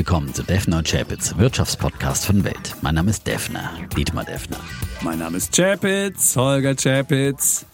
willkommen 0.00 0.32
zu 0.32 0.42
Defner 0.42 0.78
und 0.78 0.88
Chapitz, 0.88 1.36
Wirtschaftspodcast 1.36 2.24
von 2.24 2.42
Welt. 2.42 2.74
Mein 2.80 2.94
Name 2.94 3.10
ist 3.10 3.26
Defner, 3.26 3.70
Dietmar 3.94 4.24
Defner. 4.24 4.56
Mein 5.02 5.18
Name 5.18 5.36
ist 5.36 5.54
Chapitz, 5.54 6.34
Holger 6.36 6.74
Chapitz. 6.74 7.66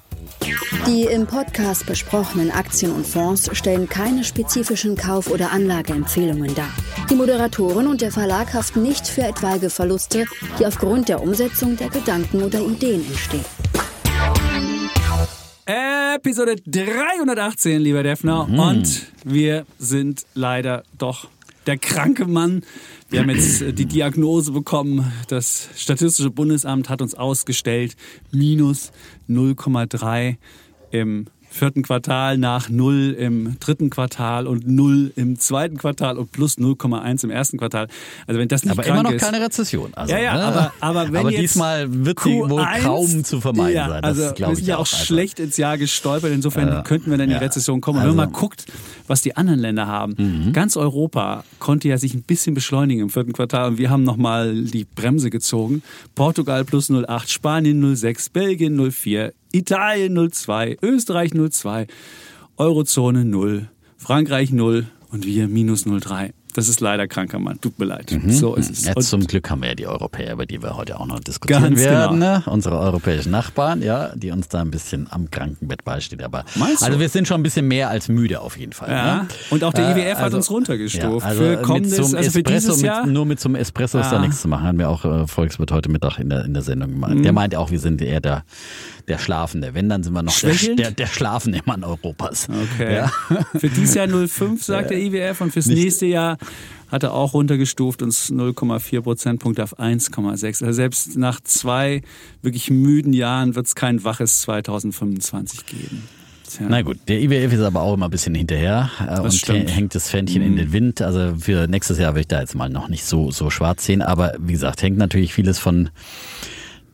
Die 0.88 1.04
im 1.04 1.28
Podcast 1.28 1.86
besprochenen 1.86 2.50
Aktien 2.50 2.90
und 2.90 3.06
Fonds 3.06 3.48
stellen 3.56 3.88
keine 3.88 4.24
spezifischen 4.24 4.96
Kauf- 4.96 5.30
oder 5.30 5.52
Anlageempfehlungen 5.52 6.52
dar. 6.56 6.70
Die 7.08 7.14
Moderatoren 7.14 7.86
und 7.86 8.00
der 8.00 8.10
Verlag 8.10 8.52
haften 8.54 8.82
nicht 8.82 9.06
für 9.06 9.22
etwaige 9.22 9.70
Verluste, 9.70 10.24
die 10.58 10.66
aufgrund 10.66 11.08
der 11.08 11.22
Umsetzung 11.22 11.76
der 11.76 11.90
Gedanken 11.90 12.42
oder 12.42 12.58
Ideen 12.58 13.06
entstehen. 13.06 13.44
Episode 15.64 16.56
318, 16.66 17.80
lieber 17.80 18.02
Defner. 18.02 18.48
Mhm. 18.48 18.58
Und 18.58 19.02
wir 19.22 19.64
sind 19.78 20.26
leider 20.34 20.82
doch 20.98 21.28
der 21.66 21.78
kranke 21.78 22.26
Mann. 22.26 22.62
Wir 23.08 23.20
haben 23.20 23.30
jetzt 23.30 23.62
äh, 23.62 23.72
die 23.72 23.86
Diagnose 23.86 24.52
bekommen. 24.52 25.12
Das 25.28 25.68
Statistische 25.76 26.30
Bundesamt 26.30 26.88
hat 26.88 27.02
uns 27.02 27.14
ausgestellt, 27.14 27.96
minus 28.32 28.92
0,3 29.28 30.36
im 30.90 31.26
vierten 31.56 31.82
Quartal 31.82 32.38
nach 32.38 32.68
null 32.68 33.16
im 33.18 33.58
dritten 33.58 33.90
Quartal 33.90 34.46
und 34.46 34.68
null 34.68 35.12
im 35.16 35.38
zweiten 35.38 35.78
Quartal 35.78 36.18
und 36.18 36.30
plus 36.30 36.58
0,1 36.58 37.24
im 37.24 37.30
ersten 37.30 37.58
Quartal. 37.58 37.88
Also 38.26 38.38
wenn 38.38 38.48
das 38.48 38.64
nicht 38.64 38.72
aber 38.72 38.86
immer 38.86 39.02
noch 39.02 39.10
ist, 39.10 39.22
keine 39.22 39.40
Rezession. 39.40 39.92
Also, 39.94 40.12
ja, 40.12 40.20
ja, 40.20 40.34
ne? 40.34 40.44
aber, 40.44 40.72
aber 40.80 41.12
wenn 41.12 41.20
aber 41.20 41.30
jetzt 41.30 41.40
diesmal 41.40 41.86
wird 42.04 42.20
sie 42.20 42.30
Q1, 42.30 42.50
wohl 42.50 42.66
kaum 42.82 43.24
zu 43.24 43.40
vermeiden 43.40 43.74
ja, 43.74 43.88
sein. 43.88 44.02
Das 44.02 44.20
also 44.20 44.38
wir 44.38 44.56
sind 44.56 44.66
ja 44.66 44.76
auch, 44.76 44.80
auch 44.80 44.86
schlecht 44.86 45.40
ins 45.40 45.56
Jahr 45.56 45.78
gestolpert. 45.78 46.32
Insofern 46.32 46.68
äh, 46.68 46.82
könnten 46.84 47.10
wir 47.10 47.18
dann 47.18 47.30
in 47.30 47.38
die 47.38 47.44
Rezession 47.44 47.80
kommen. 47.80 47.98
Also, 47.98 48.10
wenn 48.10 48.16
man 48.16 48.30
mal 48.30 48.38
guckt, 48.38 48.66
was 49.06 49.22
die 49.22 49.36
anderen 49.36 49.60
Länder 49.60 49.86
haben, 49.86 50.14
mhm. 50.18 50.52
ganz 50.52 50.76
Europa 50.76 51.44
konnte 51.58 51.88
ja 51.88 51.98
sich 51.98 52.14
ein 52.14 52.22
bisschen 52.22 52.54
beschleunigen 52.54 53.02
im 53.02 53.10
vierten 53.10 53.32
Quartal 53.32 53.70
und 53.70 53.78
wir 53.78 53.90
haben 53.90 54.04
nochmal 54.04 54.54
die 54.54 54.84
Bremse 54.84 55.30
gezogen. 55.30 55.82
Portugal 56.14 56.64
plus 56.64 56.90
0,8, 56.90 57.28
Spanien 57.28 57.82
0,6, 57.82 58.32
Belgien 58.32 58.78
0,4, 58.78 59.32
Italien 59.56 60.18
0,2, 60.18 60.78
Österreich 60.82 61.32
0,2, 61.32 61.86
Eurozone 62.58 63.24
0, 63.24 63.68
Frankreich 63.96 64.52
0 64.52 64.86
und 65.10 65.24
wir 65.24 65.48
minus 65.48 65.86
0,3. 65.86 66.32
Das 66.56 66.68
ist 66.68 66.80
leider 66.80 67.06
kranker 67.06 67.38
Mann. 67.38 67.60
Tut 67.60 67.78
mir 67.78 67.84
leid. 67.84 68.10
Mhm. 68.10 68.30
So 68.30 68.54
ist 68.54 68.70
es. 68.70 68.86
Jetzt 68.86 69.10
zum 69.10 69.26
Glück 69.26 69.50
haben 69.50 69.60
wir 69.60 69.68
ja 69.68 69.74
die 69.74 69.86
Europäer, 69.86 70.32
über 70.32 70.46
die 70.46 70.62
wir 70.62 70.74
heute 70.74 70.98
auch 70.98 71.04
noch 71.04 71.20
diskutieren 71.20 71.62
Ganz 71.62 71.80
werden. 71.80 72.18
Genau. 72.18 72.40
Unsere 72.46 72.78
europäischen 72.78 73.30
Nachbarn, 73.30 73.82
ja, 73.82 74.16
die 74.16 74.30
uns 74.30 74.48
da 74.48 74.62
ein 74.62 74.70
bisschen 74.70 75.06
am 75.10 75.30
Krankenbett 75.30 75.84
beistehen. 75.84 76.22
Aber 76.22 76.46
Meinst 76.54 76.82
also 76.82 76.98
wir 76.98 77.10
sind 77.10 77.28
schon 77.28 77.40
ein 77.40 77.42
bisschen 77.42 77.68
mehr 77.68 77.90
als 77.90 78.08
müde 78.08 78.40
auf 78.40 78.56
jeden 78.56 78.72
Fall. 78.72 78.90
Ja. 78.90 79.14
Ne? 79.16 79.28
Und 79.50 79.64
auch 79.64 79.74
der 79.74 79.90
IWF 79.90 79.98
äh, 79.98 80.10
also, 80.12 80.22
hat 80.22 80.34
uns 80.34 80.50
runtergestuft. 80.50 81.26
Ja, 81.26 81.28
also 81.28 81.42
für 81.42 81.56
kommendes, 81.58 81.96
zum 81.96 82.04
also 82.04 82.16
für 82.16 82.38
Espresso, 82.38 82.68
dieses 82.68 82.80
Jahr. 82.80 83.04
Mit, 83.04 83.12
nur 83.12 83.26
mit 83.26 83.38
zum 83.38 83.54
Espresso 83.54 83.98
ist 83.98 84.10
da 84.10 84.18
nichts 84.18 84.40
zu 84.40 84.48
machen. 84.48 84.64
Haben 84.66 84.78
wir 84.78 84.88
auch 84.88 85.04
äh, 85.04 85.26
Volkswirt 85.26 85.72
heute 85.72 85.90
Mittag 85.90 86.18
in 86.18 86.30
der, 86.30 86.46
in 86.46 86.54
der 86.54 86.62
Sendung 86.62 86.90
gemacht. 86.90 87.16
Mhm. 87.16 87.22
Der 87.22 87.32
meint 87.34 87.54
auch, 87.54 87.70
wir 87.70 87.80
sind 87.80 88.00
eher 88.00 88.22
der, 88.22 88.44
der 89.08 89.18
Schlafende. 89.18 89.74
Wenn, 89.74 89.88
dann 89.88 90.02
sind 90.02 90.12
wir 90.12 90.22
noch 90.22 90.38
der, 90.38 90.54
der, 90.74 90.90
der 90.90 91.06
schlafende 91.06 91.60
Mann 91.64 91.84
Europas. 91.84 92.48
Okay. 92.74 92.96
Ja? 92.96 93.12
Für 93.58 93.68
dieses 93.68 93.94
Jahr 93.94 94.08
05 94.08 94.62
sagt 94.64 94.90
der 94.90 94.98
IWF 94.98 95.40
und 95.40 95.52
fürs 95.52 95.66
Nicht, 95.66 95.82
nächste 95.82 96.06
Jahr 96.06 96.38
hat 96.88 97.02
er 97.02 97.12
auch 97.12 97.34
runtergestuft 97.34 98.02
uns 98.02 98.30
0,4 98.30 99.00
Prozentpunkte 99.00 99.62
auf 99.62 99.78
1,6. 99.78 100.64
Also 100.64 100.72
selbst 100.72 101.16
nach 101.16 101.40
zwei 101.40 102.02
wirklich 102.42 102.70
müden 102.70 103.12
Jahren 103.12 103.54
wird 103.54 103.66
es 103.66 103.74
kein 103.74 104.04
waches 104.04 104.42
2025 104.42 105.66
geben. 105.66 106.02
Tja. 106.48 106.66
Na 106.68 106.82
gut, 106.82 106.98
der 107.08 107.20
IWF 107.20 107.52
ist 107.52 107.60
aber 107.60 107.82
auch 107.82 107.94
immer 107.94 108.06
ein 108.06 108.10
bisschen 108.10 108.34
hinterher 108.34 108.90
äh, 109.06 109.20
und 109.20 109.34
stimmt. 109.34 109.74
hängt 109.74 109.94
das 109.94 110.08
Fähnchen 110.08 110.42
mhm. 110.42 110.48
in 110.48 110.56
den 110.56 110.72
Wind. 110.72 111.02
Also 111.02 111.34
für 111.38 111.66
nächstes 111.66 111.98
Jahr 111.98 112.14
will 112.14 112.20
ich 112.20 112.28
da 112.28 112.40
jetzt 112.40 112.54
mal 112.54 112.68
noch 112.68 112.88
nicht 112.88 113.04
so, 113.04 113.32
so 113.32 113.50
schwarz 113.50 113.84
sehen. 113.84 114.00
Aber 114.00 114.34
wie 114.38 114.52
gesagt, 114.52 114.82
hängt 114.82 114.96
natürlich 114.96 115.34
vieles 115.34 115.58
von 115.58 115.90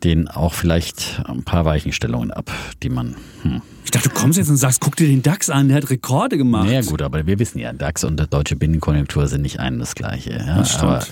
den 0.04 0.28
auch 0.28 0.54
vielleicht 0.54 1.22
ein 1.26 1.42
paar 1.42 1.64
Weichenstellungen 1.64 2.30
ab, 2.30 2.50
die 2.82 2.88
man. 2.88 3.16
Hm. 3.42 3.62
Ich 3.84 3.90
dachte, 3.90 4.08
du 4.08 4.14
kommst 4.14 4.38
jetzt 4.38 4.48
und 4.48 4.56
sagst, 4.56 4.80
guck 4.80 4.96
dir 4.96 5.06
den 5.06 5.22
DAX 5.22 5.50
an, 5.50 5.68
der 5.68 5.76
hat 5.76 5.90
Rekorde 5.90 6.38
gemacht. 6.38 6.70
Ja 6.70 6.80
gut, 6.80 7.02
aber 7.02 7.26
wir 7.26 7.38
wissen 7.38 7.58
ja, 7.58 7.72
DAX 7.72 8.04
und 8.04 8.16
der 8.16 8.26
deutsche 8.26 8.56
Binnenkonjunktur 8.56 9.26
sind 9.28 9.42
nicht 9.42 9.60
ein 9.60 9.78
das 9.78 9.94
gleiche. 9.94 10.32
Ja? 10.32 10.58
Das 10.58 10.72
stimmt. 10.72 10.84
Aber, 10.84 11.06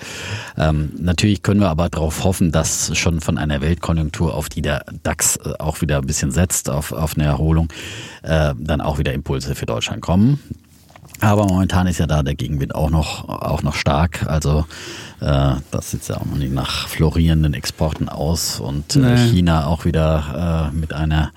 ähm, 0.57 0.93
natürlich 0.99 1.43
können 1.43 1.61
wir 1.61 1.69
aber 1.69 1.91
darauf 1.91 2.25
hoffen, 2.25 2.53
dass 2.53 2.97
schon 2.97 3.21
von 3.21 3.39
einer 3.39 3.61
Weltkonjunktur, 3.61 4.35
auf 4.35 4.49
die 4.49 4.63
der 4.63 4.85
DAX 5.03 5.37
äh, 5.37 5.53
auch 5.59 5.83
wieder 5.83 5.99
ein 5.99 6.07
bisschen 6.07 6.31
setzt, 6.31 6.71
auf, 6.71 6.93
auf 6.93 7.17
eine 7.17 7.25
Erholung, 7.25 7.69
äh, 8.23 8.55
dann 8.57 8.81
auch 8.81 8.99
wieder 8.99 9.13
Impulse 9.13 9.55
für 9.55 9.67
Deutschland 9.67 10.01
kommen. 10.01 10.39
Aber 11.21 11.47
momentan 11.47 11.87
ist 11.87 11.99
ja 11.99 12.07
da 12.07 12.23
der 12.23 12.35
Gegenwind 12.35 12.75
auch 12.75 12.91
noch, 12.91 13.29
auch 13.29 13.63
noch 13.63 13.75
stark. 13.75 14.27
Also 14.27 14.65
äh, 15.21 15.55
das 15.71 15.91
sieht 15.91 16.09
ja 16.09 16.17
auch 16.17 16.25
noch 16.25 16.37
nicht 16.37 16.53
nach 16.53 16.89
florierenden 16.89 17.55
Exporten 17.55 18.09
aus 18.09 18.61
und 18.61 18.97
äh, 18.97 19.01
nee. 19.01 19.31
China 19.31 19.67
auch 19.67 19.85
wieder 19.85 20.71
äh, 20.73 20.77
mit 20.77 20.93
einer 20.93 21.33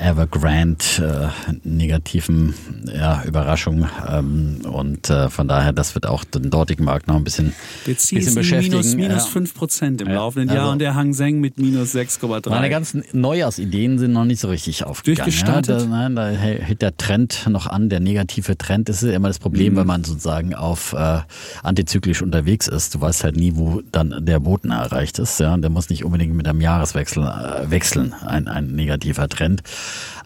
Evergrande 0.00 1.32
äh, 1.46 1.52
negativen 1.62 2.54
ja, 2.92 3.22
Überraschung. 3.24 3.86
Ähm, 4.08 4.62
und 4.64 5.10
äh, 5.10 5.28
von 5.28 5.46
daher, 5.46 5.72
das 5.72 5.94
wird 5.94 6.06
auch 6.06 6.24
den 6.24 6.50
dortigen 6.50 6.84
Markt 6.84 7.06
noch 7.06 7.16
ein 7.16 7.24
bisschen, 7.24 7.52
bisschen 7.84 8.34
beschäftigen. 8.34 8.76
Minus, 8.76 8.94
minus 8.94 9.24
ja. 9.24 9.30
5 9.30 9.54
Prozent 9.54 10.00
im 10.00 10.08
ja. 10.08 10.14
laufenden 10.14 10.48
Jahr 10.48 10.60
also, 10.60 10.72
und 10.72 10.78
der 10.78 10.94
Hang 10.94 11.12
Seng 11.12 11.40
mit 11.40 11.58
minus 11.58 11.94
6,3. 11.94 12.48
Meine 12.48 12.70
ganzen 12.70 13.04
Neujahrsideen 13.12 13.98
sind 13.98 14.12
noch 14.12 14.24
nicht 14.24 14.40
so 14.40 14.48
richtig 14.48 14.84
aufgegangen. 14.84 15.24
Durchgestartet? 15.24 15.80
Ja, 15.80 15.86
da, 15.86 16.08
nein, 16.08 16.16
da 16.16 16.28
hält 16.28 16.82
der 16.82 16.96
Trend 16.96 17.46
noch 17.48 17.66
an, 17.66 17.88
der 17.88 18.00
negative 18.00 18.56
Trend. 18.56 18.88
Das 18.88 19.02
ist 19.02 19.12
immer 19.12 19.28
das 19.28 19.38
Problem, 19.38 19.74
mhm. 19.74 19.78
wenn 19.78 19.86
man 19.86 20.04
sozusagen 20.04 20.54
auf 20.54 20.94
äh, 20.94 21.20
antizyklisch 21.62 22.22
unterwegs 22.22 22.68
ist. 22.68 22.94
Du 22.94 23.00
weißt 23.00 23.24
halt 23.24 23.36
nie, 23.36 23.52
wo 23.54 23.82
dann 23.92 24.24
der 24.24 24.40
Boden 24.40 24.70
erreicht 24.70 25.18
ist. 25.18 25.38
Ja, 25.40 25.56
der 25.56 25.70
muss 25.70 25.90
nicht 25.90 26.04
unbedingt 26.04 26.34
mit 26.34 26.48
einem 26.48 26.60
Jahreswechsel 26.60 27.22
äh, 27.22 27.70
wechseln, 27.70 28.14
ein, 28.26 28.48
ein 28.48 28.68
negativer 28.68 29.28
Trend. 29.28 29.62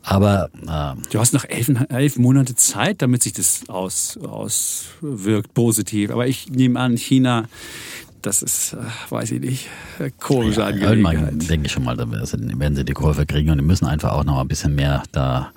Aber 0.03 0.51
äh, 0.67 1.01
du 1.11 1.19
hast 1.19 1.33
noch 1.33 1.45
elf, 1.45 1.71
elf 1.89 2.17
Monate 2.17 2.55
Zeit, 2.55 3.01
damit 3.01 3.23
sich 3.23 3.33
das 3.33 3.63
aus, 3.69 4.19
auswirkt 4.19 5.55
positiv. 5.55 6.11
Aber 6.11 6.27
ich 6.27 6.51
nehme 6.51 6.79
an, 6.79 6.97
China, 6.97 7.49
das 8.21 8.43
ist, 8.43 8.75
äh, 8.75 8.77
weiß 9.11 9.33
ich 9.33 9.41
nicht, 9.41 9.69
äh, 9.99 10.11
komische 10.21 10.61
ja, 10.61 10.67
Angelegenheit. 10.67 11.15
Irgendwann 11.15 11.49
denke 11.49 11.67
ich 11.67 11.73
schon 11.73 11.85
mal, 11.85 11.97
da 11.97 12.11
werden 12.11 12.77
sie 12.77 12.85
die 12.85 12.93
Kurve 12.93 13.27
kriegen 13.27 13.51
und 13.51 13.59
die 13.59 13.65
müssen 13.65 13.87
einfach 13.87 14.13
auch 14.13 14.25
noch 14.25 14.41
ein 14.41 14.49
bisschen 14.49 14.75
mehr 14.75 15.03
da 15.13 15.53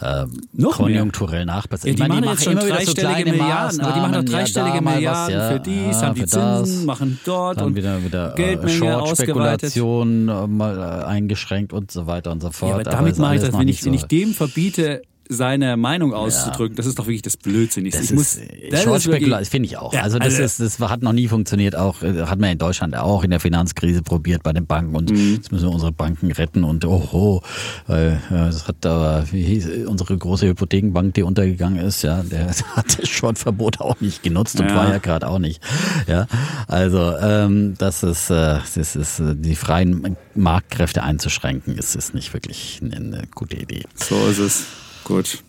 äh, 0.00 0.26
noch 0.52 0.76
konjunkturell 0.76 1.44
nachbessern. 1.44 1.90
Ja, 1.90 1.94
die, 1.94 2.02
ich 2.02 2.08
meine, 2.08 2.20
die 2.20 2.26
machen 2.26 2.38
jetzt 2.38 2.44
schon 2.44 2.68
dreistellige 2.68 3.30
so 3.30 3.36
Milliarden, 3.36 3.80
aber 3.80 3.92
die 3.92 4.00
machen 4.00 4.12
doch 4.12 4.32
dreistellige 4.32 4.74
ja, 4.76 4.80
Milliarden 4.80 5.36
was, 5.36 5.42
ja, 5.42 5.50
für 5.50 5.60
dies, 5.60 6.02
haben 6.02 6.14
die 6.14 6.26
Zinsen, 6.26 6.76
das, 6.76 6.84
machen 6.84 7.20
dort 7.24 7.62
und 7.62 7.76
wieder, 7.76 8.04
wieder 8.04 8.32
äh, 8.32 8.36
Geldmenge 8.36 9.06
Spekulation 9.14 10.28
äh, 10.28 10.46
mal 10.46 11.04
eingeschreit 11.04 11.72
und 11.72 11.90
so 11.90 12.06
weiter 12.06 12.32
und 12.32 12.40
so 12.40 12.50
fort. 12.50 12.74
aber 12.74 12.84
damit 12.84 13.14
aber 13.14 13.22
mache 13.22 13.36
ich 13.36 13.40
das, 13.42 13.58
wenn 13.58 13.68
ich, 13.68 13.84
wenn 13.84 13.94
ich 13.94 14.04
dem 14.04 14.34
verbiete, 14.34 15.02
seine 15.28 15.76
Meinung 15.76 16.14
auszudrücken, 16.14 16.74
ja. 16.74 16.76
das 16.76 16.86
ist 16.86 16.98
doch 16.98 17.06
wirklich 17.06 17.22
das 17.22 17.36
Blödsinnigste. 17.36 18.00
Das 18.00 18.10
ich 18.10 18.16
muss, 18.16 18.38
das 18.70 18.82
Short 18.82 19.02
finde 19.02 19.66
ich 19.66 19.76
auch. 19.76 19.92
Ja, 19.92 20.02
also 20.02 20.18
das 20.18 20.38
also, 20.38 20.64
ist, 20.64 20.80
das 20.80 20.88
hat 20.88 21.02
noch 21.02 21.12
nie 21.12 21.28
funktioniert. 21.28 21.76
Auch 21.76 22.02
äh, 22.02 22.22
hat 22.22 22.38
man 22.38 22.50
in 22.50 22.58
Deutschland 22.58 22.96
auch 22.96 23.24
in 23.24 23.30
der 23.30 23.40
Finanzkrise 23.40 24.02
probiert 24.02 24.42
bei 24.42 24.52
den 24.52 24.66
Banken 24.66 24.96
und 24.96 25.10
mhm. 25.10 25.34
jetzt 25.34 25.52
müssen 25.52 25.68
wir 25.68 25.72
unsere 25.72 25.92
Banken 25.92 26.32
retten 26.32 26.64
und 26.64 26.84
oh, 26.84 27.08
oh 27.12 27.92
äh, 27.92 28.16
das 28.30 28.66
hat 28.68 28.84
aber 28.86 29.24
wie 29.30 29.42
hieß 29.42 29.86
unsere 29.86 30.16
große 30.16 30.46
Hypothekenbank, 30.46 31.14
die 31.14 31.22
untergegangen 31.22 31.84
ist, 31.84 32.02
ja, 32.02 32.22
der 32.22 32.48
hat 32.76 32.98
das 32.98 33.08
Short-Verbot 33.08 33.80
auch 33.80 34.00
nicht 34.00 34.22
genutzt 34.22 34.58
und 34.60 34.68
ja. 34.68 34.76
war 34.76 34.88
ja 34.88 34.98
gerade 34.98 35.28
auch 35.28 35.38
nicht. 35.38 35.62
Ja, 36.06 36.26
also 36.66 37.16
ähm, 37.18 37.74
das 37.78 38.02
ist, 38.02 38.30
äh, 38.30 38.58
das 38.74 38.96
ist 38.96 39.20
äh, 39.20 39.34
die 39.36 39.56
freien 39.56 40.16
Marktkräfte 40.34 41.02
einzuschränken, 41.02 41.76
ist, 41.76 41.94
ist 41.96 42.14
nicht 42.14 42.32
wirklich 42.32 42.80
eine 42.82 43.22
gute 43.34 43.56
Idee. 43.56 43.84
So 43.94 44.26
ist 44.28 44.38
es. 44.38 44.66
Gut. 45.08 45.42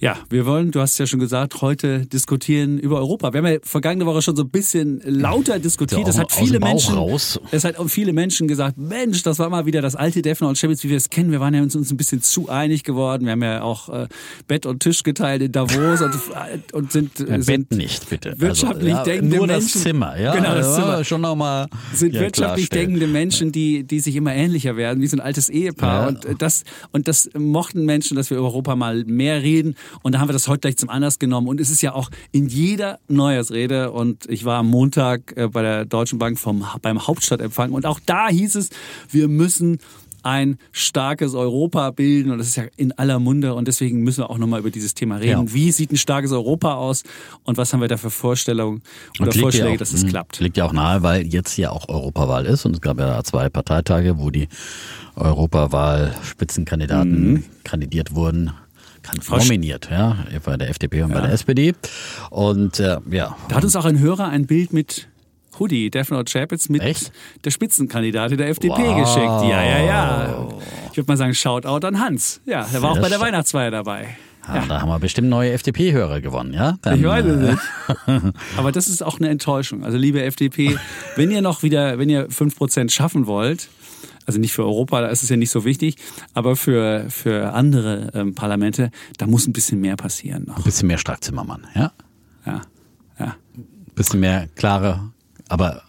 Ja, 0.00 0.18
wir 0.28 0.44
wollen, 0.44 0.72
du 0.72 0.80
hast 0.80 0.98
ja 0.98 1.06
schon 1.06 1.20
gesagt, 1.20 1.62
heute 1.62 2.04
diskutieren 2.06 2.78
über 2.78 2.98
Europa. 2.98 3.32
Wir 3.32 3.38
haben 3.38 3.46
ja 3.46 3.58
vergangene 3.62 4.06
Woche 4.06 4.22
schon 4.22 4.34
so 4.34 4.42
ein 4.42 4.50
bisschen 4.50 5.00
lauter 5.04 5.58
diskutiert. 5.60 6.06
Das 6.06 6.18
hat 6.18 6.32
viele 6.32 6.58
Menschen, 6.58 6.96
raus. 6.96 7.40
das 7.52 7.64
hat 7.64 7.76
viele 7.86 8.12
Menschen 8.12 8.48
gesagt, 8.48 8.76
Mensch, 8.76 9.22
das 9.22 9.38
war 9.38 9.48
mal 9.50 9.66
wieder 9.66 9.82
das 9.82 9.94
alte 9.94 10.20
Defner 10.20 10.48
und 10.48 10.58
Chemnitz, 10.58 10.82
wie 10.82 10.90
wir 10.90 10.96
es 10.96 11.10
kennen. 11.10 11.30
Wir 11.30 11.38
waren 11.38 11.54
ja 11.54 11.62
uns, 11.62 11.76
uns 11.76 11.92
ein 11.92 11.96
bisschen 11.96 12.22
zu 12.22 12.48
einig 12.48 12.82
geworden. 12.82 13.24
Wir 13.24 13.32
haben 13.32 13.42
ja 13.42 13.62
auch 13.62 13.88
äh, 13.88 14.08
Bett 14.48 14.66
und 14.66 14.80
Tisch 14.80 15.04
geteilt 15.04 15.42
in 15.42 15.52
Davos 15.52 16.00
und, 16.02 16.14
und 16.72 16.92
sind, 16.92 17.20
ja, 17.20 17.40
sind 17.40 17.68
Bett 17.68 17.78
nicht, 17.78 18.10
bitte. 18.10 18.34
wirtschaftlich 18.38 18.94
also, 18.94 19.10
ja, 19.10 19.16
denkende 19.16 19.36
nur 19.36 19.46
Menschen. 19.46 19.72
das 19.72 19.82
Zimmer, 19.82 20.20
ja. 20.20 20.34
Genau, 20.34 20.54
das 20.54 20.74
Zimmer. 20.74 21.04
Schon 21.04 21.20
nochmal. 21.20 21.68
Sind 21.92 22.14
wirtschaftlich 22.14 22.68
denkende 22.68 23.06
Menschen, 23.06 23.52
die, 23.52 23.84
die 23.84 24.00
sich 24.00 24.16
immer 24.16 24.34
ähnlicher 24.34 24.76
werden, 24.76 25.00
wie 25.00 25.06
so 25.06 25.16
ein 25.16 25.20
altes 25.20 25.48
Ehepaar. 25.48 26.08
Und 26.08 26.42
das, 26.42 26.64
und 26.90 27.06
das 27.06 27.30
mochten 27.38 27.84
Menschen, 27.84 28.16
dass 28.16 28.30
wir 28.30 28.38
über 28.38 28.46
Europa 28.48 28.74
mal 28.74 29.04
mehr 29.04 29.42
reden. 29.42 29.76
Und 30.02 30.12
da 30.12 30.20
haben 30.20 30.28
wir 30.28 30.32
das 30.32 30.48
heute 30.48 30.60
gleich 30.60 30.76
zum 30.76 30.90
Anlass 30.90 31.18
genommen. 31.18 31.48
Und 31.48 31.60
es 31.60 31.70
ist 31.70 31.82
ja 31.82 31.94
auch 31.94 32.10
in 32.32 32.46
jeder 32.46 32.98
Neujahrsrede, 33.08 33.92
und 33.92 34.28
ich 34.28 34.44
war 34.44 34.58
am 34.58 34.68
Montag 34.68 35.36
äh, 35.36 35.48
bei 35.48 35.62
der 35.62 35.84
Deutschen 35.84 36.18
Bank 36.18 36.38
vom, 36.38 36.64
beim 36.82 37.06
Hauptstadtempfang, 37.06 37.72
und 37.72 37.86
auch 37.86 38.00
da 38.04 38.28
hieß 38.28 38.56
es, 38.56 38.70
wir 39.10 39.28
müssen 39.28 39.78
ein 40.24 40.58
starkes 40.72 41.34
Europa 41.34 41.90
bilden. 41.90 42.30
Und 42.30 42.38
das 42.38 42.48
ist 42.48 42.56
ja 42.56 42.64
in 42.76 42.92
aller 42.92 43.18
Munde. 43.18 43.52
Und 43.54 43.68
deswegen 43.68 44.02
müssen 44.02 44.22
wir 44.22 44.30
auch 44.30 44.38
nochmal 44.38 44.60
über 44.60 44.70
dieses 44.70 44.94
Thema 44.94 45.16
reden. 45.16 45.46
Ja. 45.46 45.54
Wie 45.54 45.70
sieht 45.70 45.92
ein 45.92 45.98
starkes 45.98 46.32
Europa 46.32 46.72
aus? 46.74 47.02
Und 47.44 47.58
was 47.58 47.72
haben 47.72 47.80
wir 47.80 47.86
da 47.88 47.96
für 47.96 48.10
Vorstellungen 48.10 48.82
oder 49.20 49.32
Vorschläge, 49.32 49.74
auch, 49.74 49.76
dass 49.76 49.92
es 49.92 50.06
klappt? 50.06 50.40
Liegt 50.40 50.56
ja 50.56 50.64
auch 50.64 50.72
nahe, 50.72 51.02
weil 51.02 51.26
jetzt 51.26 51.56
ja 51.56 51.70
auch 51.70 51.88
Europawahl 51.88 52.46
ist. 52.46 52.64
Und 52.64 52.74
es 52.74 52.80
gab 52.80 52.98
ja 52.98 53.22
zwei 53.22 53.48
Parteitage, 53.50 54.18
wo 54.18 54.30
die 54.30 54.48
Europawahl-Spitzenkandidaten 55.16 57.32
mhm. 57.32 57.44
kandidiert 57.62 58.14
wurden 58.14 58.52
nominiert, 59.28 59.88
ja, 59.90 60.18
bei 60.44 60.56
der 60.56 60.70
FDP 60.70 61.02
und 61.02 61.10
ja. 61.10 61.16
bei 61.16 61.20
der 61.22 61.32
SPD. 61.32 61.74
Und 62.30 62.80
äh, 62.80 62.98
ja. 63.10 63.36
Da 63.48 63.56
hat 63.56 63.64
uns 63.64 63.76
auch 63.76 63.84
ein 63.84 63.98
Hörer 63.98 64.28
ein 64.28 64.46
Bild 64.46 64.72
mit 64.72 65.08
Hoodie, 65.58 65.90
Defner 65.90 66.24
Chapitz 66.24 66.68
mit 66.68 66.82
Echt? 66.82 67.12
der 67.44 67.50
Spitzenkandidatin 67.50 68.38
der 68.38 68.48
FDP 68.48 68.76
wow. 68.76 69.00
geschickt. 69.00 69.50
Ja, 69.50 69.62
ja, 69.62 69.84
ja. 69.84 70.48
Ich 70.90 70.96
würde 70.96 71.10
mal 71.10 71.16
sagen, 71.16 71.34
Shoutout 71.34 71.86
an 71.86 72.00
Hans. 72.00 72.40
Ja, 72.46 72.66
der 72.72 72.82
war 72.82 72.92
auch 72.92 73.00
bei 73.00 73.08
der 73.08 73.20
Weihnachtsfeier 73.20 73.70
dabei. 73.70 74.16
Ja, 74.46 74.56
ja. 74.56 74.66
Da 74.66 74.80
haben 74.80 74.88
wir 74.88 74.98
bestimmt 74.98 75.28
neue 75.28 75.52
FDP-Hörer 75.52 76.20
gewonnen, 76.20 76.52
ja? 76.52 76.76
Dann, 76.82 76.98
ich 76.98 77.06
weiß 77.06 77.24
es 77.24 77.42
äh, 77.42 77.50
nicht. 77.50 78.34
Aber 78.56 78.72
das 78.72 78.88
ist 78.88 79.02
auch 79.02 79.18
eine 79.18 79.28
Enttäuschung. 79.30 79.84
Also 79.84 79.96
liebe 79.96 80.22
FDP, 80.22 80.76
wenn 81.16 81.30
ihr 81.30 81.40
noch 81.40 81.62
wieder, 81.62 81.98
wenn 81.98 82.10
ihr 82.10 82.28
5% 82.28 82.90
schaffen 82.90 83.26
wollt, 83.26 83.68
also 84.26 84.38
nicht 84.38 84.52
für 84.52 84.64
Europa, 84.64 85.00
da 85.00 85.08
ist 85.08 85.22
es 85.22 85.28
ja 85.28 85.36
nicht 85.36 85.50
so 85.50 85.64
wichtig, 85.64 85.96
aber 86.32 86.56
für, 86.56 87.06
für 87.08 87.52
andere 87.52 88.10
ähm, 88.14 88.34
Parlamente, 88.34 88.90
da 89.18 89.26
muss 89.26 89.46
ein 89.46 89.52
bisschen 89.52 89.80
mehr 89.80 89.96
passieren 89.96 90.44
noch. 90.46 90.58
Ein 90.58 90.62
bisschen 90.62 90.88
mehr 90.88 90.98
Stark-Zimmermann, 90.98 91.66
ja? 91.74 91.92
Ja, 92.46 92.62
ja. 93.18 93.36
Ein 93.56 93.94
bisschen 93.94 94.20
mehr 94.20 94.48
klare, 94.54 95.12
aber 95.48 95.82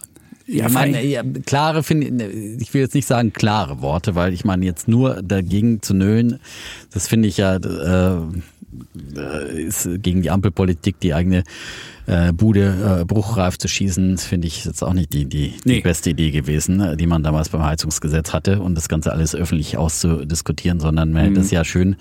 ja, 0.47 0.69
meine, 0.69 1.03
ja, 1.03 1.23
klare 1.45 1.81
finde 1.81 2.27
ich 2.59 2.71
will 2.73 2.81
jetzt 2.81 2.93
nicht 2.93 3.07
sagen 3.07 3.33
klare 3.33 3.81
Worte, 3.81 4.13
weil 4.13 4.31
ich 4.31 4.45
meine 4.45 4.63
jetzt 4.63 4.87
nur 4.87 5.23
dagegen 5.23 5.81
zu 5.81 5.95
nölen, 5.95 6.39
das 6.91 7.07
finde 7.07 7.27
ich 7.27 7.37
ja 7.37 7.55
äh, 7.55 8.17
ist 9.59 9.89
gegen 10.03 10.21
die 10.21 10.29
Ampelpolitik 10.29 10.99
die 10.99 11.15
eigene 11.15 11.43
äh, 12.07 12.31
Bude 12.33 13.01
äh, 13.01 13.05
bruchreif 13.05 13.57
zu 13.57 13.67
schießen, 13.67 14.17
finde 14.17 14.47
ich 14.47 14.65
jetzt 14.65 14.83
auch 14.83 14.93
nicht 14.93 15.13
die, 15.13 15.25
die, 15.25 15.53
nee. 15.63 15.75
die 15.75 15.81
beste 15.81 16.11
Idee 16.11 16.31
gewesen, 16.31 16.97
die 16.97 17.07
man 17.07 17.23
damals 17.23 17.49
beim 17.49 17.63
Heizungsgesetz 17.63 18.33
hatte 18.33 18.61
und 18.61 18.75
das 18.75 18.89
Ganze 18.89 19.11
alles 19.11 19.35
öffentlich 19.35 19.77
auszudiskutieren, 19.77 20.79
sondern 20.79 21.11
man 21.11 21.23
mhm. 21.23 21.27
hätte 21.29 21.41
es 21.41 21.51
ja 21.51 21.63
schön 21.63 21.95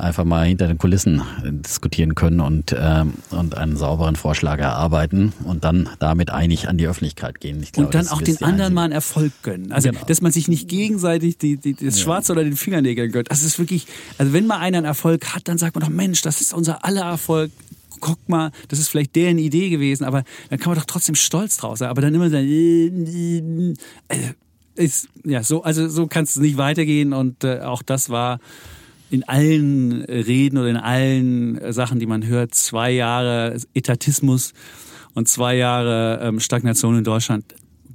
einfach 0.00 0.24
mal 0.24 0.46
hinter 0.46 0.66
den 0.66 0.78
Kulissen 0.78 1.22
diskutieren 1.44 2.14
können 2.14 2.40
und, 2.40 2.74
ähm, 2.76 3.14
und 3.30 3.56
einen 3.56 3.76
sauberen 3.76 4.16
Vorschlag 4.16 4.58
erarbeiten 4.58 5.32
und 5.44 5.64
dann 5.64 5.88
damit 5.98 6.30
einig 6.30 6.68
an 6.68 6.78
die 6.78 6.86
Öffentlichkeit 6.86 7.40
gehen. 7.40 7.60
Glaube, 7.60 7.86
und 7.86 7.94
dann 7.94 8.08
auch 8.08 8.22
den 8.22 8.42
anderen 8.42 8.74
mal 8.74 8.84
einen 8.84 8.92
Erfolg 8.92 9.32
gönnen. 9.42 9.72
Also, 9.72 9.90
genau. 9.90 10.04
dass 10.06 10.20
man 10.20 10.32
sich 10.32 10.48
nicht 10.48 10.68
gegenseitig 10.68 11.38
die, 11.38 11.56
die, 11.58 11.74
das 11.74 11.98
ja. 11.98 12.04
Schwarze 12.04 12.32
oder 12.32 12.44
den 12.44 12.56
Fingernägel 12.56 13.08
gönnt. 13.08 13.30
Das 13.30 13.42
ist 13.42 13.58
wirklich, 13.58 13.86
also 14.18 14.32
wenn 14.32 14.46
mal 14.46 14.58
einer 14.58 14.78
einen 14.78 14.86
Erfolg 14.86 15.34
hat, 15.34 15.48
dann 15.48 15.58
sagt 15.58 15.74
man 15.74 15.84
doch, 15.84 15.90
Mensch, 15.90 16.22
das 16.22 16.40
ist 16.40 16.54
unser 16.54 16.84
aller 16.84 17.02
Erfolg 17.02 17.50
guck 18.00 18.28
mal, 18.28 18.52
das 18.68 18.78
ist 18.78 18.88
vielleicht 18.88 19.16
deren 19.16 19.38
Idee 19.38 19.68
gewesen, 19.70 20.04
aber 20.04 20.24
dann 20.48 20.58
kann 20.58 20.70
man 20.70 20.78
doch 20.78 20.86
trotzdem 20.86 21.14
stolz 21.14 21.56
drauf 21.56 21.78
sein. 21.78 21.88
Aber 21.88 22.00
dann 22.00 22.14
immer 22.14 22.30
sagen, 22.30 22.46
äh, 22.46 23.74
äh, 24.08 24.34
ist, 24.76 25.08
ja, 25.24 25.42
so, 25.42 25.62
also 25.62 25.88
so 25.88 26.06
kann 26.06 26.24
es 26.24 26.36
nicht 26.36 26.56
weitergehen 26.56 27.12
und 27.12 27.44
äh, 27.44 27.60
auch 27.60 27.82
das 27.82 28.10
war 28.10 28.40
in 29.10 29.24
allen 29.24 30.02
Reden 30.02 30.56
oder 30.56 30.68
in 30.68 30.76
allen 30.76 31.72
Sachen, 31.72 31.98
die 31.98 32.06
man 32.06 32.24
hört, 32.26 32.54
zwei 32.54 32.92
Jahre 32.92 33.56
Etatismus 33.74 34.52
und 35.14 35.28
zwei 35.28 35.56
Jahre 35.56 36.20
ähm, 36.22 36.38
Stagnation 36.38 36.96
in 36.96 37.04
Deutschland, 37.04 37.44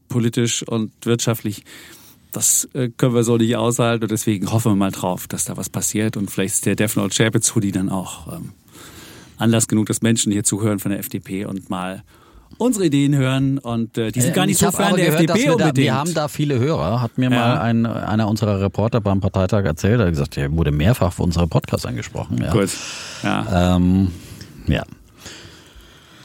politisch 0.09 0.63
und 0.63 0.91
wirtschaftlich. 1.06 1.63
Das 2.33 2.68
äh, 2.74 2.89
können 2.89 3.15
wir 3.15 3.24
so 3.24 3.38
nicht 3.38 3.56
aushalten 3.56 4.03
und 4.03 4.12
deswegen 4.12 4.51
hoffen 4.51 4.74
wir 4.74 4.75
mal 4.75 4.91
drauf, 4.91 5.27
dass 5.27 5.45
da 5.45 5.56
was 5.56 5.69
passiert 5.69 6.18
und 6.18 6.30
vielleicht 6.30 6.56
ist 6.56 6.65
der 6.65 6.75
Defner 6.75 7.03
und 7.03 7.15
Chapitz 7.15 7.56
Hoodie 7.56 7.71
dann 7.71 7.89
auch 7.89 8.33
ähm, 8.33 8.51
Anlass 9.37 9.67
genug, 9.67 9.87
dass 9.87 10.01
Menschen 10.01 10.31
hier 10.31 10.43
zuhören 10.43 10.79
von 10.79 10.91
der 10.91 10.99
FDP 10.99 11.45
und 11.45 11.69
mal 11.69 12.03
unsere 12.57 12.85
Ideen 12.85 13.15
hören 13.15 13.57
und 13.57 13.97
äh, 13.97 14.11
die 14.11 14.21
sind 14.21 14.31
äh, 14.31 14.33
gar 14.33 14.45
nicht 14.45 14.59
so 14.59 14.71
fern 14.71 14.95
der 14.95 15.07
gehört, 15.07 15.21
FDP 15.21 15.45
wir 15.45 15.51
unbedingt. 15.53 15.77
Da, 15.77 15.81
wir 15.81 15.93
haben 15.93 16.13
da 16.13 16.27
viele 16.27 16.59
Hörer, 16.59 17.01
hat 17.01 17.17
mir 17.17 17.29
ja. 17.29 17.37
mal 17.37 17.57
ein, 17.57 17.85
einer 17.85 18.27
unserer 18.27 18.61
Reporter 18.61 19.01
beim 19.01 19.19
Parteitag 19.19 19.65
erzählt, 19.65 19.99
er 19.99 20.05
hat 20.05 20.13
gesagt, 20.13 20.37
er 20.37 20.51
wurde 20.51 20.71
mehrfach 20.71 21.13
für 21.13 21.23
unsere 21.23 21.47
Podcasts 21.47 21.85
angesprochen. 21.85 22.37
Ja. 22.41 22.51
Gut. 22.51 22.69
Ja. 23.23 23.75
Ähm, 23.75 24.11
ja. 24.67 24.83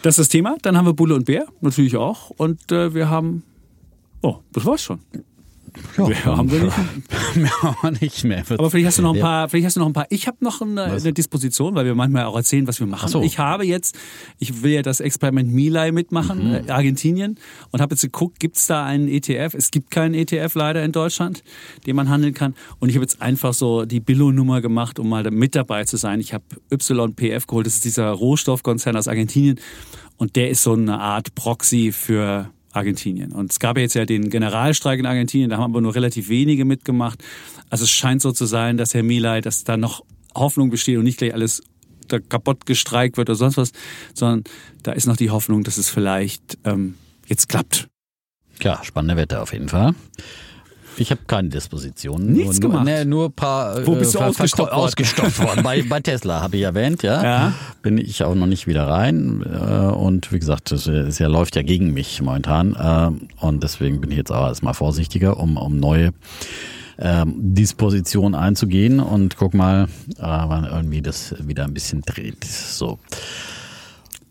Das 0.02 0.12
ist 0.12 0.18
das 0.18 0.28
Thema. 0.28 0.56
Dann 0.62 0.76
haben 0.76 0.86
wir 0.86 0.94
Bulle 0.94 1.14
und 1.14 1.26
Bär, 1.26 1.46
natürlich 1.60 1.96
auch. 1.96 2.30
Und 2.30 2.72
äh, 2.72 2.94
wir 2.94 3.10
haben. 3.10 3.42
Oh, 4.22 4.36
das 4.52 4.64
war's 4.64 4.82
schon. 4.82 5.00
Ja, 5.96 6.06
mehr 6.06 6.25
haben 6.25 6.50
wir 6.50 6.64
nicht. 6.64 6.76
mehr 7.37 7.62
haben 7.62 7.76
wir 7.82 8.00
nicht 8.00 8.25
mehr. 8.25 8.44
Aber 8.50 8.70
vielleicht 8.70 8.88
hast 8.88 8.99
du 8.99 9.02
noch 9.02 9.14
ein 9.14 9.20
paar, 9.20 9.49
vielleicht 9.49 9.67
hast 9.67 9.76
du 9.76 9.81
noch 9.81 9.87
ein 9.87 9.93
paar. 9.93 10.06
Ich 10.11 10.26
habe 10.26 10.38
noch 10.40 10.61
eine, 10.61 10.84
eine, 10.84 11.12
Disposition, 11.12 11.75
weil 11.75 11.84
wir 11.84 11.94
manchmal 11.94 12.25
auch 12.25 12.37
erzählen, 12.37 12.67
was 12.67 12.81
wir 12.81 12.87
machen. 12.87 13.08
So. 13.08 13.22
Ich 13.22 13.38
habe 13.38 13.64
jetzt, 13.64 13.96
ich 14.38 14.62
will 14.62 14.72
ja 14.72 14.82
das 14.82 15.00
Experiment 15.00 15.52
Milai 15.52 15.93
mitmachen, 15.93 16.49
mhm. 16.49 16.69
äh, 16.69 16.70
Argentinien, 16.70 17.38
und 17.70 17.81
habe 17.81 17.94
jetzt 17.94 18.02
geguckt, 18.02 18.40
gibt 18.40 18.56
es 18.56 18.67
da 18.67 18.84
einen 18.84 19.08
ETF? 19.08 19.55
Es 19.55 19.70
gibt 19.70 19.90
keinen 19.90 20.14
ETF 20.14 20.55
leider 20.55 20.84
in 20.84 20.93
Deutschland, 20.93 21.43
den 21.87 21.96
man 21.96 22.08
handeln 22.08 22.34
kann. 22.34 22.55
Und 22.78 22.88
ich 22.88 22.96
habe 22.96 23.05
jetzt 23.05 23.20
einfach 23.20 23.55
so 23.55 23.84
die 23.84 24.00
Billo-Nummer 24.00 24.61
gemacht, 24.61 24.99
um 24.99 25.08
mal 25.08 25.28
mit 25.31 25.55
dabei 25.55 25.84
zu 25.84 25.96
sein. 25.96 26.20
Ich 26.20 26.34
habe 26.34 26.44
YPF 26.70 27.46
geholt, 27.46 27.66
das 27.66 27.75
ist 27.75 27.84
dieser 27.84 28.11
Rohstoffkonzern 28.11 28.96
aus 28.96 29.08
Argentinien. 29.08 29.61
Und 30.16 30.37
der 30.37 30.50
ist 30.50 30.62
so 30.62 30.75
eine 30.75 31.00
Art 31.00 31.34
Proxy 31.34 31.93
für 31.93 32.50
Argentinien. 32.72 33.32
Und 33.32 33.50
es 33.50 33.58
gab 33.58 33.76
ja 33.76 33.82
jetzt 33.82 33.94
ja 33.94 34.05
den 34.05 34.31
Generalstreik 34.31 35.00
in 35.00 35.06
Argentinien, 35.06 35.50
da 35.50 35.56
haben 35.56 35.72
aber 35.72 35.81
nur 35.81 35.94
relativ 35.94 36.28
wenige 36.28 36.64
mitgemacht. 36.64 37.22
Also 37.69 37.84
es 37.84 37.90
scheint 37.90 38.22
so 38.22 38.32
zu 38.32 38.46
sein, 38.46 38.76
dass 38.76 38.94
Herr 38.94 39.02
Milay, 39.02 39.40
dass 39.40 39.64
da 39.64 39.76
noch 39.76 40.05
Hoffnung 40.34 40.70
besteht 40.70 40.96
und 40.99 41.05
nicht 41.05 41.19
gleich 41.19 41.34
alles 41.34 41.62
da 42.08 42.19
kaputt 42.19 42.67
gestreikt 42.67 43.17
wird 43.17 43.28
oder 43.28 43.37
sonst 43.37 43.56
was, 43.56 43.72
sondern 44.14 44.44
da 44.82 44.93
ist 44.93 45.06
noch 45.06 45.17
die 45.17 45.31
Hoffnung, 45.31 45.62
dass 45.62 45.78
es 45.78 45.88
vielleicht 45.88 46.58
ähm, 46.64 46.94
jetzt 47.26 47.49
klappt. 47.49 47.88
Ja, 48.62 48.82
spannende 48.84 49.16
Wette 49.16 49.40
auf 49.40 49.52
jeden 49.52 49.69
Fall. 49.69 49.94
Ich 50.96 51.10
habe 51.10 51.20
keine 51.26 51.48
Dispositionen. 51.48 52.32
Nichts 52.32 52.60
nur, 52.60 52.70
gemacht? 52.70 52.84
Nee, 52.84 53.04
nur 53.04 53.26
ein 53.26 53.32
paar 53.32 53.78
äh, 53.78 53.87
Wo 53.87 53.94
bist 53.94 54.14
du 54.14 54.20
ausgestopft, 54.20 54.72
ausgestopft 54.72 55.38
worden? 55.40 55.62
bei, 55.62 55.82
bei 55.82 56.00
Tesla 56.00 56.40
habe 56.42 56.56
ich 56.56 56.62
erwähnt, 56.62 57.02
ja. 57.02 57.22
ja. 57.22 57.52
Bin 57.82 57.98
ich 57.98 58.22
auch 58.25 58.34
noch 58.34 58.46
nicht 58.46 58.66
wieder 58.66 58.87
rein. 58.87 59.42
Äh, 59.42 59.92
und 59.92 60.32
wie 60.32 60.38
gesagt, 60.38 60.70
das 60.72 60.87
ist 60.87 61.19
ja, 61.19 61.28
läuft 61.28 61.56
ja 61.56 61.62
gegen 61.62 61.92
mich 61.92 62.20
momentan. 62.20 62.75
Äh, 62.75 63.44
und 63.44 63.62
deswegen 63.62 64.00
bin 64.00 64.10
ich 64.10 64.16
jetzt 64.16 64.32
auch 64.32 64.46
erstmal 64.46 64.75
vorsichtiger, 64.75 65.38
um, 65.38 65.56
um 65.56 65.78
neue 65.78 66.12
ähm, 66.98 67.34
Disposition 67.37 68.34
einzugehen 68.34 69.00
und 69.00 69.37
guck 69.37 69.54
mal, 69.54 69.84
äh, 69.84 70.22
wann 70.22 70.64
irgendwie 70.64 71.02
das 71.02 71.34
wieder 71.40 71.64
ein 71.64 71.75
bisschen 71.75 72.02
dreht. 72.02 72.44
So. 72.44 72.98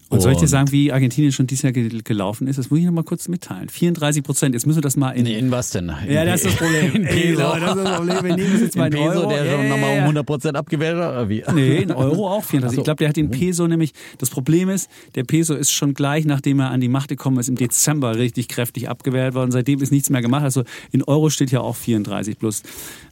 Und 0.10 0.22
soll 0.22 0.32
ich 0.32 0.40
dir 0.40 0.48
sagen, 0.48 0.72
wie 0.72 0.92
Argentinien 0.92 1.32
schon 1.32 1.46
dieses 1.46 1.62
Jahr 1.62 1.72
gelaufen 1.72 2.48
ist? 2.48 2.58
Das 2.58 2.72
muss 2.72 2.80
ich 2.80 2.86
noch 2.86 2.92
mal 2.92 3.04
kurz 3.04 3.28
mitteilen. 3.28 3.70
34 3.70 4.24
Prozent. 4.24 4.56
Jetzt 4.56 4.66
müssen 4.66 4.78
wir 4.78 4.82
das 4.82 4.98
mal 4.98 5.12
in. 5.12 5.24
Nee, 5.24 5.38
in 5.38 5.52
was 5.52 5.70
denn? 5.70 5.90
In 5.90 6.12
ja, 6.12 6.26
das 6.26 6.44
ist 6.44 6.48
das 6.48 6.56
Problem. 6.56 6.96
In 6.96 7.04
Peso. 7.04 7.42
das 7.42 7.76
ist 7.76 7.84
das 7.86 7.98
Problem. 7.98 8.24
Wir 8.24 8.36
nehmen 8.36 8.56
es 8.56 8.62
jetzt 8.62 8.76
mal 8.78 8.88
in, 8.88 8.94
in 8.94 9.00
Peso, 9.00 9.20
Euro. 9.20 9.30
der 9.30 9.38
schon 9.38 9.60
yeah. 9.60 9.70
nochmal 9.70 9.94
um 9.94 10.00
100 10.00 10.26
Prozent 10.26 10.56
abgewählt 10.58 10.98
hat, 10.98 11.12
oder 11.12 11.30
wie? 11.30 11.44
Nee, 11.54 11.78
in 11.78 11.92
Euro 11.92 12.28
auch 12.28 12.44
34. 12.44 12.76
So. 12.76 12.82
Ich 12.82 12.86
glaube, 12.86 12.98
der 12.98 13.10
hat 13.10 13.18
den 13.18 13.30
Peso 13.30 13.68
nämlich. 13.68 13.94
Das 14.18 14.32
Problem 14.32 14.70
ist, 14.70 14.90
der 15.14 15.26
Peso 15.26 15.54
ist 15.54 15.72
schon 15.72 15.94
gleich, 15.94 16.26
nachdem 16.26 16.60
er 16.60 16.72
an 16.72 16.82
die 16.82 16.90
Macht 16.90 17.10
gekommen 17.10 17.38
ist, 17.38 17.48
im 17.48 17.56
Dezember 17.56 18.18
richtig 18.18 18.48
kräftig 18.48 18.90
abgewählt 18.90 19.36
worden. 19.36 19.52
Seitdem 19.52 19.80
ist 19.80 19.92
nichts 19.92 20.10
mehr 20.10 20.24
gemacht. 20.24 20.44
Also 20.44 20.64
in 20.92 21.04
Euro 21.04 21.30
steht 21.30 21.52
ja 21.52 21.62
auch 21.62 21.76
34 21.76 22.40
plus. 22.40 22.64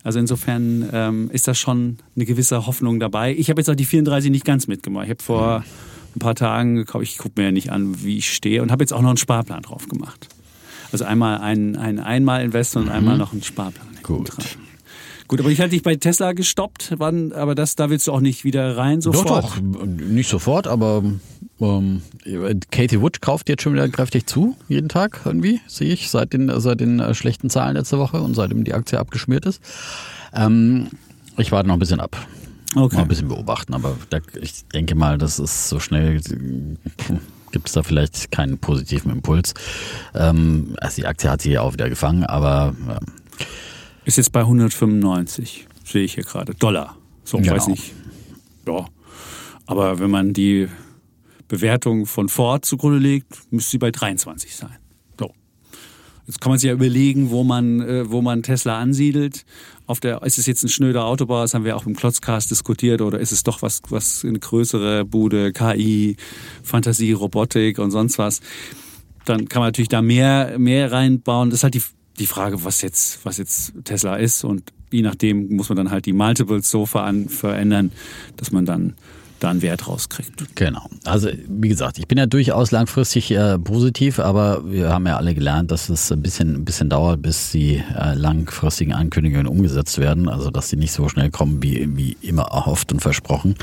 Also 0.04 0.18
insofern 0.18 0.90
ähm, 0.92 1.30
ist 1.32 1.48
das 1.48 1.60
schon 1.60 1.98
eine 2.16 2.26
gewisse 2.26 2.66
Hoffnung 2.66 3.00
dabei. 3.00 3.36
Ich 3.36 3.52
habe 3.52 3.62
jetzt 3.62 3.70
auch 3.70 3.76
die 3.76 3.86
34 3.86 4.32
nicht 4.32 4.46
ganz 4.46 4.66
mitgemacht. 4.66 5.06
Ich 5.06 5.12
habe 5.12 5.24
vor. 5.24 5.60
Mhm 5.60 5.87
ein 6.18 6.20
paar 6.20 6.36
Tagen 6.36 6.76
gekauft. 6.76 7.04
Ich 7.04 7.18
gucke 7.18 7.34
mir 7.38 7.46
ja 7.46 7.52
nicht 7.52 7.72
an, 7.72 8.04
wie 8.04 8.18
ich 8.18 8.34
stehe 8.34 8.62
und 8.62 8.72
habe 8.72 8.84
jetzt 8.84 8.94
auch 8.94 9.02
noch 9.02 9.10
einen 9.10 9.18
Sparplan 9.18 9.62
drauf 9.62 9.88
gemacht. 9.88 10.28
Also 10.92 11.06
einmal 11.06 11.40
ein, 11.40 11.76
ein 11.76 12.00
Einmal-Investor 12.00 12.82
und 12.82 12.88
mhm. 12.90 12.94
einmal 12.94 13.18
noch 13.18 13.34
einen 13.34 13.44
Sparplan. 13.44 13.88
Gut. 14.04 14.32
Gut, 15.28 15.42
aber 15.42 15.50
ich 15.50 15.60
hatte 15.60 15.72
dich 15.72 15.84
bei 15.84 15.98
Tesla 15.98 16.32
gestoppt, 16.32 16.94
wann, 16.98 17.34
aber 17.34 17.54
das, 17.54 17.76
da 17.76 17.90
willst 17.90 18.08
du 18.08 18.14
auch 18.14 18.22
nicht 18.22 18.46
wieder 18.46 18.78
rein 18.78 19.02
sofort? 19.02 19.30
Doch, 19.30 19.58
doch, 19.58 19.86
nicht 19.86 20.30
sofort, 20.30 20.68
aber 20.68 21.04
ähm, 21.60 22.02
Katie 22.72 23.02
Wood 23.02 23.22
kauft 23.22 23.50
jetzt 23.50 23.62
schon 23.62 23.74
wieder 23.74 23.90
kräftig 23.90 24.26
zu, 24.26 24.56
jeden 24.70 24.88
Tag 24.88 25.22
irgendwie, 25.26 25.60
sehe 25.68 25.92
ich, 25.92 26.10
seit 26.10 26.32
den, 26.32 26.50
seit 26.62 26.80
den 26.80 27.02
äh, 27.02 27.14
schlechten 27.14 27.50
Zahlen 27.50 27.76
letzte 27.76 28.00
Woche 28.00 28.22
und 28.22 28.36
seitdem 28.36 28.64
die 28.64 28.74
Aktie 28.74 28.98
abgeschmiert 28.98 29.46
ist. 29.46 29.62
Ähm, 30.34 30.88
ich 31.36 31.52
warte 31.52 31.68
noch 31.68 31.76
ein 31.76 31.80
bisschen 31.80 32.00
ab. 32.00 32.16
Okay. 32.78 32.96
Mal 32.96 33.02
ein 33.04 33.08
bisschen 33.08 33.28
beobachten, 33.28 33.74
aber 33.74 33.98
da, 34.10 34.20
ich 34.40 34.66
denke 34.68 34.96
mal, 34.96 35.18
das 35.18 35.40
ist 35.40 35.70
so 35.70 35.80
schnell, 35.80 36.22
gibt 37.52 37.68
es 37.68 37.74
da 37.74 37.84
vielleicht 37.84 38.32
keinen 38.32 38.58
positiven 38.58 39.12
Impuls. 39.12 39.54
Ähm, 40.14 40.76
also 40.78 41.02
die 41.02 41.08
Aktie 41.08 41.30
hat 41.30 41.42
sich 41.42 41.54
ja 41.54 41.62
auch 41.62 41.74
wieder 41.74 41.90
gefangen, 41.90 42.24
aber. 42.24 42.76
Ja. 42.88 43.00
Ist 44.06 44.18
jetzt 44.18 44.32
bei 44.32 44.42
195, 44.42 45.68
sehe 45.84 46.04
ich 46.04 46.14
hier 46.14 46.24
gerade. 46.24 46.54
Dollar. 46.56 46.96
So, 47.24 47.38
genau. 47.38 47.56
weiß 47.56 47.68
nicht. 47.68 47.94
Ja. 48.66 48.86
Aber 49.66 50.00
wenn 50.00 50.10
man 50.10 50.34
die 50.34 50.70
Bewertung 51.48 52.06
von 52.06 52.30
Ford 52.30 52.66
zugrunde 52.66 53.00
legt, 53.00 53.52
müsste 53.52 53.72
sie 53.72 53.78
bei 53.78 53.92
23 53.92 54.56
sein. 54.56 54.78
So. 55.20 55.34
Jetzt 56.26 56.42
kann 56.42 56.52
man 56.52 56.60
sich 56.60 56.68
ja 56.68 56.74
überlegen, 56.74 57.30
wo 57.30 57.44
man, 57.44 57.82
äh, 57.82 58.10
wo 58.10 58.22
man 58.22 58.44
Tesla 58.44 58.80
ansiedelt. 58.80 59.46
Auf 59.88 60.00
der, 60.00 60.22
ist 60.24 60.38
es 60.38 60.46
jetzt 60.46 60.64
ein 60.64 60.70
schnöder 60.70 61.06
Autobau, 61.06 61.42
das 61.42 61.54
haben 61.54 61.66
wir 61.66 61.76
auch 61.76 61.86
im 61.86 61.96
Klotzcast 61.96 62.52
diskutiert, 62.52 63.02
oder 63.02 63.20
ist 63.20 63.32
es 63.32 63.44
doch 63.44 63.62
was, 63.62 63.82
was 63.90 64.24
eine 64.24 64.38
größere 64.38 65.06
Bude, 65.06 65.54
KI, 65.54 66.18
Fantasie, 66.62 67.14
Robotik 67.14 67.80
und 67.80 67.92
sonst 67.92 68.18
was? 68.18 68.42
Dann 69.26 69.48
kann 69.48 69.62
man 69.62 69.70
natürlich 69.70 69.90
da 69.90 70.02
mehr, 70.02 70.60
mehr 70.60 70.92
reinbauen. 70.92 71.50
Das 71.50 71.60
ist 71.60 71.64
halt 71.64 71.74
die, 71.74 71.84
die 72.20 72.28
Frage, 72.28 72.64
was 72.64 72.82
jetzt, 72.82 73.26
was 73.26 73.38
jetzt 73.38 73.74
Tesla 73.84 74.16
ist 74.18 74.44
und 74.44 74.72
je 74.92 75.02
nachdem 75.02 75.56
muss 75.56 75.70
man 75.70 75.78
dann 75.78 75.92
halt 75.92 76.06
die 76.06 76.14
Multiples 76.14 76.70
so 76.70 76.86
verändern, 76.86 77.92
dass 78.38 78.52
man 78.52 78.66
dann 78.66 78.96
da 79.40 79.50
einen 79.50 79.62
Wert 79.62 79.88
rauskriegt. 79.88 80.56
Genau. 80.56 80.90
Also 81.06 81.30
wie 81.48 81.70
gesagt, 81.70 82.00
ich 82.00 82.08
bin 82.08 82.18
ja 82.18 82.26
durchaus 82.26 82.72
langfristig 82.72 83.32
äh, 83.32 83.58
positiv, 83.60 84.20
aber 84.20 84.70
wir 84.70 84.90
haben 84.90 85.06
ja 85.06 85.18
alle 85.18 85.34
gelernt, 85.34 85.72
dass 85.72 85.90
es 85.90 86.12
ein 86.12 86.22
bisschen, 86.22 86.56
ein 86.56 86.66
bisschen 86.66 86.90
dauert, 86.90 87.22
bis 87.22 87.52
die 87.52 87.84
äh, 87.98 88.14
langfristigen 88.14 88.94
Ankündigungen 88.94 89.48
umgesetzt 89.48 89.98
werden. 90.00 90.30
Also 90.30 90.50
dass 90.52 90.70
die 90.70 90.78
nicht 90.78 90.92
so 90.92 91.10
schnell 91.10 91.30
kommen, 91.30 91.62
wie, 91.62 91.88
wie 91.98 92.18
immer 92.22 92.44
erhofft 92.44 92.92
und 92.92 93.02
versprochen. 93.02 93.56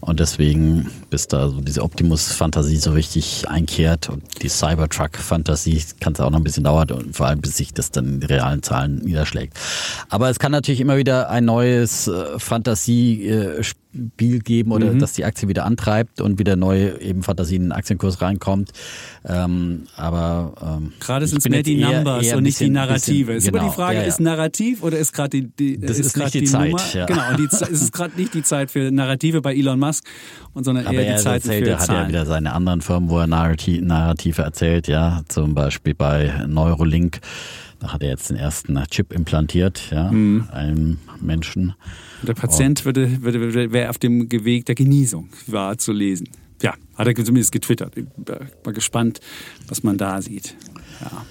Und 0.00 0.18
deswegen, 0.18 0.90
bis 1.10 1.28
da 1.28 1.50
so 1.50 1.60
diese 1.60 1.82
Optimus-Fantasie 1.82 2.76
so 2.76 2.92
richtig 2.92 3.48
einkehrt 3.48 4.08
und 4.08 4.22
die 4.42 4.48
Cybertruck-Fantasie, 4.48 5.82
kann 6.00 6.14
es 6.14 6.20
auch 6.20 6.30
noch 6.30 6.38
ein 6.38 6.44
bisschen 6.44 6.64
dauern 6.64 6.90
und 6.90 7.14
vor 7.14 7.26
allem, 7.26 7.42
bis 7.42 7.58
sich 7.58 7.74
das 7.74 7.90
dann 7.90 8.14
in 8.14 8.22
realen 8.22 8.62
Zahlen 8.62 8.96
niederschlägt. 8.96 9.58
Aber 10.08 10.30
es 10.30 10.38
kann 10.38 10.52
natürlich 10.52 10.80
immer 10.80 10.96
wieder 10.96 11.28
ein 11.28 11.44
neues 11.44 12.08
äh, 12.08 12.38
Fantasiespiel 12.38 13.62
geben 13.92 14.72
oder 14.72 14.92
mhm. 14.92 14.98
dass 15.00 15.14
die 15.14 15.24
Aktie 15.24 15.48
wieder 15.48 15.64
antreibt 15.64 16.20
und 16.20 16.38
wieder 16.38 16.56
neue 16.56 17.00
eben 17.00 17.22
Fantasie 17.22 17.56
in 17.56 17.62
den 17.62 17.72
Aktienkurs 17.72 18.22
reinkommt. 18.22 18.70
Ähm, 19.24 19.86
aber 19.96 20.54
ähm, 20.62 20.92
gerade 21.00 21.26
sind 21.26 21.38
es 21.38 21.48
mehr 21.48 21.62
die 21.62 21.80
eher, 21.80 21.96
Numbers 21.96 22.26
eher 22.26 22.36
und 22.36 22.44
nicht 22.44 22.54
bisschen, 22.54 22.66
die 22.66 22.72
Narrative. 22.72 23.32
Ist 23.32 23.44
genau, 23.46 23.58
immer 23.58 23.68
die 23.68 23.74
Frage, 23.74 23.96
ja, 23.96 24.02
ja. 24.02 24.08
ist 24.08 24.20
Narrativ 24.20 24.82
oder 24.82 24.98
ist 24.98 25.12
gerade 25.12 25.30
die, 25.30 25.48
die 25.48 25.80
das 25.80 25.98
ist, 25.98 26.06
ist 26.06 26.16
nicht 26.16 26.34
die, 26.34 26.40
die 26.40 26.46
Zeit. 26.46 26.70
Nummer? 26.70 26.82
Ja. 26.94 27.06
Genau, 27.06 27.22
die, 27.36 27.44
ist 27.44 27.82
es 27.82 27.92
gerade 27.92 28.16
nicht 28.16 28.34
die 28.34 28.42
Zeit 28.42 28.70
für 28.70 28.90
Narrative 28.90 29.40
bei 29.40 29.54
Elon 29.54 29.78
Musk, 29.78 30.04
und 30.54 30.64
sondern 30.64 30.86
aber 30.86 30.96
eher 30.96 31.16
die 31.16 31.22
Zeit 31.22 31.44
erzählt, 31.44 31.64
für 31.64 31.70
er 31.70 31.78
hat 31.80 31.88
ja 31.88 32.08
wieder 32.08 32.26
seine 32.26 32.52
anderen 32.52 32.80
Firmen, 32.80 33.08
wo 33.08 33.18
er 33.18 33.26
Narrative, 33.26 33.84
Narrative 33.84 34.42
erzählt, 34.42 34.88
ja, 34.88 35.22
zum 35.28 35.54
Beispiel 35.54 35.94
bei 35.94 36.44
Neurolink. 36.46 37.20
Da 37.80 37.94
hat 37.94 38.02
er 38.02 38.10
jetzt 38.10 38.28
den 38.30 38.36
ersten 38.36 38.78
Chip 38.90 39.12
implantiert, 39.12 39.90
ja, 39.90 40.12
mhm. 40.12 40.48
einem 40.52 40.98
Menschen. 41.20 41.74
Der 42.22 42.34
Patient 42.34 42.84
würde, 42.84 43.22
würde, 43.22 43.72
wäre 43.72 43.90
auf 43.90 43.98
dem 43.98 44.30
Weg 44.30 44.66
der 44.66 44.74
Genesung, 44.74 45.28
war 45.46 45.78
zu 45.78 45.92
lesen 45.92 46.28
ja, 46.62 46.74
hat 46.96 47.06
er 47.06 47.14
zumindest 47.14 47.52
getwittert. 47.52 47.96
Ich 47.96 48.04
bin 48.04 48.36
mal 48.64 48.72
gespannt, 48.72 49.20
was 49.68 49.82
man 49.82 49.96
da 49.96 50.20
sieht. 50.22 50.56
Ja. 51.00 51.24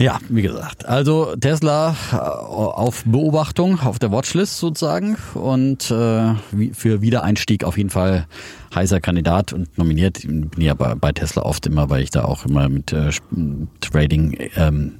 Ja, 0.00 0.20
wie 0.28 0.42
gesagt, 0.42 0.86
also 0.86 1.34
Tesla 1.34 1.96
äh, 2.12 2.16
auf 2.16 3.02
Beobachtung, 3.04 3.80
auf 3.80 3.98
der 3.98 4.12
Watchlist 4.12 4.58
sozusagen 4.58 5.16
und 5.34 5.90
äh, 5.90 6.34
für 6.72 7.02
Wiedereinstieg 7.02 7.64
auf 7.64 7.76
jeden 7.76 7.90
Fall 7.90 8.28
heißer 8.72 9.00
Kandidat 9.00 9.52
und 9.52 9.76
nominiert. 9.76 10.18
Ich 10.18 10.28
bin 10.28 10.48
ja 10.58 10.74
bei, 10.74 10.94
bei 10.94 11.10
Tesla 11.10 11.42
oft 11.42 11.66
immer, 11.66 11.90
weil 11.90 12.04
ich 12.04 12.10
da 12.10 12.26
auch 12.26 12.44
immer 12.46 12.68
mit 12.68 12.92
äh, 12.92 13.10
Trading 13.80 14.36
ähm, 14.54 14.92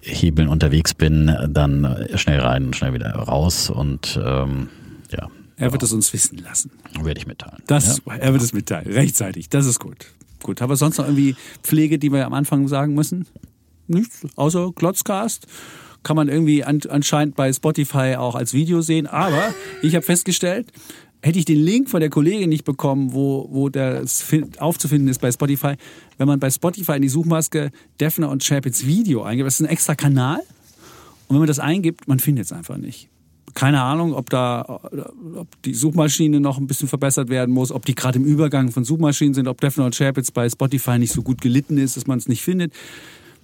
Hebeln 0.00 0.48
unterwegs 0.48 0.94
bin, 0.94 1.34
dann 1.48 2.06
schnell 2.14 2.40
rein 2.40 2.66
und 2.66 2.76
schnell 2.76 2.94
wieder 2.94 3.10
raus 3.12 3.70
und 3.70 4.18
ähm, 4.22 4.68
ja, 5.10 5.28
er 5.56 5.72
wird 5.72 5.82
es 5.82 5.92
uns 5.92 6.12
wissen 6.12 6.38
lassen. 6.38 6.70
Werde 7.00 7.18
ich 7.18 7.26
mitteilen. 7.26 7.62
Das, 7.66 8.00
ja. 8.04 8.14
Er 8.14 8.32
wird 8.32 8.42
es 8.42 8.52
mitteilen, 8.52 8.92
rechtzeitig. 8.92 9.48
Das 9.48 9.66
ist 9.66 9.78
gut. 9.78 10.06
Gut, 10.42 10.60
aber 10.62 10.76
sonst 10.76 10.98
noch 10.98 11.06
irgendwie 11.06 11.36
Pflege, 11.62 11.98
die 11.98 12.12
wir 12.12 12.26
am 12.26 12.34
Anfang 12.34 12.68
sagen 12.68 12.94
müssen? 12.94 13.26
Nichts, 13.86 14.26
außer 14.36 14.72
Klotzcast. 14.74 15.46
Kann 16.02 16.16
man 16.16 16.28
irgendwie 16.28 16.64
anscheinend 16.64 17.34
bei 17.34 17.50
Spotify 17.50 18.16
auch 18.18 18.34
als 18.34 18.52
Video 18.52 18.82
sehen. 18.82 19.06
Aber 19.06 19.54
ich 19.80 19.94
habe 19.94 20.04
festgestellt, 20.04 20.70
hätte 21.24 21.38
ich 21.38 21.46
den 21.46 21.64
Link 21.64 21.88
von 21.88 22.00
der 22.00 22.10
Kollegin 22.10 22.50
nicht 22.50 22.64
bekommen, 22.64 23.14
wo, 23.14 23.48
wo 23.50 23.70
das 23.70 24.24
aufzufinden 24.58 25.08
ist 25.08 25.22
bei 25.22 25.32
Spotify, 25.32 25.74
wenn 26.18 26.28
man 26.28 26.38
bei 26.38 26.50
Spotify 26.50 26.96
in 26.96 27.02
die 27.02 27.08
Suchmaske 27.08 27.70
Defner 27.98 28.28
und 28.28 28.44
Chapitz 28.44 28.84
Video 28.84 29.22
eingibt, 29.22 29.46
das 29.46 29.54
ist 29.54 29.66
ein 29.66 29.72
extra 29.72 29.94
Kanal. 29.94 30.40
Und 31.26 31.36
wenn 31.36 31.38
man 31.38 31.48
das 31.48 31.58
eingibt, 31.58 32.06
man 32.06 32.18
findet 32.18 32.44
es 32.44 32.52
einfach 32.52 32.76
nicht 32.76 33.08
keine 33.54 33.80
Ahnung, 33.82 34.14
ob 34.14 34.30
da 34.30 34.80
ob 35.36 35.62
die 35.62 35.74
Suchmaschine 35.74 36.40
noch 36.40 36.58
ein 36.58 36.66
bisschen 36.66 36.88
verbessert 36.88 37.28
werden 37.28 37.54
muss, 37.54 37.70
ob 37.70 37.86
die 37.86 37.94
gerade 37.94 38.18
im 38.18 38.24
Übergang 38.24 38.72
von 38.72 38.84
Suchmaschinen 38.84 39.32
sind, 39.32 39.46
ob 39.48 39.60
Defner 39.60 39.84
und 39.84 39.96
Chapitz 39.96 40.30
bei 40.32 40.48
Spotify 40.48 40.98
nicht 40.98 41.12
so 41.12 41.22
gut 41.22 41.40
gelitten 41.40 41.78
ist, 41.78 41.96
dass 41.96 42.06
man 42.06 42.18
es 42.18 42.28
nicht 42.28 42.42
findet. 42.42 42.72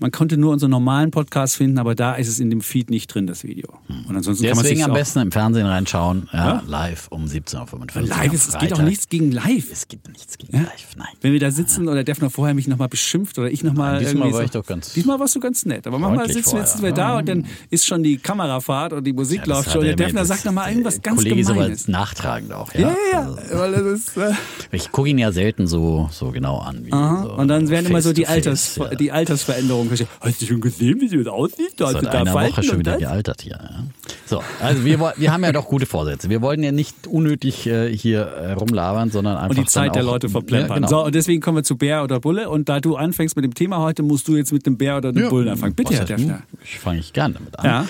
Man 0.01 0.11
konnte 0.13 0.39
nur 0.39 0.53
unseren 0.53 0.71
normalen 0.71 1.11
Podcast 1.11 1.57
finden, 1.57 1.79
aber 1.79 1.95
da 1.95 2.15
ist 2.15 2.27
es 2.27 2.41
in 2.41 2.49
dem 2.49 2.63
Feed 2.63 2.89
nicht 2.89 3.15
drin, 3.15 3.27
das 3.27 3.45
Video. 3.45 3.69
Und 4.09 4.17
ansonsten 4.17 4.45
Deswegen 4.45 4.81
kann 4.81 4.89
man 4.89 4.97
am 4.97 5.01
besten 5.01 5.19
im 5.19 5.31
Fernsehen 5.31 5.67
reinschauen, 5.67 6.31
ja, 6.33 6.39
ja? 6.39 6.63
live 6.67 7.09
um 7.09 7.27
17.45 7.27 7.97
Uhr. 7.97 8.03
Live 8.09 8.33
ist, 8.33 8.49
es 8.49 8.59
geht 8.59 8.73
auch 8.73 8.81
nichts 8.81 9.11
gegen 9.11 9.31
live. 9.31 9.71
Es 9.71 9.89
gibt 9.89 10.09
nichts 10.09 10.39
gegen 10.39 10.57
ja? 10.57 10.63
live, 10.63 10.97
nein. 10.97 11.09
Wenn 11.21 11.35
wir 11.35 11.41
da 11.41 11.51
sitzen 11.51 11.87
oder 11.87 12.03
Defner 12.03 12.31
vorher 12.31 12.55
mich 12.55 12.67
nochmal 12.67 12.89
beschimpft 12.89 13.39
oder 13.39 13.51
ich 13.51 13.63
nochmal. 13.63 13.99
Diesmal 13.99 14.33
war 14.33 14.43
ich 14.43 14.51
doch 14.53 14.65
ganz. 14.65 14.95
Diesmal 14.95 15.21
warst 15.21 15.35
du 15.35 15.41
ganz 15.41 15.67
nett. 15.67 15.87
Aber 15.87 15.99
manchmal 15.99 16.33
sitzen, 16.33 16.57
wir, 16.57 16.67
sitzen 16.67 16.83
wir 16.83 16.93
da 16.93 17.19
und 17.19 17.29
dann 17.29 17.45
ist 17.69 17.85
schon 17.85 18.03
die 18.03 18.17
Kamerafahrt 18.17 18.95
und 18.95 19.05
die 19.05 19.13
Musik 19.13 19.45
läuft 19.45 19.71
schon. 19.71 19.85
Der 19.85 19.97
Defner 19.97 20.25
sagt 20.25 20.47
nochmal 20.47 20.71
irgendwas 20.71 21.03
ganz 21.03 21.19
Kollege 21.19 21.45
Gemeines. 21.45 21.85
so 21.85 21.93
nachtragend 21.93 22.55
auch, 22.55 22.73
ja. 22.73 22.97
Ja, 23.13 23.27
also, 23.27 23.59
weil 23.59 23.73
das 23.73 23.83
ist, 23.83 24.17
äh 24.17 24.33
ich 24.73 24.91
gucke 24.93 25.11
ihn 25.11 25.19
ja 25.19 25.31
selten 25.31 25.67
so, 25.67 26.09
so 26.11 26.31
genau 26.31 26.59
an. 26.59 26.87
Wie 26.87 26.91
so 26.91 26.97
und 26.97 27.49
dann 27.49 27.69
werden 27.69 27.87
immer 27.87 28.01
so 28.01 28.15
die, 28.15 28.27
Alters, 28.27 28.81
die 28.99 29.13
Altersveränderungen. 29.13 29.90
Hast 30.21 30.43
du 30.43 30.47
schon 30.47 30.61
gesehen, 30.61 31.01
wie 31.01 31.09
sie 31.09 31.27
aussieht? 31.27 31.75
Da 31.77 31.91
Seit 31.91 32.07
einer 32.07 32.33
Woche 32.33 32.63
schon 32.63 32.79
wieder 32.79 32.97
gealtert 32.99 33.43
hier. 33.43 33.59
Ja. 33.61 33.85
So, 34.27 34.43
also 34.61 34.85
wir, 34.85 35.13
wir 35.17 35.33
haben 35.33 35.43
ja 35.43 35.53
doch 35.53 35.67
gute 35.67 35.87
Vorsätze. 35.87 36.31
Wir 36.31 36.41
wollen 36.41 36.63
ja 36.63 36.71
nicht 36.71 37.07
unnötig 37.07 37.67
äh, 37.67 37.95
hier 37.97 38.21
äh, 38.21 38.53
rumlabern, 38.53 39.11
sondern 39.11 39.37
einfach. 39.37 39.51
Und 39.51 39.59
die 39.59 39.65
Zeit 39.65 39.95
der 39.95 40.05
Leute 40.05 40.29
verplempern. 40.29 40.69
Ja, 40.69 40.75
genau. 40.87 40.89
So, 40.89 41.05
und 41.07 41.15
deswegen 41.15 41.41
kommen 41.41 41.59
wir 41.59 41.65
zu 41.65 41.77
Bär 41.77 42.05
oder 42.05 42.21
Bulle. 42.21 42.49
Und 42.49 42.69
da 42.69 42.81
du 42.81 42.97
anfängst 42.97 43.35
mit 43.35 43.45
dem 43.45 43.55
Thema 43.55 43.79
heute, 43.79 44.03
musst 44.03 44.29
du 44.29 44.37
jetzt 44.37 44.53
mit 44.53 44.67
dem 44.67 44.77
Bär 44.77 44.99
oder 44.99 45.13
dem 45.13 45.25
ja. 45.25 45.29
Bullen 45.29 45.49
anfangen. 45.49 45.75
Bitte, 45.75 45.95
Herr 45.95 46.05
Defner. 46.05 46.43
Ich 46.63 46.79
fange 46.79 47.01
ich 47.01 47.13
gerne 47.13 47.35
damit 47.35 47.59
an. 47.59 47.65
Ja. 47.65 47.89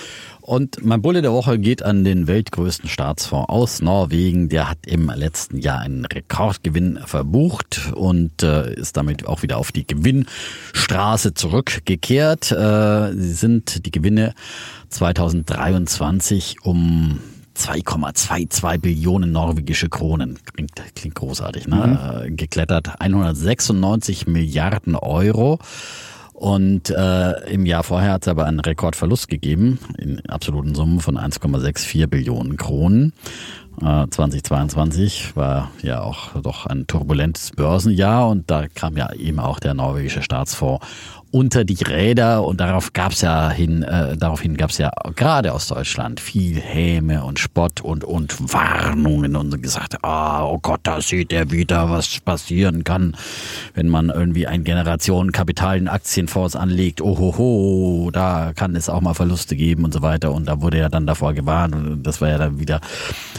Und 0.51 0.83
mein 0.83 1.01
Bulle 1.01 1.21
der 1.21 1.31
Woche 1.31 1.57
geht 1.57 1.81
an 1.81 2.03
den 2.03 2.27
weltgrößten 2.27 2.89
Staatsfonds 2.89 3.47
aus 3.47 3.81
Norwegen. 3.81 4.49
Der 4.49 4.69
hat 4.69 4.79
im 4.85 5.09
letzten 5.09 5.57
Jahr 5.57 5.79
einen 5.79 6.03
Rekordgewinn 6.03 6.99
verbucht 7.05 7.93
und 7.95 8.43
äh, 8.43 8.73
ist 8.73 8.97
damit 8.97 9.25
auch 9.25 9.43
wieder 9.43 9.55
auf 9.55 9.71
die 9.71 9.87
Gewinnstraße 9.87 11.35
zurückgekehrt. 11.35 12.51
Äh, 12.51 13.13
sie 13.13 13.31
sind 13.31 13.85
die 13.85 13.91
Gewinne 13.91 14.33
2023 14.89 16.57
um 16.63 17.21
2,22 17.55 18.77
Billionen 18.79 19.31
norwegische 19.31 19.87
Kronen. 19.87 20.37
Klingt, 20.53 20.73
klingt 20.95 21.15
großartig, 21.15 21.69
ne? 21.69 22.25
Mhm. 22.27 22.35
Geklettert. 22.35 22.99
196 22.99 24.27
Milliarden 24.27 24.95
Euro. 24.95 25.59
Und 26.41 26.89
äh, 26.89 27.51
im 27.51 27.67
Jahr 27.67 27.83
vorher 27.83 28.13
hat 28.13 28.23
es 28.23 28.27
aber 28.27 28.45
einen 28.47 28.61
Rekordverlust 28.61 29.27
gegeben 29.27 29.77
in 29.99 30.25
absoluten 30.27 30.73
Summen 30.73 30.99
von 30.99 31.15
1,64 31.15 32.07
Billionen 32.07 32.57
Kronen. 32.57 33.13
Äh, 33.79 34.07
2022 34.09 35.35
war 35.35 35.69
ja 35.83 36.01
auch 36.01 36.41
doch 36.41 36.65
ein 36.65 36.87
turbulentes 36.87 37.51
Börsenjahr 37.51 38.27
und 38.27 38.49
da 38.49 38.67
kam 38.67 38.97
ja 38.97 39.13
eben 39.13 39.39
auch 39.39 39.59
der 39.59 39.75
norwegische 39.75 40.23
Staatsfonds 40.23 40.83
unter 41.31 41.63
die 41.63 41.81
Räder 41.81 42.45
und 42.45 42.59
darauf 42.59 42.91
gab 42.93 43.13
es 43.13 43.21
ja 43.21 43.49
hin, 43.49 43.83
äh, 43.83 44.17
daraufhin 44.17 44.57
gab 44.57 44.69
es 44.69 44.77
ja 44.77 44.91
gerade 45.15 45.53
aus 45.53 45.67
Deutschland 45.67 46.19
viel 46.19 46.59
Häme 46.59 47.23
und 47.23 47.39
Spott 47.39 47.79
und 47.81 48.03
und 48.03 48.53
Warnungen 48.53 49.37
und 49.37 49.63
gesagt, 49.63 50.03
ah, 50.03 50.45
oh 50.45 50.59
Gott, 50.61 50.81
da 50.83 50.99
sieht 51.01 51.31
er 51.31 51.49
wieder, 51.51 51.89
was 51.89 52.19
passieren 52.19 52.83
kann, 52.83 53.15
wenn 53.73 53.87
man 53.87 54.09
irgendwie 54.09 54.45
ein 54.45 54.65
Generationenkapital 54.65 55.77
in 55.77 55.87
Aktienfonds 55.87 56.57
anlegt. 56.57 57.01
Ohoho, 57.01 58.09
da 58.11 58.51
kann 58.53 58.75
es 58.75 58.89
auch 58.89 58.99
mal 58.99 59.13
Verluste 59.13 59.55
geben 59.55 59.85
und 59.85 59.93
so 59.93 60.01
weiter. 60.01 60.33
Und 60.33 60.47
da 60.47 60.61
wurde 60.61 60.79
ja 60.79 60.89
dann 60.89 61.07
davor 61.07 61.33
gewarnt 61.33 61.75
und 61.75 62.03
das 62.03 62.19
war 62.19 62.29
ja 62.29 62.37
dann 62.37 62.59
wieder 62.59 62.81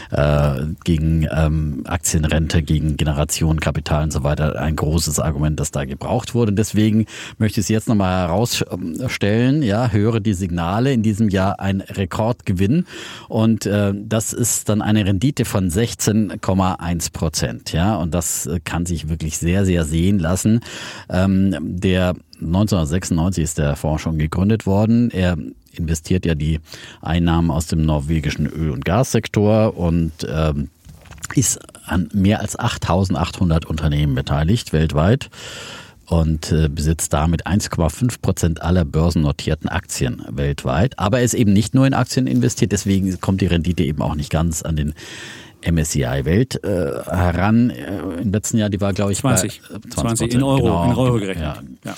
äh, 0.09 0.65
gegen 0.83 1.27
ähm, 1.31 1.83
Aktienrente, 1.85 2.63
gegen 2.63 2.97
Generationenkapital 2.97 4.05
und 4.05 4.13
so 4.13 4.23
weiter 4.23 4.59
ein 4.59 4.75
großes 4.75 5.19
Argument, 5.19 5.59
das 5.59 5.69
da 5.71 5.85
gebraucht 5.85 6.33
wurde. 6.33 6.53
Deswegen 6.53 7.05
möchte 7.37 7.59
ich 7.59 7.65
es 7.65 7.69
jetzt 7.69 7.82
jetzt 7.83 7.89
nochmal 7.89 8.29
herausstellen, 8.29 9.61
ja, 9.61 9.89
höre 9.91 10.21
die 10.21 10.33
Signale, 10.33 10.93
in 10.93 11.03
diesem 11.03 11.27
Jahr 11.27 11.59
ein 11.59 11.81
Rekordgewinn 11.81 12.85
und 13.27 13.65
äh, 13.65 13.93
das 13.93 14.31
ist 14.31 14.69
dann 14.69 14.81
eine 14.81 15.05
Rendite 15.05 15.43
von 15.43 15.69
16,1 15.69 17.11
Prozent, 17.11 17.73
ja, 17.73 17.97
und 17.97 18.13
das 18.13 18.45
äh, 18.45 18.61
kann 18.63 18.85
sich 18.85 19.09
wirklich 19.09 19.37
sehr, 19.37 19.65
sehr 19.65 19.83
sehen 19.83 20.17
lassen. 20.17 20.61
Ähm, 21.09 21.57
der 21.59 22.15
1996 22.39 23.43
ist 23.43 23.57
der 23.57 23.75
Fonds 23.75 24.01
schon 24.01 24.17
gegründet 24.17 24.65
worden. 24.65 25.11
Er 25.11 25.37
investiert 25.73 26.25
ja 26.25 26.35
die 26.35 26.61
Einnahmen 27.01 27.51
aus 27.51 27.67
dem 27.67 27.85
norwegischen 27.85 28.47
Öl- 28.47 28.71
und 28.71 28.85
Gassektor 28.85 29.75
und 29.75 30.13
ähm, 30.29 30.69
ist 31.35 31.59
an 31.85 32.09
mehr 32.13 32.39
als 32.39 32.57
8800 32.57 33.65
Unternehmen 33.65 34.15
beteiligt 34.15 34.71
weltweit 34.71 35.29
und 36.07 36.51
äh, 36.51 36.69
besitzt 36.69 37.13
damit 37.13 37.47
1,5 37.47 38.21
Prozent 38.21 38.61
aller 38.61 38.85
börsennotierten 38.85 39.69
Aktien 39.69 40.23
weltweit. 40.29 40.99
Aber 40.99 41.19
er 41.19 41.23
ist 41.23 41.33
eben 41.33 41.53
nicht 41.53 41.73
nur 41.73 41.87
in 41.87 41.93
Aktien 41.93 42.27
investiert, 42.27 42.71
deswegen 42.71 43.19
kommt 43.21 43.41
die 43.41 43.47
Rendite 43.47 43.83
eben 43.83 44.01
auch 44.01 44.15
nicht 44.15 44.29
ganz 44.29 44.61
an 44.61 44.75
den 44.75 44.93
MSCI 45.65 46.25
Welt 46.25 46.63
äh, 46.63 46.67
heran. 46.67 47.69
Äh, 47.69 48.21
Im 48.21 48.31
letzten 48.31 48.57
Jahr, 48.57 48.69
die 48.69 48.81
war, 48.81 48.93
glaube 48.93 49.13
ich, 49.13 49.19
20, 49.19 49.61
bei, 49.61 49.67
20, 49.67 49.93
20 49.93 50.33
in 50.33 50.43
Euro, 50.43 50.61
genau, 50.61 50.83
in 50.85 50.95
Euro 50.95 51.19
gerechnet. 51.19 51.45
Ja. 51.45 51.91
ja. 51.91 51.95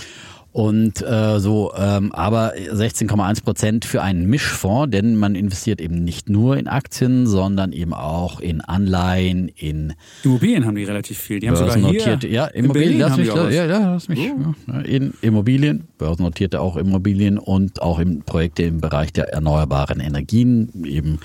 Und 0.55 1.01
äh, 1.01 1.41
so, 1.41 1.74
ähm, 1.77 2.13
aber 2.13 2.53
16,1 2.55 3.43
Prozent 3.43 3.83
für 3.83 4.01
einen 4.01 4.29
Mischfonds, 4.29 4.89
denn 4.89 5.17
man 5.17 5.35
investiert 5.35 5.81
eben 5.81 6.05
nicht 6.05 6.29
nur 6.29 6.55
in 6.55 6.69
Aktien, 6.69 7.27
sondern 7.27 7.74
eben 7.74 7.93
auch 7.93 8.39
in 8.39 8.62
Anleihen, 8.62 9.50
in 9.50 9.95
Immobilien 10.24 10.65
haben 10.65 10.75
die 10.75 10.85
relativ 10.85 11.17
viel. 11.17 11.41
Die 11.41 11.50
haben 11.50 11.57
sogar 11.57 11.75
hier 11.75 12.19
ja, 12.29 12.45
Immobilien, 12.45 13.00
lass 13.00 13.17
mich, 13.17 13.27
ja, 13.27 13.50
ja, 13.50 13.65
lass 13.65 14.07
mich, 14.07 14.31
oh. 14.31 14.53
ja, 14.71 14.79
in 14.79 15.13
Immobilien, 15.19 15.89
börsennotierte 15.97 16.62
auch 16.62 16.77
Immobilien 16.77 17.38
und 17.38 17.81
auch 17.81 18.00
in 18.00 18.21
Projekte 18.21 18.63
im 18.63 18.79
Bereich 18.79 19.12
der 19.12 19.33
erneuerbaren 19.33 20.00
Energien, 20.00 20.85
eben 20.85 21.19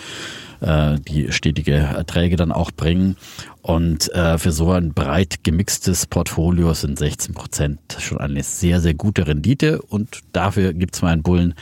äh, 0.61 0.99
die 1.01 1.33
stetige 1.33 1.75
Erträge 1.75 2.37
dann 2.37 2.53
auch 2.53 2.71
bringen. 2.71 3.17
Und 3.63 4.13
äh, 4.15 4.39
für 4.39 4.53
so 4.53 4.73
ein 4.73 4.93
breit 4.95 5.45
gemixtes 5.45 6.07
Portfolio 6.07 6.73
sind 6.75 6.99
16 6.99 7.35
Prozent 7.35 7.81
schon 7.99 8.19
eine 8.19 8.43
sehr, 8.43 8.81
sehr 8.81 8.95
gute 8.95 9.27
Rendite. 9.27 9.83
Und 9.83 10.21
dafür 10.33 10.73
gibt 10.73 10.95
es 10.95 11.03
meinen 11.03 11.23
Bullen 11.23 11.55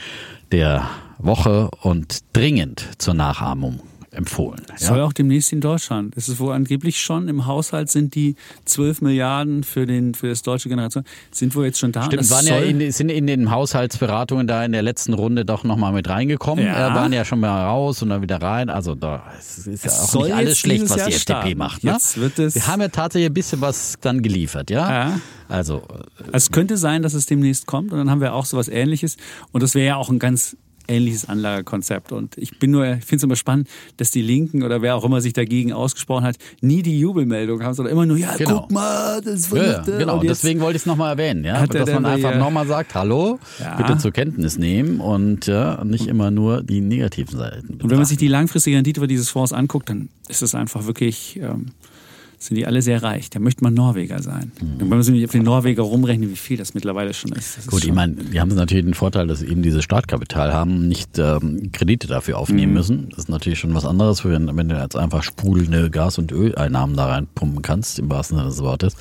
der 0.51 0.89
Woche 1.17 1.69
und 1.81 2.19
dringend 2.33 2.87
zur 2.97 3.13
Nachahmung 3.13 3.81
empfohlen. 4.11 4.61
Ja? 4.69 4.77
Soll 4.77 5.01
auch 5.01 5.13
demnächst 5.13 5.53
in 5.53 5.61
Deutschland. 5.61 6.15
Es 6.17 6.29
ist 6.29 6.39
wohl 6.39 6.53
angeblich 6.53 6.99
schon 7.01 7.27
im 7.27 7.45
Haushalt 7.45 7.89
sind 7.89 8.15
die 8.15 8.35
12 8.65 9.01
Milliarden 9.01 9.63
für, 9.63 9.85
den, 9.85 10.13
für 10.13 10.29
das 10.29 10.41
deutsche 10.41 10.69
Generation, 10.69 11.03
sind 11.31 11.55
wohl 11.55 11.65
jetzt 11.65 11.79
schon 11.79 11.91
da. 11.91 12.05
Stimmt, 12.05 12.29
waren 12.29 12.47
ja 12.47 12.57
in, 12.57 12.91
sind 12.91 13.09
in 13.09 13.27
den 13.27 13.51
Haushaltsberatungen 13.51 14.47
da 14.47 14.63
in 14.65 14.71
der 14.71 14.81
letzten 14.81 15.13
Runde 15.13 15.45
doch 15.45 15.63
nochmal 15.63 15.93
mit 15.93 16.09
reingekommen. 16.09 16.65
Ja. 16.65 16.91
Äh, 16.91 16.95
waren 16.95 17.13
ja 17.13 17.25
schon 17.25 17.39
mal 17.39 17.65
raus 17.65 18.01
und 18.01 18.09
dann 18.09 18.21
wieder 18.21 18.41
rein. 18.41 18.69
Also 18.69 18.95
da 18.95 19.23
ist, 19.37 19.67
ist 19.67 19.85
ja 19.85 19.91
auch 19.91 20.23
nicht 20.23 20.33
alles 20.33 20.57
schlecht, 20.57 20.89
was 20.89 20.95
die 20.95 20.99
FDP 21.01 21.19
starten. 21.19 21.57
macht. 21.57 21.83
Ne? 21.83 21.91
Jetzt 21.91 22.19
wird 22.19 22.39
es 22.39 22.55
Wir 22.55 22.67
haben 22.67 22.81
ja 22.81 22.87
tatsächlich 22.87 23.29
ein 23.29 23.33
bisschen 23.33 23.61
was 23.61 23.95
dann 24.01 24.21
geliefert, 24.21 24.69
ja? 24.69 24.89
ja. 24.89 25.21
Also, 25.47 25.77
äh, 25.77 26.29
es 26.31 26.51
könnte 26.51 26.77
sein, 26.77 27.01
dass 27.01 27.13
es 27.13 27.25
demnächst 27.25 27.65
kommt 27.65 27.91
und 27.91 27.97
dann 27.97 28.09
haben 28.09 28.21
wir 28.21 28.33
auch 28.33 28.45
sowas 28.45 28.67
ähnliches. 28.67 29.17
Und 29.51 29.63
das 29.63 29.75
wäre 29.75 29.87
ja 29.87 29.95
auch 29.95 30.09
ein 30.09 30.19
ganz 30.19 30.55
ähnliches 30.89 31.27
Anlagekonzept. 31.27 32.11
Und 32.11 32.37
ich 32.37 32.59
bin 32.59 32.71
nur, 32.71 32.85
ich 32.85 33.05
finde 33.05 33.17
es 33.17 33.23
immer 33.23 33.35
spannend, 33.35 33.69
dass 33.97 34.11
die 34.11 34.21
Linken 34.21 34.63
oder 34.63 34.81
wer 34.81 34.95
auch 34.95 35.05
immer 35.05 35.21
sich 35.21 35.33
dagegen 35.33 35.71
ausgesprochen 35.71 36.23
hat, 36.23 36.35
nie 36.61 36.81
die 36.81 36.99
Jubelmeldung 36.99 37.63
haben, 37.63 37.73
sondern 37.73 37.93
immer 37.93 38.05
nur, 38.05 38.17
ja, 38.17 38.35
genau. 38.35 38.61
guck 38.61 38.71
mal, 38.71 39.21
das 39.21 39.51
wird. 39.51 39.87
Ja, 39.87 39.97
genau, 39.97 40.19
und 40.19 40.27
deswegen 40.27 40.59
wollte 40.59 40.77
ich 40.77 40.83
es 40.83 40.85
nochmal 40.85 41.11
erwähnen, 41.11 41.43
ja. 41.45 41.65
Dass 41.65 41.89
man 41.91 42.05
einfach 42.05 42.35
nochmal 42.35 42.67
sagt, 42.67 42.95
hallo, 42.95 43.39
ja. 43.59 43.75
bitte 43.77 43.97
zur 43.97 44.11
Kenntnis 44.11 44.57
nehmen 44.57 44.99
und 44.99 45.47
ja, 45.47 45.83
nicht 45.83 46.07
immer 46.07 46.31
nur 46.31 46.63
die 46.63 46.81
negativen 46.81 47.37
Seiten. 47.37 47.69
Betrachten. 47.69 47.83
Und 47.83 47.89
wenn 47.89 47.97
man 47.97 48.05
sich 48.05 48.17
die 48.17 48.27
langfristige 48.27 48.77
Rendite 48.77 49.01
für 49.01 49.07
dieses 49.07 49.29
Fonds 49.29 49.53
anguckt, 49.53 49.89
dann 49.89 50.09
ist 50.27 50.41
es 50.41 50.55
einfach 50.55 50.85
wirklich. 50.85 51.39
Ähm, 51.41 51.67
sind 52.39 52.55
die 52.55 52.65
alle 52.65 52.81
sehr 52.81 53.03
reich. 53.03 53.29
Da 53.29 53.39
möchte 53.39 53.63
man 53.63 53.73
Norweger 53.73 54.21
sein. 54.21 54.51
Mhm. 54.61 54.79
Dann 54.79 54.89
müssen 54.89 55.13
wir 55.13 55.25
auf 55.25 55.31
den 55.31 55.43
Norweger 55.43 55.83
rumrechnen, 55.83 56.29
wie 56.29 56.35
viel 56.37 56.57
das 56.57 56.73
mittlerweile 56.73 57.13
schon 57.13 57.33
ist. 57.33 57.57
Das 57.57 57.67
Gut, 57.67 57.81
ist 57.81 57.85
ich 57.87 57.93
meine, 57.93 58.15
die 58.15 58.39
haben 58.39 58.55
natürlich 58.55 58.85
den 58.85 58.93
Vorteil, 58.93 59.27
dass 59.27 59.39
sie 59.39 59.47
eben 59.47 59.61
dieses 59.61 59.83
Startkapital 59.83 60.53
haben, 60.53 60.87
nicht 60.87 61.19
ähm, 61.19 61.71
Kredite 61.73 62.07
dafür 62.07 62.37
aufnehmen 62.37 62.71
mhm. 62.71 62.77
müssen. 62.77 63.09
Das 63.09 63.19
ist 63.19 63.29
natürlich 63.29 63.59
schon 63.59 63.75
was 63.75 63.85
anderes, 63.85 64.23
wenn, 64.23 64.55
wenn 64.55 64.69
du 64.69 64.77
jetzt 64.77 64.95
einfach 64.95 65.21
sprudelnde 65.21 65.89
Gas- 65.91 66.17
und 66.17 66.31
Öleinnahmen 66.31 66.95
da 66.95 67.07
reinpumpen 67.07 67.61
kannst, 67.61 67.99
im 67.99 68.09
wahrsten 68.09 68.37
Sinne 68.37 68.49
des 68.49 68.61
Wortes. 68.61 68.95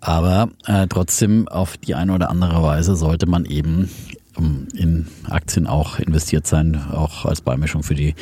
Aber 0.00 0.50
äh, 0.66 0.86
trotzdem 0.88 1.48
auf 1.48 1.76
die 1.76 1.94
eine 1.94 2.12
oder 2.12 2.30
andere 2.30 2.62
Weise 2.62 2.96
sollte 2.96 3.26
man 3.26 3.44
eben 3.46 3.88
ähm, 4.36 4.66
in 4.74 5.06
Aktien 5.30 5.66
auch 5.66 5.98
investiert 5.98 6.46
sein, 6.46 6.80
auch 6.90 7.24
als 7.24 7.40
Beimischung 7.40 7.82
für 7.82 7.94
die 7.94 8.14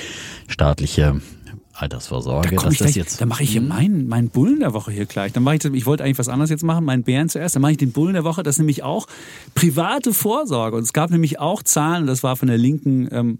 staatliche 0.48 1.20
Altersvorsorge. 1.74 2.56
Da, 2.56 2.68
das 2.68 2.94
jetzt, 2.94 3.20
da 3.20 3.26
mache 3.26 3.42
ich 3.42 3.50
hier 3.50 3.60
hm? 3.60 3.68
meinen, 3.68 4.08
meinen 4.08 4.28
Bullen 4.28 4.60
der 4.60 4.74
Woche 4.74 4.92
hier 4.92 5.06
gleich. 5.06 5.32
Dann 5.32 5.42
mache 5.42 5.56
ich, 5.56 5.64
ich 5.64 5.86
wollte 5.86 6.04
eigentlich 6.04 6.18
was 6.18 6.28
anderes 6.28 6.50
jetzt 6.50 6.64
machen, 6.64 6.84
meinen 6.84 7.02
Bären 7.02 7.28
zuerst. 7.28 7.54
Dann 7.54 7.62
mache 7.62 7.72
ich 7.72 7.78
den 7.78 7.92
Bullen 7.92 8.14
der 8.14 8.24
Woche. 8.24 8.42
Das 8.42 8.56
ist 8.56 8.58
nämlich 8.58 8.82
auch 8.82 9.06
private 9.54 10.12
Vorsorge. 10.12 10.76
Und 10.76 10.82
es 10.82 10.92
gab 10.92 11.10
nämlich 11.10 11.40
auch 11.40 11.62
Zahlen, 11.62 12.06
das 12.06 12.22
war 12.22 12.36
von 12.36 12.48
der 12.48 12.58
linken 12.58 13.08
ähm, 13.10 13.38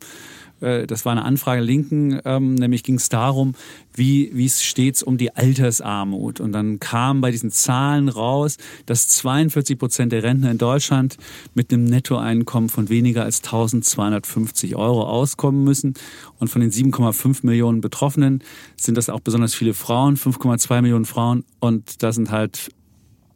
äh, 0.63 0.87
das 0.87 1.05
war 1.05 1.13
eine 1.13 1.25
Anfrage 1.25 1.61
Linken, 1.61 2.21
ähm, 2.25 2.55
nämlich 2.55 2.83
ging 2.83 2.95
es 2.97 3.09
darum, 3.09 3.55
wie, 3.95 4.31
es 4.45 4.63
steht 4.63 5.03
um 5.03 5.19
die 5.19 5.35
Altersarmut. 5.35 6.41
Und 6.41 6.53
dann 6.53 6.81
kam 6.81 7.21
bei 7.21 7.31
diesen 7.31 7.51
Zahlen 7.51 8.09
raus, 8.09 8.57
dass 8.87 9.09
42 9.09 9.79
Prozent 9.79 10.13
der 10.13 10.23
Rentner 10.23 10.51
in 10.51 10.59
Deutschland 10.59 11.17
mit 11.55 11.73
einem 11.73 11.85
Nettoeinkommen 11.85 12.71
von 12.71 12.89
weniger 12.89 13.25
als 13.25 13.41
1250 13.41 14.77
Euro 14.77 15.03
auskommen 15.05 15.65
müssen. 15.65 15.95
Und 16.39 16.49
von 16.49 16.61
den 16.61 16.71
7,5 16.71 17.45
Millionen 17.45 17.81
Betroffenen 17.81 18.43
sind 18.77 18.97
das 18.97 19.09
auch 19.09 19.21
besonders 19.21 19.55
viele 19.55 19.75
Frauen, 19.75 20.17
5,2 20.17 20.81
Millionen 20.83 21.05
Frauen. 21.05 21.45
Und 21.61 22.03
da 22.03 22.13
sind 22.13 22.31
halt 22.31 22.71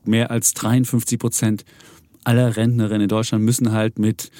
mehr 0.04 0.30
als 0.30 0.54
53 0.54 1.18
Prozent 1.18 1.64
aller 2.26 2.56
Rentnerinnen 2.56 3.02
in 3.02 3.08
Deutschland 3.08 3.44
müssen 3.44 3.72
halt 3.72 3.98
mit 3.98 4.30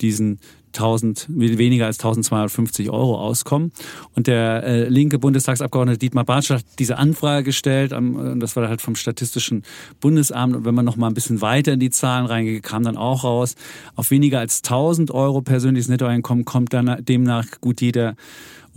diesen 0.00 0.40
1000, 0.76 1.26
weniger 1.28 1.86
als 1.86 1.98
1250 1.98 2.90
Euro 2.90 3.18
auskommen. 3.18 3.72
Und 4.14 4.26
der 4.26 4.62
äh, 4.64 4.88
linke 4.88 5.18
Bundestagsabgeordnete 5.18 5.98
Dietmar 5.98 6.24
Bartsch 6.24 6.50
hat 6.50 6.64
diese 6.78 6.98
Anfrage 6.98 7.44
gestellt, 7.44 7.92
am, 7.92 8.40
das 8.40 8.56
war 8.56 8.68
halt 8.68 8.80
vom 8.80 8.96
Statistischen 8.96 9.62
Bundesamt. 10.00 10.56
Und 10.56 10.64
wenn 10.64 10.74
man 10.74 10.84
noch 10.84 10.96
mal 10.96 11.08
ein 11.08 11.14
bisschen 11.14 11.40
weiter 11.40 11.72
in 11.72 11.80
die 11.80 11.90
Zahlen 11.90 12.26
reingeht, 12.26 12.62
kam 12.62 12.82
dann 12.82 12.96
auch 12.96 13.24
raus, 13.24 13.54
auf 13.94 14.10
weniger 14.10 14.38
als 14.38 14.58
1000 14.58 15.10
Euro 15.10 15.42
persönliches 15.42 15.88
Nettoeinkommen 15.88 16.44
kommt 16.44 16.72
dann 16.72 17.04
demnach 17.04 17.46
gut 17.60 17.80
jeder 17.80 18.14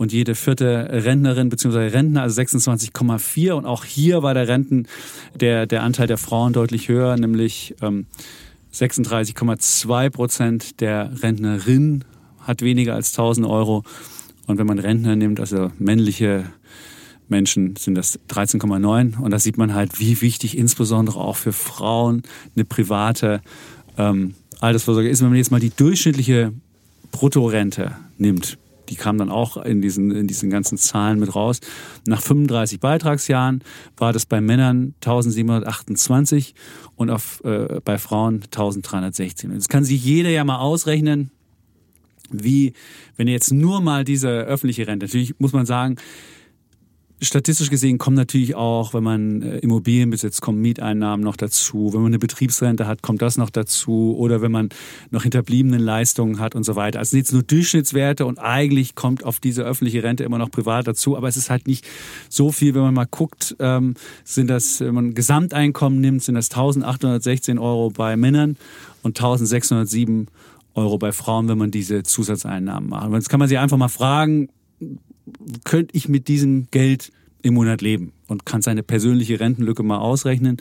und 0.00 0.12
jede 0.12 0.34
vierte 0.34 0.88
Rentnerin 0.90 1.50
bzw. 1.50 1.88
Rentner, 1.88 2.22
also 2.22 2.40
26,4. 2.40 3.52
Und 3.52 3.66
auch 3.66 3.84
hier 3.84 4.22
war 4.22 4.32
der 4.32 4.48
Renten, 4.48 4.86
der, 5.38 5.66
der 5.66 5.82
Anteil 5.82 6.06
der 6.06 6.16
Frauen 6.16 6.54
deutlich 6.54 6.88
höher, 6.88 7.18
nämlich 7.18 7.74
ähm, 7.82 8.06
36,2 8.72 10.10
Prozent 10.10 10.80
der 10.80 11.10
Rentnerin 11.22 12.04
hat 12.40 12.62
weniger 12.62 12.94
als 12.94 13.12
1000 13.12 13.46
Euro. 13.46 13.84
Und 14.46 14.58
wenn 14.58 14.66
man 14.66 14.78
Rentner 14.78 15.16
nimmt, 15.16 15.40
also 15.40 15.70
männliche 15.78 16.44
Menschen, 17.28 17.76
sind 17.76 17.94
das 17.94 18.18
13,9. 18.28 19.18
Und 19.18 19.30
da 19.30 19.38
sieht 19.38 19.56
man 19.56 19.74
halt, 19.74 20.00
wie 20.00 20.20
wichtig 20.20 20.56
insbesondere 20.58 21.20
auch 21.20 21.36
für 21.36 21.52
Frauen 21.52 22.22
eine 22.54 22.64
private 22.64 23.40
ähm, 23.96 24.34
Altersvorsorge 24.60 25.08
ist. 25.08 25.22
Wenn 25.22 25.28
man 25.28 25.38
jetzt 25.38 25.50
mal 25.50 25.60
die 25.60 25.70
durchschnittliche 25.70 26.52
Bruttorente 27.12 27.96
nimmt, 28.18 28.58
die 28.90 28.96
kam 28.96 29.16
dann 29.18 29.30
auch 29.30 29.56
in 29.56 29.80
diesen, 29.80 30.10
in 30.10 30.26
diesen 30.26 30.50
ganzen 30.50 30.76
Zahlen 30.76 31.20
mit 31.20 31.34
raus. 31.34 31.60
Nach 32.06 32.20
35 32.20 32.80
Beitragsjahren 32.80 33.62
war 33.96 34.12
das 34.12 34.26
bei 34.26 34.40
Männern 34.40 34.94
1728 34.96 36.54
und 36.96 37.08
auf, 37.08 37.42
äh, 37.44 37.80
bei 37.84 37.98
Frauen 37.98 38.42
1316. 38.42 39.54
Das 39.54 39.68
kann 39.68 39.84
sich 39.84 40.04
jeder 40.04 40.30
ja 40.30 40.44
mal 40.44 40.58
ausrechnen, 40.58 41.30
wie, 42.30 42.74
wenn 43.16 43.28
jetzt 43.28 43.52
nur 43.52 43.80
mal 43.80 44.04
diese 44.04 44.28
öffentliche 44.28 44.86
Rente, 44.86 45.06
natürlich 45.06 45.38
muss 45.38 45.52
man 45.52 45.66
sagen, 45.66 45.96
Statistisch 47.22 47.68
gesehen 47.68 47.98
kommen 47.98 48.16
natürlich 48.16 48.54
auch, 48.54 48.94
wenn 48.94 49.04
man 49.04 49.42
äh, 49.42 49.58
Immobilien 49.58 50.08
besitzt, 50.08 50.40
kommen 50.40 50.60
Mieteinnahmen 50.62 51.22
noch 51.22 51.36
dazu. 51.36 51.92
Wenn 51.92 52.00
man 52.00 52.10
eine 52.10 52.18
Betriebsrente 52.18 52.86
hat, 52.86 53.02
kommt 53.02 53.20
das 53.20 53.36
noch 53.36 53.50
dazu. 53.50 54.14
Oder 54.16 54.40
wenn 54.40 54.50
man 54.50 54.70
noch 55.10 55.24
hinterbliebene 55.24 55.76
Leistungen 55.76 56.38
hat 56.38 56.54
und 56.54 56.64
so 56.64 56.76
weiter. 56.76 56.98
Also 56.98 57.10
sind 57.10 57.18
jetzt 57.18 57.32
nur 57.32 57.42
Durchschnittswerte 57.42 58.24
und 58.24 58.38
eigentlich 58.38 58.94
kommt 58.94 59.22
auf 59.22 59.38
diese 59.38 59.64
öffentliche 59.64 60.02
Rente 60.02 60.24
immer 60.24 60.38
noch 60.38 60.50
privat 60.50 60.86
dazu. 60.86 61.14
Aber 61.14 61.28
es 61.28 61.36
ist 61.36 61.50
halt 61.50 61.66
nicht 61.66 61.86
so 62.30 62.52
viel, 62.52 62.74
wenn 62.74 62.82
man 62.82 62.94
mal 62.94 63.06
guckt, 63.10 63.54
ähm, 63.58 63.94
sind 64.24 64.48
das, 64.48 64.80
wenn 64.80 64.94
man 64.94 65.12
Gesamteinkommen 65.12 66.00
nimmt, 66.00 66.22
sind 66.22 66.36
das 66.36 66.50
1816 66.50 67.58
Euro 67.58 67.90
bei 67.90 68.16
Männern 68.16 68.56
und 69.02 69.18
1607 69.18 70.28
Euro 70.74 70.96
bei 70.96 71.12
Frauen, 71.12 71.48
wenn 71.48 71.58
man 71.58 71.70
diese 71.70 72.02
Zusatzeinnahmen 72.02 72.88
macht. 72.88 73.08
Und 73.08 73.14
jetzt 73.14 73.28
kann 73.28 73.40
man 73.40 73.48
sich 73.48 73.58
einfach 73.58 73.76
mal 73.76 73.88
fragen, 73.88 74.48
könnte 75.64 75.96
ich 75.96 76.08
mit 76.08 76.28
diesem 76.28 76.68
Geld 76.70 77.12
im 77.42 77.54
Monat 77.54 77.80
leben 77.82 78.12
und 78.28 78.46
kann 78.46 78.62
seine 78.62 78.82
persönliche 78.82 79.40
Rentenlücke 79.40 79.82
mal 79.82 79.98
ausrechnen. 79.98 80.58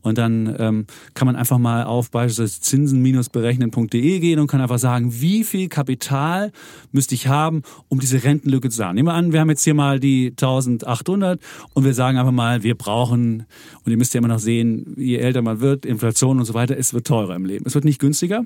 Und 0.00 0.16
dann 0.16 0.54
ähm, 0.58 0.86
kann 1.14 1.26
man 1.26 1.34
einfach 1.34 1.58
mal 1.58 1.84
auf 1.84 2.10
beispielsweise 2.10 2.60
zinsen-berechnen.de 2.60 4.20
gehen 4.20 4.38
und 4.38 4.46
kann 4.46 4.60
einfach 4.60 4.78
sagen, 4.78 5.20
wie 5.20 5.42
viel 5.42 5.68
Kapital 5.68 6.52
müsste 6.92 7.16
ich 7.16 7.26
haben, 7.26 7.62
um 7.88 7.98
diese 7.98 8.22
Rentenlücke 8.22 8.70
zu 8.70 8.76
sagen. 8.76 8.94
Nehmen 8.94 9.08
wir 9.08 9.14
an, 9.14 9.32
wir 9.32 9.40
haben 9.40 9.50
jetzt 9.50 9.64
hier 9.64 9.74
mal 9.74 9.98
die 9.98 10.30
1800 10.30 11.40
und 11.74 11.84
wir 11.84 11.94
sagen 11.94 12.16
einfach 12.16 12.32
mal, 12.32 12.62
wir 12.62 12.76
brauchen, 12.76 13.44
und 13.84 13.90
ihr 13.90 13.98
müsst 13.98 14.14
ja 14.14 14.18
immer 14.18 14.28
noch 14.28 14.38
sehen, 14.38 14.94
je 14.96 15.16
älter 15.16 15.42
man 15.42 15.60
wird, 15.60 15.84
Inflation 15.84 16.38
und 16.38 16.44
so 16.44 16.54
weiter, 16.54 16.78
es 16.78 16.94
wird 16.94 17.06
teurer 17.06 17.34
im 17.34 17.44
Leben. 17.44 17.64
Es 17.66 17.74
wird 17.74 17.84
nicht 17.84 17.98
günstiger. 17.98 18.44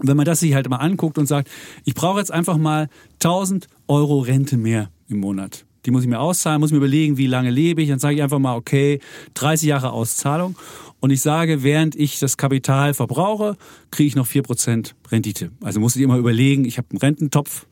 Wenn 0.00 0.16
man 0.16 0.26
das 0.26 0.40
sich 0.40 0.54
halt 0.54 0.68
mal 0.68 0.76
anguckt 0.76 1.18
und 1.18 1.26
sagt, 1.26 1.48
ich 1.84 1.94
brauche 1.94 2.18
jetzt 2.18 2.32
einfach 2.32 2.58
mal 2.58 2.88
1000 3.14 3.66
Euro 3.88 4.20
Rente 4.20 4.56
mehr 4.56 4.90
im 5.08 5.20
Monat, 5.20 5.64
die 5.84 5.90
muss 5.90 6.02
ich 6.02 6.08
mir 6.08 6.20
auszahlen, 6.20 6.60
muss 6.60 6.72
mir 6.72 6.78
überlegen, 6.78 7.16
wie 7.16 7.28
lange 7.28 7.50
lebe 7.50 7.80
ich. 7.80 7.88
Dann 7.88 8.00
sage 8.00 8.16
ich 8.16 8.22
einfach 8.22 8.40
mal, 8.40 8.56
okay, 8.56 8.98
30 9.34 9.68
Jahre 9.68 9.92
Auszahlung. 9.92 10.56
Und 10.98 11.10
ich 11.10 11.20
sage, 11.20 11.62
während 11.62 11.94
ich 11.94 12.18
das 12.18 12.36
Kapital 12.36 12.92
verbrauche, 12.92 13.56
kriege 13.92 14.08
ich 14.08 14.16
noch 14.16 14.26
4% 14.26 14.94
Rendite. 15.12 15.52
Also 15.62 15.78
muss 15.78 15.94
ich 15.94 16.02
immer 16.02 16.16
überlegen, 16.16 16.64
ich 16.64 16.78
habe 16.78 16.88
einen 16.90 16.98
Rententopf, 16.98 17.66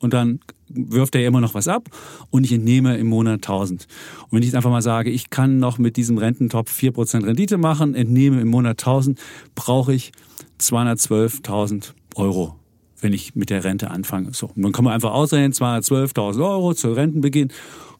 und 0.00 0.12
dann 0.12 0.40
wirft 0.68 1.14
er 1.14 1.26
immer 1.26 1.40
noch 1.40 1.54
was 1.54 1.68
ab 1.68 1.88
und 2.30 2.44
ich 2.44 2.52
entnehme 2.52 2.96
im 2.98 3.06
Monat 3.06 3.36
1000. 3.36 3.86
Und 4.24 4.32
wenn 4.32 4.40
ich 4.40 4.46
jetzt 4.46 4.56
einfach 4.56 4.70
mal 4.70 4.82
sage, 4.82 5.10
ich 5.10 5.30
kann 5.30 5.58
noch 5.58 5.78
mit 5.78 5.96
diesem 5.96 6.18
Rententopf 6.18 6.76
4% 6.76 7.24
Rendite 7.24 7.56
machen, 7.56 7.94
entnehme 7.94 8.40
im 8.40 8.48
Monat 8.48 8.80
1000, 8.80 9.18
brauche 9.54 9.94
ich 9.94 10.12
212.000 10.60 11.92
Euro, 12.14 12.56
wenn 13.00 13.12
ich 13.12 13.34
mit 13.34 13.50
der 13.50 13.64
Rente 13.64 13.90
anfange. 13.90 14.32
So, 14.32 14.46
und 14.54 14.62
dann 14.62 14.72
kann 14.72 14.84
man 14.84 14.94
einfach 14.94 15.12
ausrechnen, 15.12 15.52
212.000 15.52 16.48
Euro 16.48 16.74
zu 16.74 16.92
Rentenbeginn 16.92 17.52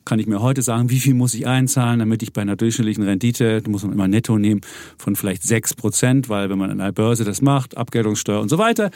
kann 0.06 0.20
ich 0.20 0.26
mir 0.28 0.40
heute 0.40 0.62
sagen, 0.62 0.88
wie 0.88 1.00
viel 1.00 1.14
muss 1.14 1.34
ich 1.34 1.46
einzahlen, 1.46 1.98
damit 1.98 2.22
ich 2.22 2.32
bei 2.32 2.40
einer 2.40 2.56
durchschnittlichen 2.56 3.02
Rendite, 3.02 3.60
muss 3.66 3.82
man 3.82 3.92
immer 3.92 4.08
netto 4.08 4.38
nehmen, 4.38 4.60
von 4.96 5.16
vielleicht 5.16 5.42
sechs 5.42 5.74
Prozent, 5.74 6.28
weil 6.28 6.48
wenn 6.48 6.58
man 6.58 6.70
an 6.70 6.78
der 6.78 6.92
Börse 6.92 7.24
das 7.24 7.42
macht, 7.42 7.76
Abgeltungssteuer 7.76 8.40
und 8.40 8.48
so 8.48 8.56
weiter, 8.56 8.90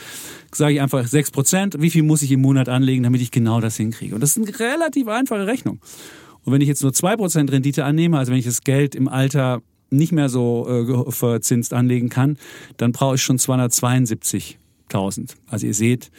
sage 0.55 0.75
ich 0.75 0.81
einfach 0.81 1.07
sechs 1.07 1.33
Prozent, 1.33 1.77
wie 1.81 1.90
viel 1.90 2.05
muss 2.05 2.23
ich 2.23 2.31
im 2.31 2.40
Monat 2.40 2.68
anlegen, 2.68 3.03
damit 3.03 3.20
ich 3.20 3.33
genau 3.33 3.61
das 3.61 3.77
hinkriege. 3.77 4.14
Und 4.14 4.20
das 4.23 4.37
ist 4.37 4.49
eine 4.49 4.59
relativ 4.59 5.09
einfache 5.09 5.46
Rechnung. 5.46 5.81
Und 6.44 6.53
wenn 6.53 6.61
ich 6.61 6.68
jetzt 6.68 6.83
nur 6.83 6.92
zwei 6.92 7.16
Prozent 7.16 7.51
Rendite 7.51 7.85
annehme, 7.85 8.16
also 8.16 8.31
wenn 8.31 8.38
ich 8.38 8.46
das 8.46 8.62
Geld 8.62 8.94
im 8.94 9.09
Alter 9.09 9.62
nicht 9.90 10.12
mehr 10.12 10.29
so 10.29 11.07
äh, 11.07 11.11
verzinst 11.12 11.72
anlegen 11.74 12.09
kann, 12.09 12.38
dann 12.76 12.92
brauche 12.92 13.16
ich 13.16 13.22
schon 13.22 13.38
272 13.38 14.59
1000. 14.90 15.37
Also 15.48 15.66
ihr 15.66 15.74
seht, 15.74 16.11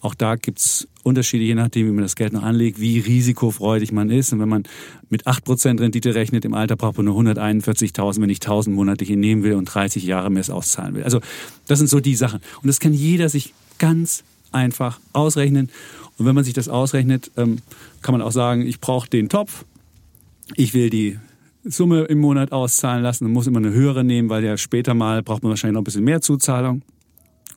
auch 0.00 0.14
da 0.14 0.36
gibt's 0.36 0.86
Unterschiede, 1.02 1.44
je 1.44 1.54
nachdem, 1.54 1.86
wie 1.86 1.92
man 1.92 2.02
das 2.02 2.16
Geld 2.16 2.32
noch 2.32 2.42
anlegt, 2.42 2.78
wie 2.80 2.98
risikofreudig 2.98 3.92
man 3.92 4.10
ist. 4.10 4.32
Und 4.32 4.40
wenn 4.40 4.48
man 4.48 4.64
mit 5.08 5.26
8% 5.26 5.80
Rendite 5.80 6.14
rechnet, 6.14 6.44
im 6.44 6.54
Alter 6.54 6.76
braucht 6.76 6.98
man 6.98 7.06
nur 7.06 7.18
141.000, 7.18 8.20
wenn 8.20 8.30
ich 8.30 8.40
1000 8.40 8.76
monatlich 8.76 9.08
nehmen 9.10 9.42
will 9.42 9.54
und 9.54 9.64
30 9.64 10.04
Jahre 10.04 10.30
mehr 10.30 10.40
es 10.40 10.50
auszahlen 10.50 10.94
will. 10.94 11.04
Also 11.04 11.20
das 11.66 11.78
sind 11.78 11.88
so 11.88 12.00
die 12.00 12.14
Sachen. 12.14 12.40
Und 12.62 12.68
das 12.68 12.80
kann 12.80 12.92
jeder 12.92 13.28
sich 13.28 13.54
ganz 13.78 14.24
einfach 14.52 15.00
ausrechnen. 15.12 15.70
Und 16.18 16.26
wenn 16.26 16.34
man 16.34 16.44
sich 16.44 16.54
das 16.54 16.68
ausrechnet, 16.68 17.30
ähm, 17.36 17.58
kann 18.02 18.12
man 18.12 18.22
auch 18.22 18.32
sagen, 18.32 18.66
ich 18.66 18.80
brauche 18.80 19.08
den 19.08 19.28
Topf, 19.28 19.64
ich 20.54 20.74
will 20.74 20.90
die 20.90 21.18
Summe 21.70 22.04
im 22.04 22.18
Monat 22.18 22.52
auszahlen 22.52 23.02
lassen 23.02 23.26
und 23.26 23.32
muss 23.32 23.46
immer 23.46 23.58
eine 23.58 23.72
höhere 23.72 24.04
nehmen, 24.04 24.28
weil 24.28 24.44
ja 24.44 24.56
später 24.56 24.94
mal 24.94 25.22
braucht 25.22 25.42
man 25.42 25.50
wahrscheinlich 25.50 25.74
noch 25.74 25.82
ein 25.82 25.84
bisschen 25.84 26.04
mehr 26.04 26.20
Zuzahlung 26.20 26.82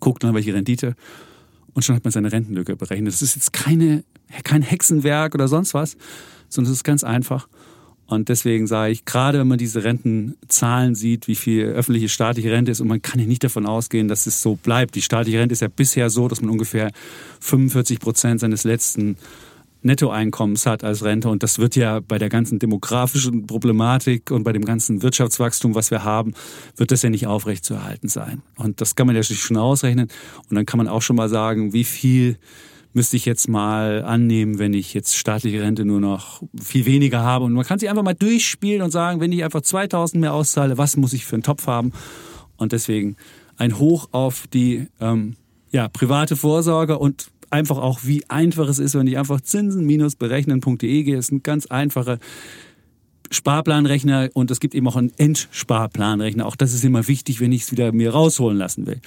guckt 0.01 0.23
dann, 0.23 0.33
welche 0.33 0.53
Rendite 0.53 0.95
und 1.73 1.85
schon 1.85 1.95
hat 1.95 2.03
man 2.03 2.11
seine 2.11 2.31
Rentenlücke 2.31 2.75
berechnet. 2.75 3.13
Das 3.13 3.21
ist 3.21 3.35
jetzt 3.35 3.53
keine, 3.53 4.03
kein 4.43 4.61
Hexenwerk 4.61 5.33
oder 5.33 5.47
sonst 5.47 5.73
was, 5.73 5.95
sondern 6.49 6.73
es 6.73 6.79
ist 6.79 6.83
ganz 6.83 7.05
einfach. 7.05 7.47
Und 8.07 8.27
deswegen 8.27 8.67
sage 8.67 8.91
ich, 8.91 9.05
gerade 9.05 9.39
wenn 9.39 9.47
man 9.47 9.57
diese 9.57 9.85
Rentenzahlen 9.85 10.95
sieht, 10.95 11.29
wie 11.29 11.35
viel 11.35 11.67
öffentliche 11.67 12.09
staatliche 12.09 12.51
Rente 12.51 12.71
ist, 12.71 12.81
und 12.81 12.89
man 12.89 13.01
kann 13.01 13.21
ja 13.21 13.25
nicht 13.25 13.45
davon 13.45 13.65
ausgehen, 13.65 14.09
dass 14.09 14.27
es 14.27 14.41
so 14.41 14.55
bleibt. 14.55 14.95
Die 14.95 15.01
staatliche 15.01 15.39
Rente 15.39 15.53
ist 15.53 15.61
ja 15.61 15.69
bisher 15.69 16.09
so, 16.09 16.27
dass 16.27 16.41
man 16.41 16.49
ungefähr 16.49 16.91
45 17.39 18.01
Prozent 18.01 18.41
seines 18.41 18.65
letzten 18.65 19.15
Nettoeinkommens 19.81 20.65
hat 20.65 20.83
als 20.83 21.03
Rente. 21.03 21.29
Und 21.29 21.43
das 21.43 21.59
wird 21.59 21.75
ja 21.75 21.99
bei 21.99 22.17
der 22.17 22.29
ganzen 22.29 22.59
demografischen 22.59 23.47
Problematik 23.47 24.31
und 24.31 24.43
bei 24.43 24.53
dem 24.53 24.65
ganzen 24.65 25.01
Wirtschaftswachstum, 25.01 25.75
was 25.75 25.91
wir 25.91 26.03
haben, 26.03 26.33
wird 26.75 26.91
das 26.91 27.01
ja 27.01 27.09
nicht 27.09 27.27
aufrechtzuerhalten 27.27 28.09
sein. 28.09 28.41
Und 28.57 28.81
das 28.81 28.95
kann 28.95 29.07
man 29.07 29.15
ja 29.15 29.23
schon 29.23 29.57
ausrechnen. 29.57 30.07
Und 30.49 30.55
dann 30.55 30.65
kann 30.65 30.77
man 30.77 30.87
auch 30.87 31.01
schon 31.01 31.15
mal 31.15 31.29
sagen, 31.29 31.73
wie 31.73 31.83
viel 31.83 32.37
müsste 32.93 33.15
ich 33.15 33.25
jetzt 33.25 33.47
mal 33.47 34.03
annehmen, 34.03 34.59
wenn 34.59 34.73
ich 34.73 34.93
jetzt 34.93 35.15
staatliche 35.15 35.61
Rente 35.61 35.85
nur 35.85 36.01
noch 36.01 36.43
viel 36.61 36.85
weniger 36.85 37.21
habe. 37.21 37.45
Und 37.45 37.53
man 37.53 37.65
kann 37.65 37.79
sich 37.79 37.89
einfach 37.89 38.03
mal 38.03 38.13
durchspielen 38.13 38.81
und 38.81 38.91
sagen, 38.91 39.19
wenn 39.19 39.31
ich 39.31 39.43
einfach 39.43 39.61
2000 39.61 40.19
mehr 40.19 40.33
auszahle, 40.33 40.77
was 40.77 40.97
muss 40.97 41.13
ich 41.13 41.25
für 41.25 41.35
einen 41.35 41.43
Topf 41.43 41.67
haben? 41.67 41.93
Und 42.57 42.73
deswegen 42.73 43.15
ein 43.57 43.77
Hoch 43.77 44.09
auf 44.11 44.47
die 44.47 44.87
ähm, 44.99 45.35
ja, 45.71 45.87
private 45.87 46.35
Vorsorge 46.35 46.97
und 46.97 47.31
einfach 47.51 47.77
auch, 47.77 48.01
wie 48.03 48.29
einfach 48.29 48.67
es 48.67 48.79
ist, 48.79 48.95
wenn 48.95 49.07
ich 49.07 49.17
einfach 49.17 49.41
zinsen-berechnen.de 49.41 51.03
gehe. 51.03 51.15
Das 51.15 51.25
ist 51.25 51.31
ein 51.31 51.43
ganz 51.43 51.67
einfacher 51.67 52.19
Sparplanrechner 53.29 54.29
und 54.33 54.51
es 54.51 54.59
gibt 54.59 54.75
eben 54.75 54.87
auch 54.87 54.97
einen 54.97 55.13
Endsparplanrechner. 55.17 56.45
Auch 56.45 56.55
das 56.55 56.73
ist 56.73 56.83
immer 56.83 57.07
wichtig, 57.07 57.39
wenn 57.39 57.51
ich 57.51 57.63
es 57.63 57.71
wieder 57.71 57.91
mir 57.91 58.11
rausholen 58.11 58.57
lassen 58.57 58.87
will. 58.87 58.99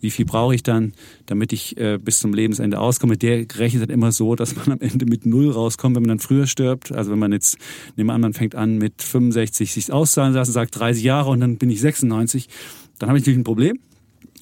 Wie 0.00 0.10
viel 0.10 0.26
brauche 0.26 0.54
ich 0.54 0.62
dann, 0.62 0.92
damit 1.24 1.54
ich 1.54 1.78
äh, 1.78 1.98
bis 1.98 2.18
zum 2.18 2.34
Lebensende 2.34 2.78
auskomme? 2.78 3.16
Der 3.16 3.46
rechnet 3.56 3.84
dann 3.84 3.90
immer 3.90 4.12
so, 4.12 4.34
dass 4.34 4.54
man 4.54 4.72
am 4.72 4.80
Ende 4.80 5.06
mit 5.06 5.24
Null 5.24 5.50
rauskommt, 5.50 5.96
wenn 5.96 6.02
man 6.02 6.10
dann 6.10 6.18
früher 6.18 6.46
stirbt. 6.46 6.92
Also 6.92 7.10
wenn 7.10 7.18
man 7.18 7.32
jetzt, 7.32 7.56
nehmen 7.96 8.08
wir 8.08 8.12
an, 8.12 8.20
man 8.20 8.34
fängt 8.34 8.54
an 8.54 8.76
mit 8.76 9.00
65 9.00 9.72
sich 9.72 9.90
auszahlen 9.90 10.34
lassen, 10.34 10.52
sagt 10.52 10.78
30 10.78 11.02
Jahre 11.02 11.30
und 11.30 11.40
dann 11.40 11.56
bin 11.56 11.70
ich 11.70 11.80
96, 11.80 12.48
dann 12.98 13.08
habe 13.08 13.18
ich 13.18 13.22
natürlich 13.22 13.38
ein 13.38 13.44
Problem. 13.44 13.78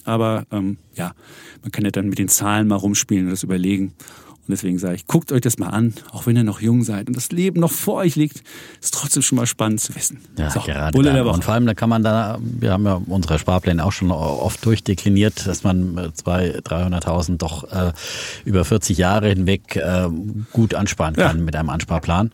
Aber 0.05 0.45
ähm, 0.51 0.79
ja, 0.95 1.13
man 1.63 1.73
kann 1.73 1.85
ja 1.85 1.91
dann 1.91 2.09
mit 2.09 2.19
den 2.19 2.29
Zahlen 2.29 2.69
mal 2.69 2.77
rumspielen 2.77 3.27
und 3.27 3.31
das 3.31 3.43
überlegen. 3.43 3.95
Und 4.43 4.51
deswegen 4.51 4.77
sage 4.77 4.97
ich, 4.97 5.07
guckt 5.07 5.31
euch 5.31 5.41
das 5.41 5.59
mal 5.59 5.69
an, 5.69 5.95
auch 6.11 6.27
wenn 6.27 6.35
ihr 6.35 6.43
noch 6.43 6.61
jung 6.61 6.83
seid 6.83 7.07
und 7.07 7.17
das 7.17 7.31
Leben 7.31 7.61
noch 7.61 7.71
vor 7.71 7.95
euch 7.95 8.17
liegt, 8.17 8.43
ist 8.81 8.93
trotzdem 8.93 9.23
schon 9.23 9.37
mal 9.37 9.47
spannend 9.47 9.81
zu 9.81 9.95
wissen. 9.95 10.19
Ja, 10.37 10.51
so, 10.51 10.59
gerade 10.59 10.99
Woche. 11.25 11.35
Und 11.37 11.45
vor 11.45 11.55
allem, 11.55 11.65
da 11.65 11.75
kann 11.75 11.89
man 11.89 12.03
da, 12.03 12.39
wir 12.41 12.73
haben 12.73 12.85
ja 12.85 13.01
unsere 13.07 13.39
Sparpläne 13.39 13.85
auch 13.85 13.93
schon 13.93 14.11
oft 14.11 14.67
durchdekliniert, 14.67 15.47
dass 15.47 15.63
man 15.63 15.97
200.000, 15.97 16.63
300.000 16.63 17.37
doch 17.37 17.71
äh, 17.71 17.93
über 18.45 18.65
40 18.65 18.99
Jahre 18.99 19.29
hinweg 19.29 19.77
äh, 19.77 20.09
gut 20.53 20.75
ansparen 20.75 21.15
kann 21.15 21.39
ja. 21.39 21.45
mit 21.45 21.55
einem 21.55 21.71
Ansparplan. 21.71 22.33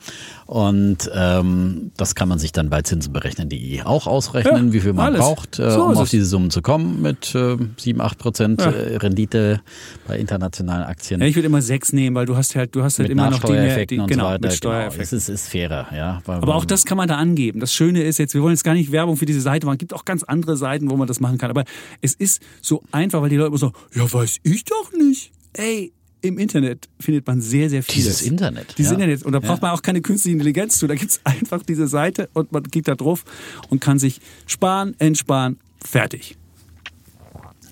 Und 0.49 1.11
ähm, 1.15 1.93
das 1.99 2.15
kann 2.15 2.27
man 2.27 2.39
sich 2.39 2.53
dann 2.53 2.71
bei 2.71 2.81
zinsenberechnen.de 2.81 3.83
auch 3.83 4.07
ausrechnen, 4.07 4.69
ja, 4.69 4.73
wie 4.73 4.81
viel 4.81 4.95
man 4.95 5.09
alles. 5.09 5.21
braucht, 5.21 5.59
äh, 5.59 5.71
so 5.71 5.85
um 5.85 5.99
auf 5.99 6.09
diese 6.09 6.25
Summen 6.25 6.49
zu 6.49 6.63
kommen 6.63 7.03
mit 7.03 7.35
äh, 7.35 7.59
7, 7.77 8.01
8 8.01 8.17
Prozent 8.17 8.63
ja. 8.63 8.71
Äh, 8.71 8.97
Rendite 8.97 9.61
bei 10.07 10.19
internationalen 10.19 10.85
Aktien. 10.85 11.21
Ja, 11.21 11.27
ich 11.27 11.37
würde 11.37 11.49
immer 11.49 11.61
sechs 11.61 11.93
nehmen, 11.93 12.17
weil 12.17 12.25
du 12.25 12.35
hast 12.35 12.57
halt, 12.57 12.75
du 12.75 12.83
hast 12.83 12.99
halt 12.99 13.11
mit 13.11 13.19
immer 13.19 13.29
noch 13.29 13.41
die, 13.41 13.53
mehr, 13.53 13.85
die 13.85 13.97
genau, 13.97 14.09
so 14.09 14.23
weiter. 14.23 14.49
Genau. 14.59 15.03
Es 15.03 15.13
ist, 15.13 15.29
ist 15.29 15.51
fairer, 15.51 15.89
ja. 15.95 16.23
Aber 16.27 16.55
auch 16.55 16.65
das 16.65 16.87
kann 16.87 16.97
man 16.97 17.09
da 17.09 17.17
angeben. 17.17 17.61
Das 17.61 17.75
Schöne 17.75 18.03
ist 18.03 18.17
jetzt, 18.17 18.33
wir 18.33 18.41
wollen 18.41 18.55
jetzt 18.55 18.65
gar 18.65 18.73
nicht 18.73 18.91
Werbung 18.91 19.19
für 19.19 19.27
diese 19.27 19.43
Seite 19.43 19.67
machen. 19.67 19.77
Es 19.77 19.81
gibt 19.81 19.93
auch 19.93 20.07
ganz 20.07 20.23
andere 20.23 20.57
Seiten, 20.57 20.89
wo 20.89 20.97
man 20.97 21.07
das 21.07 21.21
machen 21.21 21.37
kann. 21.37 21.51
Aber 21.51 21.65
es 22.01 22.15
ist 22.15 22.41
so 22.63 22.83
einfach, 22.91 23.21
weil 23.21 23.29
die 23.29 23.37
Leute 23.37 23.49
immer 23.49 23.59
so, 23.59 23.73
ja, 23.95 24.11
weiß 24.11 24.39
ich 24.45 24.65
doch 24.65 24.93
nicht. 24.95 25.31
Ey, 25.53 25.93
im 26.21 26.39
Internet 26.39 26.89
findet 27.01 27.27
man 27.27 27.41
sehr, 27.41 27.71
sehr 27.71 27.83
viel. 27.83 27.95
Dieses 27.95 28.23
Internet. 28.23 28.75
Dieses 28.77 28.93
ja. 28.93 28.95
Internet. 28.97 29.23
Und 29.25 29.33
da 29.33 29.41
braucht 29.41 29.63
man 29.63 29.73
auch 29.73 29.83
keine 29.83 30.01
künstliche 30.01 30.35
Intelligenz 30.35 30.79
zu. 30.79 30.87
Da 30.87 30.95
gibt's 30.95 31.21
einfach 31.25 31.63
diese 31.63 31.89
Seite 31.89 32.29
und 32.33 32.53
man 32.53 32.65
geht 32.65 32.89
da 32.89 32.95
drauf 32.95 33.25
und 33.69 33.81
kann 33.81 33.99
sich 33.99 34.21
sparen, 34.47 34.95
entsparen, 34.99 35.59
fertig. 35.85 36.37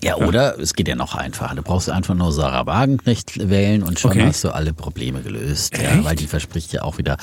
Ja, 0.07 0.15
oder 0.15 0.57
es 0.57 0.73
geht 0.73 0.87
ja 0.87 0.95
noch 0.95 1.15
einfacher. 1.15 1.53
Du 1.53 1.61
brauchst 1.61 1.89
einfach 1.89 2.15
nur 2.15 2.31
Sarah 2.31 2.65
Wagenknecht 2.65 3.49
wählen 3.49 3.83
und 3.83 3.99
schon 3.99 4.11
okay. 4.11 4.27
hast 4.27 4.41
du 4.41 4.51
alle 4.51 4.71
Probleme 4.71 5.21
gelöst. 5.21 5.77
Ja, 5.77 6.01
weil 6.05 6.15
die 6.15 6.27
verspricht 6.27 6.71
ja 6.71 6.83
auch 6.83 6.97
wieder 6.97 7.17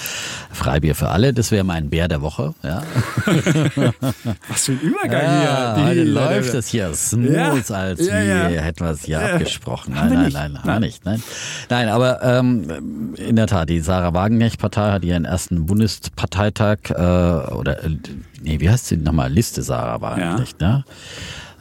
Freibier 0.53 0.95
für 0.95 1.09
alle. 1.09 1.33
Das 1.33 1.51
wäre 1.51 1.65
mein 1.65 1.89
Bär 1.89 2.09
der 2.09 2.21
Woche. 2.21 2.53
Ja. 2.63 2.83
Was 4.49 4.67
für 4.67 4.73
ein 4.73 4.81
Übergang 4.81 5.23
ja, 5.23 5.77
hier. 5.77 5.85
Heute 5.87 6.05
läuft 6.05 6.53
es 6.53 6.69
hier 6.69 6.93
smooth, 6.93 7.31
ja. 7.71 7.75
als 7.75 8.07
ja, 8.07 8.21
ja. 8.21 8.61
hätten 8.61 8.85
wir 8.85 8.91
es 8.91 9.05
hier 9.05 9.19
abgesprochen. 9.19 9.95
Nein, 9.95 10.13
nein, 10.13 10.33
nein, 10.33 10.59
nein, 10.63 10.81
nicht. 10.83 11.07
Nein, 11.07 11.23
nein 11.71 11.89
aber 11.89 12.23
ähm, 12.23 13.15
in 13.17 13.37
der 13.37 13.47
Tat, 13.47 13.71
die 13.71 13.81
Sarah 13.81 14.13
Wagenknecht-Partei 14.13 14.93
hat 14.93 15.05
ihren 15.05 15.25
ersten 15.25 15.65
Bundesparteitag 15.65 16.91
äh, 16.91 16.93
oder, 16.93 17.83
äh, 17.83 17.97
nee, 18.43 18.61
wie 18.61 18.69
heißt 18.69 18.89
sie 18.89 18.99
nochmal? 18.99 19.33
Liste 19.33 19.63
Sarah 19.63 20.03
Wagenknecht, 20.03 20.61
ne? 20.61 20.85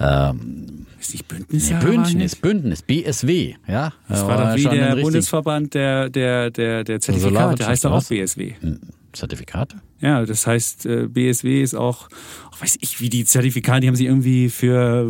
Ähm, 0.01 0.82
ist 1.03 1.13
nicht 1.13 1.27
Bündnis? 1.27 1.69
Nee, 1.69 1.77
Bündnis, 1.79 2.35
Bündnis, 2.35 2.81
BSW, 2.81 3.55
ja. 3.67 3.93
Das 4.07 4.25
war 4.25 4.37
doch 4.37 4.55
wie 4.55 4.63
der 4.63 4.95
Bundesverband 4.95 5.73
der, 5.73 6.09
der, 6.09 6.51
der, 6.51 6.83
der 6.83 6.99
Zertifikate, 6.99 7.55
der 7.55 7.67
heißt 7.67 7.85
doch 7.85 7.91
auch 7.91 8.03
BSW. 8.03 8.53
Hm, 8.59 8.79
Zertifikate? 9.13 9.77
Ja, 9.99 10.25
das 10.25 10.47
heißt, 10.47 10.85
äh, 10.85 11.07
BSW 11.07 11.61
ist 11.61 11.75
auch, 11.75 12.09
weiß 12.61 12.77
ich, 12.81 12.99
wie 12.99 13.09
die 13.09 13.25
Zertifikate, 13.25 13.81
die 13.81 13.87
haben 13.87 13.95
sie 13.95 14.05
irgendwie 14.05 14.49
für 14.49 15.01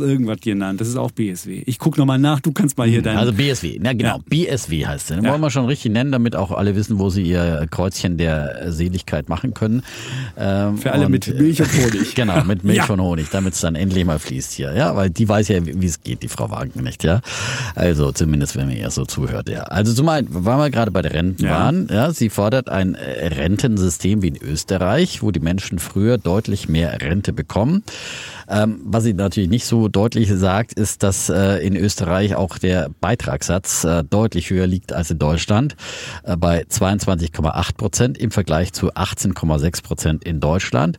irgendwas 0.00 0.40
genannt. 0.40 0.80
Das 0.80 0.88
ist 0.88 0.96
auch 0.96 1.10
BSW. 1.10 1.62
Ich 1.66 1.78
guck 1.78 1.98
nochmal 1.98 2.18
nach, 2.18 2.40
du 2.40 2.52
kannst 2.52 2.78
mal 2.78 2.88
hier 2.88 3.02
dein. 3.02 3.16
Also 3.16 3.32
BSW, 3.32 3.78
na 3.80 3.92
genau, 3.92 4.16
ja. 4.30 4.56
BSW 4.56 4.86
heißt 4.86 5.10
es. 5.10 5.16
Den 5.16 5.24
ja. 5.24 5.30
wollen 5.30 5.40
wir 5.40 5.50
schon 5.50 5.66
richtig 5.66 5.92
nennen, 5.92 6.12
damit 6.12 6.36
auch 6.36 6.50
alle 6.50 6.74
wissen, 6.74 6.98
wo 6.98 7.10
sie 7.10 7.22
ihr 7.22 7.66
Kreuzchen 7.70 8.18
der 8.18 8.72
Seligkeit 8.72 9.28
machen 9.28 9.54
können. 9.54 9.82
Ähm, 10.36 10.78
für 10.78 10.92
alle 10.92 11.06
und, 11.06 11.12
mit 11.12 11.26
Milch 11.38 11.60
und 11.60 11.70
Honig. 11.84 12.14
genau, 12.14 12.42
mit 12.44 12.64
Milch 12.64 12.78
ja. 12.78 12.88
und 12.88 13.00
Honig, 13.00 13.28
damit 13.30 13.54
es 13.54 13.60
dann 13.60 13.74
endlich 13.74 14.04
mal 14.04 14.18
fließt 14.18 14.52
hier. 14.52 14.72
Ja, 14.74 14.96
weil 14.96 15.10
die 15.10 15.28
weiß 15.28 15.48
ja, 15.48 15.64
wie 15.64 15.86
es 15.86 16.02
geht, 16.02 16.22
die 16.22 16.28
Frau 16.28 16.50
Wagner 16.50 16.82
nicht, 16.82 17.04
ja. 17.04 17.20
Also 17.74 18.12
zumindest, 18.12 18.56
wenn 18.56 18.68
man 18.68 18.76
ihr 18.76 18.90
so 18.90 19.04
zuhört, 19.04 19.48
ja. 19.48 19.62
Also 19.64 19.92
zumal, 19.92 20.24
weil 20.28 20.58
wir 20.58 20.70
gerade 20.70 20.90
bei 20.90 21.02
der 21.02 21.12
Renten 21.12 21.48
waren, 21.48 21.88
ja, 21.90 22.12
sie 22.12 22.30
fordert 22.30 22.68
ein 22.68 22.94
Rentensystem 22.94 23.88
System 23.98 24.22
wie 24.22 24.28
in 24.28 24.36
Österreich, 24.36 25.22
wo 25.22 25.30
die 25.30 25.40
Menschen 25.40 25.78
früher 25.78 26.18
deutlich 26.18 26.37
mehr 26.68 27.00
Rente 27.00 27.32
bekommen. 27.32 27.82
Ähm, 28.48 28.80
was 28.84 29.04
sie 29.04 29.14
natürlich 29.14 29.50
nicht 29.50 29.66
so 29.66 29.88
deutlich 29.88 30.30
sagt, 30.32 30.72
ist, 30.72 31.02
dass 31.02 31.28
äh, 31.28 31.58
in 31.66 31.76
Österreich 31.76 32.34
auch 32.34 32.58
der 32.58 32.90
Beitragssatz 33.00 33.84
äh, 33.84 34.04
deutlich 34.04 34.50
höher 34.50 34.66
liegt 34.66 34.92
als 34.92 35.10
in 35.10 35.18
Deutschland, 35.18 35.76
äh, 36.22 36.36
bei 36.36 36.62
22,8 36.62 37.76
Prozent 37.76 38.18
im 38.18 38.30
Vergleich 38.30 38.72
zu 38.72 38.92
18,6 38.92 39.82
Prozent 39.82 40.24
in 40.24 40.40
Deutschland. 40.40 40.98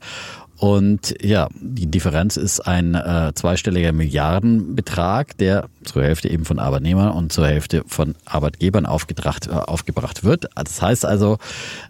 Und 0.59 1.15
ja, 1.21 1.47
die 1.61 1.89
Differenz 1.89 2.35
ist 2.35 2.59
ein 2.59 2.93
äh, 2.93 3.31
zweistelliger 3.33 3.93
Milliardenbetrag, 3.93 5.37
der 5.37 5.69
zur 5.85 6.03
Hälfte 6.03 6.29
eben 6.29 6.43
von 6.43 6.59
Arbeitnehmern 6.59 7.11
und 7.11 7.31
zur 7.31 7.47
Hälfte 7.47 7.83
von 7.87 8.15
Arbeitgebern 8.25 8.85
aufgebracht, 8.85 9.47
äh, 9.47 9.51
aufgebracht 9.51 10.25
wird. 10.25 10.49
Das 10.55 10.81
heißt 10.81 11.05
also, 11.05 11.37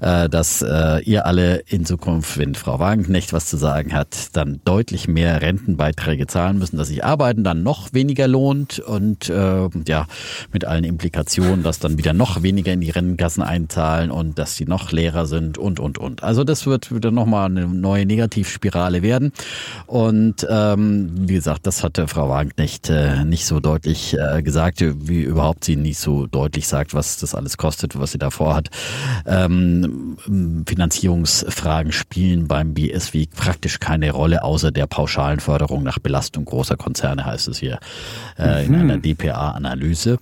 äh, 0.01 0.29
dass 0.29 0.61
äh, 0.61 1.01
ihr 1.03 1.25
alle 1.25 1.63
in 1.67 1.83
Zukunft, 1.83 2.37
wenn 2.37 2.53
Frau 2.53 2.79
Wagenknecht 2.79 3.33
was 3.33 3.47
zu 3.47 3.57
sagen 3.57 3.91
hat, 3.91 4.35
dann 4.37 4.61
deutlich 4.65 5.07
mehr 5.07 5.41
Rentenbeiträge 5.41 6.27
zahlen 6.27 6.59
müssen, 6.59 6.77
dass 6.77 6.89
sich 6.89 7.03
Arbeiten 7.03 7.43
dann 7.43 7.63
noch 7.63 7.91
weniger 7.93 8.27
lohnt 8.27 8.77
und 8.77 9.29
äh, 9.29 9.67
ja, 9.87 10.05
mit 10.53 10.65
allen 10.65 10.83
Implikationen, 10.83 11.63
dass 11.63 11.79
dann 11.79 11.97
wieder 11.97 12.13
noch 12.13 12.43
weniger 12.43 12.71
in 12.71 12.81
die 12.81 12.91
Rentenkassen 12.91 13.41
einzahlen 13.41 14.11
und 14.11 14.37
dass 14.37 14.55
sie 14.55 14.65
noch 14.65 14.91
leerer 14.91 15.25
sind 15.25 15.57
und, 15.57 15.79
und, 15.79 15.97
und. 15.97 16.21
Also 16.21 16.43
das 16.43 16.67
wird 16.67 16.93
wieder 16.93 17.09
nochmal 17.09 17.47
eine 17.47 17.67
neue 17.67 18.05
Negativ 18.05 18.58
Spirale 18.59 19.01
werden. 19.01 19.31
Und 19.87 20.45
ähm, 20.49 21.11
wie 21.15 21.35
gesagt, 21.35 21.65
das 21.65 21.81
hatte 21.81 22.07
Frau 22.07 22.29
Wagenknecht 22.29 22.89
äh, 22.89 23.23
nicht 23.23 23.45
so 23.45 23.61
deutlich 23.61 24.17
äh, 24.17 24.41
gesagt, 24.43 24.81
wie 24.81 25.21
überhaupt 25.21 25.63
sie 25.63 25.77
nicht 25.77 25.97
so 25.97 26.27
deutlich 26.27 26.67
sagt, 26.67 26.93
was 26.93 27.17
das 27.17 27.33
alles 27.35 27.57
kostet, 27.57 27.97
was 27.97 28.11
sie 28.11 28.17
davor 28.17 28.55
hat. 28.55 28.69
Ähm, 29.25 30.17
Finanzierungsfragen 30.67 31.93
spielen 31.93 32.47
beim 32.47 32.73
BSW 32.73 33.27
praktisch 33.33 33.79
keine 33.79 34.11
Rolle, 34.11 34.43
außer 34.43 34.71
der 34.71 34.87
pauschalen 34.87 35.39
Förderung 35.39 35.83
nach 35.83 35.99
Belastung 35.99 36.43
großer 36.45 36.75
Konzerne, 36.75 37.25
heißt 37.25 37.47
es 37.47 37.59
hier 37.59 37.79
äh, 38.37 38.65
in 38.65 38.73
mhm. 38.73 38.81
einer 38.81 38.97
DPA-Analyse. 38.97 40.17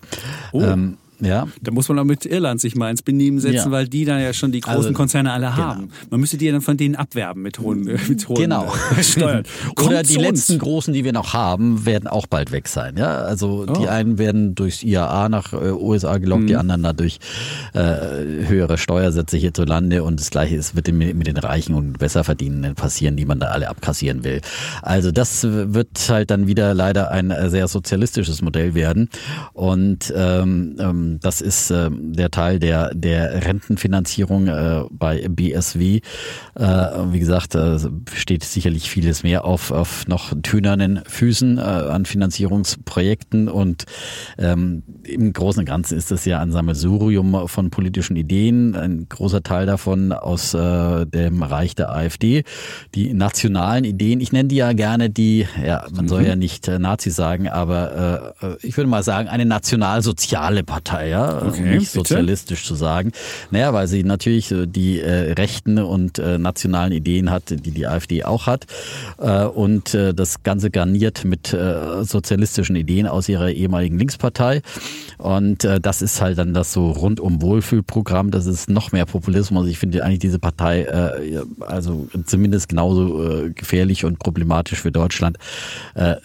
Oh. 0.51 0.61
Ähm, 0.61 0.97
ja. 1.19 1.47
Da 1.61 1.71
muss 1.71 1.89
man 1.89 1.97
auch 1.99 2.03
mit 2.03 2.25
Irland 2.25 2.61
sich 2.61 2.75
mal 2.75 2.91
ins 2.91 3.01
Benehmen 3.01 3.39
setzen, 3.39 3.55
ja. 3.55 3.71
weil 3.71 3.87
die 3.87 4.05
dann 4.05 4.21
ja 4.21 4.33
schon 4.33 4.51
die 4.51 4.59
großen 4.59 4.77
also, 4.77 4.93
Konzerne 4.93 5.31
alle 5.31 5.47
genau. 5.47 5.57
haben. 5.57 5.89
Man 6.09 6.19
müsste 6.19 6.37
die 6.37 6.45
ja 6.45 6.51
dann 6.51 6.61
von 6.61 6.77
denen 6.77 6.95
abwerben 6.95 7.41
mit 7.41 7.59
hohen, 7.59 7.83
mit 7.83 8.27
hohen 8.27 8.35
genau. 8.35 8.71
Äh, 8.97 9.03
Steuern. 9.03 9.43
Oder 9.83 10.03
die 10.03 10.15
letzten 10.15 10.59
großen, 10.59 10.93
die 10.93 11.03
wir 11.03 11.13
noch 11.13 11.33
haben, 11.33 11.85
werden 11.85 12.07
auch 12.07 12.27
bald 12.27 12.51
weg 12.51 12.67
sein. 12.67 12.97
Ja, 12.97 13.19
also 13.19 13.65
oh. 13.67 13.73
die 13.73 13.87
einen 13.87 14.17
werden 14.17 14.53
durchs 14.53 14.83
IAA 14.83 15.29
nach 15.29 15.53
äh, 15.53 15.71
USA 15.71 16.17
gelockt, 16.17 16.43
mhm. 16.43 16.47
die 16.47 16.55
anderen 16.55 16.83
dadurch 16.83 17.19
äh, 17.73 17.79
höhere 17.79 18.77
Steuersätze 18.77 19.37
hierzulande 19.37 20.03
und 20.03 20.19
das 20.19 20.29
Gleiche 20.29 20.55
ist 20.55 20.75
mit 20.75 20.87
den, 20.87 20.97
mit 20.97 21.27
den 21.27 21.37
Reichen 21.37 21.73
und 21.73 21.97
Besserverdienenden 21.97 22.75
passieren, 22.75 23.17
die 23.17 23.25
man 23.25 23.39
da 23.39 23.47
alle 23.47 23.69
abkassieren 23.69 24.23
will. 24.23 24.41
Also 24.81 25.11
das 25.11 25.43
wird 25.43 25.89
halt 26.09 26.29
dann 26.29 26.47
wieder 26.47 26.73
leider 26.73 27.11
ein 27.11 27.31
äh, 27.31 27.49
sehr 27.49 27.67
sozialistisches 27.67 28.41
Modell 28.41 28.75
werden 28.75 29.09
und 29.53 30.13
ähm, 30.15 30.75
ähm 30.79 31.06
das 31.21 31.41
ist 31.41 31.71
äh, 31.71 31.89
der 31.91 32.31
Teil 32.31 32.59
der, 32.59 32.93
der 32.93 33.45
Rentenfinanzierung 33.45 34.47
äh, 34.47 34.83
bei 34.91 35.27
BSW. 35.27 36.01
Äh, 36.55 36.63
wie 36.63 37.19
gesagt, 37.19 37.55
äh, 37.55 37.77
steht 38.13 38.43
sicherlich 38.43 38.89
vieles 38.89 39.23
mehr 39.23 39.45
auf, 39.45 39.71
auf 39.71 40.07
noch 40.07 40.33
tönernen 40.43 41.01
Füßen 41.07 41.57
äh, 41.57 41.61
an 41.61 42.05
Finanzierungsprojekten 42.05 43.47
und 43.49 43.85
ähm, 44.37 44.83
im 45.03 45.33
Großen 45.33 45.61
und 45.61 45.65
Ganzen 45.65 45.97
ist 45.97 46.11
das 46.11 46.25
ja 46.25 46.39
ein 46.39 46.51
Sammelsurium 46.51 47.47
von 47.47 47.69
politischen 47.69 48.15
Ideen, 48.15 48.75
ein 48.75 49.07
großer 49.09 49.43
Teil 49.43 49.65
davon 49.65 50.11
aus 50.11 50.53
äh, 50.53 51.05
dem 51.05 51.43
Reich 51.43 51.75
der 51.75 51.91
AfD. 51.91 52.43
Die 52.95 53.13
nationalen 53.13 53.83
Ideen, 53.83 54.19
ich 54.19 54.31
nenne 54.31 54.49
die 54.49 54.57
ja 54.57 54.73
gerne 54.73 55.09
die, 55.09 55.47
ja, 55.63 55.85
man 55.91 56.07
soll 56.07 56.21
mhm. 56.21 56.27
ja 56.27 56.35
nicht 56.35 56.67
Nazis 56.67 57.15
sagen, 57.15 57.47
aber 57.47 58.33
ich 58.61 58.75
würde 58.77 58.89
mal 58.89 59.03
sagen, 59.03 59.27
eine 59.27 59.45
nationalsoziale 59.45 60.63
Partei. 60.63 60.96
Ja, 61.05 61.41
okay, 61.45 61.61
um 61.63 61.69
nicht 61.69 61.91
sozialistisch 61.91 62.59
bitte? 62.61 62.67
zu 62.67 62.75
sagen. 62.75 63.11
Naja, 63.51 63.73
weil 63.73 63.87
sie 63.87 64.03
natürlich 64.03 64.51
äh, 64.51 64.65
die 64.65 64.99
äh, 64.99 65.33
rechten 65.33 65.77
und 65.79 66.19
äh, 66.19 66.37
nationalen 66.37 66.91
Ideen 66.91 67.31
hat, 67.31 67.49
die 67.49 67.71
die 67.71 67.87
AfD 67.87 68.23
auch 68.23 68.47
hat 68.47 68.65
äh, 69.17 69.43
und 69.43 69.93
äh, 69.93 70.13
das 70.13 70.43
Ganze 70.43 70.69
garniert 70.69 71.25
mit 71.25 71.53
äh, 71.53 72.03
sozialistischen 72.03 72.75
Ideen 72.75 73.07
aus 73.07 73.29
ihrer 73.29 73.51
ehemaligen 73.51 73.97
Linkspartei 73.97 74.61
und 75.17 75.67
das 75.81 76.01
ist 76.01 76.21
halt 76.21 76.37
dann 76.37 76.53
das 76.53 76.73
so 76.73 76.91
rundum 76.91 77.41
Wohlfühlprogramm, 77.41 78.29
das 78.29 78.45
ist 78.45 78.69
noch 78.69 78.91
mehr 78.91 79.05
Populismus. 79.05 79.67
Ich 79.67 79.79
finde 79.79 80.03
eigentlich 80.03 80.19
diese 80.19 80.39
Partei 80.39 80.87
also 81.59 82.07
zumindest 82.25 82.69
genauso 82.69 83.23
äh, 83.23 83.49
gefährlich 83.49 84.05
und 84.05 84.19
problematisch 84.19 84.79
für 84.79 84.91
Deutschland 84.91 85.37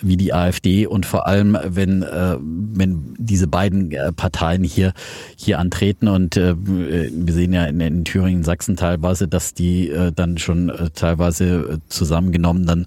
wie 0.00 0.16
die 0.16 0.34
AfD 0.34 0.86
und 0.86 1.06
vor 1.06 1.26
allem, 1.26 1.56
wenn, 1.64 2.02
wenn 2.02 3.14
diese 3.18 3.46
beiden 3.46 3.94
Parteien 4.16 4.61
Parteien 4.62 4.64
hier, 4.64 4.92
hier 5.36 5.58
antreten. 5.58 6.08
Und 6.08 6.36
äh, 6.36 6.54
wir 6.56 7.34
sehen 7.34 7.52
ja 7.52 7.64
in, 7.64 7.80
in 7.80 8.04
Thüringen, 8.04 8.44
Sachsen 8.44 8.76
teilweise, 8.76 9.28
dass 9.28 9.54
die 9.54 9.90
äh, 9.90 10.12
dann 10.12 10.38
schon 10.38 10.68
äh, 10.70 10.90
teilweise 10.90 11.44
äh, 11.44 11.78
zusammengenommen 11.88 12.66
dann 12.66 12.86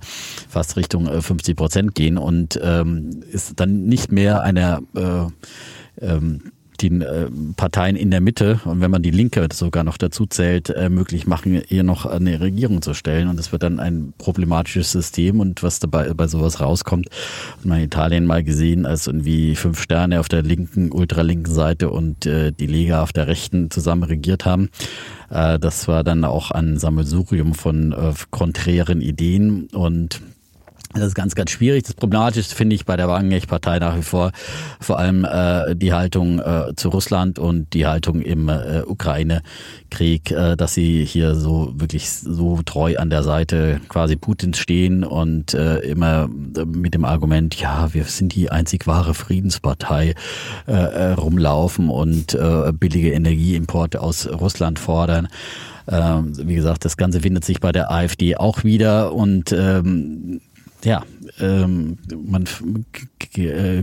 fast 0.49 0.77
Richtung 0.77 1.07
äh, 1.07 1.21
50 1.21 1.55
Prozent 1.55 1.95
gehen 1.95 2.17
und 2.17 2.59
ähm, 2.61 3.21
ist 3.31 3.59
dann 3.59 3.85
nicht 3.85 4.11
mehr 4.11 4.41
einer 4.41 4.81
äh, 4.95 6.05
ähm, 6.05 6.51
die 6.81 6.87
äh, 6.87 7.29
Parteien 7.55 7.95
in 7.95 8.11
der 8.11 8.21
Mitte 8.21 8.59
und 8.65 8.81
wenn 8.81 8.91
man 8.91 9.01
die 9.01 9.11
Linke 9.11 9.47
sogar 9.51 9.83
noch 9.83 9.97
dazu 9.97 10.25
zählt, 10.25 10.69
äh, 10.69 10.89
möglich 10.89 11.27
machen, 11.27 11.61
hier 11.67 11.83
noch 11.83 12.05
eine 12.05 12.39
Regierung 12.39 12.81
zu 12.81 12.93
stellen. 12.93 13.27
Und 13.27 13.39
es 13.39 13.51
wird 13.51 13.63
dann 13.63 13.79
ein 13.79 14.13
problematisches 14.17 14.91
System 14.91 15.39
und 15.39 15.63
was 15.63 15.79
dabei 15.79 16.13
bei 16.13 16.27
sowas 16.27 16.59
rauskommt, 16.59 17.07
hat 17.57 17.65
man 17.65 17.79
in 17.79 17.85
Italien 17.85 18.25
mal 18.25 18.43
gesehen, 18.43 18.85
als 18.85 19.07
irgendwie 19.07 19.55
fünf 19.55 19.81
Sterne 19.81 20.19
auf 20.19 20.29
der 20.29 20.41
linken, 20.41 20.91
ultralinken 20.91 21.53
Seite 21.53 21.89
und 21.89 22.25
äh, 22.25 22.51
die 22.51 22.67
Lega 22.67 23.03
auf 23.03 23.13
der 23.13 23.27
rechten 23.27 23.71
zusammen 23.71 24.03
regiert 24.03 24.45
haben. 24.45 24.69
Das 25.27 25.87
war 25.87 26.03
dann 26.03 26.23
auch 26.23 26.51
ein 26.51 26.77
Sammelsurium 26.77 27.55
von 27.55 27.95
konträren 28.29 29.01
Ideen 29.01 29.67
und 29.73 30.21
das 30.99 31.09
ist 31.09 31.15
ganz, 31.15 31.35
ganz 31.35 31.51
schwierig. 31.51 31.83
Das 31.83 31.93
Problematischste 31.93 32.55
finde 32.55 32.75
ich 32.75 32.85
bei 32.85 32.95
der 32.95 33.07
Wagenknecht-Partei 33.07 33.79
nach 33.79 33.97
wie 33.97 34.01
vor 34.01 34.31
vor 34.79 34.99
allem 34.99 35.25
äh, 35.25 35.75
die 35.75 35.93
Haltung 35.93 36.39
äh, 36.39 36.73
zu 36.75 36.89
Russland 36.89 37.39
und 37.39 37.73
die 37.73 37.85
Haltung 37.85 38.21
im 38.21 38.49
äh, 38.49 38.81
Ukraine-Krieg, 38.85 40.31
äh, 40.31 40.55
dass 40.55 40.73
sie 40.73 41.03
hier 41.05 41.35
so 41.35 41.73
wirklich 41.75 42.09
so 42.09 42.61
treu 42.63 42.97
an 42.97 43.09
der 43.09 43.23
Seite 43.23 43.81
quasi 43.89 44.15
Putins 44.15 44.57
stehen 44.57 45.03
und 45.03 45.53
äh, 45.53 45.79
immer 45.79 46.27
mit 46.27 46.93
dem 46.93 47.05
Argument, 47.05 47.59
ja, 47.59 47.93
wir 47.93 48.05
sind 48.05 48.33
die 48.35 48.51
einzig 48.51 48.87
wahre 48.87 49.13
Friedenspartei, 49.13 50.15
äh, 50.67 50.71
äh 50.71 51.11
rumlaufen 51.13 51.89
und 51.89 52.33
äh, 52.33 52.71
billige 52.71 53.11
Energieimporte 53.11 54.01
aus 54.01 54.27
Russland 54.27 54.79
fordern. 54.79 55.27
Ähm, 55.87 56.33
wie 56.47 56.55
gesagt, 56.55 56.83
das 56.85 56.97
Ganze 56.97 57.21
findet 57.21 57.45
sich 57.45 57.59
bei 57.59 57.71
der 57.71 57.91
AfD 57.91 58.37
auch 58.37 58.63
wieder 58.63 59.13
und 59.13 59.51
ähm, 59.51 60.41
ja, 60.85 61.03
ähm, 61.39 61.97
man 62.25 62.47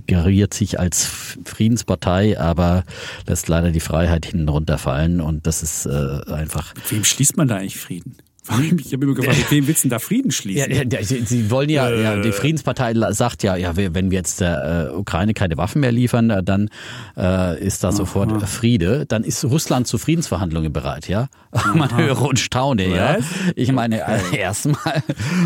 geriert 0.06 0.54
sich 0.54 0.78
als 0.78 1.04
Friedenspartei, 1.44 2.38
aber 2.38 2.84
lässt 3.26 3.48
leider 3.48 3.70
die 3.70 3.80
Freiheit 3.80 4.26
hinten 4.26 4.48
runterfallen 4.48 5.20
und 5.20 5.46
das 5.46 5.62
ist 5.62 5.86
äh, 5.86 6.20
einfach. 6.32 6.74
Mit 6.74 6.90
wem 6.92 7.04
schließt 7.04 7.36
man 7.36 7.48
da 7.48 7.56
eigentlich 7.56 7.78
Frieden? 7.78 8.16
Ich 8.44 8.92
habe 8.92 9.04
immer 9.04 9.14
gefragt, 9.14 9.38
mit 9.38 9.50
wem 9.52 9.68
willst 9.68 9.84
du 9.84 9.88
da 9.88 10.00
Frieden 10.00 10.32
schließen? 10.32 10.72
Ja, 10.72 10.82
ja, 10.82 11.04
sie, 11.04 11.48
wollen 11.50 11.68
ja, 11.68 11.88
äh, 11.88 12.02
ja, 12.02 12.16
die 12.20 12.32
Friedenspartei 12.32 12.92
sagt 13.12 13.44
ja, 13.44 13.54
ja, 13.54 13.76
wenn 13.76 14.10
wir 14.10 14.18
jetzt 14.18 14.40
der 14.40 14.90
äh, 14.90 14.96
Ukraine 14.96 15.32
keine 15.32 15.56
Waffen 15.56 15.80
mehr 15.80 15.92
liefern, 15.92 16.28
äh, 16.30 16.42
dann 16.42 16.68
äh, 17.16 17.64
ist 17.64 17.84
da 17.84 17.88
aha. 17.88 17.96
sofort 17.96 18.42
Friede. 18.48 19.06
Dann 19.06 19.22
ist 19.22 19.44
Russland 19.44 19.86
zu 19.86 19.96
Friedensverhandlungen 19.96 20.72
bereit, 20.72 21.06
ja. 21.06 21.28
Aha. 21.52 21.76
Man 21.76 21.96
höre 21.96 22.20
und 22.22 22.38
staune, 22.38 22.90
Was? 22.90 22.96
ja. 22.96 23.18
Ich 23.54 23.70
meine, 23.70 24.02
okay. 24.02 24.38
erstmal, 24.38 25.02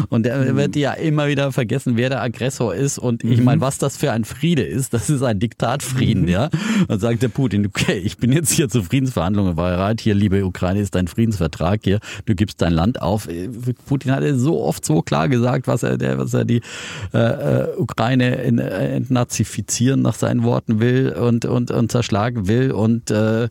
und 0.09 0.24
da 0.24 0.38
mhm. 0.38 0.56
wird 0.56 0.76
ja 0.76 0.92
immer 0.92 1.26
wieder 1.26 1.52
vergessen, 1.52 1.96
wer 1.96 2.09
der 2.09 2.22
Aggressor 2.22 2.74
ist. 2.74 2.98
Und 2.98 3.24
ich 3.24 3.42
meine, 3.42 3.56
mhm. 3.56 3.62
was 3.62 3.78
das 3.78 3.96
für 3.96 4.12
ein 4.12 4.24
Friede 4.24 4.62
ist, 4.62 4.94
das 4.94 5.11
ist 5.11 5.22
ein 5.22 5.38
Diktatfrieden, 5.38 6.22
mhm. 6.22 6.28
ja. 6.28 6.48
Dann 6.88 7.00
sagt 7.00 7.22
der 7.22 7.28
Putin, 7.28 7.66
okay, 7.66 7.98
ich 7.98 8.16
bin 8.18 8.32
jetzt 8.32 8.52
hier 8.52 8.68
zu 8.68 8.82
Friedensverhandlungen 8.85 9.56
bereit. 9.56 10.00
Hier, 10.00 10.14
liebe 10.14 10.46
Ukraine, 10.46 10.80
ist 10.80 10.94
dein 10.94 11.09
Friedensvertrag 11.09 11.80
hier. 11.82 11.98
Du 12.24 12.35
gibst 12.35 12.62
dein 12.62 12.72
Land 12.72 12.86
Land 12.87 13.03
auf. 13.03 13.29
Putin 13.87 14.12
hat 14.12 14.22
so 14.35 14.62
oft 14.62 14.85
so 14.85 15.03
klar 15.03 15.29
gesagt, 15.29 15.66
was 15.66 15.83
er, 15.83 15.99
der, 15.99 16.18
was 16.18 16.35
er 16.35 16.44
die 16.44 16.61
äh, 17.12 17.18
äh 17.18 17.77
Ukraine 17.77 18.37
in, 18.37 18.59
äh, 18.59 18.96
entnazifizieren 18.96 20.03
nach 20.03 20.14
seinen 20.14 20.42
Worten 20.44 20.81
will 20.81 21.12
und, 21.12 21.44
und, 21.44 21.70
und 21.70 21.90
zerschlagen 21.90 22.49
will 22.49 22.70
und 22.70 23.11
äh, 23.11 23.44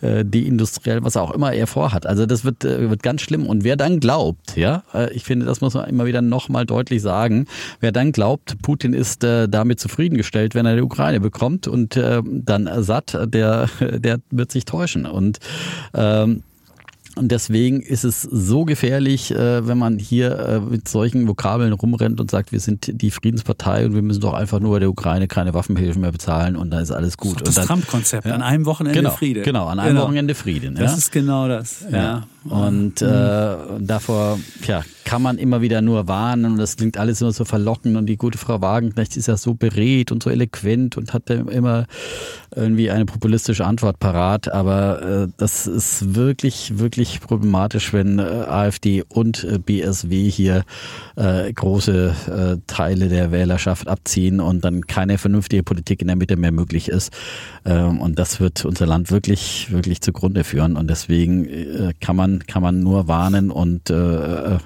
äh, 0.00 0.24
die 0.24 0.46
industriell, 0.46 1.02
was 1.02 1.16
auch 1.16 1.32
immer 1.32 1.52
er 1.52 1.66
vorhat. 1.66 2.06
Also 2.06 2.26
das 2.26 2.44
wird, 2.44 2.64
wird 2.64 3.02
ganz 3.02 3.22
schlimm. 3.22 3.46
Und 3.46 3.64
wer 3.64 3.76
dann 3.76 4.00
glaubt, 4.00 4.56
ja, 4.56 4.82
ich 5.12 5.24
finde, 5.24 5.46
das 5.46 5.60
muss 5.60 5.74
man 5.74 5.88
immer 5.88 6.06
wieder 6.06 6.22
nochmal 6.22 6.64
deutlich 6.64 7.02
sagen, 7.02 7.46
wer 7.80 7.92
dann 7.92 8.12
glaubt, 8.12 8.62
Putin 8.62 8.92
ist 8.92 9.24
äh, 9.24 9.48
damit 9.48 9.80
zufriedengestellt, 9.80 10.54
wenn 10.54 10.66
er 10.66 10.76
die 10.76 10.82
Ukraine 10.82 11.20
bekommt 11.20 11.66
und 11.66 11.96
äh, 11.96 12.22
dann 12.24 12.68
satt, 12.82 13.18
der, 13.26 13.68
der 13.80 14.20
wird 14.30 14.52
sich 14.52 14.64
täuschen. 14.64 15.06
Und 15.06 15.38
ähm, 15.94 16.42
Und 17.16 17.32
deswegen 17.32 17.80
ist 17.80 18.04
es 18.04 18.20
so 18.22 18.66
gefährlich, 18.66 19.30
äh, 19.30 19.66
wenn 19.66 19.78
man 19.78 19.98
hier 19.98 20.38
äh, 20.38 20.60
mit 20.60 20.86
solchen 20.86 21.26
Vokabeln 21.26 21.72
rumrennt 21.72 22.20
und 22.20 22.30
sagt, 22.30 22.52
wir 22.52 22.60
sind 22.60 23.00
die 23.00 23.10
Friedenspartei 23.10 23.86
und 23.86 23.94
wir 23.94 24.02
müssen 24.02 24.20
doch 24.20 24.34
einfach 24.34 24.60
nur 24.60 24.80
der 24.80 24.90
Ukraine 24.90 25.26
keine 25.26 25.54
Waffenhilfen 25.54 26.02
mehr 26.02 26.12
bezahlen 26.12 26.56
und 26.56 26.70
dann 26.70 26.82
ist 26.82 26.90
alles 26.90 27.16
gut. 27.16 27.40
Das, 27.46 27.54
das 27.54 27.66
Trump-Konzept, 27.66 28.26
ja. 28.26 28.34
an 28.34 28.42
einem 28.42 28.66
Wochenende 28.66 28.98
genau, 28.98 29.10
Friede. 29.12 29.40
Genau, 29.40 29.66
an 29.66 29.78
einem 29.78 29.94
genau. 29.94 30.04
Wochenende 30.04 30.34
Frieden. 30.34 30.74
Das 30.74 30.92
ja? 30.92 30.98
ist 30.98 31.10
genau 31.10 31.48
das. 31.48 31.86
Ja. 31.90 31.96
ja. 31.96 32.26
Und 32.48 33.02
äh, 33.02 33.56
davor 33.80 34.38
ja, 34.66 34.82
kann 35.06 35.22
man 35.22 35.38
immer 35.38 35.60
wieder 35.60 35.82
nur 35.82 36.08
warnen 36.08 36.52
und 36.52 36.58
das 36.58 36.76
klingt 36.76 36.98
alles 36.98 37.20
immer 37.20 37.32
so 37.32 37.44
verlockend 37.44 37.96
und 37.96 38.06
die 38.06 38.16
gute 38.16 38.38
Frau 38.38 38.60
Wagenknecht 38.60 39.16
ist 39.16 39.28
ja 39.28 39.36
so 39.36 39.54
beredt 39.54 40.10
und 40.10 40.22
so 40.22 40.30
eloquent 40.30 40.96
und 40.96 41.14
hat 41.14 41.30
immer 41.30 41.86
irgendwie 42.54 42.90
eine 42.90 43.06
populistische 43.06 43.64
Antwort 43.64 44.00
parat, 44.00 44.48
aber 44.48 45.02
äh, 45.02 45.28
das 45.36 45.68
ist 45.68 46.16
wirklich, 46.16 46.78
wirklich 46.78 47.20
problematisch, 47.20 47.92
wenn 47.92 48.18
äh, 48.18 48.22
AfD 48.22 49.04
und 49.08 49.44
äh, 49.44 49.58
BSW 49.58 50.28
hier 50.28 50.64
äh, 51.14 51.52
große 51.52 52.14
äh, 52.56 52.60
Teile 52.66 53.08
der 53.08 53.30
Wählerschaft 53.30 53.86
abziehen 53.86 54.40
und 54.40 54.64
dann 54.64 54.88
keine 54.88 55.18
vernünftige 55.18 55.62
Politik 55.62 56.00
in 56.00 56.08
der 56.08 56.16
Mitte 56.16 56.36
mehr 56.36 56.52
möglich 56.52 56.88
ist. 56.88 57.12
Ähm, 57.64 58.00
und 58.00 58.18
das 58.18 58.40
wird 58.40 58.64
unser 58.64 58.86
Land 58.86 59.12
wirklich, 59.12 59.70
wirklich 59.70 60.00
zugrunde 60.00 60.42
führen 60.42 60.76
und 60.76 60.88
deswegen 60.88 61.44
äh, 61.44 61.92
kann 62.00 62.16
man 62.16 62.35
kann 62.40 62.62
man 62.62 62.80
nur 62.80 63.08
warnen 63.08 63.50
und 63.50 63.90
äh, 63.90 64.58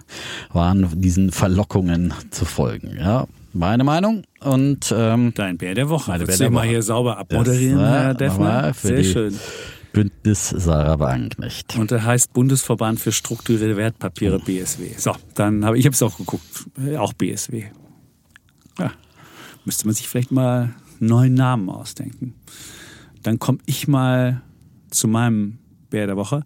warnen, 0.52 1.00
diesen 1.00 1.32
Verlockungen 1.32 2.14
zu 2.30 2.44
folgen. 2.44 2.96
Ja, 2.98 3.26
meine 3.52 3.84
Meinung. 3.84 4.22
Und 4.40 4.92
ähm, 4.96 5.32
dein 5.34 5.58
Bär 5.58 5.74
der 5.74 5.88
Woche. 5.88 6.10
Meine 6.10 6.24
Bär 6.24 6.36
der 6.36 6.50
mal 6.50 6.66
hier 6.66 6.82
sauber 6.82 7.18
abmoderieren, 7.18 7.78
das, 7.78 7.90
Herr 7.90 8.14
Deffner. 8.14 8.74
Sehr 8.74 9.04
schön. 9.04 9.38
Bündnis 9.92 10.50
Sarah 10.50 10.98
Wagenknecht. 10.98 11.76
Und 11.76 11.90
er 11.90 12.04
heißt 12.04 12.32
Bundesverband 12.32 13.00
für 13.00 13.12
strukturierte 13.12 13.76
Wertpapiere 13.76 14.36
oh. 14.36 14.44
BSW. 14.44 14.90
So, 14.96 15.14
dann 15.34 15.64
habe 15.64 15.78
ich 15.78 15.84
habe 15.84 15.94
es 15.94 16.02
auch 16.02 16.16
geguckt, 16.16 16.66
äh, 16.84 16.96
auch 16.96 17.12
BSW. 17.12 17.64
Ja, 18.78 18.92
müsste 19.64 19.86
man 19.86 19.94
sich 19.94 20.08
vielleicht 20.08 20.30
mal 20.30 20.74
einen 21.00 21.08
neuen 21.08 21.34
Namen 21.34 21.68
ausdenken. 21.68 22.34
Dann 23.22 23.38
komme 23.38 23.58
ich 23.66 23.88
mal 23.88 24.42
zu 24.90 25.08
meinem 25.08 25.58
Bär 25.90 26.06
der 26.06 26.16
Woche. 26.16 26.44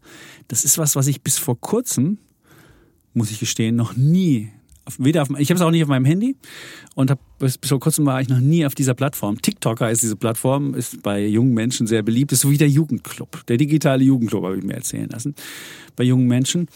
Das 0.48 0.64
ist 0.64 0.78
was, 0.78 0.96
was 0.96 1.06
ich 1.06 1.22
bis 1.22 1.38
vor 1.38 1.60
kurzem, 1.60 2.18
muss 3.12 3.30
ich 3.30 3.38
gestehen, 3.38 3.76
noch 3.76 3.96
nie 3.96 4.50
weder 4.98 5.22
auf, 5.22 5.30
ich 5.38 5.50
habe 5.50 5.56
es 5.56 5.62
auch 5.62 5.70
nicht 5.70 5.82
auf 5.82 5.88
meinem 5.88 6.04
Handy 6.04 6.36
und 6.94 7.10
hab, 7.10 7.18
bis, 7.38 7.58
bis 7.58 7.70
vor 7.70 7.80
kurzem 7.80 8.04
war 8.06 8.20
ich 8.20 8.28
noch 8.28 8.40
nie 8.40 8.66
auf 8.66 8.74
dieser 8.74 8.94
Plattform. 8.94 9.40
TikToker 9.40 9.90
ist 9.90 10.02
diese 10.02 10.16
Plattform, 10.16 10.74
ist 10.74 11.02
bei 11.02 11.26
jungen 11.26 11.54
Menschen 11.54 11.86
sehr 11.86 12.02
beliebt, 12.02 12.32
ist 12.32 12.40
so 12.40 12.50
wie 12.50 12.58
der 12.58 12.68
Jugendclub, 12.68 13.46
der 13.46 13.56
digitale 13.56 14.04
Jugendclub, 14.04 14.44
habe 14.44 14.58
ich 14.58 14.64
mir 14.64 14.74
erzählen 14.74 15.08
lassen, 15.08 15.34
bei 15.96 16.04
jungen 16.04 16.26
Menschen. 16.26 16.68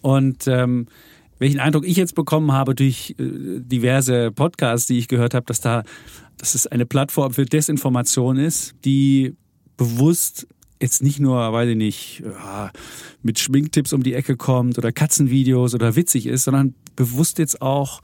Und 0.00 0.46
ähm, 0.46 0.86
welchen 1.38 1.60
Eindruck 1.60 1.86
ich 1.86 1.96
jetzt 1.96 2.14
bekommen 2.14 2.52
habe 2.52 2.74
durch 2.74 3.14
äh, 3.18 3.60
diverse 3.60 4.30
Podcasts, 4.30 4.86
die 4.86 4.98
ich 4.98 5.08
gehört 5.08 5.34
habe, 5.34 5.46
dass 5.46 5.60
da, 5.60 5.84
dass 6.36 6.54
es 6.54 6.66
eine 6.66 6.86
Plattform 6.86 7.32
für 7.32 7.44
Desinformation 7.44 8.36
ist, 8.36 8.74
die 8.84 9.34
bewusst 9.76 10.46
jetzt 10.80 11.02
nicht 11.02 11.20
nur, 11.20 11.52
weiß 11.52 11.70
ich 11.70 11.76
nicht, 11.76 12.22
mit 13.22 13.38
Schminktipps 13.38 13.92
um 13.92 14.02
die 14.02 14.14
Ecke 14.14 14.36
kommt 14.36 14.78
oder 14.78 14.92
Katzenvideos 14.92 15.74
oder 15.74 15.96
witzig 15.96 16.26
ist, 16.26 16.44
sondern 16.44 16.74
bewusst 16.96 17.38
jetzt 17.38 17.60
auch, 17.60 18.00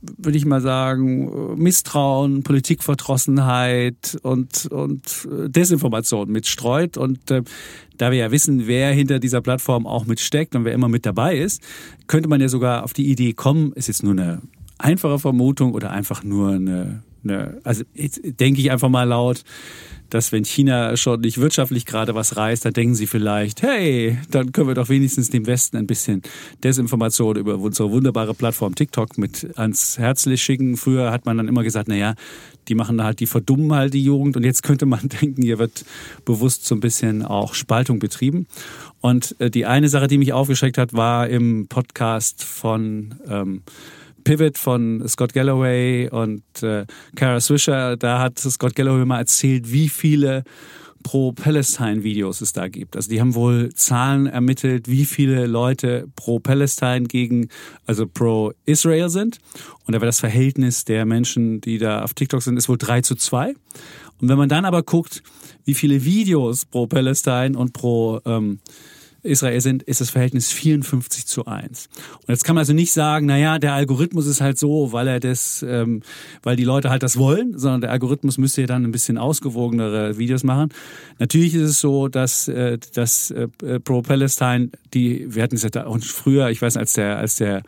würde 0.00 0.36
ich 0.36 0.44
mal 0.44 0.60
sagen, 0.60 1.56
Misstrauen, 1.56 2.42
Politikverdrossenheit 2.42 4.18
und, 4.22 4.66
und 4.66 5.28
Desinformation 5.46 6.30
mitstreut. 6.30 6.96
Und 6.96 7.30
äh, 7.30 7.42
da 7.98 8.10
wir 8.10 8.18
ja 8.18 8.30
wissen, 8.32 8.66
wer 8.66 8.92
hinter 8.92 9.20
dieser 9.20 9.40
Plattform 9.40 9.86
auch 9.86 10.04
mitsteckt 10.06 10.56
und 10.56 10.64
wer 10.64 10.72
immer 10.72 10.88
mit 10.88 11.06
dabei 11.06 11.38
ist, 11.38 11.62
könnte 12.08 12.28
man 12.28 12.40
ja 12.40 12.48
sogar 12.48 12.82
auf 12.82 12.92
die 12.92 13.10
Idee 13.10 13.32
kommen, 13.32 13.72
ist 13.74 13.86
jetzt 13.86 14.02
nur 14.02 14.12
eine 14.12 14.42
einfache 14.78 15.18
Vermutung 15.18 15.72
oder 15.72 15.90
einfach 15.92 16.24
nur 16.24 16.50
eine, 16.50 17.02
eine 17.24 17.60
also 17.64 17.84
denke 17.94 18.60
ich 18.60 18.70
einfach 18.70 18.88
mal 18.88 19.04
laut, 19.04 19.44
dass 20.12 20.30
wenn 20.30 20.44
China 20.44 20.94
schon 20.98 21.22
nicht 21.22 21.38
wirtschaftlich 21.38 21.86
gerade 21.86 22.14
was 22.14 22.36
reißt, 22.36 22.66
dann 22.66 22.74
denken 22.74 22.94
sie 22.94 23.06
vielleicht, 23.06 23.62
hey, 23.62 24.18
dann 24.30 24.52
können 24.52 24.68
wir 24.68 24.74
doch 24.74 24.90
wenigstens 24.90 25.30
dem 25.30 25.46
Westen 25.46 25.78
ein 25.78 25.86
bisschen 25.86 26.20
Desinformation 26.62 27.36
über 27.36 27.56
unsere 27.56 27.90
wunderbare 27.90 28.34
Plattform 28.34 28.74
TikTok 28.74 29.16
mit 29.16 29.56
ans 29.56 29.96
Herz 29.98 30.28
schicken. 30.38 30.76
Früher 30.76 31.10
hat 31.10 31.24
man 31.24 31.38
dann 31.38 31.48
immer 31.48 31.62
gesagt, 31.62 31.88
naja, 31.88 32.14
die 32.68 32.74
machen 32.74 32.98
da 32.98 33.04
halt, 33.04 33.20
die 33.20 33.26
verdummen 33.26 33.72
halt 33.72 33.94
die 33.94 34.04
Jugend 34.04 34.36
und 34.36 34.44
jetzt 34.44 34.62
könnte 34.62 34.84
man 34.84 35.08
denken, 35.22 35.40
hier 35.40 35.58
wird 35.58 35.84
bewusst 36.26 36.66
so 36.66 36.74
ein 36.74 36.80
bisschen 36.80 37.22
auch 37.22 37.54
Spaltung 37.54 37.98
betrieben. 37.98 38.46
Und 39.00 39.34
äh, 39.40 39.50
die 39.50 39.64
eine 39.64 39.88
Sache, 39.88 40.08
die 40.08 40.18
mich 40.18 40.34
aufgeschreckt 40.34 40.76
hat, 40.76 40.92
war 40.92 41.26
im 41.28 41.68
Podcast 41.68 42.44
von 42.44 43.14
ähm, 43.26 43.62
Pivot 44.24 44.58
von 44.58 45.06
Scott 45.08 45.32
Galloway 45.32 46.08
und 46.10 46.42
äh, 46.62 46.86
Kara 47.16 47.40
Swisher, 47.40 47.96
da 47.96 48.20
hat 48.20 48.38
Scott 48.38 48.74
Galloway 48.74 49.04
mal 49.04 49.18
erzählt, 49.18 49.72
wie 49.72 49.88
viele 49.88 50.44
Pro-Palestine-Videos 51.02 52.40
es 52.40 52.52
da 52.52 52.68
gibt. 52.68 52.96
Also 52.96 53.10
die 53.10 53.20
haben 53.20 53.34
wohl 53.34 53.72
Zahlen 53.74 54.26
ermittelt, 54.26 54.88
wie 54.88 55.04
viele 55.04 55.46
Leute 55.46 56.08
pro-Palestine 56.16 57.02
gegen, 57.02 57.48
also 57.86 58.06
pro-Israel 58.06 59.08
sind. 59.08 59.38
Und 59.86 59.94
da 59.94 60.00
war 60.00 60.06
das 60.06 60.20
Verhältnis 60.20 60.84
der 60.84 61.04
Menschen, 61.04 61.60
die 61.60 61.78
da 61.78 62.02
auf 62.02 62.14
TikTok 62.14 62.42
sind, 62.42 62.56
ist 62.56 62.68
wohl 62.68 62.78
3 62.78 63.02
zu 63.02 63.14
2. 63.16 63.54
Und 64.20 64.28
wenn 64.28 64.38
man 64.38 64.48
dann 64.48 64.64
aber 64.64 64.82
guckt, 64.82 65.22
wie 65.64 65.74
viele 65.74 66.04
Videos 66.04 66.64
pro-Palestine 66.64 67.58
und 67.58 67.72
pro 67.72 68.20
ähm, 68.24 68.60
Israel 69.22 69.60
sind, 69.60 69.82
ist 69.84 70.00
das 70.00 70.10
Verhältnis 70.10 70.50
54 70.50 71.26
zu 71.26 71.46
1. 71.46 71.88
Und 72.14 72.28
jetzt 72.28 72.44
kann 72.44 72.54
man 72.54 72.62
also 72.62 72.72
nicht 72.72 72.92
sagen, 72.92 73.26
naja, 73.26 73.58
der 73.58 73.74
Algorithmus 73.74 74.26
ist 74.26 74.40
halt 74.40 74.58
so, 74.58 74.92
weil 74.92 75.06
er 75.06 75.20
das, 75.20 75.64
ähm, 75.68 76.02
weil 76.42 76.56
die 76.56 76.64
Leute 76.64 76.90
halt 76.90 77.02
das 77.02 77.16
wollen, 77.16 77.58
sondern 77.58 77.82
der 77.82 77.90
Algorithmus 77.92 78.38
müsste 78.38 78.62
ja 78.62 78.66
dann 78.66 78.84
ein 78.84 78.92
bisschen 78.92 79.18
ausgewogenere 79.18 80.18
Videos 80.18 80.42
machen. 80.42 80.70
Natürlich 81.18 81.54
ist 81.54 81.70
es 81.70 81.80
so, 81.80 82.08
dass, 82.08 82.48
äh, 82.48 82.78
dass 82.94 83.30
äh, 83.30 83.48
Pro-Palestine, 83.80 84.70
die, 84.92 85.32
wir 85.34 85.42
hatten 85.42 85.54
es 85.54 85.62
ja 85.62 85.70
da 85.70 85.86
auch 85.86 85.98
früher, 86.00 86.50
ich 86.50 86.60
weiß, 86.60 86.76
als 86.76 86.94
der, 86.94 87.18
als 87.18 87.36
der 87.36 87.62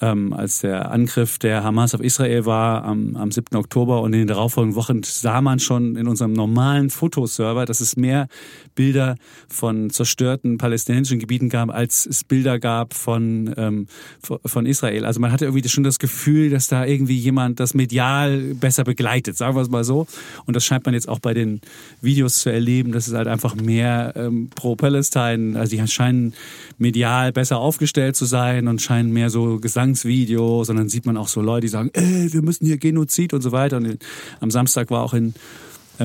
ähm, 0.00 0.32
als 0.32 0.60
der 0.60 0.90
Angriff 0.90 1.38
der 1.38 1.62
Hamas 1.62 1.94
auf 1.94 2.00
Israel 2.00 2.46
war 2.46 2.84
am, 2.84 3.16
am 3.16 3.30
7. 3.30 3.56
Oktober 3.56 4.00
und 4.02 4.12
in 4.12 4.20
den 4.20 4.28
darauffolgenden 4.28 4.76
Wochen 4.76 5.02
sah 5.02 5.40
man 5.40 5.58
schon 5.58 5.96
in 5.96 6.06
unserem 6.06 6.32
normalen 6.32 6.90
Fotoserver, 6.90 7.66
dass 7.66 7.80
es 7.80 7.96
mehr 7.96 8.28
Bilder 8.74 9.16
von 9.48 9.90
zerstörten 9.90 10.58
palästinensischen 10.58 11.18
Gebieten 11.18 11.48
gab, 11.48 11.70
als 11.70 12.06
es 12.06 12.24
Bilder 12.24 12.58
gab 12.58 12.94
von, 12.94 13.54
ähm, 13.56 13.86
von 14.20 14.66
Israel. 14.66 15.04
Also 15.04 15.20
man 15.20 15.32
hatte 15.32 15.44
irgendwie 15.44 15.68
schon 15.68 15.84
das 15.84 15.98
Gefühl, 15.98 16.50
dass 16.50 16.66
da 16.68 16.84
irgendwie 16.84 17.18
jemand 17.18 17.60
das 17.60 17.74
medial 17.74 18.54
besser 18.54 18.84
begleitet, 18.84 19.36
sagen 19.36 19.54
wir 19.54 19.62
es 19.62 19.68
mal 19.68 19.84
so. 19.84 20.06
Und 20.46 20.56
das 20.56 20.64
scheint 20.64 20.86
man 20.86 20.94
jetzt 20.94 21.08
auch 21.08 21.18
bei 21.18 21.34
den 21.34 21.60
Videos 22.00 22.40
zu 22.40 22.50
erleben, 22.50 22.92
dass 22.92 23.06
es 23.06 23.14
halt 23.14 23.28
einfach 23.28 23.54
mehr 23.54 24.14
ähm, 24.16 24.48
pro 24.54 24.76
Palestine, 24.76 25.58
also 25.58 25.76
die 25.76 25.86
scheinen 25.88 26.34
medial 26.78 27.32
besser 27.32 27.58
aufgestellt 27.58 28.16
zu 28.16 28.24
sein 28.24 28.68
und 28.68 28.80
scheinen 28.80 29.12
mehr 29.12 29.30
so 29.30 29.58
Gesang 29.58 29.89
Gesangsvideo, 29.90 30.64
sondern 30.64 30.88
sieht 30.88 31.06
man 31.06 31.16
auch 31.16 31.28
so 31.28 31.40
Leute, 31.40 31.62
die 31.62 31.68
sagen, 31.68 31.90
ey, 31.92 32.32
wir 32.32 32.42
müssen 32.42 32.66
hier 32.66 32.78
Genozid 32.78 33.32
und 33.34 33.42
so 33.42 33.52
weiter. 33.52 33.76
Und 33.76 33.98
am 34.40 34.50
Samstag 34.50 34.90
war 34.90 35.02
auch 35.02 35.14
in 35.14 35.34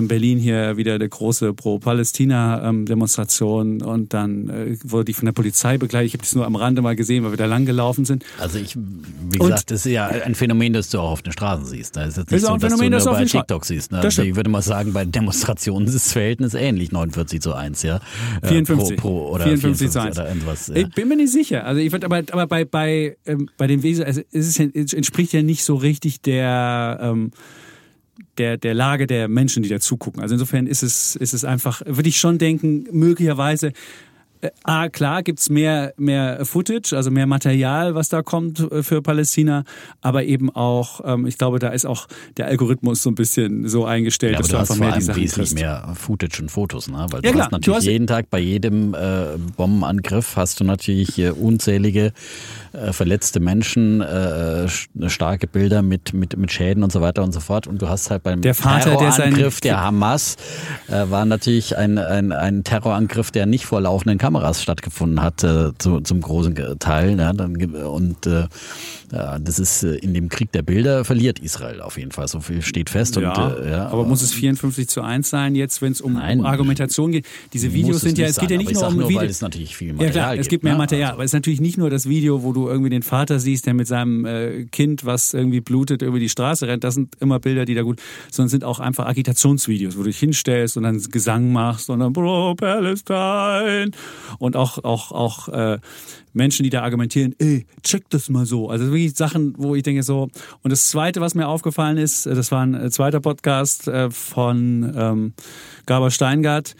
Berlin 0.08 0.38
hier 0.38 0.77
wieder 0.77 0.93
eine 0.95 1.10
große 1.10 1.53
Pro-Palästina-Demonstration 1.53 3.81
und 3.81 4.13
dann 4.13 4.49
äh, 4.49 4.77
wurde 4.84 5.05
die 5.05 5.13
von 5.13 5.25
der 5.25 5.34
Polizei 5.34 5.77
begleitet. 5.77 6.08
Ich 6.08 6.13
habe 6.13 6.23
das 6.23 6.34
nur 6.36 6.45
am 6.45 6.55
Rande 6.55 6.81
mal 6.81 6.95
gesehen, 6.95 7.23
weil 7.23 7.31
wir 7.31 7.38
da 7.38 7.45
lang 7.45 7.65
gelaufen 7.65 8.05
sind. 8.05 8.23
Also 8.39 8.60
ich, 8.60 8.75
wie 8.75 9.38
gesagt, 9.38 9.62
und, 9.62 9.71
das 9.71 9.86
ist 9.86 9.91
ja 9.91 10.08
ein 10.08 10.36
Phänomen, 10.36 10.73
das 10.73 10.89
du 10.89 10.99
auch 10.99 11.12
auf 11.12 11.21
den 11.21 11.34
Straßen 11.34 11.65
siehst. 11.65 11.95
Das 11.95 12.10
ist 12.10 12.17
jetzt 12.17 12.31
nicht 12.31 12.41
ist 12.41 12.47
so, 12.47 12.58
dass 12.58 12.73
Phänomen, 12.73 12.91
du 12.91 13.05
nur 13.05 13.13
bei 13.13 13.25
TikTok 13.25 13.65
siehst. 13.65 13.91
Ne? 13.91 13.99
Also 13.99 14.21
ich 14.21 14.36
würde 14.36 14.49
mal 14.49 14.62
sagen, 14.62 14.93
bei 14.93 15.05
Demonstrationen 15.05 15.88
ist 15.88 15.95
das 15.95 16.12
Verhältnis 16.12 16.53
ähnlich, 16.53 16.91
49 16.91 17.41
zu 17.41 17.53
1, 17.53 17.84
ja. 17.84 18.01
54. 18.43 18.91
Äh, 18.91 19.01
pro, 19.01 19.01
pro 19.01 19.29
oder 19.29 19.45
54, 19.45 19.89
54 19.89 19.91
zu 19.91 20.01
1. 20.01 20.17
Oder 20.17 20.27
irgendwas, 20.27 20.67
ja. 20.67 20.75
Ich 20.75 20.89
bin 20.89 21.08
mir 21.08 21.15
nicht 21.15 21.31
sicher. 21.31 21.65
Also 21.65 21.81
ich 21.81 21.91
würde 21.91 22.05
aber, 22.05 22.21
aber 22.31 22.47
bei, 22.47 22.65
bei, 22.65 23.17
ähm, 23.25 23.49
bei 23.58 23.67
dem 23.67 23.84
Wesen, 23.84 24.03
also 24.03 24.21
es, 24.31 24.60
ist, 24.60 24.75
es 24.75 24.93
entspricht 24.93 25.34
ja 25.34 25.41
nicht 25.41 25.63
so 25.63 25.75
richtig 25.75 26.21
der, 26.21 26.99
ähm, 27.01 27.31
der, 28.38 28.58
der 28.58 28.73
Lage 28.73 29.08
der 29.08 29.28
Menschen, 29.28 29.63
die 29.63 29.69
da 29.69 29.80
zugucken. 29.80 30.21
Also 30.21 30.36
insofern 30.36 30.67
ist 30.67 30.84
es, 30.84 31.15
ist 31.15 31.34
es 31.34 31.43
einfach, 31.43 31.82
würde 31.86 32.10
ich 32.10 32.17
schon 32.17 32.38
denken, 32.38 32.86
möglicherweise 32.91 33.73
äh, 34.41 34.49
Ah, 34.63 34.89
klar 34.89 35.23
gibt's 35.23 35.49
mehr, 35.49 35.93
mehr 35.97 36.45
Footage, 36.45 36.95
also 36.95 37.10
mehr 37.12 37.25
Material, 37.25 37.95
was 37.95 38.10
da 38.10 38.21
kommt 38.21 38.60
äh, 38.60 38.84
für 38.84 39.01
Palästina, 39.01 39.63
aber 40.01 40.23
eben 40.23 40.49
auch, 40.49 41.01
ähm, 41.06 41.25
ich 41.25 41.38
glaube, 41.38 41.60
da 41.60 41.69
ist 41.69 41.86
auch 41.86 42.08
der 42.38 42.47
Algorithmus 42.47 43.01
so 43.01 43.10
ein 43.10 43.15
bisschen 43.15 43.67
so 43.67 43.86
eingestellt, 43.86 44.34
ja, 44.34 44.39
dass 44.39 44.47
du, 44.47 44.54
du 44.54 44.60
hast 44.60 44.71
einfach 44.71 44.86
mehr 44.86 44.97
die 44.99 45.08
allem 45.08 45.15
wesentlich 45.15 45.54
mehr 45.54 45.93
Footage 45.95 46.41
und 46.41 46.51
Fotos, 46.51 46.88
ne? 46.88 47.05
Weil 47.09 47.22
du 47.22 47.28
ja, 47.28 47.34
klar, 47.34 47.45
hast 47.45 47.51
natürlich 47.51 47.78
hast 47.78 47.86
jeden 47.86 48.07
Tag 48.07 48.30
bei 48.30 48.39
jedem 48.39 48.93
äh, 48.93 49.38
Bombenangriff 49.55 50.36
hast 50.36 50.59
du 50.59 50.63
natürlich 50.63 51.18
äh, 51.18 51.30
unzählige 51.30 52.11
äh, 52.76 52.93
verletzte 52.93 53.39
Menschen, 53.39 54.01
äh, 54.01 54.67
starke 55.07 55.47
Bilder 55.47 55.82
mit, 55.82 56.13
mit, 56.13 56.38
mit 56.38 56.51
Schäden 56.51 56.84
und 56.84 56.91
so 56.91 57.01
weiter 57.01 57.23
und 57.23 57.34
so 57.34 57.39
fort. 57.39 57.67
Und 57.67 57.82
du 57.82 57.89
hast 57.89 58.09
halt 58.11 58.23
beim 58.23 58.41
der 58.41 58.55
Vater, 58.55 58.97
Terrorangriff 58.97 59.61
der, 59.61 59.73
der 59.73 59.84
Hamas 59.84 60.36
äh, 60.88 61.09
war 61.09 61.26
natürlich 61.26 61.78
ein, 61.78 61.97
ein, 61.97 62.32
ein 62.32 62.63
Terrorangriff, 62.63 63.32
der 63.32 63.45
nicht 63.45 63.65
vor 63.65 63.82
laufenden 63.82 64.17
Kameras 64.17 64.61
stattgefunden 64.61 65.21
hat, 65.21 65.43
äh, 65.43 65.71
zu, 65.78 66.01
zum 66.01 66.21
großen 66.21 66.55
Teil. 66.80 67.17
Ja, 67.17 67.34
dann, 67.34 67.55
und 67.55 68.28
äh, 68.28 68.47
das 69.11 69.59
ist 69.59 69.84
äh, 69.84 69.95
in 69.95 70.13
dem 70.13 70.30
Krieg 70.30 70.51
der 70.51 70.61
Bilder 70.61 71.05
verliert 71.05 71.39
Israel 71.39 71.82
auf 71.82 71.97
jeden 71.97 72.11
Fall. 72.11 72.28
So 72.28 72.39
viel 72.39 72.61
steht 72.61 72.89
fest. 72.89 73.15
Ja, 73.15 73.47
und, 73.47 73.65
äh, 73.65 73.71
ja, 73.71 73.88
aber 73.88 74.05
muss 74.05 74.21
es 74.21 74.34
54 74.34 74.88
zu 74.88 75.01
1 75.01 75.30
sein 75.30 75.55
jetzt, 75.55 75.82
wenn 75.82 75.91
es 75.91 76.01
um 76.01 76.13
Nein, 76.13 76.45
Argumentation 76.45 77.11
geht? 77.11 77.26
Diese 77.53 77.73
Videos 77.73 78.01
sind 78.01 78.17
ja, 78.17 78.28
es 78.28 78.38
geht 78.38 78.51
ja 78.51 78.57
nicht 78.57 78.73
nur 78.73 78.88
um 78.88 78.97
nur, 78.97 79.09
Video. 79.09 79.21
Weil 79.21 79.30
es 79.30 79.41
natürlich 79.41 79.76
viel 79.76 79.93
Material 79.93 80.15
ja 80.15 80.21
klar, 80.21 80.38
es 80.38 80.47
gibt 80.47 80.63
mehr 80.63 80.73
ne? 80.73 80.80
Material, 80.80 81.09
also. 81.09 81.15
aber 81.15 81.23
es 81.23 81.30
ist 81.30 81.36
natürlich 81.36 81.61
nicht 81.61 81.78
nur 81.78 81.89
das 81.89 82.07
Video, 82.09 82.43
wo 82.43 82.53
du 82.53 82.64
irgendwie 82.68 82.89
den 82.89 83.03
Vater 83.03 83.39
siehst, 83.39 83.66
der 83.66 83.74
mit 83.74 83.88
seinem 83.88 84.26
äh, 84.26 84.66
Kind, 84.66 85.05
was 85.05 85.34
irgendwie 85.34 85.61
blutet, 85.61 86.01
über 86.01 86.20
die 86.20 86.30
Straße 86.30 86.68
rennt. 86.68 86.84
Das 86.84 86.95
sind 86.95 87.16
immer 87.20 87.39
Bilder, 87.39 87.66
die 87.66 87.76
da 87.76 87.82
gut, 87.82 88.01
sondern 88.32 88.49
sind 88.49 88.63
auch 88.63 88.80
einfach 88.80 89.05
Agitationsvideos, 89.05 89.95
wo 89.95 89.99
du 89.99 90.07
dich 90.07 90.20
hinstellst 90.20 90.78
und 90.78 90.84
dann 90.84 91.01
Gesang 91.11 91.51
machst 91.51 91.89
und 91.89 91.99
dann 91.99 92.13
Bro 92.13 92.55
Palestine 92.55 93.91
und 94.39 94.55
auch 94.55 94.84
auch 94.84 95.11
auch 95.11 95.47
äh, 95.49 95.80
Menschen, 96.36 96.63
die 96.63 96.70
da 96.70 96.84
argumentieren, 96.84 97.34
ey, 97.39 97.66
check 97.82 98.09
das 98.09 98.30
mal 98.30 98.45
so. 98.45 98.70
Also 98.70 98.86
wirklich 98.86 99.16
Sachen, 99.16 99.53
wo 99.57 99.74
ich 99.74 99.84
denke 99.84 100.03
so. 100.03 100.30
Und 100.61 100.72
das 100.72 100.89
Zweite, 100.89 101.22
was 101.22 101.34
mir 101.34 101.47
aufgefallen 101.47 101.97
ist, 101.97 102.26
das 102.26 102.51
war 102.51 102.61
ein 102.61 102.76
äh, 102.76 102.89
zweiter 102.91 103.22
Podcast 103.22 103.88
äh, 103.88 104.11
von 104.11 104.93
ähm, 104.95 105.34
Gaber 105.86 106.11
Steingart. 106.11 106.76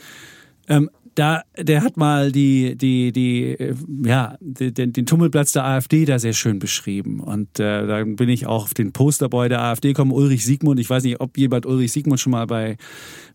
Ähm, 0.67 0.89
da, 1.16 1.43
der 1.57 1.82
hat 1.84 1.97
mal 1.97 2.32
die, 2.32 2.78
die, 2.78 3.11
die, 3.11 3.51
äh, 3.51 3.76
ja, 4.03 4.36
den, 4.41 4.93
den 4.93 5.05
Tummelplatz 5.05 5.53
der 5.53 5.66
AfD 5.66 6.05
da 6.05 6.20
sehr 6.20 6.34
schön 6.34 6.59
beschrieben. 6.59 7.22
Und 7.22 7.59
äh, 7.59 7.88
da 7.88 8.03
bin 8.03 8.30
ich 8.30 8.47
auch 8.47 8.66
auf 8.66 8.74
den 8.74 8.91
Posterboy 8.91 9.49
der 9.49 9.61
AfD 9.61 9.89
gekommen, 9.89 10.11
Ulrich 10.11 10.45
Siegmund. 10.45 10.80
Ich 10.80 10.89
weiß 10.89 11.03
nicht, 11.03 11.22
ob 11.22 11.38
jemand 11.38 11.66
Ulrich 11.66 11.91
Siegmund 11.91 12.20
schon 12.20 12.32
mal 12.32 12.45
bei 12.45 12.78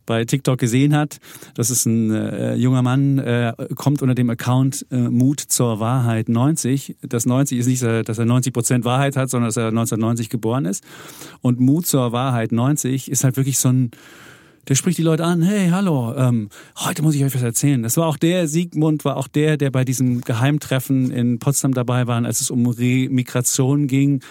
bei 0.07 0.25
TikTok 0.25 0.59
gesehen 0.59 0.97
hat. 0.97 1.21
Das 1.55 1.71
ist 1.71 1.87
ein 1.87 2.11
äh, 2.11 2.57
junger 2.57 2.83
Mann, 2.83 3.19
äh, 3.19 3.53
kommt 3.77 4.03
unter 4.03 4.17
dem 4.17 4.29
Account 4.29 4.85
äh, 4.91 4.97
Mut 4.97 5.39
zur 5.39 5.79
Wahrheit 5.79 6.29
90. 6.29 6.97
Das 7.03 7.27
90 7.27 7.59
ist 7.59 7.67
nicht, 7.69 7.83
dass 7.83 8.19
er 8.19 8.25
90 8.25 8.53
Prozent 8.53 8.85
Wahrheit 8.85 9.15
hat, 9.15 9.31
sondern 9.31 9.49
dass 9.49 9.57
er 9.57 9.69
1990 9.69 10.29
geboren 10.29 10.65
ist. 10.65 10.83
Und 11.43 11.61
Mut 11.61 11.87
zur 11.87 12.11
Wahrheit 12.11 12.51
90 12.51 13.09
ist 13.09 13.23
halt 13.23 13.37
wirklich 13.37 13.61
so 13.61 13.69
ein 13.69 13.93
der 14.71 14.77
spricht 14.77 14.99
die 14.99 15.03
Leute 15.03 15.25
an, 15.25 15.43
hey, 15.43 15.69
hallo, 15.71 16.15
ähm, 16.15 16.49
heute 16.79 17.03
muss 17.03 17.17
ich 17.17 17.25
euch 17.25 17.35
was 17.35 17.43
erzählen. 17.43 17.83
Das 17.83 17.97
war 17.97 18.07
auch 18.07 18.17
der, 18.17 18.47
Siegmund 18.47 19.05
war 19.05 19.17
auch 19.17 19.27
der, 19.27 19.57
der 19.57 19.71
bei 19.71 19.85
diesem 19.85 20.21
Geheimtreffen 20.23 21.11
in 21.11 21.41
Potsdam 21.41 21.75
dabei 21.75 22.07
war, 22.07 22.25
als 22.25 22.41
es 22.41 22.53
um 22.53 22.65
Remigration 22.67 23.89
ging. 23.89 24.23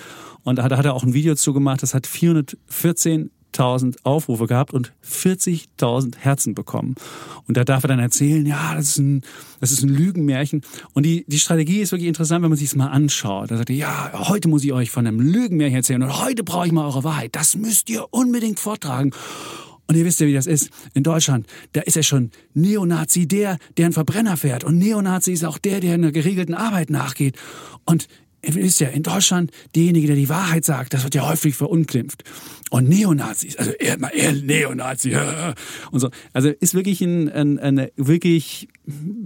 Und 0.44 0.56
da 0.56 0.64
hat 0.64 0.86
er 0.86 0.94
auch 0.94 1.04
ein 1.04 1.14
Video 1.14 1.36
zugemacht, 1.36 1.84
das 1.84 1.94
hat 1.94 2.08
414 2.08 3.32
40.000 3.54 3.98
Aufrufe 4.04 4.48
gehabt 4.48 4.74
und 4.74 4.94
40.000 5.06 6.18
Herzen 6.18 6.56
bekommen. 6.56 6.96
Und 7.48 7.58
da 7.58 7.64
darf 7.64 7.84
er 7.84 7.90
dann 7.90 8.00
erzählen, 8.00 8.46
ja, 8.46 8.76
das 8.76 8.90
ist 8.90 8.98
ein, 9.00 9.22
das 9.60 9.72
ist 9.72 9.84
ein 9.84 9.90
Lügenmärchen. 9.90 10.62
Und 10.94 11.06
die, 11.06 11.26
die 11.28 11.40
Strategie 11.40 11.82
ist 11.82 11.92
wirklich 11.92 12.08
interessant, 12.08 12.44
wenn 12.44 12.50
man 12.50 12.58
sich 12.58 12.68
es 12.68 12.76
mal 12.76 12.88
anschaut. 12.88 13.52
Da 13.52 13.58
sagt 13.58 13.70
er, 13.70 13.76
ja, 13.76 14.12
heute 14.30 14.48
muss 14.48 14.64
ich 14.64 14.74
euch 14.74 14.92
von 14.92 15.08
einem 15.08 15.20
Lügenmärchen 15.20 15.78
erzählen 15.78 16.04
und 16.04 16.22
heute 16.22 16.44
brauche 16.44 16.68
ich 16.68 16.72
mal 16.72 16.86
eure 16.86 17.04
Wahrheit. 17.04 17.36
Das 17.36 17.56
müsst 17.56 17.90
ihr 17.90 18.06
unbedingt 18.12 18.60
vortragen. 18.60 19.12
Und 19.90 19.96
ihr 19.96 20.06
wisst 20.06 20.20
ja, 20.20 20.28
wie 20.28 20.34
das 20.34 20.46
ist. 20.46 20.70
In 20.94 21.02
Deutschland, 21.02 21.48
da 21.72 21.82
ist 21.82 21.98
er 21.98 22.04
schon 22.04 22.30
Neonazi 22.54 23.28
der, 23.28 23.58
der 23.76 23.86
einen 23.86 23.94
Verbrenner 23.94 24.38
fährt. 24.38 24.64
Und 24.64 24.78
Neonazi 24.78 25.34
ist 25.34 25.44
auch 25.44 25.58
der, 25.58 25.80
der 25.80 25.96
einer 25.96 26.12
geregelten 26.12 26.54
Arbeit 26.54 26.92
nachgeht. 26.92 27.36
Und 27.86 28.08
ihr 28.44 28.54
wisst 28.54 28.82
ja, 28.82 28.90
in 28.90 29.02
Deutschland, 29.02 29.50
derjenige, 29.76 30.06
der 30.06 30.16
die 30.16 30.30
Wahrheit 30.30 30.64
sagt, 30.64 30.94
das 30.94 31.04
wird 31.04 31.16
ja 31.16 31.28
häufig 31.28 31.56
verunglimpft. 31.56 32.24
Und 32.70 32.88
Neonazis, 32.88 33.56
also 33.56 33.72
er, 33.80 34.00
er 34.00 34.34
Neonazi 34.34 35.18
und 35.92 36.00
so. 36.00 36.12
Also 36.34 36.50
ist 36.50 36.76
wirklich 36.76 37.02
ein, 37.02 37.28
ein, 37.28 37.58
ein 37.58 37.88
wirklich, 37.96 38.68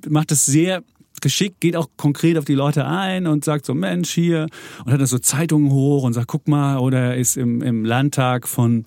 macht 0.07 0.31
das 0.31 0.45
sehr 0.45 0.81
geschickt, 1.19 1.59
geht 1.59 1.75
auch 1.75 1.89
konkret 1.97 2.37
auf 2.37 2.45
die 2.45 2.53
Leute 2.53 2.85
ein 2.85 3.27
und 3.27 3.43
sagt 3.43 3.65
so, 3.65 3.73
Mensch, 3.73 4.11
hier, 4.11 4.47
und 4.85 4.93
hat 4.93 4.99
dann 5.01 5.07
so 5.07 5.19
Zeitungen 5.19 5.71
hoch 5.71 6.03
und 6.03 6.13
sagt, 6.13 6.27
guck 6.27 6.47
mal, 6.47 6.77
oder 6.77 6.99
er 6.99 7.17
ist 7.17 7.35
im, 7.35 7.61
im 7.61 7.83
Landtag 7.83 8.47
von 8.47 8.85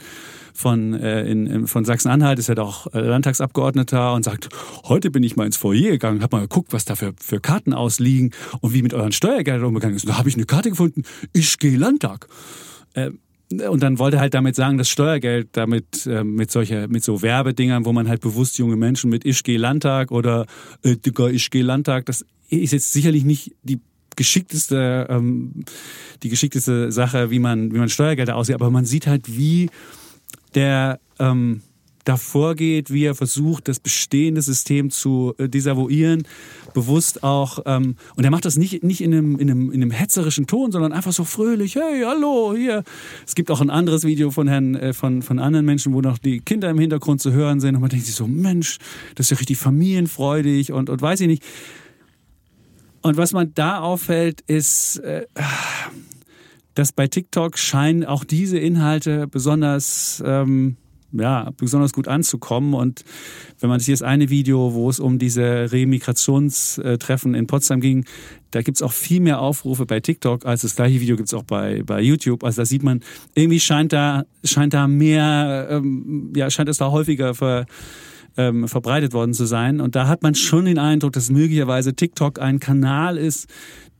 von, 0.57 0.95
äh, 0.95 1.25
in, 1.25 1.47
in, 1.47 1.67
von 1.67 1.85
Sachsen-Anhalt, 1.85 2.39
ist 2.39 2.49
er 2.49 2.55
doch 2.55 2.93
äh, 2.95 3.01
Landtagsabgeordneter 3.01 4.15
und 4.15 4.25
sagt, 4.25 4.49
heute 4.85 5.11
bin 5.11 5.23
ich 5.23 5.37
mal 5.37 5.47
ins 5.47 5.57
Foyer 5.57 5.91
gegangen, 5.91 6.23
hab 6.23 6.33
mal 6.33 6.41
geguckt, 6.41 6.73
was 6.73 6.85
da 6.85 6.97
für, 6.97 7.13
für 7.21 7.41
Karten 7.41 7.73
ausliegen 7.73 8.33
und 8.61 8.73
wie 8.73 8.83
mit 8.83 8.95
euren 8.95 9.13
Steuergeldern 9.13 9.67
umgegangen 9.67 9.97
ist. 9.97 10.05
Und 10.05 10.11
da 10.11 10.19
habe 10.19 10.29
ich 10.29 10.35
eine 10.35 10.47
Karte 10.47 10.71
gefunden, 10.71 11.03
ich 11.33 11.59
gehe 11.59 11.77
Landtag. 11.77 12.29
Äh, 12.95 13.11
und 13.49 13.83
dann 13.83 13.99
wollte 14.01 14.17
er 14.17 14.21
halt 14.21 14.35
damit 14.35 14.57
sagen, 14.57 14.77
dass 14.77 14.89
Steuergeld 14.89 15.51
damit 15.53 16.07
äh, 16.07 16.25
mit 16.25 16.51
solcher 16.51 16.89
mit 16.89 17.05
so 17.05 17.23
Werbedingern, 17.23 17.85
wo 17.85 17.93
man 17.93 18.09
halt 18.09 18.21
bewusst 18.21 18.59
junge 18.59 18.77
Menschen 18.77 19.09
mit 19.09 19.25
Ich 19.25 19.45
gehe 19.45 19.59
Landtag 19.59 20.11
oder 20.11 20.47
äh, 20.83 20.97
Digga, 20.97 21.29
ich 21.29 21.51
gehe 21.51 21.63
Landtag, 21.63 22.07
das 22.07 22.25
ist 22.49 22.73
jetzt 22.73 22.93
sicherlich 22.93 23.25
nicht 23.25 23.55
die 23.63 23.81
geschickteste 24.17 25.07
ähm, 25.09 25.65
die 26.25 26.29
geschickteste 26.29 26.91
Sache, 26.91 27.31
wie 27.31 27.39
man 27.39 27.73
wie 27.73 27.79
man 27.79 27.89
Steuergelder 27.89 28.35
aussieht, 28.35 28.57
aber 28.57 28.71
man 28.71 28.85
sieht 28.85 29.07
halt, 29.07 29.29
wie 29.29 29.71
der 30.57 30.99
ähm, 31.21 31.63
davor 32.07 32.55
geht, 32.55 32.91
wie 32.91 33.05
er 33.05 33.15
versucht, 33.15 33.69
das 33.69 33.81
bestehende 33.81 34.41
System 34.41 34.91
zu 34.91 35.35
äh, 35.39 35.49
desavouieren, 35.49 36.23
bewusst 36.73 37.23
auch, 37.23 37.59
ähm, 37.67 37.97
und 38.15 38.25
er 38.25 38.31
macht 38.31 38.45
das 38.45 38.57
nicht, 38.57 38.85
nicht 38.85 39.01
in, 39.01 39.13
einem, 39.13 39.39
in, 39.39 39.51
einem, 39.51 39.73
in 39.73 39.83
einem 39.83 39.91
hetzerischen 39.91 40.47
Ton, 40.47 40.71
sondern 40.71 40.93
einfach 40.93 41.13
so 41.13 41.25
fröhlich, 41.25 41.75
hey, 41.75 42.03
hallo, 42.07 42.55
hier. 42.57 42.85
Es 43.27 43.35
gibt 43.35 43.51
auch 43.51 43.61
ein 43.61 43.71
anderes 43.71 44.05
Video 44.05 44.31
von 44.31 44.47
Herrn, 44.47 44.77
äh, 44.77 44.93
von, 44.93 45.23
von 45.23 45.39
anderen 45.39 45.67
Menschen, 45.67 45.93
wo 45.95 46.01
noch 46.01 46.19
die 46.19 46.41
Kinder 46.41 46.71
im 46.71 46.79
Hintergrund 46.79 47.21
zu 47.21 47.33
hören 47.33 47.61
sind 47.61 47.75
und 47.75 47.81
man 47.81 47.91
denkt 47.91 48.07
sich 48.07 48.15
so, 48.15 48.27
Mensch, 48.27 48.79
das 49.17 49.27
ist 49.27 49.31
ja 49.31 49.37
richtig 49.39 49.59
familienfreudig 49.59 50.73
und, 50.73 50.89
und 50.89 51.03
weiß 51.03 51.21
ich 51.21 51.27
nicht. 51.27 51.43
Und 53.03 53.17
was 53.17 53.33
man 53.33 53.53
da 53.55 53.81
auffällt, 53.81 54.43
ist, 54.47 54.99
äh, 54.99 55.27
dass 56.77 56.93
bei 56.93 57.09
TikTok 57.09 57.59
scheinen 57.59 58.05
auch 58.05 58.23
diese 58.23 58.59
Inhalte 58.59 59.27
besonders, 59.27 60.23
ähm, 60.25 60.77
ja, 61.11 61.51
besonders 61.57 61.95
gut 61.95 62.07
anzukommen. 62.07 62.75
Und 62.75 63.03
wenn 63.61 63.71
man 63.71 63.81
sich 63.81 63.95
das 63.95 64.03
eine 64.03 64.29
Video, 64.29 64.75
wo 64.75 64.91
es 64.91 65.01
um 65.01 65.19
diese 65.19 65.73
Remigrationstreffen 65.73 67.35
in 67.35 67.47
Potsdam 67.47 67.81
ging, 67.81 68.05
da 68.51 68.61
gibt's 68.61 68.83
auch 68.83 68.93
viel 68.93 69.21
mehr 69.21 69.41
Aufrufe 69.41 69.87
bei 69.87 70.01
TikTok 70.01 70.45
als 70.45 70.63
das 70.63 70.77
gleiche 70.77 71.01
Video 71.01 71.17
gibt's 71.17 71.33
auch 71.33 71.45
bei, 71.45 71.83
bei 71.83 72.03
YouTube. 72.03 72.45
Also 72.45 72.61
da 72.61 72.67
sieht 72.67 72.83
man, 72.83 73.01
irgendwie 73.35 73.61
scheint 73.61 73.95
da, 73.95 74.25
scheint 74.45 74.75
da 74.75 74.87
mehr, 74.87 75.69
ähm, 75.71 76.35
ja, 76.37 76.51
scheint 76.51 76.69
es 76.69 76.77
da 76.77 76.91
häufiger 76.91 77.35
ver, 77.35 77.65
ähm, 78.37 78.69
verbreitet 78.69 79.15
worden 79.15 79.33
zu 79.33 79.47
sein. 79.47 79.81
Und 79.81 79.97
da 79.97 80.09
hat 80.09 80.23
man 80.23 80.35
schon 80.35 80.67
den 80.67 80.79
Eindruck, 80.79 81.15
dass 81.15 81.31
möglicherweise 81.31 81.95
TikTok 81.95 82.39
ein 82.39 82.61
Kanal 82.61 83.17
ist, 83.17 83.49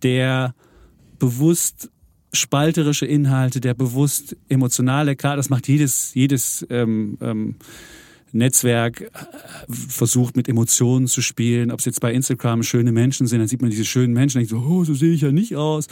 der 0.03 0.55
bewusst 1.19 1.91
spalterische 2.33 3.07
Inhalte, 3.07 3.61
der 3.61 3.75
bewusst 3.75 4.37
emotionale, 4.49 5.17
klar, 5.17 5.37
das 5.37 5.49
macht 5.49 5.69
jedes, 5.69 6.15
jedes 6.15 6.67
ähm, 6.71 7.19
ähm, 7.21 7.57
Netzwerk 8.33 9.01
äh, 9.01 9.09
versucht 9.69 10.37
mit 10.37 10.49
Emotionen 10.49 11.07
zu 11.07 11.23
spielen. 11.23 11.71
Ob 11.71 11.81
es 11.81 11.85
jetzt 11.85 12.01
bei 12.01 12.13
Instagram 12.13 12.63
schöne 12.63 12.93
Menschen 12.93 13.27
sind, 13.27 13.39
dann 13.39 13.49
sieht 13.49 13.63
man 13.63 13.71
diese 13.71 13.85
schönen 13.85 14.13
Menschen, 14.13 14.39
denkt 14.39 14.51
so, 14.51 14.59
oh, 14.59 14.85
so 14.85 14.95
sehe 14.95 15.13
ich 15.13 15.23
ja 15.23 15.33
nicht 15.33 15.57
aus. 15.57 15.87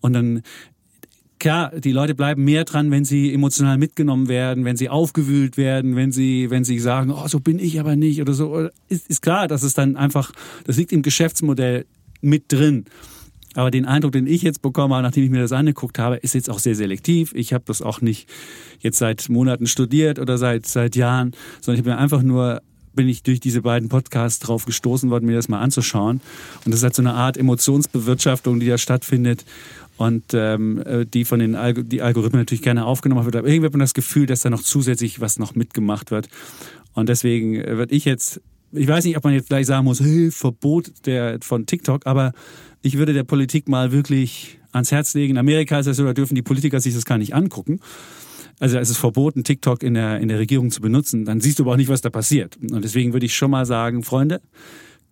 Und 0.00 0.12
dann 0.12 0.42
klar, 1.38 1.78
die 1.78 1.92
Leute 1.92 2.14
bleiben 2.14 2.44
mehr 2.44 2.64
dran, 2.64 2.90
wenn 2.90 3.04
sie 3.04 3.32
emotional 3.32 3.78
mitgenommen 3.78 4.28
werden, 4.28 4.64
wenn 4.64 4.76
sie 4.76 4.88
aufgewühlt 4.88 5.56
werden, 5.56 5.94
wenn 5.96 6.10
sie, 6.10 6.50
wenn 6.50 6.64
sie 6.64 6.78
sagen, 6.78 7.10
oh, 7.10 7.28
so 7.28 7.40
bin 7.40 7.58
ich 7.58 7.78
aber 7.80 7.96
nicht 7.96 8.20
oder 8.20 8.32
so. 8.32 8.68
Ist, 8.88 9.08
ist 9.08 9.22
klar, 9.22 9.46
dass 9.46 9.62
es 9.62 9.74
dann 9.74 9.96
einfach, 9.96 10.32
das 10.64 10.76
liegt 10.76 10.92
im 10.92 11.02
Geschäftsmodell 11.02 11.86
mit 12.20 12.50
drin. 12.50 12.86
Aber 13.54 13.70
den 13.70 13.84
Eindruck, 13.84 14.12
den 14.12 14.26
ich 14.26 14.42
jetzt 14.42 14.62
bekommen 14.62 14.92
habe, 14.94 15.02
nachdem 15.02 15.24
ich 15.24 15.30
mir 15.30 15.40
das 15.40 15.52
angeguckt 15.52 15.98
habe, 15.98 16.16
ist 16.16 16.34
jetzt 16.34 16.50
auch 16.50 16.58
sehr 16.58 16.74
selektiv. 16.74 17.32
Ich 17.34 17.52
habe 17.52 17.64
das 17.66 17.82
auch 17.82 18.00
nicht 18.00 18.28
jetzt 18.80 18.98
seit 18.98 19.28
Monaten 19.28 19.66
studiert 19.66 20.18
oder 20.18 20.38
seit, 20.38 20.66
seit 20.66 20.96
Jahren, 20.96 21.32
sondern 21.60 21.78
ich 21.78 21.84
bin 21.84 21.92
einfach 21.92 22.22
nur 22.22 22.60
bin 22.94 23.08
ich 23.08 23.22
durch 23.22 23.40
diese 23.40 23.62
beiden 23.62 23.88
Podcasts 23.88 24.38
drauf 24.38 24.66
gestoßen 24.66 25.10
worden, 25.10 25.26
mir 25.26 25.34
das 25.34 25.48
mal 25.48 25.60
anzuschauen. 25.60 26.20
Und 26.64 26.70
das 26.70 26.76
ist 26.76 26.84
halt 26.84 26.94
so 26.94 27.02
eine 27.02 27.14
Art 27.14 27.36
Emotionsbewirtschaftung, 27.36 28.60
die 28.60 28.68
da 28.68 28.78
stattfindet 28.78 29.44
und 29.96 30.24
ähm, 30.32 30.82
äh, 30.84 31.06
die 31.06 31.24
von 31.24 31.38
den 31.38 31.54
Alg 31.54 31.88
die 31.88 32.02
Algorithmen 32.02 32.40
natürlich 32.40 32.62
gerne 32.62 32.84
aufgenommen 32.84 33.24
wird. 33.24 33.36
Aber 33.36 33.48
irgendwie 33.48 33.66
hat 33.66 33.72
man 33.72 33.80
das 33.80 33.94
Gefühl, 33.94 34.26
dass 34.26 34.40
da 34.40 34.50
noch 34.50 34.62
zusätzlich 34.62 35.20
was 35.20 35.38
noch 35.38 35.54
mitgemacht 35.54 36.10
wird. 36.10 36.28
Und 36.94 37.08
deswegen 37.08 37.56
äh, 37.56 37.76
würde 37.76 37.94
ich 37.94 38.04
jetzt, 38.04 38.40
ich 38.74 38.88
weiß 38.88 39.04
nicht, 39.04 39.16
ob 39.16 39.24
man 39.24 39.34
jetzt 39.34 39.48
gleich 39.48 39.66
sagen 39.66 39.84
muss, 39.84 40.00
hey, 40.00 40.30
Verbot 40.30 41.06
der, 41.06 41.38
von 41.42 41.66
TikTok, 41.66 42.06
aber 42.06 42.32
ich 42.82 42.98
würde 42.98 43.12
der 43.12 43.24
Politik 43.24 43.68
mal 43.68 43.92
wirklich 43.92 44.58
ans 44.72 44.92
Herz 44.92 45.14
legen. 45.14 45.32
In 45.32 45.38
Amerika 45.38 45.78
ist 45.78 45.86
es 45.86 45.96
so, 45.96 46.04
da 46.04 46.12
dürfen 46.12 46.34
die 46.34 46.42
Politiker 46.42 46.80
sich 46.80 46.94
das 46.94 47.04
gar 47.04 47.18
nicht 47.18 47.34
angucken. 47.34 47.80
Also 48.60 48.78
es 48.78 48.90
ist 48.90 48.98
verboten, 48.98 49.44
TikTok 49.44 49.82
in 49.82 49.94
der, 49.94 50.20
in 50.20 50.28
der 50.28 50.38
Regierung 50.38 50.70
zu 50.70 50.80
benutzen. 50.80 51.24
Dann 51.24 51.40
siehst 51.40 51.58
du 51.58 51.64
aber 51.64 51.72
auch 51.72 51.76
nicht, 51.76 51.88
was 51.88 52.02
da 52.02 52.10
passiert. 52.10 52.56
Und 52.56 52.84
deswegen 52.84 53.12
würde 53.12 53.26
ich 53.26 53.34
schon 53.34 53.50
mal 53.50 53.66
sagen, 53.66 54.02
Freunde, 54.02 54.40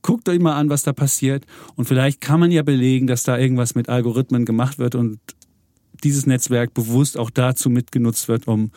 guckt 0.03 0.29
euch 0.29 0.39
mal 0.39 0.55
an, 0.55 0.69
was 0.69 0.83
da 0.83 0.93
passiert. 0.93 1.45
Und 1.75 1.87
vielleicht 1.87 2.21
kann 2.21 2.41
man 2.41 2.51
ja 2.51 2.63
belegen, 2.63 3.07
dass 3.07 3.23
da 3.23 3.39
irgendwas 3.39 3.75
mit 3.75 3.89
Algorithmen 3.89 4.45
gemacht 4.45 4.79
wird 4.79 4.95
und 4.95 5.19
dieses 6.05 6.27
Netzwerk 6.27 6.75
bewusst 6.75 7.17
auch 7.17 7.31
dazu 7.31 7.71
mitgenutzt 7.71 8.29
wird, 8.29 8.49
um 8.49 8.71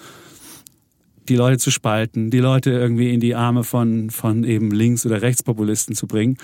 die 1.29 1.35
Leute 1.35 1.57
zu 1.57 1.71
spalten, 1.71 2.29
die 2.29 2.39
Leute 2.39 2.71
irgendwie 2.71 3.13
in 3.13 3.19
die 3.19 3.35
Arme 3.35 3.63
von, 3.63 4.09
von 4.09 4.43
eben 4.43 4.71
Links- 4.71 5.05
oder 5.05 5.21
Rechtspopulisten 5.21 5.95
zu 5.95 6.07
bringen. 6.07 6.37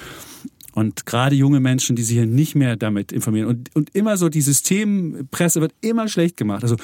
Und 0.73 1.05
gerade 1.05 1.35
junge 1.35 1.59
Menschen, 1.59 1.95
die 1.95 2.03
sich 2.03 2.15
hier 2.15 2.25
nicht 2.25 2.55
mehr 2.55 2.77
damit 2.77 3.11
informieren. 3.11 3.47
Und, 3.47 3.75
und 3.75 3.93
immer 3.93 4.15
so, 4.15 4.29
die 4.29 4.41
Systempresse 4.41 5.59
wird 5.59 5.73
immer 5.81 6.07
schlecht 6.07 6.37
gemacht. 6.37 6.63
Also, 6.63 6.77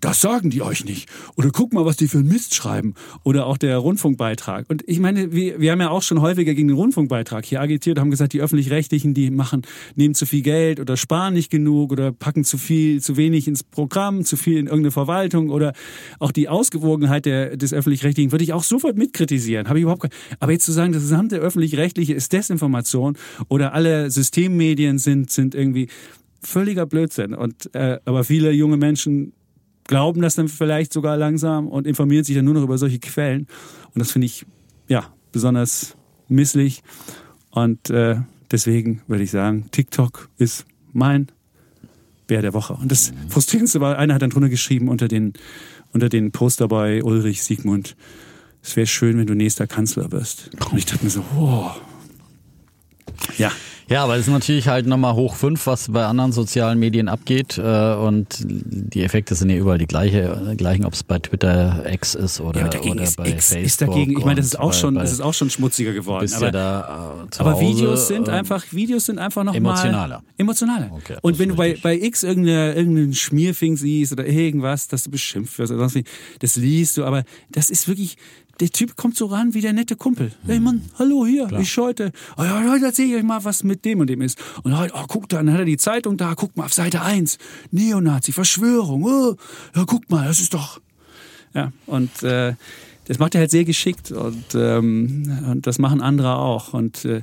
das 0.00 0.20
sagen 0.20 0.50
die 0.50 0.62
euch 0.62 0.84
nicht. 0.84 1.08
Oder 1.36 1.50
guck 1.50 1.72
mal, 1.72 1.84
was 1.84 1.96
die 1.96 2.08
für 2.08 2.18
einen 2.18 2.28
Mist 2.28 2.54
schreiben. 2.54 2.94
Oder 3.22 3.46
auch 3.46 3.58
der 3.58 3.76
Rundfunkbeitrag. 3.78 4.66
Und 4.68 4.82
ich 4.86 4.98
meine, 4.98 5.32
wir, 5.32 5.60
wir 5.60 5.72
haben 5.72 5.80
ja 5.80 5.90
auch 5.90 6.02
schon 6.02 6.20
häufiger 6.20 6.54
gegen 6.54 6.68
den 6.68 6.76
Rundfunkbeitrag 6.76 7.44
hier 7.44 7.60
agitiert, 7.60 7.98
haben 7.98 8.10
gesagt, 8.10 8.32
die 8.32 8.40
Öffentlich-Rechtlichen, 8.40 9.14
die 9.14 9.30
machen, 9.30 9.62
nehmen 9.94 10.14
zu 10.14 10.26
viel 10.26 10.42
Geld 10.42 10.80
oder 10.80 10.96
sparen 10.96 11.34
nicht 11.34 11.50
genug 11.50 11.92
oder 11.92 12.12
packen 12.12 12.44
zu 12.44 12.58
viel, 12.58 13.00
zu 13.00 13.16
wenig 13.16 13.46
ins 13.46 13.62
Programm, 13.62 14.24
zu 14.24 14.36
viel 14.36 14.58
in 14.58 14.66
irgendeine 14.66 14.90
Verwaltung 14.90 15.50
oder 15.50 15.72
auch 16.18 16.32
die 16.32 16.48
Ausgewogenheit 16.48 17.26
der, 17.26 17.56
des 17.56 17.72
Öffentlich-Rechtlichen 17.72 18.32
würde 18.32 18.44
ich 18.44 18.52
auch 18.52 18.62
sofort 18.62 18.96
mitkritisieren. 18.96 19.68
Habe 19.68 19.78
ich 19.78 19.82
überhaupt 19.82 20.02
kein, 20.02 20.10
Aber 20.38 20.52
jetzt 20.52 20.64
zu 20.64 20.72
sagen, 20.72 20.92
das 20.92 21.02
gesamte 21.02 21.36
Öffentlich-Rechtliche 21.36 22.14
ist 22.14 22.32
Desinformation 22.32 23.16
oder 23.48 23.74
alle 23.74 24.10
Systemmedien 24.10 24.98
sind, 24.98 25.30
sind 25.30 25.54
irgendwie 25.54 25.88
völliger 26.42 26.86
Blödsinn. 26.86 27.34
Und, 27.34 27.74
äh, 27.74 27.98
aber 28.04 28.24
viele 28.24 28.50
junge 28.52 28.76
Menschen 28.76 29.32
glauben 29.84 30.22
das 30.22 30.34
dann 30.34 30.48
vielleicht 30.48 30.92
sogar 30.92 31.16
langsam 31.16 31.68
und 31.68 31.86
informieren 31.86 32.24
sich 32.24 32.36
dann 32.36 32.44
nur 32.44 32.54
noch 32.54 32.62
über 32.62 32.78
solche 32.78 32.98
Quellen. 32.98 33.46
Und 33.94 33.98
das 33.98 34.12
finde 34.12 34.26
ich, 34.26 34.46
ja, 34.88 35.12
besonders 35.32 35.96
misslich. 36.28 36.82
Und 37.50 37.90
äh, 37.90 38.16
deswegen 38.50 39.02
würde 39.06 39.24
ich 39.24 39.30
sagen, 39.30 39.66
TikTok 39.70 40.28
ist 40.38 40.64
mein 40.92 41.28
Bär 42.26 42.42
der 42.42 42.54
Woche. 42.54 42.74
Und 42.74 42.92
das 42.92 43.12
Frustrierendste 43.28 43.80
war, 43.80 43.98
einer 43.98 44.14
hat 44.14 44.22
dann 44.22 44.30
drunter 44.30 44.48
geschrieben 44.48 44.88
unter 44.88 45.08
den, 45.08 45.32
unter 45.92 46.08
den 46.08 46.30
Poster 46.30 46.68
bei 46.68 47.02
Ulrich 47.02 47.42
Siegmund, 47.42 47.96
es 48.62 48.76
wäre 48.76 48.86
schön, 48.86 49.18
wenn 49.18 49.26
du 49.26 49.34
nächster 49.34 49.66
Kanzler 49.66 50.12
wirst. 50.12 50.50
Und 50.70 50.78
ich 50.78 50.86
dachte 50.86 51.04
mir 51.04 51.10
so, 51.10 51.24
wow. 51.34 51.80
Ja. 53.38 53.50
Ja, 53.90 54.04
aber 54.04 54.14
es 54.14 54.28
ist 54.28 54.32
natürlich 54.32 54.68
halt 54.68 54.86
nochmal 54.86 55.14
hoch 55.14 55.34
fünf, 55.34 55.66
was 55.66 55.90
bei 55.90 56.06
anderen 56.06 56.30
sozialen 56.30 56.78
Medien 56.78 57.08
abgeht. 57.08 57.58
Äh, 57.58 57.94
und 57.94 58.36
die 58.38 59.02
Effekte 59.02 59.34
sind 59.34 59.50
ja 59.50 59.56
überall 59.56 59.78
die 59.78 59.88
gleiche, 59.88 60.54
gleichen, 60.56 60.84
ob 60.84 60.92
es 60.92 61.02
bei 61.02 61.18
Twitter 61.18 61.84
X 61.92 62.14
ist 62.14 62.40
oder, 62.40 62.60
ja, 62.72 62.80
oder 62.80 63.02
ist 63.02 63.16
bei 63.16 63.28
X 63.28 63.48
Facebook. 63.48 63.66
Ist 63.66 63.80
dagegen, 63.82 64.12
ich 64.16 64.24
meine, 64.24 64.36
das 64.36 64.46
ist 64.46 64.60
auch 64.60 64.72
schon, 64.72 64.94
das 64.94 65.10
ist 65.10 65.20
auch 65.20 65.34
schon 65.34 65.50
schmutziger 65.50 65.92
geworden. 65.92 66.32
Aber, 66.32 66.46
ja 66.46 66.52
da, 66.52 67.26
äh, 67.32 67.40
aber 67.40 67.60
Videos 67.60 68.06
sind 68.06 68.28
äh, 68.28 68.30
einfach, 68.30 68.64
Videos 68.70 69.06
sind 69.06 69.18
einfach 69.18 69.42
noch 69.42 69.56
emotionaler. 69.56 70.22
Emotionaler. 70.38 70.90
Okay, 70.92 71.16
und 71.22 71.40
wenn 71.40 71.48
du 71.48 71.56
bei, 71.56 71.76
bei 71.82 71.98
X 71.98 72.22
irgendeine, 72.22 72.74
irgendeinen 72.74 73.12
Schmierfing 73.12 73.76
siehst 73.76 74.12
oder 74.12 74.24
irgendwas, 74.24 74.86
dass 74.86 75.02
du 75.02 75.10
beschimpft 75.10 75.58
wirst 75.58 75.72
oder 75.72 75.80
sonst 75.80 75.96
wie, 75.96 76.04
das 76.38 76.54
liest 76.54 76.96
du, 76.96 77.04
aber 77.04 77.24
das 77.50 77.70
ist 77.70 77.88
wirklich, 77.88 78.16
der 78.60 78.70
Typ 78.70 78.96
kommt 78.96 79.16
so 79.16 79.26
ran 79.26 79.54
wie 79.54 79.60
der 79.60 79.72
nette 79.72 79.96
Kumpel. 79.96 80.32
Mhm. 80.42 80.48
Hey 80.48 80.60
Mann, 80.60 80.82
hallo 80.98 81.26
hier, 81.26 81.46
Klar. 81.46 81.60
ich 81.60 81.76
heute. 81.78 82.12
Oh, 82.36 82.42
ja, 82.42 82.62
heute 82.70 82.86
erzähle 82.86 83.08
ich 83.08 83.14
euch 83.16 83.22
mal, 83.22 83.42
was 83.44 83.64
mit 83.64 83.84
dem 83.84 84.00
und 84.00 84.08
dem 84.08 84.20
ist. 84.20 84.38
Und 84.62 84.76
heute, 84.76 84.92
oh, 84.94 85.04
guck 85.08 85.28
da, 85.28 85.38
dann 85.38 85.52
hat 85.52 85.60
er 85.60 85.64
die 85.64 85.78
Zeitung 85.78 86.16
da, 86.16 86.34
guck 86.34 86.56
mal 86.56 86.66
auf 86.66 86.74
Seite 86.74 87.00
1. 87.02 87.38
Neonazi, 87.70 88.32
Verschwörung. 88.32 89.04
Oh, 89.04 89.36
ja, 89.74 89.84
guck 89.86 90.08
mal, 90.10 90.26
das 90.26 90.40
ist 90.40 90.52
doch. 90.52 90.80
Ja, 91.54 91.72
und 91.86 92.22
äh, 92.22 92.54
das 93.06 93.18
macht 93.18 93.34
er 93.34 93.40
halt 93.40 93.50
sehr 93.50 93.64
geschickt 93.64 94.12
und, 94.12 94.54
ähm, 94.54 95.38
und 95.50 95.66
das 95.66 95.78
machen 95.78 96.00
andere 96.00 96.36
auch. 96.36 96.74
Und 96.74 97.04
äh, 97.04 97.22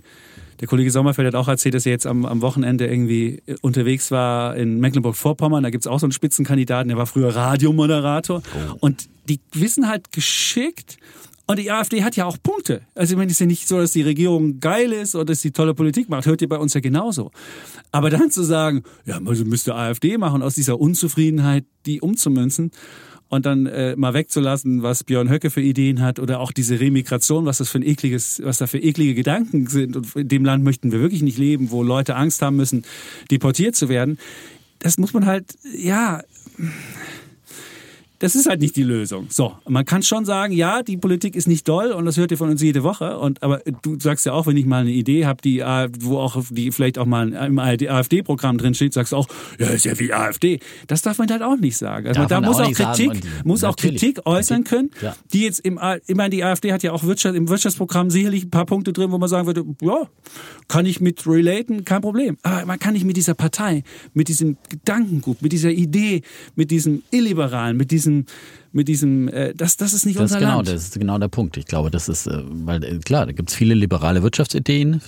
der 0.59 0.67
Kollege 0.67 0.89
Sommerfeld 0.89 1.27
hat 1.27 1.35
auch 1.35 1.47
erzählt, 1.47 1.75
dass 1.75 1.85
er 1.85 1.91
jetzt 1.91 2.07
am, 2.07 2.25
am 2.25 2.41
Wochenende 2.41 2.88
irgendwie 2.88 3.41
unterwegs 3.61 4.09
war 4.09 4.55
in 4.55 4.79
Mecklenburg-Vorpommern. 4.79 5.63
Da 5.63 5.69
gibt's 5.69 5.88
auch 5.88 5.99
so 5.99 6.07
einen 6.07 6.11
Spitzenkandidaten, 6.11 6.89
der 6.89 6.97
war 6.97 7.05
früher 7.05 7.33
Radiomoderator. 7.33 8.41
Oh. 8.41 8.77
Und 8.79 9.07
die 9.29 9.39
wissen 9.53 9.88
halt 9.88 10.11
geschickt, 10.11 10.97
und 11.47 11.59
die 11.59 11.71
AfD 11.71 12.03
hat 12.03 12.15
ja 12.17 12.25
auch 12.25 12.37
Punkte. 12.41 12.81
Also 12.93 13.13
ich 13.13 13.17
meine, 13.17 13.27
es 13.27 13.35
ist 13.35 13.39
ja 13.39 13.45
nicht 13.45 13.67
so, 13.67 13.79
dass 13.79 13.91
die 13.91 14.01
Regierung 14.01 14.59
geil 14.59 14.91
ist 14.91 15.15
oder 15.15 15.25
dass 15.25 15.41
sie 15.41 15.51
tolle 15.51 15.73
Politik 15.73 16.09
macht. 16.09 16.25
Hört 16.25 16.41
ihr 16.41 16.49
bei 16.49 16.57
uns 16.57 16.73
ja 16.73 16.81
genauso. 16.81 17.31
Aber 17.91 18.09
dann 18.09 18.31
zu 18.31 18.43
sagen, 18.43 18.83
ja, 19.05 19.19
also 19.25 19.45
müsste 19.45 19.73
AfD 19.73 20.17
machen, 20.17 20.41
aus 20.41 20.55
dieser 20.55 20.79
Unzufriedenheit 20.79 21.65
die 21.85 22.01
umzumünzen 22.01 22.71
und 23.29 23.45
dann 23.45 23.65
äh, 23.65 23.95
mal 23.95 24.13
wegzulassen, 24.13 24.83
was 24.83 25.05
Björn 25.05 25.29
Höcke 25.29 25.49
für 25.49 25.61
Ideen 25.61 26.01
hat 26.01 26.19
oder 26.19 26.41
auch 26.41 26.51
diese 26.51 26.79
Remigration, 26.79 27.45
was 27.45 27.59
das 27.59 27.69
für 27.69 27.79
ein 27.79 27.87
ekliges, 27.87 28.41
was 28.43 28.57
da 28.57 28.67
für 28.67 28.79
eklige 28.79 29.15
Gedanken 29.15 29.67
sind. 29.67 29.95
Und 29.95 30.15
in 30.15 30.27
dem 30.27 30.43
Land 30.43 30.65
möchten 30.65 30.91
wir 30.91 30.99
wirklich 30.99 31.23
nicht 31.23 31.37
leben, 31.37 31.71
wo 31.71 31.81
Leute 31.83 32.15
Angst 32.15 32.41
haben 32.41 32.57
müssen, 32.57 32.83
deportiert 33.31 33.75
zu 33.75 33.89
werden. 33.89 34.17
Das 34.79 34.97
muss 34.97 35.13
man 35.13 35.25
halt, 35.25 35.57
ja, 35.75 36.21
das 38.20 38.36
ist 38.36 38.47
halt 38.47 38.61
nicht 38.61 38.76
die 38.76 38.84
Lösung. 38.84 39.28
So, 39.30 39.53
man 39.68 39.86
kann 39.86 40.01
schon 40.01 40.26
sagen, 40.26 40.53
ja, 40.53 40.82
die 40.82 40.97
Politik 40.97 41.36
ist 41.36 41.47
nicht 41.47 41.68
doll 41.68 41.91
und 41.91 42.05
das 42.05 42.18
hört 42.18 42.32
ihr 42.32 42.38
von 42.38 42.49
uns 42.49 42.61
jede 42.61 42.84
Woche. 42.84 43.20
Und 43.20 43.43
aber 43.43 43.61
du 43.84 43.99
sagst 43.99 44.26
ja 44.26 44.34
auch, 44.34 44.47
wenn 44.47 44.57
ich 44.57 44.65
mal 44.65 44.82
eine 44.82 44.91
Idee 44.91 45.26
habe, 45.26 45.41
die 45.41 45.59
wo 45.99 46.18
auch 46.18 46.43
die 46.49 46.72
vielleicht 46.72 46.97
auch 46.97 47.05
mal 47.05 47.32
im 47.32 47.59
AfD-Programm 47.59 48.57
drin 48.57 48.74
steht, 48.74 48.93
sagst 48.93 49.13
du 49.13 49.18
auch, 49.18 49.28
ja, 49.59 49.68
ist 49.68 49.86
ja 49.86 49.97
wie 49.99 50.13
AfD. 50.13 50.59
Das 50.88 51.01
darf 51.03 51.20
man 51.20 51.30
halt 51.30 51.43
auch 51.43 51.57
nicht 51.57 51.78
sagen. 51.78 52.07
Also 52.07 52.26
da 52.26 52.41
muss 52.41 52.59
auch, 52.59 52.72
Kritik, 52.72 53.13
sagen, 53.13 53.22
muss 53.43 53.63
auch 53.63 53.76
Kritik 53.76 54.26
äußern 54.26 54.63
können. 54.63 54.89
Ja. 55.01 55.15
Die 55.34 55.41
jetzt 55.41 55.59
im, 55.59 55.80
ich 56.07 56.15
meine, 56.15 56.32
die 56.32 56.43
AfD 56.43 56.74
hat 56.74 56.82
ja 56.84 56.93
auch 56.93 57.03
Wirtschaft, 57.03 57.36
im 57.36 57.49
Wirtschaftsprogramm 57.49 58.09
sicherlich 58.09 58.45
ein 58.45 58.49
paar 58.49 58.65
Punkte 58.65 58.93
drin, 58.93 59.11
wo 59.11 59.18
man 59.18 59.30
sagen 59.30 59.45
würde, 59.45 59.63
ja, 59.82 60.07
kann 60.68 60.86
ich 60.86 61.01
mit 61.01 61.28
relaten, 61.28 61.86
kein 61.86 62.01
Problem. 62.01 62.38
Aber 62.41 62.65
man 62.65 62.80
kann 62.80 62.93
nicht 62.93 63.05
mit 63.05 63.18
dieser 63.18 63.36
Partei, 63.36 63.84
mit 64.13 64.28
diesem 64.28 64.57
Gedankengut, 64.70 65.41
mit 65.41 65.51
dieser 65.51 65.72
Idee, 65.72 66.24
mit 66.55 66.72
diesem 66.72 67.03
illiberalen, 67.11 67.78
mit 67.78 67.91
diesem 67.91 68.07
diesem 68.08 68.26
mit 68.72 68.88
diesem, 68.88 69.28
äh, 69.30 69.53
das, 69.55 69.78
das 69.78 69.93
ist 69.93 70.05
nicht 70.05 70.18
das 70.18 70.24
unser 70.24 70.39
genau, 70.39 70.55
Land. 70.57 70.68
Das 70.68 70.76
ist 70.76 70.99
genau 70.99 71.18
der 71.18 71.28
Punkt. 71.28 71.57
Ich 71.57 71.65
glaube, 71.65 71.91
das 71.91 72.09
ist, 72.09 72.28
äh, 72.28 72.41
weil 72.65 72.84
äh, 72.84 72.99
klar, 72.99 73.26
da 73.26 73.32
gibt 73.32 73.49
es 73.49 73.55
viele 73.55 73.74
liberale 73.74 74.24
Wirtschaftsideen, 74.24 75.01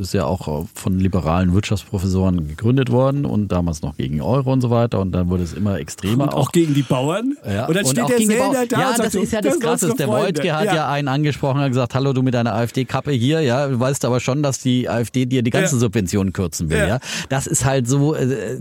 ist 0.00 0.14
ja 0.14 0.24
auch 0.24 0.66
von 0.74 0.98
liberalen 0.98 1.52
Wirtschaftsprofessoren 1.52 2.48
gegründet 2.48 2.90
worden 2.90 3.24
und 3.24 3.48
damals 3.48 3.82
noch 3.82 3.96
gegen 3.96 4.20
Euro 4.20 4.52
und 4.52 4.60
so 4.60 4.70
weiter 4.70 5.00
und 5.00 5.12
dann 5.12 5.28
wurde 5.28 5.42
es 5.42 5.52
immer 5.52 5.78
extremer. 5.78 6.24
Und 6.24 6.30
auch, 6.30 6.48
auch 6.48 6.52
gegen 6.52 6.74
die 6.74 6.82
Bauern? 6.82 7.36
Ja, 7.44 7.66
und 7.66 7.76
dann 7.76 7.84
und 7.84 7.90
steht 7.90 8.08
der 8.08 8.26
Sellner 8.26 8.66
da 8.66 8.80
Ja, 8.80 8.94
das 8.96 9.14
ist 9.14 9.32
ja 9.32 9.40
das, 9.40 9.58
das 9.58 9.60
Krasse. 9.60 9.94
Der 9.98 10.08
Wojtke 10.08 10.52
hat 10.52 10.66
ja. 10.66 10.90
einen 10.90 11.08
angesprochen 11.08 11.60
und 11.60 11.68
gesagt, 11.68 11.94
hallo 11.94 12.12
du 12.12 12.22
mit 12.22 12.34
deiner 12.34 12.54
AfD-Kappe 12.54 13.12
hier, 13.12 13.40
ja, 13.40 13.66
du 13.66 13.78
weißt 13.78 14.04
aber 14.04 14.20
schon, 14.20 14.42
dass 14.42 14.60
die 14.60 14.88
AfD 14.88 15.26
dir 15.26 15.42
die 15.42 15.50
ganzen 15.50 15.76
ja. 15.76 15.80
Subventionen 15.80 16.32
kürzen 16.32 16.70
will, 16.70 16.78
ja. 16.78 17.00
Das 17.28 17.46
ist 17.46 17.64
halt 17.64 17.88
so 17.88 18.14
äh, 18.14 18.24
äh, 18.24 18.58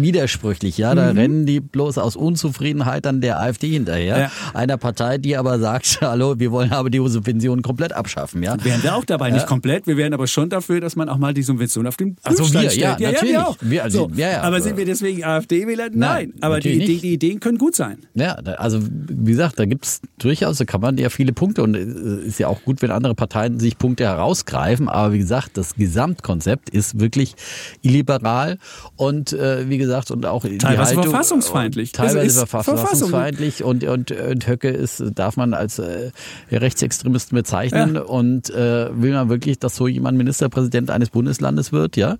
widersprüchlich, 0.00 0.78
ja, 0.78 0.94
da 0.94 1.12
mhm. 1.12 1.18
rennen 1.18 1.46
die 1.46 1.60
bloß 1.60 1.98
aus 1.98 2.16
Unzufriedenheit 2.16 3.06
an 3.06 3.20
der 3.20 3.40
AfD 3.40 3.73
hinterher. 3.74 4.18
Ja 4.18 4.30
einer 4.64 4.78
Partei, 4.78 5.18
die 5.18 5.36
aber 5.36 5.58
sagt, 5.58 5.98
hallo, 6.00 6.38
wir 6.38 6.50
wollen 6.50 6.72
aber 6.72 6.90
die 6.90 7.06
Subventionen 7.06 7.62
komplett 7.62 7.92
abschaffen. 7.92 8.42
Ja? 8.42 8.56
Wären 8.62 8.82
wir 8.82 8.94
auch 8.94 9.04
dabei, 9.04 9.30
nicht 9.30 9.46
komplett. 9.46 9.86
Wir 9.86 9.96
wären 9.96 10.14
aber 10.14 10.26
schon 10.26 10.48
dafür, 10.48 10.80
dass 10.80 10.96
man 10.96 11.08
auch 11.08 11.18
mal 11.18 11.34
die 11.34 11.42
Subventionen 11.42 11.88
auf 11.88 11.96
den 11.96 12.16
Prüfstand 12.16 12.48
so, 12.48 12.60
wir, 12.60 12.70
stellt. 12.70 12.80
Ja, 12.80 12.96
ja, 12.98 13.12
natürlich. 13.12 13.34
Ja, 13.34 13.40
wir 13.40 13.48
auch. 13.48 13.56
Wir, 13.60 13.84
also, 13.84 14.08
so. 14.08 14.14
ja, 14.14 14.30
ja. 14.30 14.42
Aber 14.42 14.60
sind 14.60 14.76
wir 14.76 14.84
deswegen 14.84 15.24
AfD-Wähler? 15.24 15.88
Nein. 15.92 16.32
Nein. 16.32 16.34
Aber 16.40 16.60
die, 16.60 16.78
die, 16.78 16.98
die, 16.98 17.12
Ideen 17.14 17.40
können 17.40 17.58
gut 17.58 17.74
sein. 17.74 17.98
Ja, 18.14 18.34
also 18.34 18.80
wie 18.82 19.32
gesagt, 19.32 19.58
da 19.58 19.64
gibt 19.64 19.84
es 19.84 20.00
durchaus, 20.18 20.58
da 20.58 20.64
kann 20.64 20.80
man 20.80 20.96
ja 20.98 21.10
viele 21.10 21.32
Punkte 21.32 21.62
und 21.62 21.74
es 21.74 22.24
äh, 22.24 22.28
ist 22.28 22.38
ja 22.38 22.48
auch 22.48 22.62
gut, 22.62 22.82
wenn 22.82 22.90
andere 22.90 23.14
Parteien 23.14 23.58
sich 23.58 23.78
Punkte 23.78 24.04
herausgreifen. 24.04 24.88
Aber 24.88 25.12
wie 25.12 25.18
gesagt, 25.18 25.56
das 25.56 25.74
Gesamtkonzept 25.74 26.70
ist 26.70 27.00
wirklich 27.00 27.34
illiberal 27.82 28.58
und 28.96 29.32
äh, 29.32 29.68
wie 29.68 29.78
gesagt 29.78 30.10
und 30.10 30.26
auch 30.26 30.44
teilweise 30.44 30.96
Haltung, 30.96 31.04
verfassungsfeindlich. 31.04 31.92
Teilweise 31.92 32.46
verfassungsfeindlich 32.46 33.63
und, 33.64 33.84
und, 33.84 34.10
und 34.10 34.46
Höcke 34.46 34.68
ist, 34.68 35.02
darf 35.14 35.36
man 35.36 35.54
als 35.54 35.78
äh, 35.78 36.10
Rechtsextremisten 36.50 37.36
bezeichnen. 37.36 37.94
Ja. 37.96 38.02
und 38.02 38.50
äh, 38.50 38.88
will 38.94 39.12
man 39.12 39.28
wirklich, 39.28 39.58
dass 39.58 39.76
so 39.76 39.88
jemand 39.88 40.18
Ministerpräsident 40.18 40.90
eines 40.90 41.10
Bundeslandes 41.10 41.72
wird, 41.72 41.96
ja, 41.96 42.16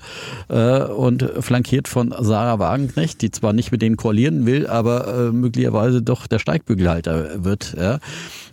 äh, 0.49 0.83
und 0.83 1.23
flankiert 1.41 1.89
von 1.89 2.15
Sarah 2.19 2.59
Wagenknecht, 2.59 3.23
die 3.23 3.31
zwar 3.31 3.53
nicht 3.53 3.73
mit 3.73 3.83
denen 3.83 3.97
koalieren 3.97 4.47
will, 4.47 4.67
aber 4.67 5.29
äh, 5.29 5.33
möglicherweise 5.33 6.03
doch 6.03 6.27
der 6.27 6.39
Steigbügelhalter 6.39 7.45
wird, 7.45 7.75
ja 7.79 7.99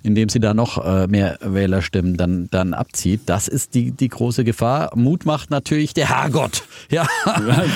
indem 0.03 0.29
sie 0.29 0.39
da 0.39 0.53
noch 0.53 0.83
äh, 0.83 1.07
mehr 1.07 1.37
Wählerstimmen 1.41 2.17
dann, 2.17 2.47
dann 2.51 2.73
abzieht. 2.73 3.21
Das 3.27 3.47
ist 3.47 3.75
die, 3.75 3.91
die 3.91 4.09
große 4.09 4.43
Gefahr. 4.43 4.91
Mut 4.95 5.25
macht 5.25 5.51
natürlich 5.51 5.93
der 5.93 6.09
Herrgott. 6.09 6.63
Ja, 6.89 7.07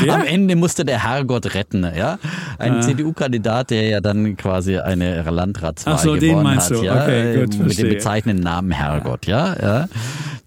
ja 0.04 0.16
am 0.16 0.26
Ende 0.26 0.56
musste 0.56 0.84
der 0.84 1.04
Herrgott 1.04 1.54
retten. 1.54 1.84
Ja, 1.96 2.18
ein 2.58 2.76
ja. 2.76 2.82
CDU-Kandidat, 2.82 3.70
der 3.70 3.88
ja 3.88 4.02
dann 4.02 4.36
quasi 4.36 4.78
eine 4.78 5.22
Landratswahl 5.22 5.98
so, 6.00 6.14
gewonnen 6.14 6.58
hat. 6.58 6.70
Ja, 6.82 7.04
okay, 7.04 7.46
gut, 7.46 7.58
mit 7.60 7.78
dem 7.78 7.90
bezeichnenden 7.90 8.44
Namen 8.44 8.72
Herrgott. 8.72 9.26
Ja, 9.26 9.56
ja, 9.62 9.88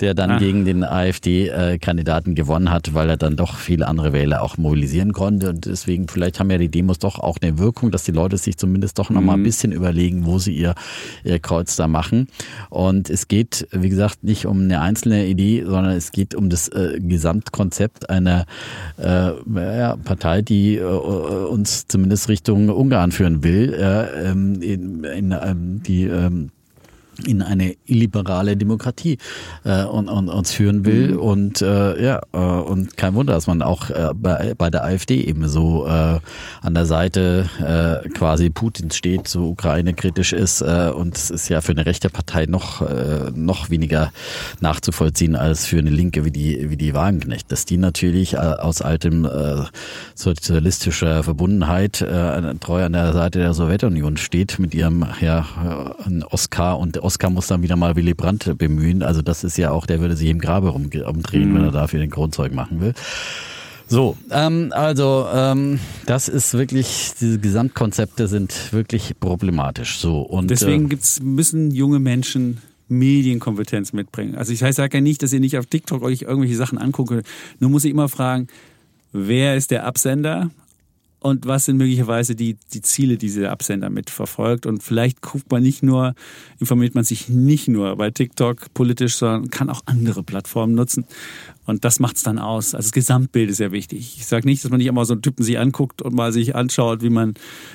der 0.00 0.14
dann 0.14 0.32
ah. 0.32 0.38
gegen 0.38 0.64
den 0.64 0.84
AfD-Kandidaten 0.84 2.34
gewonnen 2.34 2.70
hat, 2.70 2.94
weil 2.94 3.08
er 3.08 3.16
dann 3.16 3.36
doch 3.36 3.56
viele 3.56 3.86
andere 3.86 4.12
Wähler 4.12 4.42
auch 4.42 4.58
mobilisieren 4.58 5.12
konnte. 5.12 5.50
Und 5.50 5.66
deswegen 5.66 6.08
vielleicht 6.08 6.40
haben 6.40 6.50
ja 6.50 6.58
die 6.58 6.68
Demos 6.68 6.98
doch 6.98 7.18
auch 7.18 7.38
eine 7.40 7.58
Wirkung, 7.58 7.90
dass 7.90 8.04
die 8.04 8.12
Leute 8.12 8.36
sich 8.36 8.56
zumindest 8.56 8.98
doch 8.98 9.10
noch 9.10 9.20
mal 9.20 9.34
ein 9.34 9.40
mhm. 9.40 9.44
bisschen 9.44 9.72
überlegen, 9.72 10.26
wo 10.26 10.38
sie 10.38 10.52
ihr, 10.52 10.74
ihr 11.24 11.38
Kreuz 11.38 11.67
Kreuz 11.68 11.76
da 11.76 11.86
machen. 11.86 12.28
Und 12.70 13.10
es 13.10 13.28
geht, 13.28 13.68
wie 13.72 13.88
gesagt, 13.88 14.24
nicht 14.24 14.46
um 14.46 14.62
eine 14.62 14.80
einzelne 14.80 15.26
Idee, 15.26 15.64
sondern 15.64 15.92
es 15.92 16.10
geht 16.12 16.34
um 16.34 16.48
das 16.48 16.68
äh, 16.68 16.98
Gesamtkonzept 17.00 18.08
einer 18.10 18.46
äh, 18.98 19.32
ja, 19.54 19.96
Partei, 19.96 20.42
die 20.42 20.76
äh, 20.76 20.82
uns 20.84 21.86
zumindest 21.86 22.28
Richtung 22.28 22.70
Ungarn 22.70 23.12
führen 23.12 23.44
will, 23.44 23.74
äh, 23.74 24.30
in, 24.30 25.04
in, 25.04 25.32
ähm, 25.40 25.82
die 25.82 26.04
ähm, 26.04 26.50
in 27.26 27.42
eine 27.42 27.74
illiberale 27.86 28.56
Demokratie 28.56 29.18
äh, 29.64 29.84
und, 29.84 30.08
und 30.08 30.28
uns 30.28 30.52
führen 30.52 30.84
will 30.84 31.12
mhm. 31.12 31.18
und 31.18 31.62
äh, 31.62 32.02
ja 32.02 32.20
äh, 32.32 32.38
und 32.38 32.96
kein 32.96 33.14
Wunder, 33.14 33.32
dass 33.34 33.46
man 33.46 33.62
auch 33.62 33.90
äh, 33.90 34.10
bei, 34.14 34.54
bei 34.56 34.70
der 34.70 34.84
AfD 34.84 35.22
eben 35.22 35.48
so 35.48 35.86
äh, 35.86 36.20
an 36.60 36.74
der 36.74 36.86
Seite 36.86 37.48
äh, 37.58 38.08
quasi 38.10 38.50
Putins 38.50 38.96
steht, 38.96 39.26
so 39.28 39.48
Ukraine 39.48 39.94
kritisch 39.94 40.32
ist 40.32 40.60
äh, 40.60 40.90
und 40.94 41.16
es 41.16 41.30
ist 41.30 41.48
ja 41.48 41.60
für 41.60 41.72
eine 41.72 41.86
rechte 41.86 42.10
Partei 42.10 42.46
noch 42.46 42.82
äh, 42.82 43.30
noch 43.34 43.70
weniger 43.70 44.12
nachzuvollziehen 44.60 45.34
als 45.34 45.66
für 45.66 45.78
eine 45.78 45.90
Linke 45.90 46.24
wie 46.24 46.30
die 46.30 46.70
wie 46.70 46.76
die 46.76 46.94
Wagenknecht, 46.94 47.50
dass 47.50 47.64
die 47.64 47.78
natürlich 47.78 48.34
äh, 48.34 48.38
aus 48.38 48.80
altem 48.82 49.24
äh, 49.24 49.64
sozialistischer 50.14 51.22
Verbundenheit 51.24 52.00
äh, 52.00 52.54
treu 52.60 52.84
an 52.84 52.92
der 52.92 53.12
Seite 53.12 53.40
der 53.40 53.54
Sowjetunion 53.54 54.16
steht 54.16 54.58
mit 54.58 54.74
ihrem 54.74 55.04
ja 55.20 55.46
äh, 56.06 56.22
Oscar 56.30 56.78
und 56.78 57.02
Oskar 57.08 57.30
muss 57.30 57.46
dann 57.46 57.62
wieder 57.62 57.74
mal 57.76 57.96
Willy 57.96 58.12
Brandt 58.12 58.58
bemühen. 58.58 59.02
Also 59.02 59.22
das 59.22 59.42
ist 59.44 59.56
ja 59.56 59.70
auch, 59.70 59.86
der 59.86 60.00
würde 60.00 60.14
sich 60.14 60.28
im 60.28 60.38
Grabe 60.38 60.72
umdrehen, 60.72 61.50
mhm. 61.50 61.54
wenn 61.54 61.64
er 61.64 61.70
dafür 61.70 62.00
den 62.00 62.10
Grundzeug 62.10 62.52
machen 62.52 62.82
will. 62.82 62.92
So, 63.86 64.18
ähm, 64.30 64.70
also 64.72 65.26
ähm, 65.32 65.80
das 66.04 66.28
ist 66.28 66.52
wirklich, 66.52 67.12
diese 67.18 67.38
Gesamtkonzepte 67.38 68.28
sind 68.28 68.74
wirklich 68.74 69.18
problematisch. 69.18 69.96
So 69.96 70.20
und 70.20 70.50
deswegen 70.50 70.84
äh, 70.84 70.88
gibt's 70.88 71.22
müssen 71.22 71.70
junge 71.70 71.98
Menschen 71.98 72.58
Medienkompetenz 72.88 73.94
mitbringen. 73.94 74.34
Also 74.34 74.52
ich 74.52 74.58
sage 74.58 74.98
ja 74.98 75.00
nicht, 75.00 75.22
dass 75.22 75.32
ihr 75.32 75.40
nicht 75.40 75.56
auf 75.56 75.64
TikTok 75.64 76.02
euch 76.02 76.22
irgendwelche 76.22 76.56
Sachen 76.56 76.76
anguckt. 76.76 77.26
Nur 77.58 77.70
muss 77.70 77.84
ich 77.86 77.90
immer 77.90 78.10
fragen, 78.10 78.48
wer 79.12 79.56
ist 79.56 79.70
der 79.70 79.86
Absender? 79.86 80.50
Und 81.20 81.46
was 81.46 81.64
sind 81.64 81.78
möglicherweise 81.78 82.36
die, 82.36 82.56
die 82.72 82.80
Ziele, 82.80 83.16
die 83.16 83.26
dieser 83.26 83.50
Absender 83.50 83.90
mitverfolgt. 83.90 84.66
Und 84.66 84.82
vielleicht 84.82 85.20
guckt 85.20 85.50
man 85.50 85.62
nicht 85.62 85.82
nur, 85.82 86.14
informiert 86.60 86.94
man 86.94 87.02
sich 87.02 87.28
nicht 87.28 87.66
nur 87.66 87.96
bei 87.96 88.10
TikTok 88.10 88.72
politisch, 88.72 89.16
sondern 89.16 89.50
kann 89.50 89.68
auch 89.68 89.82
andere 89.86 90.22
Plattformen 90.22 90.74
nutzen. 90.74 91.06
Und 91.66 91.84
das 91.84 91.98
macht 91.98 92.16
es 92.16 92.22
dann 92.22 92.38
aus. 92.38 92.74
Also 92.74 92.86
das 92.86 92.92
Gesamtbild 92.92 93.50
ist 93.50 93.56
sehr 93.56 93.72
wichtig. 93.72 94.16
Ich 94.18 94.26
sage 94.26 94.46
nicht, 94.46 94.64
dass 94.64 94.70
man 94.70 94.78
nicht 94.78 94.88
einmal 94.88 95.06
so 95.06 95.14
einen 95.14 95.22
Typen 95.22 95.42
sich 95.42 95.58
anguckt 95.58 96.02
und 96.02 96.14
mal 96.14 96.32
sich 96.32 96.54
anschaut, 96.54 97.02
wie 97.02 97.10
man, 97.10 97.34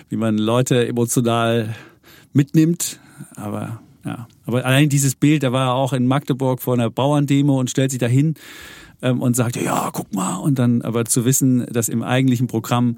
wie 0.10 0.18
man 0.18 0.38
Leute 0.38 0.88
emotional 0.88 1.76
mitnimmt. 2.32 3.00
Aber 3.36 3.82
ja, 4.06 4.28
aber 4.46 4.66
allein 4.66 4.90
dieses 4.90 5.16
Bild, 5.16 5.44
da 5.44 5.52
war 5.52 5.68
er 5.68 5.74
auch 5.74 5.94
in 5.94 6.08
Magdeburg 6.08 6.62
vor 6.62 6.74
einer 6.74 6.90
Bauerndemo 6.90 7.60
und 7.60 7.70
stellt 7.70 7.92
sich 7.92 8.00
dahin 8.00 8.36
ähm, 9.02 9.22
und 9.22 9.36
sagt, 9.36 9.56
ja, 9.58 9.90
guck 9.94 10.14
mal. 10.14 10.38
Und 10.38 10.60
dann 10.60 10.82
aber 10.82 11.06
zu 11.06 11.26
wissen, 11.26 11.66
dass 11.72 11.90
im 11.90 12.04
eigentlichen 12.04 12.48
Programm 12.48 12.98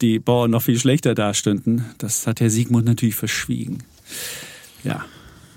die 0.00 0.18
Bauern 0.18 0.50
noch 0.50 0.62
viel 0.62 0.78
schlechter 0.78 1.14
dastünden. 1.14 1.84
Das 1.98 2.26
hat 2.26 2.40
Herr 2.40 2.50
Siegmund 2.50 2.86
natürlich 2.86 3.14
verschwiegen. 3.14 3.78
Ja. 4.84 5.04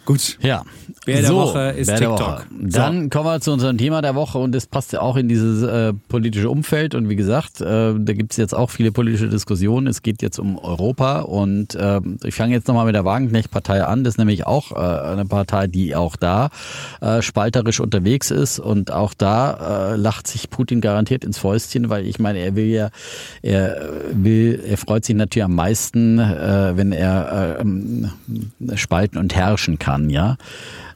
Gut. 0.06 0.38
Ja. 0.41 0.64
Wer 1.06 1.22
der 1.22 1.28
so, 1.28 1.36
Woche 1.36 1.60
ist 1.72 1.89
TikTok. 1.89 2.20
Woche. 2.20 2.43
Dann 2.51 3.04
so. 3.04 3.10
kommen 3.10 3.26
wir 3.26 3.41
zu 3.41 3.51
unserem 3.51 3.78
Thema 3.78 4.01
der 4.01 4.16
Woche 4.16 4.38
und 4.38 4.56
es 4.56 4.68
passt 4.68 4.93
ja 4.93 5.01
auch 5.01 5.16
in 5.16 5.28
dieses 5.28 5.64
äh, 5.64 5.93
politische 5.93 6.49
Umfeld. 6.49 6.95
Und 6.95 7.10
wie 7.10 7.16
gesagt, 7.16 7.62
äh, 7.62 7.93
da 7.97 8.14
gibt 8.14 8.32
es 8.32 8.38
jetzt 8.38 8.54
auch 8.54 8.70
viele 8.70 8.91
politische 8.91 9.30
Diskussionen. 9.30 9.88
Es 9.88 10.01
geht 10.01 10.22
jetzt 10.22 10.39
um 10.39 10.58
Europa 10.58 11.22
und 11.22 11.76
äh, 11.76 12.01
ich 12.24 12.36
fange 12.36 12.54
jetzt 12.54 12.68
nochmal 12.68 12.86
mit 12.86 12.95
der 12.95 13.06
Wagenknecht-Partei 13.06 13.84
an. 13.84 14.04
Das 14.04 14.16
ist 14.16 14.18
nämlich 14.18 14.45
auch 14.45 14.72
äh, 14.72 14.76
eine 14.76 15.26
Partei, 15.26 15.68
die 15.68 15.95
auch 15.95 16.16
da 16.16 16.49
äh, 17.01 17.22
spalterisch 17.22 17.80
unterwegs 17.80 18.32
ist 18.32 18.60
und 18.60 18.91
auch 18.91 19.14
da 19.14 19.93
äh, 19.93 19.95
lacht 19.95 20.28
sich 20.28 20.49
Putin 20.49 20.82
garantiert 20.82 21.24
ins 21.24 21.38
Fäustchen, 21.38 21.89
weil 21.89 22.06
ich 22.06 22.20
meine, 22.20 22.39
er 22.39 22.56
will 22.56 22.66
ja, 22.66 22.89
er 23.41 23.89
will, 24.12 24.62
er 24.66 24.78
freut 24.78 25.06
sich 25.06 25.16
natürlich 25.16 25.45
am 25.45 25.56
meisten, 25.56 26.20
äh, 26.20 26.74
wenn 26.76 26.91
er 26.91 27.60
äh, 27.60 28.78
spalten 28.78 29.18
und 29.18 29.36
herrschen 29.36 29.80
kann 29.80 29.93
kann, 29.94 30.10
ja. 30.10 30.38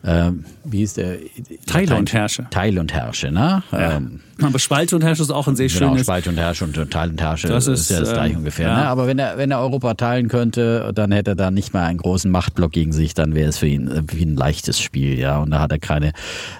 Ähm, 0.06 0.46
wie 0.64 0.84
ist 0.84 0.98
der? 0.98 1.18
Teile 1.66 1.96
und 1.96 2.14
Herrsche. 2.14 2.46
Teile 2.50 2.80
und 2.80 2.94
Herrsche, 2.94 3.32
ne? 3.32 3.64
Ja. 3.72 3.98
Ähm, 3.98 4.22
aber 4.42 4.60
Spalte 4.60 4.96
und 4.96 5.02
Herrsche 5.02 5.24
ist 5.24 5.32
auch 5.32 5.48
ein 5.48 5.56
sehr 5.56 5.68
genau, 5.68 5.90
schönes. 5.90 6.04
Spalte 6.04 6.30
und 6.30 6.38
Herrsche 6.38 6.64
und 6.66 6.92
Teil 6.92 7.10
und 7.10 7.20
Herrsche 7.20 7.48
das 7.48 7.66
ist, 7.68 7.82
ist 7.82 7.90
ja 7.90 8.00
das 8.02 8.14
gleiche 8.14 8.34
ähm, 8.34 8.40
ungefähr. 8.40 8.68
Ja. 8.68 8.76
Ne? 8.76 8.88
Aber 8.88 9.08
wenn 9.08 9.18
er, 9.18 9.38
wenn 9.38 9.50
er 9.50 9.60
Europa 9.60 9.96
teilen 9.96 10.28
könnte, 10.28 10.92
dann 10.94 11.12
hätte 11.12 11.32
er 11.32 11.36
da 11.36 11.50
nicht 11.50 11.74
mal 11.74 11.86
einen 11.86 11.98
großen 11.98 12.30
Machtblock 12.30 12.72
gegen 12.72 12.94
sich, 12.94 13.16
dann 13.16 13.34
wäre 13.34 13.50
es 13.50 13.58
für 13.58 13.68
ihn 13.68 13.88
äh, 13.88 14.04
wie 14.12 14.24
ein 14.24 14.36
leichtes 14.36 14.80
Spiel, 14.80 15.18
ja. 15.18 15.40
Und 15.40 15.52
da 15.52 15.60
hat 15.60 15.72
er 15.72 15.80
keine 15.80 16.14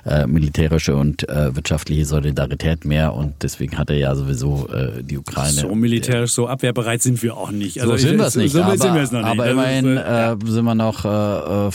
äh, 0.06 0.26
militärische 0.26 0.96
und 0.96 1.30
äh, 1.30 1.56
wirtschaftliche 1.56 2.06
Solidarität 2.06 2.86
mehr 2.86 3.14
und 3.14 3.36
deswegen 3.44 3.78
hat 3.78 3.92
er 3.92 3.98
ja 3.98 4.16
sowieso 4.16 4.68
äh, 4.70 5.04
die 5.04 5.18
Ukraine. 5.20 5.54
So 5.54 5.76
militärisch, 5.76 6.32
so 6.32 6.48
abwehrbereit 6.48 7.02
sind 7.04 7.22
wir 7.22 7.38
auch 7.38 7.52
nicht. 7.52 7.80
Also 7.80 7.96
so 7.96 8.08
sind 8.08 8.18
wir 8.18 8.26
es 8.26 8.36
nicht. 8.36 8.52
So 8.52 8.64
aber, 8.64 8.78
sind 8.78 8.96
wir 8.96 9.04
es 9.04 9.12
noch 9.12 9.22
nicht. 9.22 9.30
Aber 9.30 9.48
immerhin 9.48 9.98
äh, 9.98 10.36
sind 10.46 10.66
wir 10.66 10.76
noch 10.76 11.06
äh, 11.06 11.70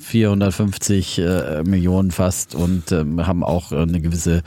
450 0.00 1.18
äh, 1.18 1.62
Millionen 1.64 2.10
fast 2.10 2.54
und 2.54 2.92
ähm, 2.92 3.26
haben 3.26 3.42
auch 3.42 3.72
eine 3.72 4.00
gewisse 4.00 4.42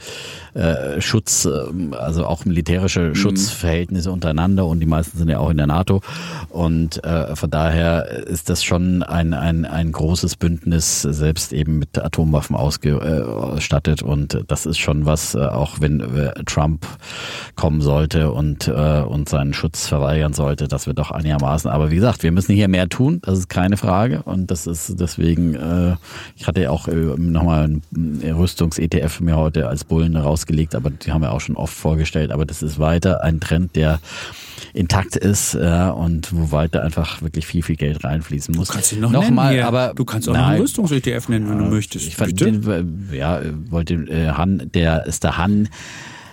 äh, 0.54 1.00
Schutz, 1.00 1.44
äh, 1.44 1.50
also 1.96 2.26
auch 2.26 2.44
militärische 2.44 3.08
mhm. 3.08 3.14
Schutzverhältnisse 3.14 4.10
untereinander 4.12 4.66
und 4.66 4.80
die 4.80 4.86
meisten 4.86 5.16
sind 5.18 5.28
ja 5.28 5.38
auch 5.38 5.50
in 5.50 5.56
der 5.56 5.66
NATO. 5.66 6.00
Und 6.50 7.02
äh, 7.04 7.34
von 7.36 7.50
daher 7.50 8.06
ist 8.26 8.50
das 8.50 8.62
schon 8.62 9.02
ein, 9.02 9.32
ein, 9.32 9.64
ein 9.64 9.92
großes 9.92 10.36
Bündnis, 10.36 11.02
selbst 11.02 11.52
eben 11.52 11.78
mit 11.78 11.98
Atomwaffen 11.98 12.56
ausgestattet. 12.56 14.02
Und 14.02 14.44
das 14.48 14.66
ist 14.66 14.78
schon 14.78 15.06
was, 15.06 15.34
äh, 15.34 15.38
auch 15.38 15.80
wenn 15.80 16.00
äh, 16.00 16.32
Trump 16.44 16.86
kommen 17.56 17.80
sollte 17.80 18.30
und, 18.30 18.68
äh, 18.68 19.00
und 19.00 19.28
seinen 19.28 19.54
Schutz 19.54 19.86
verweigern 19.86 20.34
sollte, 20.34 20.68
das 20.68 20.86
wird 20.86 20.98
doch 20.98 21.10
einigermaßen. 21.10 21.70
Aber 21.70 21.90
wie 21.90 21.96
gesagt, 21.96 22.22
wir 22.22 22.32
müssen 22.32 22.54
hier 22.54 22.68
mehr 22.68 22.88
tun, 22.88 23.20
das 23.22 23.38
ist 23.38 23.48
keine 23.48 23.76
Frage. 23.76 24.22
Und 24.22 24.50
das 24.50 24.66
ist 24.66 25.00
deswegen, 25.00 25.54
äh, 25.54 25.96
ich 26.36 26.46
hatte 26.46 26.60
ja 26.60 26.70
auch 26.70 26.88
äh, 26.88 26.94
nochmal 26.94 27.68
ein 27.94 28.22
Rüstungs-ETF 28.22 29.20
mir 29.20 29.36
heute 29.36 29.68
als 29.68 29.84
Bullen 29.84 30.16
raus 30.16 30.41
ausgelegt, 30.42 30.74
aber 30.74 30.90
die 30.90 31.12
haben 31.12 31.22
wir 31.22 31.32
auch 31.32 31.40
schon 31.40 31.56
oft 31.56 31.74
vorgestellt. 31.74 32.32
Aber 32.32 32.44
das 32.44 32.62
ist 32.62 32.78
weiter 32.78 33.22
ein 33.22 33.40
Trend, 33.40 33.76
der 33.76 34.00
intakt 34.74 35.16
ist 35.16 35.54
äh, 35.54 35.90
und 35.94 36.32
wo 36.32 36.50
weiter 36.50 36.82
einfach 36.82 37.22
wirklich 37.22 37.46
viel, 37.46 37.62
viel 37.62 37.76
Geld 37.76 38.04
reinfließen 38.04 38.54
muss. 38.54 38.68
Du 38.68 38.74
kannst 38.74 38.92
ihn 38.92 39.00
noch, 39.00 39.10
noch 39.10 39.30
mal, 39.30 39.60
aber 39.62 39.92
du 39.94 40.04
kannst 40.04 40.28
auch 40.28 40.32
nein, 40.32 40.42
noch 40.42 40.48
einen 40.50 40.60
Rüstungs-ETF 40.62 41.28
nennen, 41.28 41.48
wenn 41.48 41.58
du 41.58 41.64
möchtest. 41.64 42.06
Ich 42.06 42.16
fand, 42.16 42.40
den, 42.40 43.08
ja, 43.12 43.40
wollte 43.70 43.94
äh, 43.94 44.28
Han, 44.28 44.70
der 44.74 45.06
ist 45.06 45.24
der 45.24 45.36
Han 45.36 45.68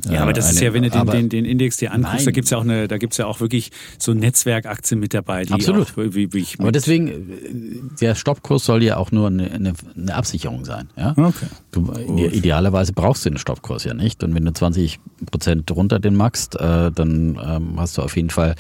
Ja, 0.09 0.23
aber 0.23 0.33
das 0.33 0.47
eine, 0.47 0.55
ist 0.55 0.61
ja, 0.61 0.73
wenn 0.75 0.83
du 0.85 0.91
den, 0.91 1.07
den, 1.07 1.29
den 1.29 1.45
Index 1.45 1.77
dir 1.79 1.93
anguckst, 1.93 2.17
Nein. 2.19 2.25
da 2.27 2.31
gibt's 2.31 2.51
ja 2.51 2.59
auch 2.59 2.63
eine, 2.63 2.89
da 2.89 2.99
gibt's 2.99 3.17
ja 3.17 3.27
auch 3.27 3.41
wirklich 3.41 3.71
so 3.99 4.15
Netzwerkaktien 4.15 5.01
mit 5.01 5.13
dabei, 5.15 5.45
die 5.45 5.53
Absolut. 5.53 5.89
auch 5.93 5.97
wie, 5.97 6.33
wie 6.33 6.47
Aber 6.59 6.73
deswegen, 6.73 7.09
äh, 7.09 7.99
der 8.01 8.15
Stoppkurs 8.15 8.65
soll 8.65 8.83
ja 8.83 8.97
auch 8.97 9.11
nur 9.13 9.27
eine, 9.27 9.51
eine, 9.51 9.73
eine 9.97 10.15
Absicherung 10.15 10.65
sein. 10.65 10.89
Ja? 10.97 11.15
Okay. 11.17 11.47
Du, 11.73 11.93
ide- 11.93 12.35
idealerweise 12.35 12.93
brauchst 12.93 13.25
du 13.27 13.31
den 13.31 13.39
Stoppkurs 13.39 13.85
ja 13.85 13.95
nicht. 13.95 14.23
Und 14.23 14.35
wenn 14.35 14.45
du 14.45 14.53
20 14.53 14.99
Prozent 15.31 15.71
runter 15.71 15.99
den 15.99 16.15
magst, 16.15 16.55
äh, 16.57 16.91
dann 16.93 17.39
ähm, 17.45 17.75
hast 17.79 17.99
du 17.99 18.03
auf 18.03 18.17
jeden 18.17 18.31
Fall. 18.31 18.55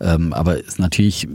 Ähm, 0.00 0.32
aber 0.32 0.58
ist 0.58 0.78
natürlich 0.78 1.28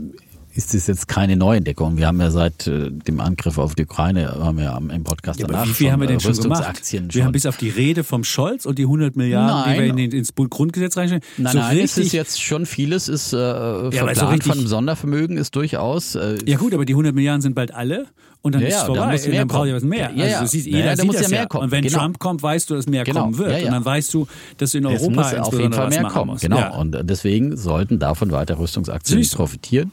ist 0.56 0.74
es 0.74 0.86
jetzt 0.86 1.06
keine 1.08 1.36
Neuentdeckung. 1.36 1.96
Wir 1.98 2.06
haben 2.06 2.20
ja 2.20 2.30
seit 2.30 2.66
äh, 2.66 2.90
dem 2.90 3.20
Angriff 3.20 3.58
auf 3.58 3.74
die 3.74 3.84
Ukraine 3.84 4.30
haben 4.32 4.58
wir 4.58 4.72
am- 4.74 4.90
im 4.90 5.04
Podcast 5.04 5.38
Ja, 5.38 5.46
danach 5.46 5.66
wie 5.68 5.72
viel 5.74 5.92
haben 5.92 6.00
wir 6.00 6.06
denn 6.08 6.16
äh, 6.16 6.20
schon 6.20 6.32
gemacht? 6.34 6.60
Rüstungsaktien 6.60 7.12
Wir 7.14 7.22
haben 7.22 7.26
schon. 7.28 7.32
bis 7.32 7.46
auf 7.46 7.56
die 7.56 7.68
Rede 7.68 8.04
vom 8.04 8.24
Scholz 8.24 8.64
und 8.66 8.78
die 8.78 8.84
100 8.84 9.16
Milliarden, 9.16 9.64
die 9.64 9.70
Nein. 9.70 9.80
wir 9.80 10.04
in 10.04 10.10
den, 10.10 10.18
ins 10.18 10.34
Grundgesetz 10.34 10.96
reinstellen. 10.96 11.22
Nein, 11.36 11.52
so 11.52 11.58
nein, 11.58 11.78
es 11.78 11.98
ist 11.98 12.12
jetzt 12.12 12.42
schon 12.42 12.66
vieles 12.66 13.08
ist 13.08 13.32
äh, 13.32 13.36
so 13.36 13.90
verplant 13.92 14.08
richtig- 14.32 14.42
von 14.50 14.58
einem 14.58 14.66
Sondervermögen 14.68 15.36
ist 15.36 15.54
durchaus. 15.54 16.14
Äh, 16.14 16.38
ja 16.46 16.56
gut, 16.56 16.72
aber 16.74 16.84
die 16.84 16.94
100 16.94 17.14
Milliarden 17.14 17.42
sind 17.42 17.54
bald 17.54 17.74
alle 17.74 18.06
und 18.42 18.54
dann 18.54 18.62
Ja, 18.62 18.68
ist 18.68 18.76
es 18.76 18.82
vorbei. 18.84 19.10
muss 19.12 19.22
mehr 19.26 19.30
und 19.32 19.38
dann 19.38 19.48
braucht 19.48 19.66
ihr 19.68 19.74
was 19.74 19.82
mehr. 19.82 20.10
Ja, 20.14 20.24
also 20.24 20.26
ja. 20.26 20.46
siehst, 20.46 20.66
jeder 20.66 20.78
ja, 20.78 20.84
da 20.86 20.96
sieht 20.96 21.06
muss 21.06 21.16
das 21.16 21.30
ja 21.30 21.38
mehr 21.38 21.46
kommen. 21.46 21.64
Und 21.64 21.70
wenn 21.72 21.82
Genau. 21.84 21.98
Trump 21.98 22.18
kommt, 22.20 22.42
weißt 22.42 22.70
du, 22.70 22.74
dass 22.76 22.86
mehr 22.86 23.02
Genau. 23.04 23.22
kommen 23.22 23.38
wird. 23.38 23.50
Ja, 23.50 23.58
ja. 23.58 23.66
Und 23.66 23.72
dann 23.72 23.84
weißt 23.84 24.14
du, 24.14 24.26
dass 24.58 24.70
du 24.72 24.78
in 24.78 24.84
Es 24.86 25.02
Europa 25.02 25.14
muss 25.14 25.34
auf 25.34 25.58
jeden 25.60 25.72
Fall 25.72 25.88
mehr 25.88 26.04
kommen, 26.04 26.30
musst. 26.32 26.42
genau. 26.42 26.80
Und 26.80 26.96
deswegen 27.02 27.56
sollten 27.56 27.98
davon 27.98 28.30
weiter 28.30 28.58
Rüstungsaktien 28.58 29.20
du. 29.22 29.28
profitieren. 29.36 29.90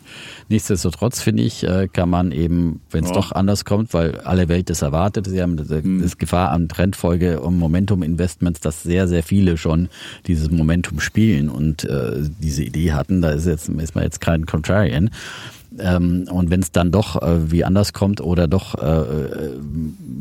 Nichtsdestotrotz 0.49 1.21
finde 1.21 1.43
ich, 1.43 1.63
äh, 1.63 1.87
kann 1.91 2.09
man 2.09 2.31
eben, 2.31 2.81
wenn 2.91 3.03
es 3.05 3.11
doch 3.11 3.31
anders 3.31 3.65
kommt, 3.65 3.93
weil 3.93 4.19
alle 4.21 4.47
Welt 4.49 4.69
es 4.69 4.81
erwartet, 4.81 5.25
sie 5.27 5.41
haben 5.41 5.57
das, 5.57 5.69
Hm. 5.69 6.01
das 6.01 6.17
Gefahr 6.17 6.51
an 6.51 6.67
Trendfolge 6.69 7.39
und 7.39 7.57
Momentum-Investments, 7.57 8.59
dass 8.59 8.83
sehr, 8.83 9.07
sehr 9.07 9.23
viele 9.23 9.57
schon 9.57 9.89
dieses 10.27 10.51
Momentum 10.51 10.99
spielen 10.99 11.49
und 11.49 11.85
äh, 11.85 12.21
diese 12.39 12.63
Idee 12.63 12.91
hatten. 12.93 13.21
Da 13.21 13.31
ist 13.31 13.47
jetzt 13.47 13.69
ist 13.69 13.95
man 13.95 14.03
jetzt 14.03 14.21
kein 14.21 14.45
Contrarian. 14.45 15.09
Ähm, 15.79 16.25
und 16.29 16.49
wenn 16.49 16.61
es 16.61 16.71
dann 16.71 16.91
doch 16.91 17.21
äh, 17.21 17.51
wie 17.51 17.63
anders 17.63 17.93
kommt 17.93 18.21
oder 18.21 18.47
doch, 18.47 18.75
äh, 18.75 18.85
äh, 18.85 19.59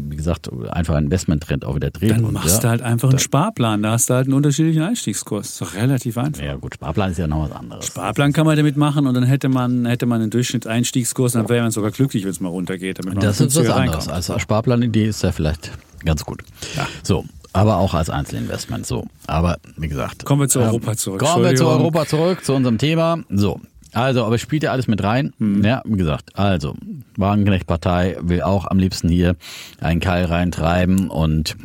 wie 0.09 0.17
gesagt, 0.17 0.51
einfach 0.71 0.95
ein 0.95 1.05
Investmenttrend 1.05 1.65
auch 1.65 1.75
wieder 1.75 1.91
dreht. 1.91 2.13
Dann 2.13 2.25
und, 2.25 2.35
machst 2.35 2.57
ja, 2.57 2.61
du 2.61 2.69
halt 2.69 2.83
einfach 2.83 3.11
einen 3.11 3.19
Sparplan. 3.19 3.83
Da 3.83 3.93
hast 3.93 4.09
du 4.09 4.15
halt 4.15 4.27
einen 4.27 4.35
unterschiedlichen 4.35 4.83
Einstiegskurs. 4.83 5.51
Ist 5.51 5.61
doch 5.61 5.75
relativ 5.75 6.17
einfach. 6.19 6.43
Ja 6.43 6.57
gut, 6.57 6.75
Sparplan 6.75 7.11
ist 7.11 7.19
ja 7.19 7.27
noch 7.27 7.49
was 7.49 7.57
anderes. 7.57 7.87
Sparplan 7.87 8.33
kann 8.33 8.47
man 8.47 8.57
damit 8.57 8.77
machen 8.77 9.07
und 9.07 9.15
dann 9.15 9.25
hätte 9.25 9.49
man, 9.49 9.85
hätte 9.87 10.07
man 10.07 10.23
einen 10.23 10.31
Durchschnittseinstiegskurs 10.31 11.35
und 11.35 11.43
dann 11.43 11.49
wäre 11.49 11.63
man 11.63 11.71
sogar 11.71 11.91
glücklich, 11.91 12.25
wenn 12.25 12.31
es 12.31 12.41
mal 12.41 12.49
runtergeht. 12.49 13.01
Das 13.21 13.41
ist 13.41 13.57
was 13.57 13.69
anderes. 13.69 14.09
Also 14.09 14.39
Sparplanidee 14.39 15.07
ist 15.07 15.23
ja 15.23 15.33
vielleicht 15.33 15.73
ganz 16.05 16.25
gut. 16.25 16.43
Ja. 16.77 16.87
So, 17.03 17.25
aber 17.53 17.77
auch 17.77 17.95
als 17.95 18.09
Einzelinvestment 18.09 18.87
so. 18.87 19.07
Aber 19.27 19.59
wie 19.77 19.89
gesagt. 19.89 20.25
Kommen 20.25 20.43
wir 20.43 20.49
zu 20.49 20.61
ähm, 20.61 20.67
Europa 20.67 20.97
zurück. 20.97 21.21
Kommen 21.21 21.45
wir 21.45 21.55
zu. 21.55 21.67
Europa 21.67 22.07
zurück, 22.07 22.45
zu 22.45 22.55
unserem 22.55 22.79
Thema. 22.79 23.19
So. 23.29 23.61
Also, 23.93 24.25
aber 24.25 24.39
spielt 24.39 24.63
ja 24.63 24.73
alles 24.73 24.89
mit 24.89 25.03
rein. 25.03 25.33
Mhm. 25.39 25.65
Ja, 25.65 25.83
wie 25.85 25.97
gesagt, 25.97 26.39
also, 26.39 26.75
Wagenknecht-Partei 27.17 28.17
will 28.21 28.43
auch 28.43 28.67
am 28.67 28.79
liebsten 28.79 29.09
hier 29.09 29.37
einen 29.81 30.01
Keil 30.01 30.25
reintreiben 30.25 31.09
und 31.09 31.57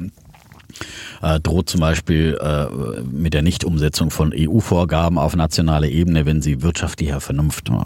äh, 1.22 1.40
droht 1.40 1.70
zum 1.70 1.82
Beispiel 1.82 2.38
äh, 2.42 2.66
mit 3.04 3.34
der 3.34 3.42
Nichtumsetzung 3.42 4.12
von 4.12 4.34
EU-Vorgaben 4.36 5.18
auf 5.18 5.36
nationaler 5.36 5.88
Ebene, 5.88 6.26
wenn 6.26 6.42
sie 6.42 6.62
wirtschaftlicher 6.62 7.22
Vernunft, 7.22 7.70
oh, 7.70 7.84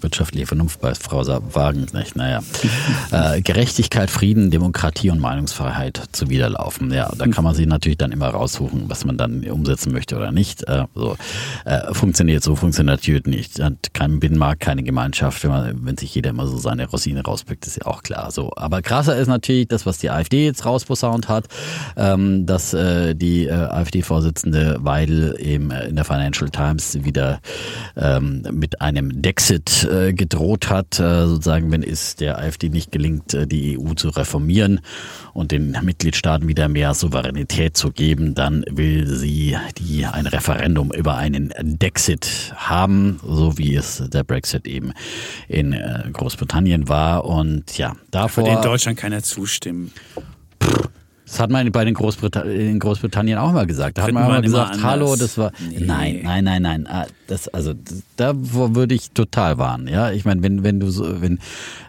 wirtschaftliche 0.00 0.46
Vernunft 0.46 0.80
bei 0.80 0.94
Frau 0.94 1.22
Wagenknecht, 1.22 2.16
naja, 2.16 2.40
äh, 3.10 3.40
Gerechtigkeit, 3.42 4.10
Frieden, 4.10 4.50
Demokratie 4.50 5.10
und 5.10 5.20
Meinungsfreiheit 5.20 6.02
zuwiderlaufen. 6.12 6.92
Ja, 6.92 7.12
da 7.16 7.26
kann 7.28 7.44
man 7.44 7.54
sich 7.54 7.66
natürlich 7.66 7.98
dann 7.98 8.12
immer 8.12 8.28
raussuchen, 8.28 8.84
was 8.88 9.04
man 9.04 9.16
dann 9.16 9.44
umsetzen 9.44 9.92
möchte 9.92 10.16
oder 10.16 10.32
nicht. 10.32 10.68
Äh, 10.68 10.84
so 10.94 11.16
äh, 11.64 11.92
funktioniert 11.94 12.42
so, 12.42 12.56
funktioniert 12.56 12.98
natürlich 12.98 13.26
nicht. 13.26 13.62
Hat 13.62 13.94
keinen 13.94 14.20
Binnenmarkt, 14.20 14.60
keine 14.60 14.82
Gemeinschaft. 14.82 15.42
Wenn, 15.44 15.50
man, 15.50 15.86
wenn 15.86 15.96
sich 15.96 16.14
jeder 16.14 16.30
immer 16.30 16.46
so 16.46 16.58
seine 16.58 16.86
Rosine 16.88 17.22
rauspickt, 17.22 17.66
ist 17.66 17.76
ja 17.76 17.86
auch 17.86 18.02
klar. 18.02 18.30
So, 18.30 18.52
aber 18.56 18.82
krasser 18.82 19.16
ist 19.16 19.28
natürlich 19.28 19.68
das, 19.68 19.86
was 19.86 19.98
die 19.98 20.10
AfD 20.10 20.44
jetzt 20.44 20.64
rausposaunt 20.64 21.28
hat, 21.28 21.46
ähm, 21.96 22.46
dass 22.46 22.71
äh, 22.74 23.14
die 23.14 23.46
äh, 23.46 23.52
AfD-Vorsitzende 23.52 24.78
Weidel 24.80 25.36
eben 25.38 25.70
äh, 25.70 25.88
in 25.88 25.96
der 25.96 26.04
Financial 26.04 26.50
Times 26.50 27.04
wieder 27.04 27.40
ähm, 27.96 28.42
mit 28.52 28.80
einem 28.80 29.22
Dexit 29.22 29.84
äh, 29.84 30.12
gedroht 30.12 30.70
hat, 30.70 30.98
äh, 30.98 31.26
sozusagen, 31.26 31.70
wenn 31.70 31.82
es 31.82 32.16
der 32.16 32.38
AfD 32.38 32.68
nicht 32.68 32.92
gelingt, 32.92 33.34
äh, 33.34 33.46
die 33.46 33.78
EU 33.78 33.94
zu 33.94 34.08
reformieren 34.08 34.80
und 35.32 35.52
den 35.52 35.76
Mitgliedstaaten 35.82 36.48
wieder 36.48 36.68
mehr 36.68 36.94
Souveränität 36.94 37.76
zu 37.76 37.90
geben, 37.90 38.34
dann 38.34 38.64
will 38.70 39.06
sie 39.06 39.56
die 39.78 40.06
ein 40.06 40.26
Referendum 40.26 40.92
über 40.92 41.16
einen 41.16 41.52
Dexit 41.60 42.52
haben, 42.56 43.20
so 43.26 43.58
wie 43.58 43.74
es 43.74 44.02
der 44.12 44.24
Brexit 44.24 44.66
eben 44.66 44.92
in 45.48 45.72
äh, 45.72 46.04
Großbritannien 46.12 46.88
war. 46.88 47.24
Und 47.24 47.78
ja, 47.78 47.94
davor. 48.10 48.44
Würde 48.44 48.56
in 48.56 48.62
Deutschland 48.62 48.98
keiner 48.98 49.22
zustimmen. 49.22 49.92
Das 51.32 51.40
hat 51.40 51.48
man 51.48 51.72
bei 51.72 51.86
den 51.86 51.94
Großbrita 51.94 52.42
in 52.42 52.78
Großbritannien 52.78 53.38
auch 53.38 53.52
mal 53.52 53.66
gesagt. 53.66 53.96
Da 53.96 54.02
hat 54.02 54.12
man 54.12 54.26
immer 54.26 54.42
gesagt, 54.42 54.74
anders. 54.74 54.84
hallo, 54.84 55.16
das 55.16 55.38
war. 55.38 55.50
Nee. 55.66 55.82
Nein, 55.82 56.20
nein, 56.22 56.44
nein, 56.44 56.62
nein. 56.62 56.86
Ah, 56.86 57.06
Das, 57.26 57.48
also 57.48 57.72
da 58.16 58.34
würde 58.36 58.94
ich 58.94 59.12
total 59.12 59.56
warnen. 59.56 59.88
Ja, 59.88 60.10
ich 60.10 60.26
meine, 60.26 60.42
wenn 60.42 60.62
wenn 60.62 60.78
du 60.78 60.90
so, 60.90 61.22
wenn 61.22 61.38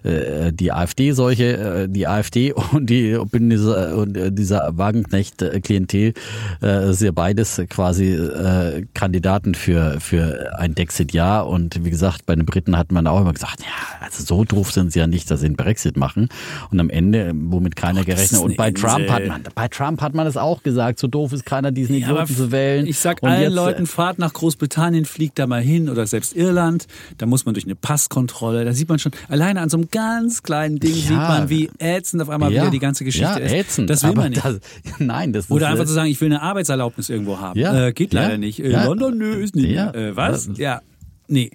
äh, 0.04 0.54
die 0.54 0.72
AfD 0.72 1.12
solche, 1.12 1.58
äh, 1.58 1.90
die 1.90 2.08
AfD 2.08 2.54
und 2.72 2.90
die 2.90 3.20
Bündnis 3.30 3.66
und 3.66 4.16
äh, 4.16 4.32
dieser 4.32 4.78
Wagenknecht-Klientel 4.78 6.14
äh, 6.62 6.90
ist 6.92 7.02
ja 7.02 7.12
beides 7.12 7.62
quasi 7.70 8.14
äh, 8.14 8.86
Kandidaten 8.94 9.56
für 9.56 10.00
für 10.00 10.58
ein 10.58 10.74
Dexit-Ja. 10.74 11.42
Und 11.42 11.84
wie 11.84 11.90
gesagt, 11.90 12.26
bei 12.26 12.34
den 12.34 12.46
Briten 12.46 12.78
hat 12.78 12.94
man 12.94 13.08
auch 13.08 13.20
immer 13.20 13.34
gesagt, 13.34 13.60
ja, 13.60 14.06
also 14.06 14.24
so 14.24 14.46
doof 14.46 14.72
sind 14.72 14.94
sie 14.94 15.00
ja 15.00 15.08
nicht, 15.08 15.30
dass 15.30 15.42
sie 15.42 15.48
einen 15.48 15.58
Brexit 15.58 15.98
machen. 15.98 16.30
Und 16.72 16.80
am 16.80 16.90
Ende, 16.90 17.34
womit 17.36 17.76
keiner 17.76 18.00
ist 18.00 18.06
gerechnet. 18.06 18.40
Und 18.42 18.56
bei 18.56 18.72
Trump 18.72 19.00
Insel. 19.02 19.12
hat 19.12 19.33
man 19.34 19.44
bei 19.56 19.68
Trump 19.68 20.02
hat 20.02 20.14
man 20.14 20.28
es 20.28 20.38
auch 20.38 20.64
gesagt, 20.64 21.00
so 21.00 21.08
doof 21.08 21.34
ist 21.34 21.46
keiner, 21.46 21.72
diesen 21.72 21.96
Ja, 21.96 22.08
Idioten 22.10 22.36
zu 22.36 22.52
wählen. 22.52 22.88
Ich 22.88 23.00
sag 23.00 23.22
Und 23.22 23.30
allen 23.30 23.42
jetzt, 23.42 23.52
äh, 23.52 23.56
Leuten, 23.56 23.86
fahrt 23.86 24.20
nach 24.20 24.34
Großbritannien, 24.34 25.06
fliegt 25.06 25.40
da 25.40 25.48
mal 25.48 25.62
hin 25.62 25.90
oder 25.90 26.06
selbst 26.08 26.36
Irland. 26.36 26.88
Da 27.18 27.26
muss 27.26 27.46
man 27.46 27.54
durch 27.54 27.66
eine 27.66 27.76
Passkontrolle. 27.76 28.66
Da 28.66 28.74
sieht 28.74 28.90
man 28.90 29.00
schon, 29.00 29.12
alleine 29.30 29.62
an 29.62 29.70
so 29.70 29.78
einem 29.78 29.90
ganz 29.92 30.44
kleinen 30.44 30.80
Ding 30.80 30.94
sieht 30.94 31.12
man, 31.12 31.50
wie 31.50 31.70
ätzend 31.80 32.22
auf 32.22 32.30
einmal 32.30 32.52
wieder 32.52 32.70
die 32.70 32.80
ganze 32.80 33.04
Geschichte 33.04 33.40
ja, 33.40 33.46
ist. 33.46 33.54
Ätzend, 33.54 33.90
das 33.90 34.04
will 34.04 34.14
man 34.14 34.30
nicht. 34.32 34.44
Das, 34.44 34.60
nein, 35.00 35.34
das 35.34 35.50
oder 35.50 35.68
ist, 35.68 35.72
einfach 35.72 35.84
äh, 35.84 35.88
zu 35.88 35.94
sagen, 35.94 36.10
ich 36.10 36.22
will 36.22 36.28
eine 36.28 36.42
Arbeitserlaubnis 36.42 37.10
irgendwo 37.10 37.40
haben. 37.40 37.60
Ja, 37.60 37.88
Äh, 37.88 37.94
geht 37.94 38.14
leider 38.14 38.32
ja, 38.32 38.38
nicht. 38.38 38.60
Äh, 38.60 38.72
ja. 38.72 38.86
London, 38.86 39.18
nö, 39.18 39.34
ist 39.36 39.56
nicht. 39.56 39.72
Ja. 39.72 39.92
Äh, 39.92 40.16
was? 40.16 40.48
Ja. 40.48 40.64
Ja. 40.64 40.82
Nee. 41.28 41.52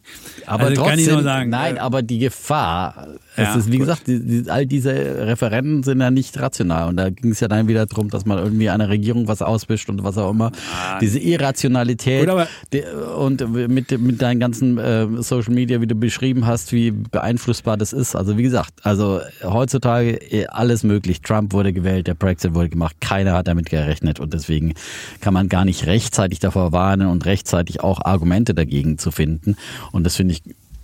Aber 0.47 0.65
also 0.65 0.75
trotzdem, 0.77 0.91
kann 0.91 0.99
ich 0.99 1.09
nur 1.09 1.23
sagen. 1.23 1.51
nein, 1.51 1.77
äh, 1.77 1.81
aber 1.81 2.03
die 2.03 2.19
Gefahr, 2.19 3.09
Ja, 3.39 3.55
ist, 3.55 3.67
wie 3.67 3.79
gut. 3.79 3.87
gesagt, 3.87 4.07
die, 4.07 4.21
die, 4.21 4.51
all 4.51 4.67
diese 4.67 4.93
Referenden 4.93 5.83
sind 5.83 6.01
ja 6.01 6.11
nicht 6.11 6.39
rational. 6.39 6.89
Und 6.89 6.97
da 6.97 7.11
ging 7.11 7.33
es 7.33 7.41
ja 7.41 7.49
dann 7.49 7.69
wieder 7.69 7.87
darum, 7.87 8.11
dass 8.11 8.27
man 8.27 8.39
irgendwie 8.39 8.71
einer 8.71 8.89
Regierung 8.89 9.29
was 9.29 9.43
auswischt 9.43 9.89
und 9.89 10.05
was 10.05 10.19
auch 10.19 10.31
immer. 10.31 10.53
Diese 11.01 11.19
Irrationalität 11.19 12.29
Gut, 12.29 12.47
die, 12.73 12.83
und 13.17 13.69
mit, 13.69 13.99
mit 13.99 14.23
deinen 14.23 14.41
ganzen 14.41 14.79
äh, 14.79 15.07
Social 15.23 15.55
Media, 15.55 15.81
wie 15.81 15.87
du 15.87 15.95
beschrieben 15.95 16.47
hast, 16.47 16.73
wie 16.73 16.91
beeinflussbar 16.91 17.77
das 17.77 17.93
ist. 17.93 18.17
Also 18.17 18.37
wie 18.37 18.43
gesagt, 18.43 18.75
also 18.83 19.21
heutzutage 19.43 20.17
eh, 20.31 20.47
alles 20.47 20.83
möglich. 20.83 21.21
Trump 21.23 21.53
wurde 21.53 21.73
gewählt, 21.73 22.07
der 22.07 22.15
Brexit 22.15 22.55
wurde 22.55 22.69
gemacht, 22.69 22.97
keiner 23.01 23.35
hat 23.35 23.49
damit 23.49 23.71
gerechnet 23.71 24.21
und 24.21 24.33
deswegen 24.35 24.75
kann 25.21 25.35
man 25.35 25.49
gar 25.49 25.65
nicht 25.65 25.87
rechtzeitig 25.87 26.41
davor 26.41 26.73
warnen 26.73 27.09
und 27.09 27.25
rechtzeitig 27.27 27.81
auch 27.81 28.01
Argumente 28.05 28.55
dagegen 28.55 28.99
zu 28.99 29.11
finden. 29.11 29.57
Und 29.93 30.05
das 30.05 30.17
finde 30.17 30.35
ich 30.35 30.43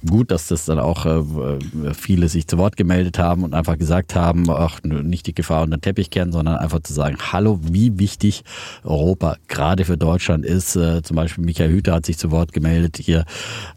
gut, 0.08 0.30
dass 0.30 0.48
das 0.48 0.64
dann 0.64 0.78
auch 0.78 1.06
äh, 1.06 1.94
viele 1.94 2.28
sich 2.28 2.46
zu 2.46 2.58
Wort 2.58 2.76
gemeldet 2.76 3.18
haben 3.18 3.44
und 3.44 3.54
einfach 3.54 3.78
gesagt 3.78 4.14
haben, 4.14 4.48
ach, 4.50 4.82
nicht 4.82 5.26
die 5.26 5.34
Gefahr 5.34 5.62
unter 5.62 5.76
den 5.76 5.82
Teppich 5.82 6.10
kehren, 6.10 6.32
sondern 6.32 6.56
einfach 6.56 6.80
zu 6.80 6.92
sagen, 6.92 7.16
hallo, 7.32 7.60
wie 7.62 7.98
wichtig 7.98 8.44
Europa 8.82 9.36
gerade 9.48 9.84
für 9.84 9.96
Deutschland 9.96 10.44
ist. 10.44 10.76
Äh, 10.76 11.02
zum 11.02 11.16
Beispiel 11.16 11.44
Michael 11.44 11.70
Hüter 11.70 11.94
hat 11.94 12.06
sich 12.06 12.18
zu 12.18 12.30
Wort 12.30 12.52
gemeldet 12.52 12.98
hier 13.00 13.24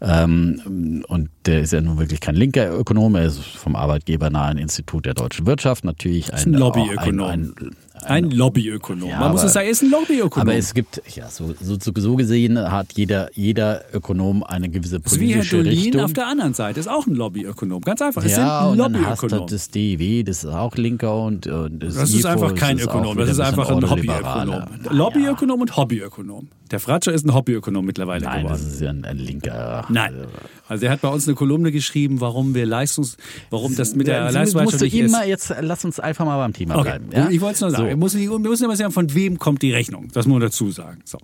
ähm, 0.00 1.04
und 1.08 1.30
der 1.46 1.60
ist 1.60 1.72
ja 1.72 1.80
nun 1.80 1.98
wirklich 1.98 2.20
kein 2.20 2.34
linker 2.34 2.72
Ökonom, 2.72 3.14
er 3.14 3.26
ist 3.26 3.40
vom 3.40 3.76
arbeitgebernahen 3.76 4.58
Institut 4.58 5.06
der 5.06 5.14
deutschen 5.14 5.46
Wirtschaft 5.46 5.84
natürlich 5.84 6.32
ein, 6.32 6.46
ein 6.46 6.52
Lobbyökonom. 6.54 7.26
Ein, 7.26 7.54
ein, 7.58 7.76
ein 8.04 8.30
Lobbyökonom. 8.30 9.08
Ja, 9.08 9.20
Man 9.20 9.32
muss 9.32 9.42
es 9.42 9.52
sagen, 9.52 9.66
er 9.66 9.72
ist 9.72 9.82
ein 9.82 9.90
Lobbyökonom. 9.90 10.48
aber 10.48 10.56
es 10.56 10.74
gibt, 10.74 11.02
ja, 11.14 11.28
so, 11.28 11.54
so, 11.60 11.76
so 11.94 12.16
gesehen 12.16 12.58
hat 12.58 12.92
jeder, 12.94 13.28
jeder 13.34 13.82
Ökonom 13.92 14.42
eine 14.42 14.68
gewisse 14.68 15.00
das 15.00 15.12
ist 15.12 15.20
wie 15.20 15.28
Herr 15.28 15.36
politische 15.42 15.56
Dolin 15.58 15.78
Richtung. 15.78 16.00
auf 16.02 16.12
der 16.12 16.26
anderen 16.26 16.54
Seite. 16.54 16.80
Ist 16.80 16.88
auch 16.88 17.06
ein 17.06 17.14
Lobbyökonom. 17.14 17.80
Ganz 17.82 18.02
einfach. 18.02 18.24
Es 18.24 18.36
ja, 18.36 18.62
sind 18.62 18.80
und 18.80 18.94
dann 18.94 19.06
hast 19.06 19.22
du 19.22 19.28
das 19.46 19.70
DIW, 19.70 20.22
das 20.24 20.44
ist 20.44 20.50
auch 20.50 20.74
linker 20.76 21.24
und, 21.24 21.46
und 21.46 21.80
Das 21.80 21.96
ist 21.96 22.20
IFO, 22.20 22.28
einfach 22.28 22.54
kein 22.54 22.78
ist 22.78 22.84
Ökonom, 22.84 23.16
das 23.16 23.30
ist 23.30 23.40
einfach 23.40 23.68
ein. 23.70 23.88
Hobbyökonom. 23.88 24.62
Lobbyökonom 24.90 25.60
und 25.60 25.76
Hobbyökonom. 25.76 26.48
Der 26.70 26.80
Fratscher 26.80 27.12
ist 27.12 27.24
ein 27.24 27.34
Hobbyökonom 27.34 27.84
mittlerweile 27.84 28.24
Nein, 28.24 28.42
geworden. 28.42 28.60
das 28.60 28.72
ist 28.74 28.80
ja 28.80 28.90
ein, 28.90 29.04
ein 29.04 29.18
linker. 29.18 29.86
Nein. 29.88 30.26
Also 30.68 30.86
er 30.86 30.92
hat 30.92 31.00
bei 31.00 31.08
uns 31.08 31.26
eine 31.26 31.34
Kolumne 31.34 31.72
geschrieben, 31.72 32.20
warum 32.20 32.54
wir 32.54 32.66
Leistungs, 32.66 33.16
warum 33.50 33.74
das 33.74 33.94
mit 33.94 34.06
der 34.06 34.20
Leistungsbereitschaft 34.30 34.64
musst 34.64 34.80
du 34.80 34.84
nicht 34.84 34.94
ist. 34.94 35.14
immer 35.14 35.24
jetzt 35.24 35.54
lass 35.60 35.84
uns 35.84 35.98
einfach 36.00 36.24
mal 36.24 36.36
beim 36.38 36.52
Thema 36.52 36.76
Okay, 36.76 36.98
bleiben. 36.98 37.08
Ja? 37.12 37.30
ich 37.30 37.40
wollte 37.40 37.54
es 37.54 37.60
nur 37.62 37.70
sagen. 37.70 37.82
So. 37.84 37.88
Wir, 37.88 37.96
müssen, 37.96 38.20
wir 38.20 38.38
müssen 38.38 38.64
immer 38.64 38.76
sagen, 38.76 38.92
von 38.92 39.14
wem 39.14 39.38
kommt 39.38 39.62
die 39.62 39.72
Rechnung. 39.72 40.08
Das 40.12 40.26
muss 40.26 40.34
man 40.34 40.42
dazu 40.42 40.70
sagen. 40.70 41.00
So. 41.04 41.18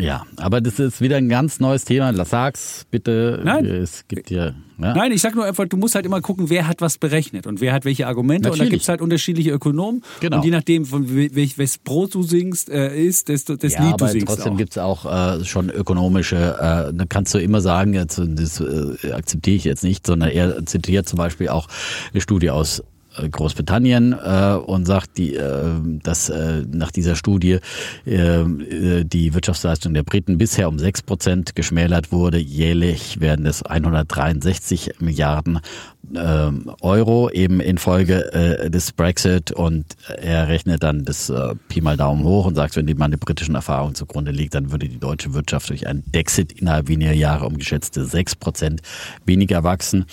Ja, 0.00 0.24
aber 0.36 0.60
das 0.60 0.78
ist 0.78 1.00
wieder 1.00 1.16
ein 1.16 1.28
ganz 1.28 1.58
neues 1.58 1.84
Thema. 1.84 2.12
Sag's 2.24 2.86
bitte. 2.90 3.40
Nein. 3.44 3.64
Es 3.64 4.04
gibt 4.06 4.30
ja. 4.30 4.46
ja? 4.78 4.94
Nein, 4.94 5.10
ich 5.10 5.20
sag 5.20 5.34
nur 5.34 5.44
einfach, 5.44 5.66
du 5.66 5.76
musst 5.76 5.96
halt 5.96 6.06
immer 6.06 6.20
gucken, 6.20 6.50
wer 6.50 6.68
hat 6.68 6.80
was 6.80 6.98
berechnet 6.98 7.48
und 7.48 7.60
wer 7.60 7.72
hat 7.72 7.84
welche 7.84 8.06
Argumente. 8.06 8.48
Und 8.48 8.58
da 8.58 8.62
Natürlich. 8.62 8.70
gibt's 8.70 8.88
halt 8.88 9.00
unterschiedliche 9.00 9.50
Ökonomen. 9.50 10.04
Genau. 10.20 10.36
Und 10.36 10.44
je 10.44 10.52
nachdem, 10.52 10.84
von 10.84 11.08
wel- 11.08 11.34
welch, 11.34 11.58
welches 11.58 11.78
Brot 11.78 12.14
du 12.14 12.22
singst, 12.22 12.70
äh, 12.70 12.96
ist, 12.96 13.28
desto 13.28 13.56
das 13.56 13.72
Ja, 13.74 13.82
Lied 13.84 13.94
aber 13.94 14.06
du 14.06 14.12
singst. 14.12 14.26
trotzdem 14.28 14.52
auch. 14.52 14.56
gibt's 14.56 14.78
auch 14.78 15.40
äh, 15.40 15.44
schon 15.44 15.68
ökonomische, 15.68 16.36
äh, 16.36 16.94
da 16.94 17.04
kannst 17.08 17.34
du 17.34 17.38
immer 17.38 17.60
sagen, 17.60 17.92
jetzt, 17.94 18.20
das 18.24 18.60
äh, 18.60 19.12
akzeptiere 19.12 19.56
ich 19.56 19.64
jetzt 19.64 19.82
nicht, 19.82 20.06
sondern 20.06 20.30
er 20.30 20.64
zitiert 20.64 21.08
zum 21.08 21.16
Beispiel 21.16 21.48
auch 21.48 21.66
eine 22.12 22.20
Studie 22.20 22.50
aus 22.50 22.84
Großbritannien 23.30 24.12
äh, 24.12 24.54
und 24.54 24.86
sagt, 24.86 25.18
die, 25.18 25.34
äh, 25.34 25.64
dass 26.02 26.28
äh, 26.28 26.64
nach 26.70 26.90
dieser 26.90 27.16
Studie 27.16 27.58
äh, 28.06 28.40
äh, 28.40 29.04
die 29.04 29.34
Wirtschaftsleistung 29.34 29.94
der 29.94 30.02
Briten 30.02 30.38
bisher 30.38 30.68
um 30.68 30.78
6 30.78 31.02
Prozent 31.02 31.54
geschmälert 31.54 32.12
wurde. 32.12 32.38
Jährlich 32.38 33.20
werden 33.20 33.46
es 33.46 33.62
163 33.62 34.92
Milliarden 35.00 35.60
ähm, 36.14 36.70
Euro 36.80 37.30
eben 37.30 37.60
infolge 37.60 38.32
äh, 38.32 38.70
des 38.70 38.92
Brexit 38.92 39.52
und 39.52 39.84
er 40.16 40.48
rechnet 40.48 40.82
dann 40.82 41.04
das 41.04 41.28
äh, 41.28 41.54
Pi 41.68 41.80
mal 41.80 41.96
Daumen 41.96 42.24
hoch 42.24 42.46
und 42.46 42.54
sagt, 42.54 42.76
wenn 42.76 42.86
die 42.86 42.94
meine 42.94 43.18
britischen 43.18 43.54
Erfahrungen 43.54 43.94
zugrunde 43.94 44.30
liegt, 44.30 44.54
dann 44.54 44.70
würde 44.70 44.88
die 44.88 44.98
deutsche 44.98 45.34
Wirtschaft 45.34 45.68
durch 45.70 45.86
einen 45.86 46.02
Dexit 46.12 46.52
innerhalb 46.52 46.88
weniger 46.88 47.12
Jahre 47.12 47.46
um 47.46 47.58
geschätzte 47.58 48.04
6 48.04 48.36
Prozent 48.36 48.82
weniger 49.24 49.64
wachsen. 49.64 50.06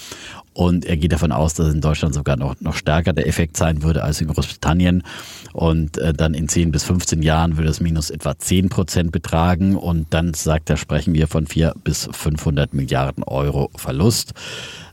Und 0.56 0.86
er 0.86 0.95
geht 0.95 1.12
davon 1.12 1.34
aus, 1.34 1.53
dass 1.53 1.74
in 1.74 1.82
Deutschland 1.82 2.16
sogar 2.16 2.38
noch, 2.38 2.56
noch 2.62 2.76
stärker 2.76 3.12
der 3.12 3.28
Effekt 3.28 3.58
sein 3.58 3.84
würde 3.84 4.03
als 4.03 4.22
in 4.22 4.30
Großbritannien. 4.30 5.03
Und 5.51 5.97
äh, 5.97 6.14
dann 6.14 6.34
in 6.34 6.47
10 6.47 6.72
bis 6.72 6.86
15 6.86 7.22
Jahren 7.22 7.58
würde 7.58 7.68
das 7.68 7.82
Minus 7.82 8.10
etwa 8.10 8.39
10 8.39 8.70
Prozent 8.70 9.12
betragen. 9.12 9.76
Und 9.76 10.08
dann 10.14 10.34
sagt 10.34 10.70
er, 10.70 10.78
sprechen 10.78 11.14
wir 11.14 11.28
von 11.28 11.45
4 11.45 11.74
bis 11.84 12.08
500 12.10 12.74
Milliarden 12.74 13.24
Euro 13.26 13.70
Verlust. 13.76 14.34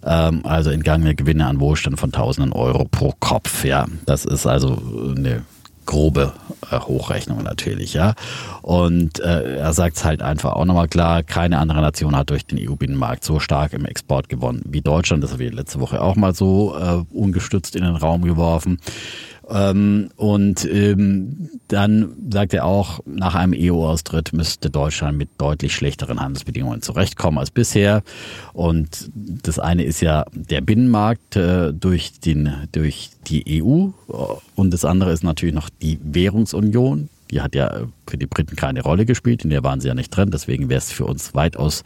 Ähm, 0.04 0.44
also 0.44 0.70
entgangene 0.70 1.14
Gewinne 1.14 1.46
an 1.46 1.60
Wohlstand 1.60 2.00
von 2.00 2.10
tausenden 2.10 2.52
Euro 2.52 2.84
pro 2.90 3.14
Kopf. 3.20 3.64
Ja, 3.64 3.86
das 4.04 4.24
ist 4.24 4.46
also 4.46 4.82
eine 5.16 5.44
grobe 5.86 6.32
äh, 6.70 6.78
Hochrechnung 6.78 7.42
natürlich, 7.42 7.94
ja. 7.94 8.14
Und 8.62 9.20
äh, 9.20 9.56
er 9.56 9.72
sagt 9.72 9.96
es 9.96 10.04
halt 10.04 10.22
einfach 10.22 10.52
auch 10.52 10.64
nochmal 10.64 10.88
klar, 10.88 11.22
keine 11.22 11.58
andere 11.58 11.80
Nation 11.80 12.16
hat 12.16 12.30
durch 12.30 12.46
den 12.46 12.58
EU-Binnenmarkt 12.58 13.24
so 13.24 13.40
stark 13.40 13.72
im 13.72 13.84
Export 13.84 14.28
gewonnen 14.28 14.62
wie 14.66 14.80
Deutschland. 14.80 15.22
Das 15.22 15.32
habe 15.32 15.44
ich 15.44 15.52
letzte 15.52 15.80
Woche 15.80 16.00
auch 16.00 16.16
mal 16.16 16.34
so 16.34 16.76
äh, 16.76 17.04
ungestützt 17.14 17.76
in 17.76 17.84
den 17.84 17.96
Raum 17.96 18.22
geworfen. 18.22 18.78
Ähm, 19.48 20.10
und 20.16 20.64
ähm, 20.64 21.50
dann 21.68 22.14
sagt 22.30 22.54
er 22.54 22.64
auch, 22.64 23.00
nach 23.06 23.34
einem 23.34 23.54
EU-Austritt 23.56 24.32
müsste 24.32 24.70
Deutschland 24.70 25.18
mit 25.18 25.30
deutlich 25.38 25.74
schlechteren 25.74 26.20
Handelsbedingungen 26.20 26.82
zurechtkommen 26.82 27.38
als 27.38 27.50
bisher. 27.50 28.02
Und 28.52 29.10
das 29.14 29.58
eine 29.58 29.84
ist 29.84 30.00
ja 30.00 30.24
der 30.32 30.60
Binnenmarkt 30.60 31.36
äh, 31.36 31.72
durch, 31.72 32.20
den, 32.20 32.68
durch 32.72 33.10
die 33.26 33.62
EU 33.62 33.88
und 34.54 34.72
das 34.72 34.84
andere 34.84 35.12
ist 35.12 35.24
natürlich 35.24 35.54
noch 35.54 35.70
die 35.70 35.98
Währungsunion. 36.02 37.08
Die 37.30 37.40
hat 37.40 37.54
ja 37.54 37.86
für 38.08 38.18
die 38.18 38.26
Briten 38.26 38.56
keine 38.56 38.82
Rolle 38.82 39.06
gespielt, 39.06 39.44
in 39.44 39.50
der 39.50 39.62
waren 39.64 39.80
sie 39.80 39.88
ja 39.88 39.94
nicht 39.94 40.10
drin, 40.10 40.30
deswegen 40.32 40.68
wäre 40.68 40.78
es 40.78 40.90
für 40.92 41.04
uns 41.06 41.34
weitaus 41.34 41.82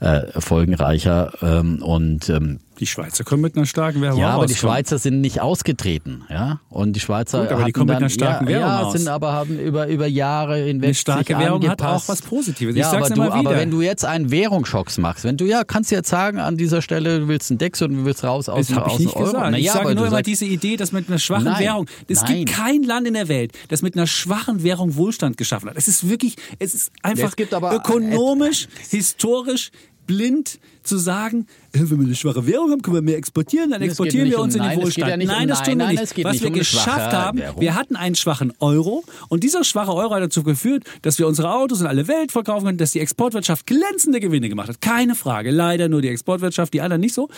äh, 0.00 0.22
folgenreicher. 0.40 1.32
Ähm, 1.42 1.82
und 1.82 2.28
ähm, 2.28 2.60
Die 2.78 2.86
Schweizer 2.86 3.24
kommen 3.24 3.42
mit 3.42 3.56
einer 3.56 3.66
starken 3.66 4.00
Währung 4.02 4.20
ja, 4.20 4.30
aber 4.30 4.46
die 4.46 4.52
rauskommen. 4.52 4.74
Schweizer 4.74 4.98
sind 4.98 5.20
nicht 5.20 5.40
ausgetreten, 5.40 6.24
ja. 6.28 6.60
Und 6.68 6.94
die 6.94 7.00
Schweizer 7.00 7.42
Gut, 7.42 7.52
aber 7.52 7.64
die 7.64 7.72
kommen 7.72 7.86
mit 7.86 7.94
dann, 7.96 8.02
einer 8.02 8.10
starken 8.10 8.48
ja, 8.48 8.58
Währung 8.58 8.92
ja, 8.92 8.98
sind 8.98 9.08
aber 9.08 9.32
haben 9.32 9.58
über 9.58 9.86
über 9.88 10.06
Jahre 10.06 10.56
hinweg 10.58 10.88
Eine 10.88 10.94
starke 10.94 11.24
sich 11.34 11.38
Währung 11.38 11.62
hat 11.68 11.80
angepasst. 11.80 12.08
auch 12.10 12.12
was 12.12 12.22
Positives. 12.22 12.76
Ja, 12.76 12.90
aber, 12.92 13.08
du, 13.08 13.22
aber 13.22 13.56
wenn 13.56 13.70
du 13.70 13.80
jetzt 13.80 14.04
einen 14.04 14.30
Währungsschocks 14.30 14.98
machst, 14.98 15.24
wenn 15.24 15.36
du 15.38 15.46
ja 15.46 15.64
kannst 15.64 15.90
du 15.90 15.94
jetzt 15.94 16.10
sagen 16.10 16.38
an 16.38 16.56
dieser 16.56 16.82
Stelle, 16.82 17.20
du 17.20 17.28
willst 17.28 17.50
einen 17.50 17.58
Dex 17.58 17.80
und 17.82 17.92
du 17.94 18.04
willst 18.04 18.24
raus 18.24 18.48
aus 18.48 18.58
Das 18.58 18.66
dem 18.68 18.76
habe 18.76 18.88
ich 18.88 18.92
aus 18.92 18.98
dem 18.98 19.04
nicht 19.06 19.16
Euro. 19.16 19.24
gesagt. 19.24 19.48
Na 19.52 19.58
ich 19.58 19.64
ja, 19.64 19.72
sage 19.72 19.84
aber 19.86 19.94
nur 19.94 20.06
immer 20.06 20.22
diese 20.22 20.44
Idee, 20.44 20.76
dass 20.76 20.92
mit 20.92 21.08
einer 21.08 21.18
schwachen 21.18 21.44
Nein, 21.44 21.62
Währung, 21.64 21.86
es 22.08 22.22
nein. 22.22 22.44
gibt 22.44 22.52
kein 22.52 22.82
Land 22.82 23.06
in 23.08 23.14
der 23.14 23.28
Welt, 23.28 23.52
das 23.68 23.80
mit 23.82 23.96
einer 23.96 24.06
schwachen 24.06 24.62
Währung 24.62 24.96
Wohlstand 24.96 25.36
geschaffen 25.46 25.70
hat. 25.70 25.76
Es 25.76 25.88
ist 25.88 26.08
wirklich, 26.08 26.36
es 26.58 26.74
ist 26.74 26.90
einfach 27.02 27.28
Es 27.30 27.36
gibt 27.36 27.54
aber- 27.54 27.74
ökonomisch, 27.74 28.68
historisch 28.90 29.70
blind 30.06 30.60
zu 30.84 30.98
sagen, 30.98 31.46
äh, 31.72 31.80
wenn 31.80 31.98
wir 31.98 32.06
eine 32.06 32.14
schwache 32.14 32.46
Währung 32.46 32.70
haben, 32.70 32.80
können 32.80 32.94
wir 32.94 33.02
mehr 33.02 33.16
exportieren, 33.16 33.70
dann 33.72 33.82
Es 33.82 33.88
exportieren 33.88 34.28
wir 34.30 34.38
um- 34.38 34.44
uns 34.44 34.54
in 34.54 34.60
den 34.62 34.68
nein, 34.68 34.78
es 34.78 34.84
Wohlstand. 34.84 35.10
ja 35.10 35.16
nicht 35.16 35.28
um- 35.28 35.34
nein, 35.34 35.48
das 35.48 35.58
tun 35.58 35.66
nein, 35.66 35.78
wir 35.78 35.84
nein, 35.86 35.94
nicht. 35.96 36.02
es 36.18 36.24
Was 36.24 36.32
nicht 36.34 36.42
wir 36.42 36.48
um 36.50 36.54
geschafft 36.54 37.12
haben, 37.12 37.38
Währung. 37.38 37.60
wir 37.60 37.74
hatten 37.74 37.96
einen 37.96 38.14
schwachen 38.14 38.52
Euro 38.60 39.02
und 39.28 39.42
dieser 39.42 39.64
schwache 39.64 39.92
Euro 39.92 40.14
hat 40.14 40.22
dazu 40.22 40.44
geführt, 40.44 40.84
dass 41.02 41.18
wir 41.18 41.26
unsere 41.26 41.52
Autos 41.52 41.80
in 41.80 41.88
alle 41.88 42.06
Welt 42.06 42.30
verkaufen 42.30 42.66
können, 42.66 42.78
dass 42.78 42.92
die 42.92 43.00
Exportwirtschaft 43.00 43.66
glänzende 43.66 44.20
Gewinne 44.20 44.48
gemacht 44.48 44.68
hat. 44.68 44.80
Keine 44.80 45.16
Frage. 45.16 45.50
Leider 45.50 45.88
nur 45.88 46.02
die 46.02 46.08
Exportwirtschaft, 46.08 46.72
die 46.72 46.82
anderen 46.82 47.00
nicht 47.00 47.14
so. 47.14 47.28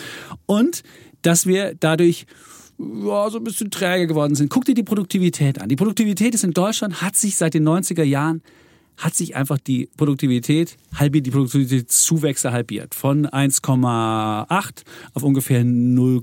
Und 0.45 0.83
dass 1.23 1.47
wir 1.47 1.73
dadurch 1.79 2.27
ja, 2.79 3.29
so 3.29 3.37
ein 3.37 3.43
bisschen 3.43 3.71
träge 3.71 4.07
geworden 4.07 4.35
sind. 4.35 4.49
Guck 4.49 4.65
dir 4.65 4.73
die 4.73 4.83
Produktivität 4.83 5.61
an. 5.61 5.67
Die 5.67 5.75
Produktivität 5.75 6.33
ist 6.33 6.43
in 6.43 6.53
Deutschland, 6.53 7.01
hat 7.01 7.15
sich 7.15 7.35
seit 7.35 7.53
den 7.53 7.67
90er 7.67 8.03
Jahren, 8.03 8.41
hat 8.99 9.15
sich 9.15 9.35
einfach 9.35 9.57
die 9.57 9.89
Produktivität 9.97 10.77
halbiert, 10.93 11.25
die 11.25 11.31
Produktivitätszuwächse 11.31 12.51
halbiert. 12.51 12.93
Von 12.93 13.25
1,8 13.25 14.83
auf 15.13 15.23
ungefähr 15.23 15.63
0, 15.63 16.21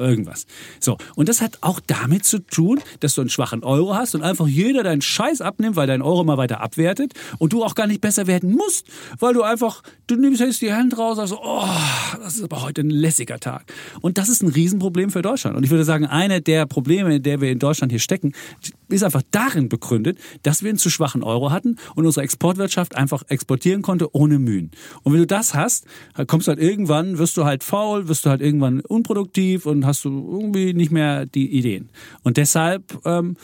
irgendwas. 0.00 0.46
So. 0.80 0.96
Und 1.16 1.28
das 1.28 1.40
hat 1.40 1.58
auch 1.62 1.80
damit 1.86 2.24
zu 2.24 2.38
tun, 2.38 2.80
dass 3.00 3.14
du 3.14 3.20
einen 3.20 3.30
schwachen 3.30 3.64
Euro 3.64 3.94
hast 3.94 4.14
und 4.14 4.22
einfach 4.22 4.46
jeder 4.46 4.82
deinen 4.82 5.02
Scheiß 5.02 5.40
abnimmt, 5.40 5.76
weil 5.76 5.86
dein 5.86 6.02
Euro 6.02 6.24
mal 6.24 6.38
weiter 6.38 6.60
abwertet 6.60 7.14
und 7.38 7.52
du 7.52 7.64
auch 7.64 7.74
gar 7.74 7.86
nicht 7.86 8.00
besser 8.00 8.26
werden 8.26 8.52
musst, 8.52 8.86
weil 9.18 9.34
du 9.34 9.42
einfach, 9.42 9.82
du 10.06 10.16
nimmst 10.16 10.40
jetzt 10.40 10.62
die 10.62 10.72
Hand 10.72 10.96
raus 10.96 11.18
und 11.18 11.26
sagst, 11.26 11.42
oh, 11.44 12.18
das 12.22 12.36
ist 12.36 12.44
aber 12.44 12.62
heute 12.62 12.82
ein 12.82 12.90
lässiger 12.90 13.40
Tag. 13.40 13.64
Und 14.00 14.18
das 14.18 14.28
ist 14.28 14.42
ein 14.42 14.48
Riesenproblem 14.48 15.10
für 15.10 15.22
Deutschland. 15.22 15.56
Und 15.56 15.64
ich 15.64 15.70
würde 15.70 15.84
sagen, 15.84 16.06
eine 16.06 16.40
der 16.40 16.66
Probleme, 16.66 17.16
in 17.16 17.22
der 17.22 17.40
wir 17.40 17.50
in 17.50 17.58
Deutschland 17.58 17.90
hier 17.90 18.00
stecken, 18.00 18.32
ist 18.88 19.02
einfach 19.02 19.22
darin 19.30 19.68
begründet, 19.68 20.18
dass 20.42 20.62
wir 20.62 20.70
einen 20.70 20.78
zu 20.78 20.90
schwachen 20.90 21.24
Euro 21.24 21.50
hatten 21.56 21.76
und 21.94 22.06
unsere 22.06 22.22
Exportwirtschaft 22.22 22.94
einfach 22.94 23.22
exportieren 23.28 23.82
konnte 23.82 24.14
ohne 24.14 24.38
Mühen. 24.38 24.70
Und 25.02 25.12
wenn 25.12 25.20
du 25.20 25.26
das 25.26 25.54
hast, 25.54 25.86
kommst 26.26 26.46
du 26.46 26.50
halt 26.50 26.60
irgendwann, 26.60 27.18
wirst 27.18 27.36
du 27.36 27.44
halt 27.44 27.64
faul, 27.64 28.08
wirst 28.08 28.26
du 28.26 28.30
halt 28.30 28.42
irgendwann 28.42 28.80
unproduktiv 28.80 29.66
und 29.66 29.86
hast 29.86 30.04
du 30.04 30.10
irgendwie 30.10 30.74
nicht 30.74 30.92
mehr 30.92 31.26
die 31.26 31.50
Ideen. 31.50 31.88
Und 32.22 32.36
deshalb 32.36 33.00
ähm, 33.04 33.36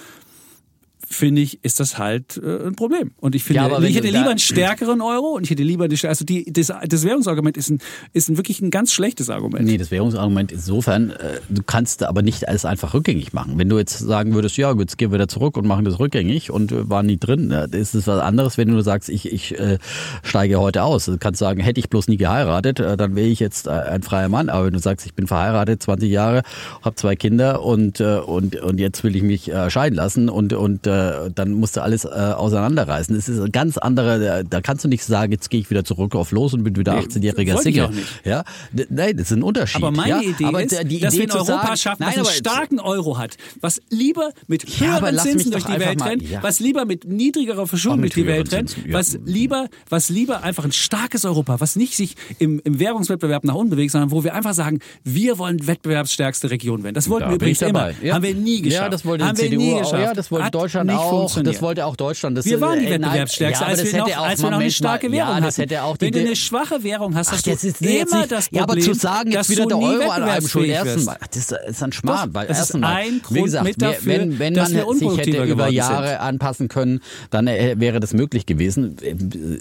finde 1.14 1.42
ich, 1.42 1.64
ist 1.64 1.80
das 1.80 1.98
halt 1.98 2.40
äh, 2.42 2.66
ein 2.66 2.74
Problem. 2.74 3.12
Und 3.18 3.34
ich 3.34 3.44
finde, 3.44 3.62
Ja, 3.62 3.78
ich 3.80 3.96
hätte 3.96 4.08
lieber 4.08 4.30
einen 4.30 4.38
stärkeren 4.38 5.00
Euro 5.00 5.28
und 5.36 5.44
ich 5.44 5.50
hätte 5.50 5.62
lieber, 5.62 5.88
die, 5.88 6.06
also 6.06 6.24
die, 6.24 6.50
das, 6.52 6.72
das 6.86 7.04
Währungsargument 7.04 7.56
ist 7.56 7.70
ein, 7.70 7.78
ist 8.12 8.28
ein 8.28 8.36
wirklich 8.36 8.60
ein 8.60 8.70
ganz 8.70 8.92
schlechtes 8.92 9.30
Argument. 9.30 9.64
Nee, 9.64 9.78
das 9.78 9.90
Währungsargument 9.90 10.52
insofern, 10.52 11.10
äh, 11.10 11.40
du 11.48 11.62
kannst 11.62 12.02
aber 12.02 12.22
nicht 12.22 12.48
alles 12.48 12.64
einfach 12.64 12.94
rückgängig 12.94 13.32
machen. 13.32 13.58
Wenn 13.58 13.68
du 13.68 13.78
jetzt 13.78 13.98
sagen 13.98 14.34
würdest, 14.34 14.56
ja, 14.56 14.72
jetzt 14.74 14.98
gehen 14.98 15.12
wir 15.12 15.18
da 15.18 15.28
zurück 15.28 15.56
und 15.56 15.66
machen 15.66 15.84
das 15.84 15.98
rückgängig 15.98 16.50
und 16.50 16.72
äh, 16.72 16.88
waren 16.88 17.06
nie 17.06 17.18
drin, 17.18 17.50
äh, 17.50 17.68
ist 17.72 17.94
es 17.94 18.06
was 18.06 18.20
anderes, 18.20 18.58
wenn 18.58 18.68
du 18.68 18.80
sagst, 18.82 19.08
ich, 19.08 19.30
ich 19.32 19.58
äh, 19.58 19.78
steige 20.22 20.60
heute 20.60 20.82
aus. 20.82 21.06
Du 21.06 21.18
kannst 21.18 21.38
sagen, 21.38 21.60
hätte 21.60 21.80
ich 21.80 21.88
bloß 21.90 22.08
nie 22.08 22.16
geheiratet, 22.16 22.80
äh, 22.80 22.96
dann 22.96 23.16
wäre 23.16 23.28
ich 23.28 23.40
jetzt 23.40 23.66
äh, 23.66 23.70
ein 23.70 24.02
freier 24.02 24.28
Mann. 24.28 24.48
Aber 24.48 24.66
wenn 24.66 24.72
du 24.72 24.78
sagst, 24.78 25.06
ich 25.06 25.14
bin 25.14 25.26
verheiratet, 25.26 25.82
20 25.82 26.10
Jahre, 26.10 26.42
habe 26.82 26.96
zwei 26.96 27.16
Kinder 27.16 27.62
und, 27.62 28.00
äh, 28.00 28.18
und, 28.18 28.56
und 28.56 28.78
jetzt 28.78 29.04
will 29.04 29.16
ich 29.16 29.22
mich 29.22 29.50
äh, 29.50 29.70
scheiden 29.70 29.96
lassen 29.96 30.28
und, 30.28 30.52
und 30.52 30.86
äh, 30.86 31.01
dann 31.34 31.52
musst 31.52 31.76
du 31.76 31.82
alles 31.82 32.04
äh, 32.04 32.08
auseinanderreißen. 32.08 33.14
Das 33.14 33.28
ist 33.28 33.40
ein 33.40 33.52
ganz 33.52 33.78
andere, 33.78 34.20
da, 34.20 34.42
da 34.42 34.60
kannst 34.60 34.84
du 34.84 34.88
nicht 34.88 35.04
sagen, 35.04 35.32
jetzt 35.32 35.50
gehe 35.50 35.60
ich 35.60 35.70
wieder 35.70 35.84
zurück 35.84 36.14
auf 36.14 36.30
los 36.32 36.54
und 36.54 36.64
bin 36.64 36.76
wieder 36.76 36.94
18-jähriger 36.98 37.54
wollte 37.54 37.68
ich 37.68 37.74
Single. 37.76 37.84
auch 37.84 37.90
nicht. 37.90 38.06
Ja, 38.24 38.44
nein, 38.88 39.16
das 39.16 39.30
ist 39.30 39.36
ein 39.36 39.42
Unterschied. 39.42 39.82
Aber 39.82 39.90
meine 39.90 40.08
ja? 40.08 40.20
Idee 40.30 40.44
aber 40.44 40.62
ist, 40.62 40.70
die 40.84 41.00
dass 41.00 41.14
Idee 41.14 41.22
wir 41.22 41.24
in 41.24 41.32
Europa 41.32 41.62
sagen, 41.66 41.76
schaffen, 41.76 42.02
nein, 42.04 42.14
was 42.18 42.28
einen 42.28 42.36
starken 42.36 42.80
Euro 42.80 43.18
hat, 43.18 43.36
was 43.60 43.80
lieber 43.90 44.30
mit 44.46 44.68
Ja, 44.80 45.00
höheren 45.00 45.14
mich 45.14 45.22
Zinsen 45.24 45.50
durch 45.52 45.64
die 45.64 45.78
Welt 45.78 45.98
mal- 45.98 46.08
rennt, 46.08 46.22
ja. 46.28 46.42
was 46.42 46.60
lieber 46.60 46.84
mit 46.84 47.04
niedrigerer 47.04 47.66
Verschuldung 47.66 48.00
durch 48.02 48.14
die 48.14 48.26
Welt 48.26 48.52
rennt, 48.52 48.76
ja. 48.86 48.92
was 48.92 49.18
lieber, 49.24 49.68
was 49.88 50.08
lieber 50.08 50.42
einfach 50.42 50.64
ein 50.64 50.72
starkes 50.72 51.24
Europa, 51.24 51.60
was 51.60 51.76
nicht 51.76 51.96
sich 51.96 52.16
im, 52.38 52.60
im 52.64 52.78
Währungswettbewerb 52.78 53.44
nach 53.44 53.54
unten 53.54 53.70
bewegt, 53.70 53.92
sondern 53.92 54.10
wo 54.10 54.24
wir 54.24 54.34
einfach 54.34 54.54
sagen, 54.54 54.80
wir 55.04 55.38
wollen 55.38 55.66
wettbewerbsstärkste 55.66 56.50
Region 56.50 56.82
werden. 56.82 56.94
Das 56.94 57.08
wollten 57.08 57.24
Da 57.24 57.30
wir 57.30 57.36
übrigens 57.36 57.62
immer. 57.62 57.90
Ja. 58.02 58.14
Haben 58.14 58.22
wir 58.22 58.34
nie 58.34 58.62
geschafft. 58.62 58.82
Ja, 58.82 58.88
das 58.88 59.04
wollte 59.04 59.24
die 59.24 59.28
Haben 59.28 59.38
wir 59.38 59.44
CDU 59.44 59.60
nie 59.60 59.72
auch. 59.74 59.78
geschafft. 59.80 60.02
Ja, 60.02 60.14
das 60.14 60.30
wollte 60.30 60.50
Deutschland 60.50 60.81
Deutschland 60.88 61.46
nicht 61.46 61.46
auch. 61.46 61.52
Das 61.52 61.62
wollte 61.62 61.86
auch 61.86 61.96
Deutschland. 61.96 62.38
Das, 62.38 62.44
wir 62.44 62.60
waren 62.60 62.80
die 62.80 62.90
Wettbewerbsstärkste, 62.90 63.64
ja, 63.64 63.70
aber 63.70 63.78
als, 63.78 63.84
wir 63.92 63.98
noch, 63.98 64.06
hätte 64.08 64.20
auch 64.20 64.24
als 64.26 64.42
wir 64.42 64.50
noch 64.50 64.58
eine 64.58 64.70
starke 64.70 65.08
mal- 65.08 65.12
Währung 65.16 65.28
ja, 65.28 65.34
hatten. 65.36 65.44
das 65.44 65.58
hätte 65.58 65.82
auch 65.82 65.96
die 65.96 66.04
Wenn 66.06 66.12
du 66.12 66.20
eine 66.20 66.36
schwache 66.36 66.82
Währung 66.82 67.14
hast, 67.14 67.28
Ach, 67.28 67.32
hast 67.34 67.46
du 67.46 67.50
das 67.50 67.64
ist 67.64 67.82
immer 67.82 68.26
das 68.26 68.48
Problem, 68.48 68.58
ja, 68.58 68.62
aber 68.62 68.78
zu 68.78 68.94
sagen, 68.94 69.30
dass 69.30 69.48
jetzt 69.48 69.56
wieder 69.58 69.66
der 69.66 69.78
Euro 69.78 70.10
an 70.10 70.22
einem 70.24 70.48
Schuld, 70.48 70.68
wirst. 70.68 71.06
mal, 71.06 71.16
das 71.32 71.52
ist 71.66 71.82
ein 71.82 71.92
Schmarrn, 71.92 72.34
weil 72.34 72.46
das 72.46 72.58
ist 72.58 72.74
erstens 72.74 72.80
mal, 72.80 73.04
wie 73.04 73.20
Grund 73.20 73.44
gesagt, 73.44 73.82
dafür, 73.82 74.12
wenn, 74.12 74.38
wenn 74.38 74.54
man 74.54 74.66
sich 74.66 75.16
hätte 75.18 75.44
über 75.44 75.68
Jahre 75.68 76.20
anpassen 76.20 76.68
können, 76.68 77.00
dann 77.30 77.46
äh, 77.46 77.74
wäre 77.78 78.00
das 78.00 78.12
möglich 78.14 78.46
gewesen. 78.46 78.96
Äh, 79.02 79.14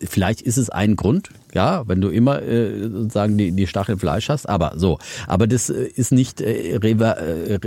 Vielleicht 0.08 0.42
ist 0.42 0.58
es 0.58 0.70
ein 0.70 0.96
Grund, 0.96 1.30
ja, 1.54 1.84
wenn 1.88 2.02
du 2.02 2.10
immer 2.10 2.42
äh, 2.42 2.90
sozusagen 2.90 3.38
die, 3.38 3.52
die 3.52 3.68
Stachel 3.68 3.98
Fleisch 3.98 4.30
hast, 4.30 4.48
aber 4.48 4.74
so. 4.76 4.98
Aber 5.28 5.48
das 5.48 5.70
äh, 5.70 5.90
ist 5.96 6.12
nicht, 6.12 6.42
äh, 6.42 6.78
rever, 6.78 7.18
äh, 7.18 7.60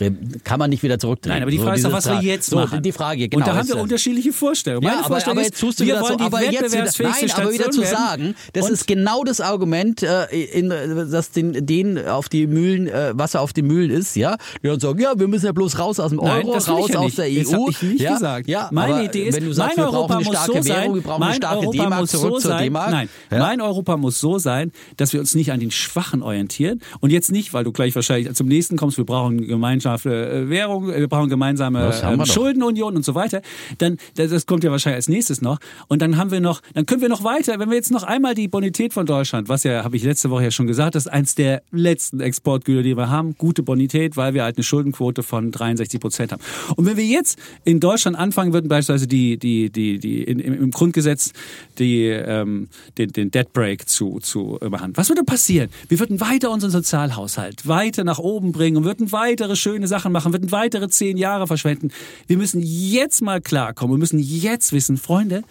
re, 0.00 0.12
kann 0.44 0.58
man 0.58 0.70
nicht 0.70 0.82
wieder 0.82 0.98
zurückdrehen. 0.98 1.34
Nein, 1.34 1.42
aber 1.42 1.50
die 1.50 1.58
So 1.58 1.64
Frage 1.64 1.76
ist 1.76 1.84
doch, 1.84 1.92
was 1.92 2.06
wir 2.06 2.14
Tra- 2.14 2.22
jetzt 2.22 2.50
so, 2.50 2.56
machen. 2.56 2.82
Die 2.82 2.92
Frage, 2.92 3.28
genau. 3.28 3.44
Und 3.44 3.48
da 3.48 3.56
haben 3.56 3.68
wir 3.68 3.76
äh, 3.76 3.80
unterschiedliche 3.80 4.32
Vorstellungen. 4.32 4.82
ja, 4.84 4.90
Meine 4.90 5.04
aber, 5.04 5.14
Vorstellung 5.14 5.38
aber 5.38 5.46
jetzt 5.46 5.60
tust 5.60 5.80
du 5.80 5.84
wir 5.84 5.94
wieder 5.94 6.00
so, 6.00 6.08
wollen 6.08 6.18
die 6.18 6.24
aber 6.24 6.42
jetzt 6.42 6.74
nein, 7.00 7.30
aber 7.36 7.52
wieder 7.52 7.70
zu 7.70 7.82
sagen, 7.84 8.34
das 8.52 8.70
ist 8.70 8.86
genau 8.86 9.24
das 9.24 9.40
Argument, 9.40 10.02
äh, 10.02 10.24
in, 10.52 10.68
dass 10.68 11.30
den, 11.30 11.66
den 11.66 12.06
auf 12.06 12.28
die 12.28 12.46
Mühlen, 12.46 12.88
äh, 12.88 13.12
Wasser 13.14 13.40
auf 13.40 13.52
die 13.52 13.62
Mühlen 13.62 13.90
ist, 13.90 14.16
ja, 14.16 14.36
die 14.62 14.68
dann 14.68 14.80
sagen, 14.80 15.00
ja, 15.00 15.12
wir 15.18 15.28
müssen 15.28 15.46
ja 15.46 15.52
bloß 15.52 15.78
raus 15.78 16.00
aus 16.00 16.10
dem 16.10 16.18
Nein, 16.18 16.44
Euro, 16.44 16.54
das 16.54 16.68
will 16.68 16.74
ich 16.74 16.80
raus 16.80 16.90
ja 16.92 16.98
aus 17.00 17.14
der 17.14 17.26
EU. 17.26 17.42
Das 17.42 17.52
hab 17.52 17.68
ich 17.68 17.82
nicht 17.82 18.00
ja, 18.00 18.12
gesagt. 18.14 18.48
Ja, 18.48 18.68
Meine 18.72 19.04
Idee 19.04 19.28
ist, 19.28 19.36
wenn 19.36 19.44
du 19.44 19.52
sagst, 19.52 19.76
mein 19.76 19.86
wir 19.86 19.92
brauchen 19.92 20.12
eine 20.16 20.24
starke 20.24 20.62
so 20.62 20.68
Währung, 20.68 20.94
wir 20.94 21.02
brauchen 21.02 21.22
eine 21.22 21.34
starke 21.34 21.70
D-Mark 21.70 22.08
zurück 22.08 22.40
so 22.40 22.48
zur 22.48 22.58
D-Mark. 22.58 22.90
Nein, 22.90 23.08
ja. 23.30 23.38
mein 23.38 23.60
Europa 23.60 23.96
muss 23.96 24.20
so 24.20 24.38
sein, 24.38 24.72
dass 24.96 25.12
wir 25.12 25.20
uns 25.20 25.34
nicht 25.34 25.52
an 25.52 25.60
den 25.60 25.70
Schwachen 25.70 26.22
orientieren 26.22 26.80
und 27.00 27.10
jetzt 27.10 27.30
nicht, 27.30 27.52
weil 27.52 27.64
du 27.64 27.72
gleich 27.72 27.94
wahrscheinlich 27.94 28.34
zum 28.34 28.48
nächsten 28.48 28.76
kommst, 28.76 28.98
wir 28.98 29.04
brauchen 29.04 29.46
gemeinschaftliche 29.46 30.30
äh, 30.30 30.48
Währung, 30.50 30.90
äh, 30.90 31.00
wir 31.00 31.08
brauchen 31.08 31.28
gemeinsame 31.28 31.92
ähm, 32.02 32.18
wir. 32.18 32.26
Schuldenunion 32.26 32.96
und 32.96 33.04
so 33.04 33.14
weiter. 33.14 33.42
Dann 33.78 33.96
das, 34.14 34.46
kommt 34.46 34.64
ja 34.64 34.70
wahrscheinlich 34.70 34.96
als 34.96 35.08
nächstes 35.08 35.42
noch 35.42 35.58
und 35.88 36.02
dann 36.02 36.16
haben 36.16 36.30
wir 36.30 36.40
noch, 36.40 36.60
dann 36.74 36.86
können 36.86 37.02
wir 37.02 37.08
noch 37.08 37.24
weiter, 37.24 37.58
wenn 37.58 37.70
wir 37.70 37.76
jetzt 37.76 37.90
noch 37.90 38.02
einmal 38.02 38.34
die 38.34 38.48
Bonität 38.48 38.92
von 38.92 39.06
Deutschland, 39.06 39.48
was 39.48 39.64
ja 39.64 39.84
habe 39.84 39.96
ich 39.96 40.02
letzte 40.04 40.30
Woche 40.30 40.44
ja 40.44 40.50
schon 40.50 40.66
gesagt, 40.66 40.94
das 40.94 41.06
ist 41.06 41.12
eins 41.12 41.34
der 41.34 41.62
letzten 41.70 42.20
Exportgüter, 42.20 42.82
die 42.82 42.96
wir 42.96 43.10
haben, 43.10 43.36
gute 43.36 43.62
Bonität, 43.62 44.16
weil 44.16 44.34
wir 44.34 44.44
halt 44.44 44.56
eine 44.56 44.64
Schuldenquote 44.64 45.22
von 45.22 45.50
63 45.50 46.00
Prozent 46.00 46.32
haben. 46.32 46.42
Und 46.76 46.86
wenn 46.86 46.96
wir 46.96 47.04
jetzt 47.04 47.38
in 47.64 47.80
Deutschland 47.80 48.16
anfangen 48.18 48.52
würden, 48.52 48.68
beispielsweise 48.68 49.06
die 49.06 49.38
die 49.38 49.70
die 49.70 49.98
die 49.98 50.22
in, 50.22 50.38
im, 50.38 50.54
im 50.54 50.70
Grundgesetz 50.70 51.32
die 51.78 52.06
ähm, 52.06 52.68
den, 52.96 53.07
den 53.08 53.30
Debt 53.30 53.52
Break 53.52 53.88
zu 53.88 54.18
zu 54.20 54.58
machen, 54.68 54.92
was 54.96 55.08
würde 55.08 55.24
passieren? 55.24 55.70
Wir 55.88 55.98
würden 55.98 56.20
weiter 56.20 56.50
unseren 56.50 56.70
Sozialhaushalt 56.70 57.66
weiter 57.66 58.04
nach 58.04 58.18
oben 58.18 58.52
bringen 58.52 58.78
und 58.78 58.84
würden 58.84 59.12
weitere 59.12 59.56
schöne 59.56 59.86
Sachen 59.88 60.12
machen, 60.12 60.32
würden 60.32 60.52
weitere 60.52 60.88
zehn 60.88 61.16
Jahre 61.16 61.46
verschwenden. 61.46 61.90
Wir 62.26 62.36
müssen 62.36 62.60
jetzt 62.62 63.22
mal 63.22 63.40
klarkommen. 63.40 63.96
Wir 63.96 64.00
müssen 64.00 64.18
jetzt 64.18 64.72
wissen, 64.72 64.96
Freunde, 64.96 65.42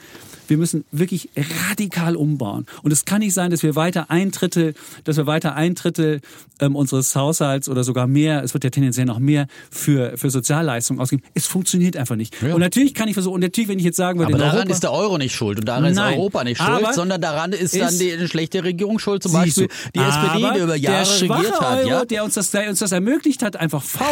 wir 0.48 0.58
müssen 0.58 0.86
wirklich 0.92 1.30
radikal 1.70 2.16
umbauen. 2.16 2.66
Und 2.84 2.92
es 2.92 3.06
kann 3.06 3.20
nicht 3.20 3.34
sein, 3.34 3.52
dass 3.52 3.64
wir 3.64 3.76
weiter 3.76 4.10
ein 4.10 4.32
Drittel, 4.32 4.74
dass 5.04 5.18
wir 5.18 5.28
weiter 5.28 5.56
ein 5.56 5.76
Drittel 5.76 6.22
ähm, 6.60 6.76
unseres 6.76 7.16
Haushalts 7.16 7.70
oder 7.70 7.84
sogar 7.84 8.08
mehr, 8.08 8.44
es 8.44 8.54
wird 8.54 8.64
ja 8.64 8.70
tendenziell 8.70 9.06
noch 9.06 9.20
mehr 9.20 9.48
für, 9.70 10.18
für 10.18 10.30
Sozialleistungen 10.30 11.00
ausgeben. 11.02 11.24
Es 11.34 11.46
funktioniert 11.48 11.98
einfach 11.98 12.16
nicht. 12.16 12.42
Ja. 12.42 12.54
Und 12.54 12.62
natürlich 12.62 12.94
kann 12.94 13.08
ich 13.08 13.14
versuchen, 13.14 13.36
und 13.36 13.42
natürlich, 13.42 13.68
wenn 13.70 13.80
ich 13.80 13.86
jetzt 13.86 13.98
sagen 13.98 14.20
würde, 14.20 14.34
Aber 14.34 14.44
daran 14.44 14.58
Europa, 14.58 14.72
ist 14.74 14.84
der 14.84 14.92
Euro 14.92 15.18
nicht 15.18 15.36
schuld 15.36 15.60
und 15.60 15.66
daran 15.68 15.84
Nein, 15.84 15.94
ist 15.94 16.00
Europa 16.00 16.44
nicht 16.44 16.62
schuld, 16.62 16.94
sondern 16.94 17.22
daran 17.22 17.52
ist, 17.52 17.76
dann 17.76 17.90
ist- 17.90 18.02
die 18.02 18.12
eine 18.14 18.28
schlechte 18.28 18.64
Regierung 18.64 19.00
schuld, 19.00 19.24
zum 19.24 19.34
Beispiel 19.34 19.68
du. 19.68 19.74
die 19.96 20.00
SPD, 20.00 20.48
die 20.56 20.60
über 20.64 20.76
Jahre 20.76 21.22
regiert 21.22 21.62
hat. 21.62 21.78
Euro, 21.80 21.88
ja? 21.90 22.06
der, 22.06 22.24
uns 22.24 22.36
das, 22.36 22.52
der 22.52 22.70
uns 22.70 22.80
das 22.80 22.92
ermöglicht 22.92 23.44
hat, 23.44 23.56
einfach 23.58 23.84
faul 23.84 24.06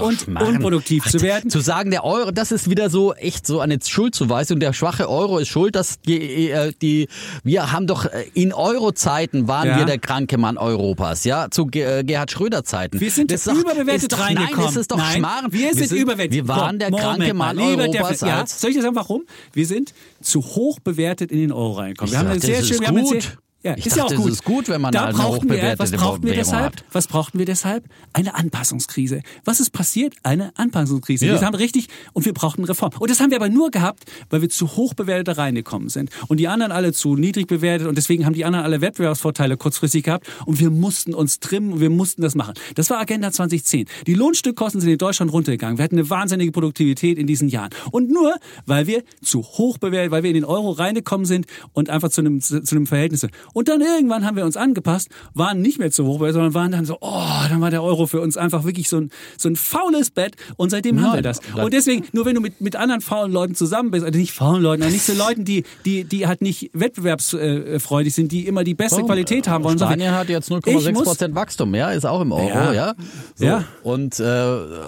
und 0.00 0.20
Schmarrn. 0.20 0.56
unproduktiv 0.56 1.04
zu 1.06 1.20
werden. 1.22 1.50
Zu 1.50 1.60
sagen, 1.60 1.90
der 1.90 2.04
Euro, 2.04 2.30
das 2.30 2.52
ist 2.52 2.68
wieder 2.68 2.90
so 2.90 3.14
echt 3.14 3.46
so 3.46 3.60
eine 3.60 3.78
Schuldzuweisung. 3.82 4.60
Der 4.60 4.72
schwache 4.72 5.08
Euro 5.08 5.38
ist 5.38 5.48
schuld, 5.48 5.75
dass 5.76 6.00
die, 6.00 6.50
äh, 6.50 6.72
die 6.82 7.08
wir 7.44 7.70
haben 7.72 7.86
doch 7.86 8.06
äh, 8.06 8.24
in 8.34 8.52
Euro-Zeiten 8.52 9.46
waren 9.46 9.68
Ja. 9.68 9.78
wir 9.78 9.84
der 9.84 9.98
kranke 9.98 10.38
Mann 10.38 10.58
Europas, 10.58 11.24
ja, 11.24 11.48
zu 11.50 11.68
äh, 11.72 12.02
Gerhard 12.04 12.30
Schröder-Zeiten. 12.30 12.98
Wir 13.00 13.10
sind 13.10 13.30
Das 13.30 13.44
doch- 13.44 13.54
überbewertet 13.54 14.02
ist 14.02 14.12
doch, 14.12 14.18
reingekommen. 14.20 14.56
Nein, 14.56 14.66
das 14.66 14.76
ist 14.76 14.90
doch 14.90 14.96
Nein, 14.96 15.18
Schmarrn. 15.18 15.52
Wir 15.52 15.74
sind, 15.74 15.92
überbewertet. 15.92 16.32
Wir 16.32 16.48
waren 16.48 16.78
der 16.78 16.90
Moment 16.90 17.06
kranke 17.18 17.34
Mann 17.34 17.58
Europas 17.58 18.22
Deffi- 18.22 18.26
ja, 18.26 18.44
Soll 18.46 18.70
ich 18.70 18.76
das 18.76 18.84
sagen, 18.84 18.96
warum? 18.96 19.22
Wir 19.52 19.66
sind 19.66 19.92
zu 20.20 20.40
hoch 20.42 20.80
bewertet 20.80 21.30
in 21.30 21.38
den 21.38 21.52
Euro 21.52 21.72
reinkommen. 21.72 22.12
Ich 22.12 22.18
Wir 22.20 22.28
haben 22.28 22.40
sehr 22.40 22.62
schön, 22.64 22.80
wir 22.80 22.88
haben. 22.88 23.45
Ja, 23.66 23.76
Ich 23.76 23.86
ist 23.86 23.96
ja 23.96 24.04
auch 24.04 24.08
dachte, 24.08 24.22
gut. 24.22 24.30
es 24.30 24.34
ist 24.34 24.44
gut, 24.44 24.68
wenn 24.68 24.80
man 24.80 24.92
da 24.92 25.06
eine 25.06 25.14
brauchten 25.14 25.50
wir, 25.50 25.74
was 25.78 25.90
brauchten 25.90 26.26
wir 26.26 26.34
deshalb? 26.34 26.64
hat. 26.76 26.84
Was 26.92 27.06
brauchten 27.08 27.38
wir 27.38 27.46
deshalb? 27.46 27.84
Eine 28.12 28.34
Anpassungskrise. 28.34 29.22
Was 29.44 29.60
ist 29.60 29.70
passiert? 29.70 30.14
Eine 30.22 30.52
Anpassungskrise. 30.56 31.26
Ja. 31.26 31.40
Wir 31.40 31.46
haben 31.46 31.54
richtig 31.54 31.88
und 32.12 32.24
wir 32.24 32.32
brauchten 32.32 32.64
Reform. 32.64 32.92
Und 32.98 33.10
das 33.10 33.20
haben 33.20 33.30
wir 33.30 33.36
aber 33.36 33.48
nur 33.48 33.70
gehabt, 33.70 34.04
weil 34.30 34.42
wir 34.42 34.48
zu 34.48 34.76
hoch 34.76 34.94
bewertet 34.94 35.28
da 35.28 35.32
reingekommen 35.32 35.88
sind 35.88 36.10
und 36.28 36.38
die 36.38 36.48
anderen 36.48 36.72
alle 36.72 36.92
zu 36.92 37.16
niedrig 37.16 37.46
bewertet 37.48 37.88
und 37.88 37.96
deswegen 37.96 38.24
haben 38.24 38.34
die 38.34 38.44
anderen 38.44 38.64
alle 38.64 38.80
Wettbewerbsvorteile 38.80 39.56
kurzfristig 39.56 40.04
gehabt 40.04 40.26
und 40.44 40.60
wir 40.60 40.70
mussten 40.70 41.14
uns 41.14 41.40
trimmen 41.40 41.72
und 41.72 41.80
wir 41.80 41.90
mussten 41.90 42.22
das 42.22 42.34
machen. 42.34 42.54
Das 42.76 42.90
war 42.90 42.98
Agenda 42.98 43.32
2010. 43.32 43.86
Die 44.06 44.14
Lohnstückkosten 44.14 44.80
sind 44.80 44.90
in 44.90 44.98
Deutschland 44.98 45.32
runtergegangen. 45.32 45.78
Wir 45.78 45.84
hatten 45.84 45.96
eine 45.96 46.08
wahnsinnige 46.08 46.52
Produktivität 46.52 47.18
in 47.18 47.26
diesen 47.26 47.48
Jahren. 47.48 47.70
Und 47.90 48.10
nur, 48.10 48.36
weil 48.66 48.86
wir 48.86 49.02
zu 49.22 49.42
hoch 49.42 49.78
bewertet, 49.78 50.10
weil 50.12 50.22
wir 50.22 50.30
in 50.30 50.34
den 50.34 50.44
Euro 50.44 50.70
reingekommen 50.70 51.26
sind 51.26 51.46
und 51.72 51.90
einfach 51.90 52.10
zu 52.10 52.20
einem, 52.20 52.40
zu 52.40 52.60
einem 52.70 52.86
Verhältnis 52.86 53.20
sind. 53.20 53.32
Und 53.56 53.68
dann 53.68 53.80
irgendwann 53.80 54.26
haben 54.26 54.36
wir 54.36 54.44
uns 54.44 54.58
angepasst, 54.58 55.08
waren 55.32 55.62
nicht 55.62 55.78
mehr 55.78 55.90
zu 55.90 56.04
hoch 56.04 56.18
sondern 56.18 56.52
waren 56.52 56.72
dann 56.72 56.84
so, 56.84 56.98
oh, 57.00 57.22
dann 57.48 57.62
war 57.62 57.70
der 57.70 57.82
Euro 57.82 58.06
für 58.06 58.20
uns 58.20 58.36
einfach 58.36 58.64
wirklich 58.64 58.90
so 58.90 58.98
ein, 58.98 59.10
so 59.38 59.48
ein 59.48 59.56
faules 59.56 60.10
Bett 60.10 60.36
und 60.58 60.68
seitdem 60.68 60.96
haben 61.00 61.04
wir 61.14 61.22
Nein, 61.22 61.22
das. 61.22 61.40
Und 61.54 61.72
deswegen, 61.72 62.04
nur 62.12 62.26
wenn 62.26 62.34
du 62.34 62.42
mit, 62.42 62.60
mit 62.60 62.76
anderen 62.76 63.00
faulen 63.00 63.32
Leuten 63.32 63.54
zusammen 63.54 63.90
bist, 63.92 64.04
also 64.04 64.18
nicht 64.18 64.34
faulen 64.34 64.62
Leuten, 64.62 64.82
aber 64.82 64.92
nicht 64.92 65.06
so 65.06 65.14
Leuten, 65.14 65.46
die, 65.46 65.64
die, 65.86 66.04
die 66.04 66.26
halt 66.26 66.42
nicht 66.42 66.68
wettbewerbsfreudig 66.74 68.14
sind, 68.14 68.30
die 68.30 68.46
immer 68.46 68.62
die 68.62 68.74
beste 68.74 69.02
Qualität 69.02 69.48
haben 69.48 69.64
wollen. 69.64 69.78
Spanien 69.78 70.12
hat 70.14 70.28
jetzt 70.28 70.50
Ich 70.50 70.56
0,6 70.56 70.92
muss- 70.92 71.04
Prozent 71.04 71.34
Wachstum, 71.34 71.74
ja, 71.74 71.92
ist 71.92 72.04
auch 72.04 72.20
im 72.20 72.32
Euro, 72.32 72.48
Ja. 72.48 72.72
ja. 72.74 72.94
So. 73.36 73.44
Ja. 73.46 73.64
Und, 73.82 74.20
äh, 74.20 74.24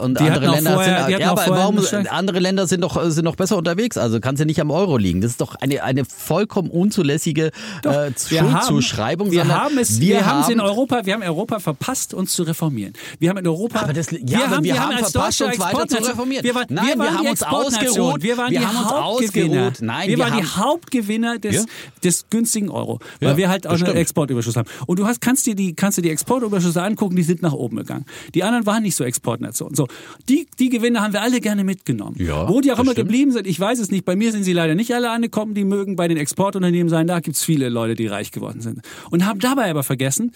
und 0.03 0.21
Die 0.21 0.25
andere 0.25 0.51
Länder 0.51 0.75
vorher- 0.75 1.07
sind, 1.07 1.19
ja, 1.19 1.31
aber 1.31 1.45
warum, 1.49 1.81
andere 2.11 2.39
Länder 2.39 2.67
sind 2.67 2.83
doch, 2.83 3.03
sind 3.11 3.25
doch 3.25 3.37
besser 3.37 3.57
unterwegs, 3.57 3.97
also 3.97 4.21
kannst 4.21 4.43
du 4.43 4.45
nicht 4.47 4.61
am 4.61 4.71
Euro 4.71 4.99
liegen. 4.99 5.23
Das 5.23 5.31
ist 5.31 5.41
doch 5.41 5.55
eine, 5.55 5.83
eine 5.85 6.05
vollkommen 6.05 6.69
unzulässige 6.69 7.51
äh, 7.85 8.13
Schuldzuschreibung, 8.63 9.31
wir 9.31 9.41
sondern 9.41 9.59
haben 9.61 9.79
es, 9.79 10.01
wir, 10.01 10.27
haben 10.27 10.41
es 10.43 10.49
in 10.49 10.61
Europa, 10.61 11.05
wir 11.07 11.15
haben 11.15 11.23
Europa 11.23 11.59
verpasst, 11.61 12.15
uns 12.15 12.33
zu 12.33 12.43
reformieren. 12.43 12.93
Wir 13.19 13.31
haben 13.31 13.39
in 13.39 13.47
Europa, 13.47 13.81
Aber 13.81 13.93
das- 13.93 14.11
ja, 14.11 14.45
aber 14.45 14.63
wir 14.63 14.79
haben 14.81 14.95
als 14.97 15.13
verpasst, 15.13 15.43
uns 15.43 15.59
weiter 15.59 15.87
zu 15.89 15.97
reformieren. 16.03 16.45
Wir, 16.45 16.55
waren, 16.55 16.67
Nein, 16.69 16.87
wir, 16.87 16.95
wir 16.95 16.99
waren 16.99 17.15
haben 17.19 17.25
die 17.25 17.31
uns 17.31 17.43
ausgeruht. 17.43 18.23
Wir 18.23 18.37
waren 18.37 18.51
Wir 18.51 18.61
die 18.61 18.67
haben 18.67 18.77
uns 18.77 18.91
Hauptgewinner. 18.91 19.67
ausgeruht. 19.69 19.87
Nein, 19.87 20.09
wir 20.09 20.17
wir 20.19 20.25
waren 20.25 20.37
die 20.39 20.43
haben- 20.45 20.57
Hauptgewinner 20.57 21.39
des, 21.39 21.55
Ja. 21.57 21.63
des 22.05 22.27
günstigen 22.31 22.69
Euro, 22.71 22.99
Ja, 23.21 23.29
weil 23.31 23.37
wir 23.37 23.49
halt 23.49 23.67
auch 23.67 23.73
einen. 23.73 23.97
Exportüberschuss 23.97 24.57
haben. 24.57 24.69
Und 24.87 24.99
du 24.99 25.07
hast, 25.07 25.21
kannst 25.21 25.47
dir 25.47 25.55
die, 25.55 25.75
kannst 25.75 25.99
dir 25.99 26.03
die 26.03 26.11
Exportüberschüsse 26.11 26.83
angucken, 26.83 27.17
die 27.17 27.23
sind 27.23 27.43
nach 27.43 27.53
oben 27.53 27.77
gegangen. 27.79 28.05
Die 28.35 28.43
anderen 28.45 28.65
waren 28.67 28.83
nicht 28.83 28.95
so 28.97 29.05
Exportnationen. 29.05 29.75
So, 29.75 29.87
die, 30.29 30.47
die 30.59 30.69
Gewinne 30.69 31.01
haben 31.01 31.13
wir 31.13 31.23
alle 31.23 31.41
gerne 31.41 31.65
mitgenommen. 31.65 32.17
Ja, 32.19 32.49
Wo 32.49 32.61
die 32.61 32.73
auch 32.73 32.79
immer 32.79 32.93
stimmt. 32.93 33.09
geblieben 33.09 33.33
sind, 33.33 33.47
ich 33.47 33.59
weiß 33.59 33.79
es 33.79 33.91
nicht. 33.91 34.05
Bei 34.05 34.17
mir 34.17 34.33
sind 34.33 34.45
sie 34.45 34.53
leider 34.53 34.75
nicht 34.75 34.95
alle 34.95 35.11
angekommen. 35.11 35.55
Die 35.55 35.65
mögen 35.65 35.97
bei 35.97 36.09
den 36.09 36.17
Exportunternehmen 36.17 36.89
sein. 36.89 37.07
Da 37.07 37.21
gibt's 37.21 37.45
viele 37.45 37.69
Leute, 37.69 37.95
die 37.95 38.07
reich 38.07 38.31
geworden 38.31 38.38
sind. 38.61 38.81
Und 39.11 39.27
haben 39.27 39.41
dabei 39.41 39.71
aber 39.71 39.83
vergessen, 39.83 40.33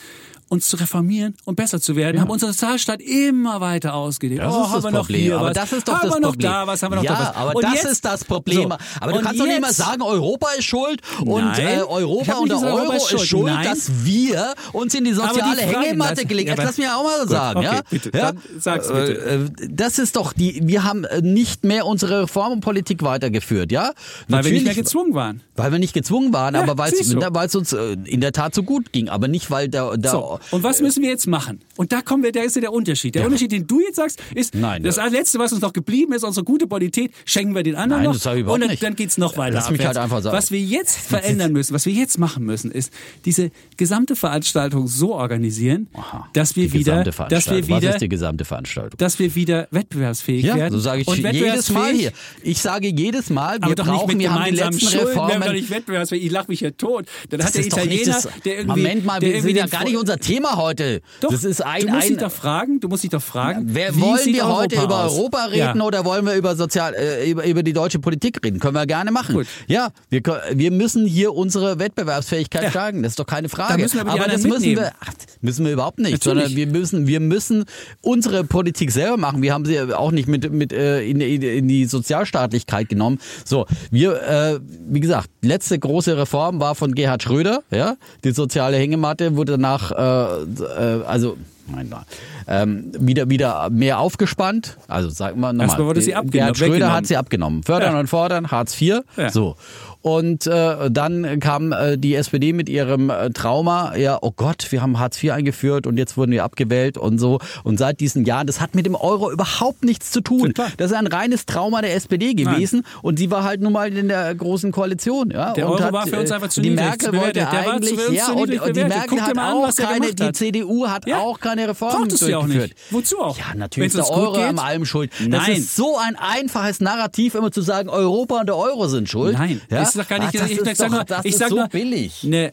uns 0.53 0.69
zu 0.69 0.77
reformieren 0.77 1.35
und 1.47 1.57
besser 1.57 1.81
zu 1.81 1.97
werden, 1.97 2.21
haben 2.21 2.31
unseren 2.31 2.53
Sozialstaat 2.53 3.01
immer 3.01 3.61
weiter 3.63 3.95
ausgedehnt. 3.95 4.43
Das 4.43 4.55
oh, 4.55 4.61
ist 4.61 4.67
haben 4.67 4.75
das 4.75 4.85
wir 4.85 4.91
noch 4.91 4.99
Problem. 5.01 5.21
hier 5.23 5.37
aber 5.39 5.47
was, 5.49 5.55
das 5.55 5.73
ist 5.73 5.89
doch 5.89 5.95
haben 5.95 6.09
das 6.09 6.17
wir 6.17 6.21
noch 6.21 6.29
Problem. 6.33 6.51
da 6.53 6.67
was, 6.67 6.83
haben 6.83 6.93
wir 6.93 6.97
noch 6.97 7.05
ja, 7.05 7.13
da 7.15 7.21
was. 7.21 7.37
aber 7.37 7.57
und 7.57 7.65
das 7.65 7.75
jetzt, 7.75 7.85
ist 7.87 8.05
das 8.05 8.25
Problem. 8.25 8.69
So, 8.71 8.77
aber 9.01 9.13
du 9.13 9.21
kannst 9.21 9.41
doch 9.41 9.47
nicht 9.47 9.61
mal 9.63 9.69
jetzt- 9.69 9.77
sagen, 9.79 10.03
Europa 10.03 10.49
ist 10.59 10.65
schuld 10.65 11.01
und 11.25 11.43
Nein, 11.45 11.79
äh, 11.79 11.83
Europa 11.83 12.35
und 12.35 12.51
der 12.51 12.59
Euro 12.59 12.77
Europa 12.77 12.97
ist 12.97 13.09
schuld. 13.09 13.23
schuld, 13.27 13.65
dass 13.65 13.91
wir 14.05 14.55
uns 14.73 14.95
in 14.95 15.05
die 15.05 15.11
die 15.13 15.17
soziale 15.17 15.57
Frage- 15.63 15.87
Hängematte 15.87 16.27
gelegt 16.27 16.49
ja, 16.49 16.53
haben. 16.53 16.61
aber- 16.61 16.69
Lass 16.69 16.79
mich 16.79 16.89
auch 16.89 17.03
mal 17.05 17.21
Gut, 17.21 17.31
sagen. 17.31 17.59
okay, 17.59 17.67
ja? 17.75 17.81
bitte, 17.91 18.11
ja? 18.17 18.33
sag's 18.59 18.89
bitte. 18.89 19.13
Äh, 19.13 19.35
äh, 19.65 19.69
Das 19.71 19.99
ist 19.99 20.17
doch 20.17 20.33
die, 20.35 20.61
wir 20.65 20.85
haben 20.85 21.05
äh, 21.05 21.21
nicht 21.23 21.65
mehr 21.65 21.87
unsere 21.87 22.23
Reformpolitik 22.23 23.03
weitergeführt, 23.03 23.73
ja? 23.73 23.93
weil 24.29 24.45
wir 24.45 24.53
nicht 24.53 24.65
mehr 24.65 24.73
Natürlich- 24.73 24.77
gezwungen 24.77 25.15
waren. 25.15 25.41
Weil 25.57 25.73
wir 25.73 25.79
nicht 25.79 25.93
gezwungen 25.95 26.33
waren, 26.33 26.55
Ja, 26.55 26.63
aber 26.63 26.77
weil 26.79 26.93
es 26.93 27.55
uns 27.55 27.73
in 27.73 28.21
der 28.21 28.33
Tat 28.33 28.55
so 28.55 28.63
gut 28.63 28.93
ging, 28.93 29.09
aber 29.09 29.29
nicht 29.29 29.51
weil 29.51 29.69
der, 29.69 29.97
der 29.97 30.11
So, 30.11 30.39
und 30.51 30.63
was 30.63 30.81
müssen 30.81 31.03
wir 31.03 31.11
jetzt 31.11 31.27
machen? 31.27 31.61
Und 31.77 31.93
da 31.93 32.03
kommen 32.03 32.23
wir, 32.23 32.33
da 32.33 32.41
ist 32.43 32.55
ja 32.57 32.61
der 32.61 32.73
Unterschied. 32.73 33.15
Der 33.15 33.23
Ja. 33.23 33.27
Unterschied, 33.27 33.53
den 33.53 33.67
du 33.67 33.81
jetzt 33.81 33.97
sagst, 33.97 34.21
ist, 34.35 34.55
Nein, 34.55 34.83
das 34.83 34.97
ja. 34.97 35.07
Letzte, 35.07 35.39
was 35.39 35.53
uns 35.53 35.61
noch 35.63 35.73
geblieben 35.73 36.13
ist, 36.13 36.25
unsere 36.25 36.45
gute 36.45 36.67
Bonität, 36.67 37.13
schenken 37.25 37.55
wir 37.55 37.63
den 37.63 37.75
anderen 37.77 38.03
Nein, 38.03 38.13
noch. 38.13 38.19
das 38.21 38.33
ich 38.35 38.41
überhaupt 38.41 38.55
und 38.55 38.61
dann, 38.63 38.71
nicht. 38.71 38.83
dann 38.83 38.97
geht's 38.97 39.19
noch 39.19 39.37
weiter 39.37 39.55
Lass 39.55 39.71
mich 39.71 39.85
halt 39.85 39.97
einfach 39.97 40.23
sagen. 40.23 40.37
Was 40.37 40.51
wir 40.51 40.61
jetzt 40.61 40.99
verändern 40.99 41.53
müssen, 41.53 41.75
was 41.75 41.87
wir 41.87 41.93
jetzt 41.93 42.19
machen 42.19 42.45
müssen, 42.45 42.71
ist, 42.71 42.93
diese 43.25 43.51
gesamte 43.77 44.17
Veranstaltung 44.17 44.89
so 44.89 45.15
organisieren, 45.15 45.89
Aha, 45.95 46.29
dass 46.33 46.57
wir 46.57 46.65
die 46.69 46.73
wieder, 46.73 46.97
dass 47.05 47.07
wir 47.07 47.13
Veranstaltung. 47.13 47.71
Was 47.71 47.83
wieder, 47.83 47.91
ist 47.95 48.01
die 48.03 48.09
gesamte 48.09 48.45
Veranstaltung? 48.45 48.99
dass 48.99 49.19
wir 49.19 49.35
wieder 49.35 49.69
wettbewerbsfähig 49.71 50.45
Ja, 50.45 50.57
werden. 50.57 50.73
so 50.75 50.81
sage 50.81 51.03
ich 51.03 51.09
und 51.09 51.19
jedes 51.19 51.71
Mal 51.71 51.93
hier. 51.93 52.13
Ich 52.43 52.59
sage 52.61 52.89
jedes 52.89 53.31
Mal, 53.31 53.59
wir 53.63 53.75
brauchen, 53.75 54.09
mit 54.09 54.19
wir 54.19 54.33
haben 54.35 54.45
die 54.45 54.51
letzten 54.57 54.81
Schulden, 54.81 55.15
wir 55.15 55.23
haben 55.23 55.29
doch 55.29 55.35
Reformen. 55.37 55.53
nicht 55.55 55.71
wettbewerbsfähig. 55.71 56.25
Ich 56.25 56.31
lache 56.31 56.47
mich 56.49 56.59
hier 56.61 56.77
tot. 56.77 57.07
Dann 57.31 57.39
Das 57.41 57.49
hat 57.49 57.55
der 57.57 57.67
Italiener, 57.67 58.21
der 58.45 58.57
irgendwie. 58.59 58.81
Moment 58.83 59.05
mal, 59.05 59.21
wir 59.21 59.43
sind 59.43 59.57
ja 59.57 59.67
gar 59.67 59.85
nicht 59.85 59.97
unser 59.97 60.19
Thema 60.19 60.32
heute. 60.41 61.01
Doch, 61.21 61.31
das 61.31 61.45
ist 61.45 61.65
ein, 61.65 61.83
du 61.87 61.93
musst 61.93 62.09
dich 62.09 62.17
ein 62.17 62.19
doch 62.19 62.33
fragen, 62.33 62.81
du 62.81 62.89
musst 62.89 63.03
dich 63.05 63.11
doch 63.11 63.23
fragen, 63.23 63.63
Wer, 63.67 63.99
wollen 64.01 64.27
wir 64.27 64.47
heute 64.47 64.77
Europa 64.77 64.85
über 64.85 65.05
aus? 65.05 65.13
Europa 65.19 65.45
reden 65.47 65.79
Ja. 65.79 65.85
oder 65.85 66.05
wollen 66.05 66.27
wir 66.27 66.35
über 66.35 66.57
sozial 66.57 66.95
äh, 66.95 67.31
über, 67.31 67.45
über 67.45 67.63
die 67.63 67.73
deutsche 67.73 67.99
Politik 67.99 68.41
reden? 68.45 68.59
Können 68.61 68.75
wir 68.75 68.87
gerne 68.87 69.11
machen. 69.13 69.35
Gut. 69.35 69.47
Ja, 69.67 69.91
wir, 70.11 70.23
wir 70.53 70.71
müssen 70.71 71.07
hier 71.07 71.35
unsere 71.35 71.79
Wettbewerbsfähigkeit 71.79 72.65
Ja. 72.65 72.71
stärken. 72.71 73.03
Das 73.03 73.13
ist 73.13 73.19
doch 73.19 73.27
keine 73.27 73.49
Frage. 73.49 73.75
Da 73.75 73.79
müssen 73.79 74.01
aber 74.01 74.13
die 74.25 74.31
das 74.33 74.43
müssen 74.45 74.65
wir, 74.65 74.93
ach, 75.01 75.13
müssen 75.41 75.65
wir 75.65 75.73
überhaupt 75.73 75.99
nicht, 75.99 76.13
Natürlich. 76.13 76.43
sondern 76.45 76.57
wir 76.57 76.67
müssen 76.67 77.07
wir 77.07 77.21
müssen 77.21 77.65
unsere 78.01 78.45
Politik 78.45 78.91
selber 78.91 79.17
machen. 79.17 79.43
Wir 79.43 79.53
haben 79.53 79.65
sie 79.65 79.81
auch 79.95 80.13
nicht 80.13 80.29
mit 80.29 80.51
mit 80.53 80.73
äh, 80.73 81.03
in, 81.03 81.21
in, 81.21 81.43
in 81.43 81.69
die 81.69 81.85
Sozialstaatlichkeit 81.87 82.89
genommen. 82.89 83.19
So, 83.45 83.67
wir 83.91 84.23
äh, 84.23 84.61
wie 84.89 85.01
gesagt, 85.01 85.29
letzte 85.43 85.79
große 85.79 86.17
Reform 86.17 86.61
war 86.61 86.75
von 86.75 86.95
Gerhard 86.95 87.23
Schröder, 87.23 87.63
ja? 87.71 87.97
Die 88.25 88.33
soziale 88.33 88.77
Hängematte 88.77 89.37
wurde 89.37 89.53
danach 89.53 89.91
äh, 89.93 89.95
äh, 90.13 91.05
also 91.07 91.37
Nein, 91.69 91.87
nein. 91.91 92.03
Ähm, 92.49 92.91
wieder, 92.99 93.31
wieder 93.31 93.71
mehr 93.71 94.01
aufgespannt. 94.01 94.77
Also 94.89 95.09
sagen 95.11 95.39
wir 95.41 95.53
nochmal. 95.53 95.69
Erstmal 95.69 95.87
wurde 95.87 96.03
sie 96.03 96.13
abgenommen- 96.15 96.31
Gerhard 96.33 96.59
Schröder 96.59 96.93
hat 96.93 97.07
sie 97.07 97.17
abgenommen. 97.17 97.63
Fördern 97.63 97.93
Ja. 97.95 98.01
und 98.01 98.09
fordern, 98.09 98.51
Hartz 98.51 98.79
IV. 98.81 99.03
Ja. 99.17 99.31
So. 99.31 99.55
Und 100.03 100.47
äh, 100.49 100.91
dann 100.91 101.39
kam 101.41 101.73
äh, 101.73 101.97
die 101.97 102.15
SPD 102.17 102.53
mit 102.53 102.69
ihrem 102.69 103.09
äh, 103.11 103.31
Trauma, 103.31 103.97
ja, 103.97 104.19
oh 104.21 104.33
Gott, 104.35 104.67
wir 104.71 104.83
haben 104.83 104.99
Hartz 104.99 105.23
IV 105.23 105.31
eingeführt 105.33 105.87
und 105.87 105.97
jetzt 105.97 106.17
wurden 106.17 106.33
wir 106.33 106.43
abgewählt 106.45 106.99
und 106.99 107.19
so. 107.19 107.39
Und 107.63 107.79
seit 107.79 108.01
diesen 108.01 108.25
Jahren, 108.25 108.47
das 108.49 108.61
hat 108.61 108.75
mit 108.75 108.85
dem 108.85 108.97
Euro 108.97 109.31
überhaupt 109.31 109.85
nichts 109.85 110.11
zu 110.11 110.21
tun. 110.21 110.53
Das 110.77 110.91
ist 110.91 110.97
ein 110.97 111.07
reines 111.07 111.47
Trauma 111.47 111.81
der 111.83 111.95
SPD 111.95 112.35
gewesen 112.35 112.85
und 113.03 113.19
sie 113.19 113.31
war 113.31 113.45
halt 113.45 113.61
nun 113.61 113.73
mal 113.73 113.93
in 113.97 114.09
der 114.09 114.35
großen 114.35 114.73
Koalition. 114.73 115.31
Ja, 115.31 115.53
Der 115.53 115.67
und 115.67 115.75
Euro 115.75 115.85
hat, 115.85 115.93
war 115.93 116.07
für 116.07 116.19
uns 116.19 116.31
äh, 116.31 116.35
einfach 116.35 116.49
zu 116.49 116.61
die 116.61 116.71
niedrig 116.71 116.85
Merkel 116.87 117.11
bewertet. 117.13 117.37
wollte 117.45 117.57
Der 117.57 117.73
eigentlich, 117.73 118.17
ja, 118.17 118.33
und, 118.33 118.61
und 118.61 118.77
die. 118.77 118.83
Merkel 118.85 119.09
Guck 119.09 119.21
hat 119.21 119.39
an, 119.39 119.55
auch 119.55 119.75
keine, 119.77 120.01
gemacht 120.01 120.19
die 120.19 120.25
hat. 120.25 120.37
CDU 120.37 120.87
hat 120.89 121.07
Ja. 121.07 121.19
auch 121.19 121.39
keine 121.39 121.69
Reformen 121.69 121.97
Brauchtest 122.01 122.23
du 122.23 122.27
ja 122.29 122.39
auch 122.39 122.43
durchgeführt. 122.43 122.71
nicht. 122.71 122.93
Wozu 122.93 123.21
auch? 123.21 123.39
Ja, 123.39 123.45
natürlich 123.55 123.89
ist 123.93 123.97
Wenn's 123.99 124.09
der 124.09 124.17
uns 124.17 124.27
gut 124.27 124.29
Euro 124.37 124.41
geht? 124.41 124.49
am 124.51 124.59
allem 124.59 124.85
schuld. 124.85 125.13
Das 125.21 125.29
Nein. 125.29 125.53
ist 125.59 125.77
so 125.77 125.97
ein 125.97 126.17
einfaches 126.17 126.81
Narrativ, 126.81 127.35
immer 127.37 127.53
zu 127.53 127.63
sagen, 127.63 127.89
Europa 127.89 128.41
und 128.41 128.47
der 128.47 128.57
Euro 128.57 128.89
sind 128.89 129.09
schuld. 129.09 129.35
Nein, 129.39 129.61
ja? 129.71 129.92
Das 129.95 130.05
ist 130.05 130.11
doch 130.11 130.17
gar 130.17 130.19
nicht. 130.19 130.37
Ach, 130.37 130.49
das 130.49 130.51
ich 130.51 130.77
sag 130.79 130.89
doch, 130.89 130.95
nur, 130.97 131.05
das 131.05 131.25
ich 131.25 131.33
ist 131.33 131.39
sag 131.39 131.49
so 131.49 131.57
nur, 131.57 131.69
billig. 131.69 132.23
Eine 132.25 132.53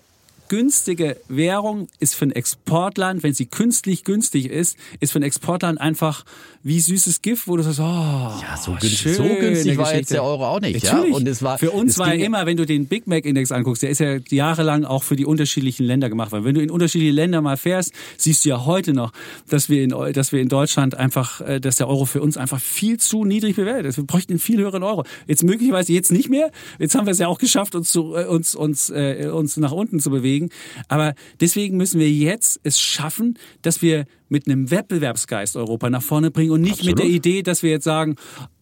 günstige 0.50 1.16
Währung 1.30 1.88
ist 2.00 2.16
für 2.16 2.26
ein 2.26 2.32
Exportland, 2.34 3.24
wenn 3.24 3.34
sie 3.34 3.46
künstlich 3.46 4.04
günstig 4.04 4.48
ist, 4.50 4.76
ist 5.00 5.12
für 5.14 5.20
ein 5.20 5.24
Exportland 5.24 5.80
einfach 5.80 6.26
wie 6.62 6.82
süßes 6.82 7.22
Gift, 7.22 7.48
wo 7.48 7.56
du 7.56 7.64
sagst, 7.64 7.80
oh, 7.80 7.84
ja, 7.84 8.58
so 8.62 8.74
günstig- 8.74 9.14
so 9.16 9.24
günstig 9.24 9.78
war 9.78 9.96
jetzt 9.96 10.12
der 10.12 10.24
Euro 10.26 10.46
auch 10.46 10.60
nicht, 10.60 10.84
ja? 10.84 10.96
Natürlich. 10.96 11.16
Und 11.16 11.26
es 11.28 11.42
war- 11.42 11.58
für 11.58 11.72
uns 11.72 11.98
war 11.98 12.14
ja 12.14 12.26
immer, 12.26 12.46
wenn 12.46 12.58
du 12.58 12.66
den 12.66 12.88
Big 12.88 13.08
Mac 13.08 13.24
Index 13.26 13.54
anguckst, 13.54 13.82
der 13.82 13.90
ist 13.92 14.00
ja 14.00 14.18
jahrelang 14.30 14.84
auch 14.84 15.04
für 15.04 15.16
die 15.16 15.26
unterschiedlichen 15.26 15.86
Länder 15.86 16.10
gemacht 16.10 16.34
worden. 16.34 16.44
Wenn 16.44 16.56
du 16.56 16.62
in 16.62 16.70
unterschiedliche 16.70 17.14
Länder 17.14 17.42
mal 17.42 17.56
fährst, 17.56 17.94
siehst 18.18 18.44
du 18.44 18.50
ja 18.50 18.66
heute 18.66 18.92
noch, 18.94 19.14
dass 19.48 19.70
wir 19.70 19.84
in, 19.84 19.92
dass 20.14 20.34
wir 20.34 20.42
in 20.42 20.50
Deutschland 20.50 20.96
einfach, 20.96 21.40
äh, 21.42 21.62
dass 21.62 21.78
der 21.78 21.88
Euro 21.88 22.04
für 22.06 22.22
uns 22.22 22.36
einfach 22.36 22.60
viel 22.60 22.98
zu 22.98 23.24
niedrig 23.24 23.56
bewertet 23.56 23.86
ist. 23.86 23.98
Wir 23.98 24.04
bräuchten 24.04 24.34
einen 24.34 24.40
viel 24.40 24.58
höheren 24.60 24.84
Euro. 24.84 25.06
Jetzt 25.28 25.44
möglicherweise 25.44 25.94
jetzt 25.94 26.12
nicht 26.12 26.28
mehr. 26.30 26.52
Jetzt 26.78 26.94
haben 26.96 27.06
wir 27.08 27.12
es 27.12 27.20
ja 27.20 27.28
auch 27.30 27.38
geschafft, 27.38 27.74
uns 27.76 27.90
zu, 27.92 28.16
äh, 28.16 28.26
uns, 28.26 28.54
uns, 28.56 28.90
äh, 28.90 29.30
uns 29.34 29.56
nach 29.56 29.72
unten 29.72 30.00
zu 30.02 30.10
bewegen. 30.10 30.39
Aber 30.88 31.14
deswegen 31.42 31.76
müssen 31.78 32.00
wir 32.00 32.10
jetzt 32.10 32.60
es 32.64 32.80
schaffen, 32.80 33.38
dass 33.62 33.82
wir 33.82 34.06
mit 34.30 34.48
einem 34.48 34.72
Wettbewerbsgeist 34.72 35.56
Europa 35.56 35.90
nach 35.90 36.02
vorne 36.02 36.32
bringen 36.32 36.52
und 36.52 36.62
nicht 36.62 36.84
mit 36.84 36.94
Absolut. 36.94 37.00
der 37.00 37.08
Idee, 37.08 37.44
dass 37.44 37.64
wir 37.64 37.72
jetzt 37.72 37.84
sagen, 37.84 38.16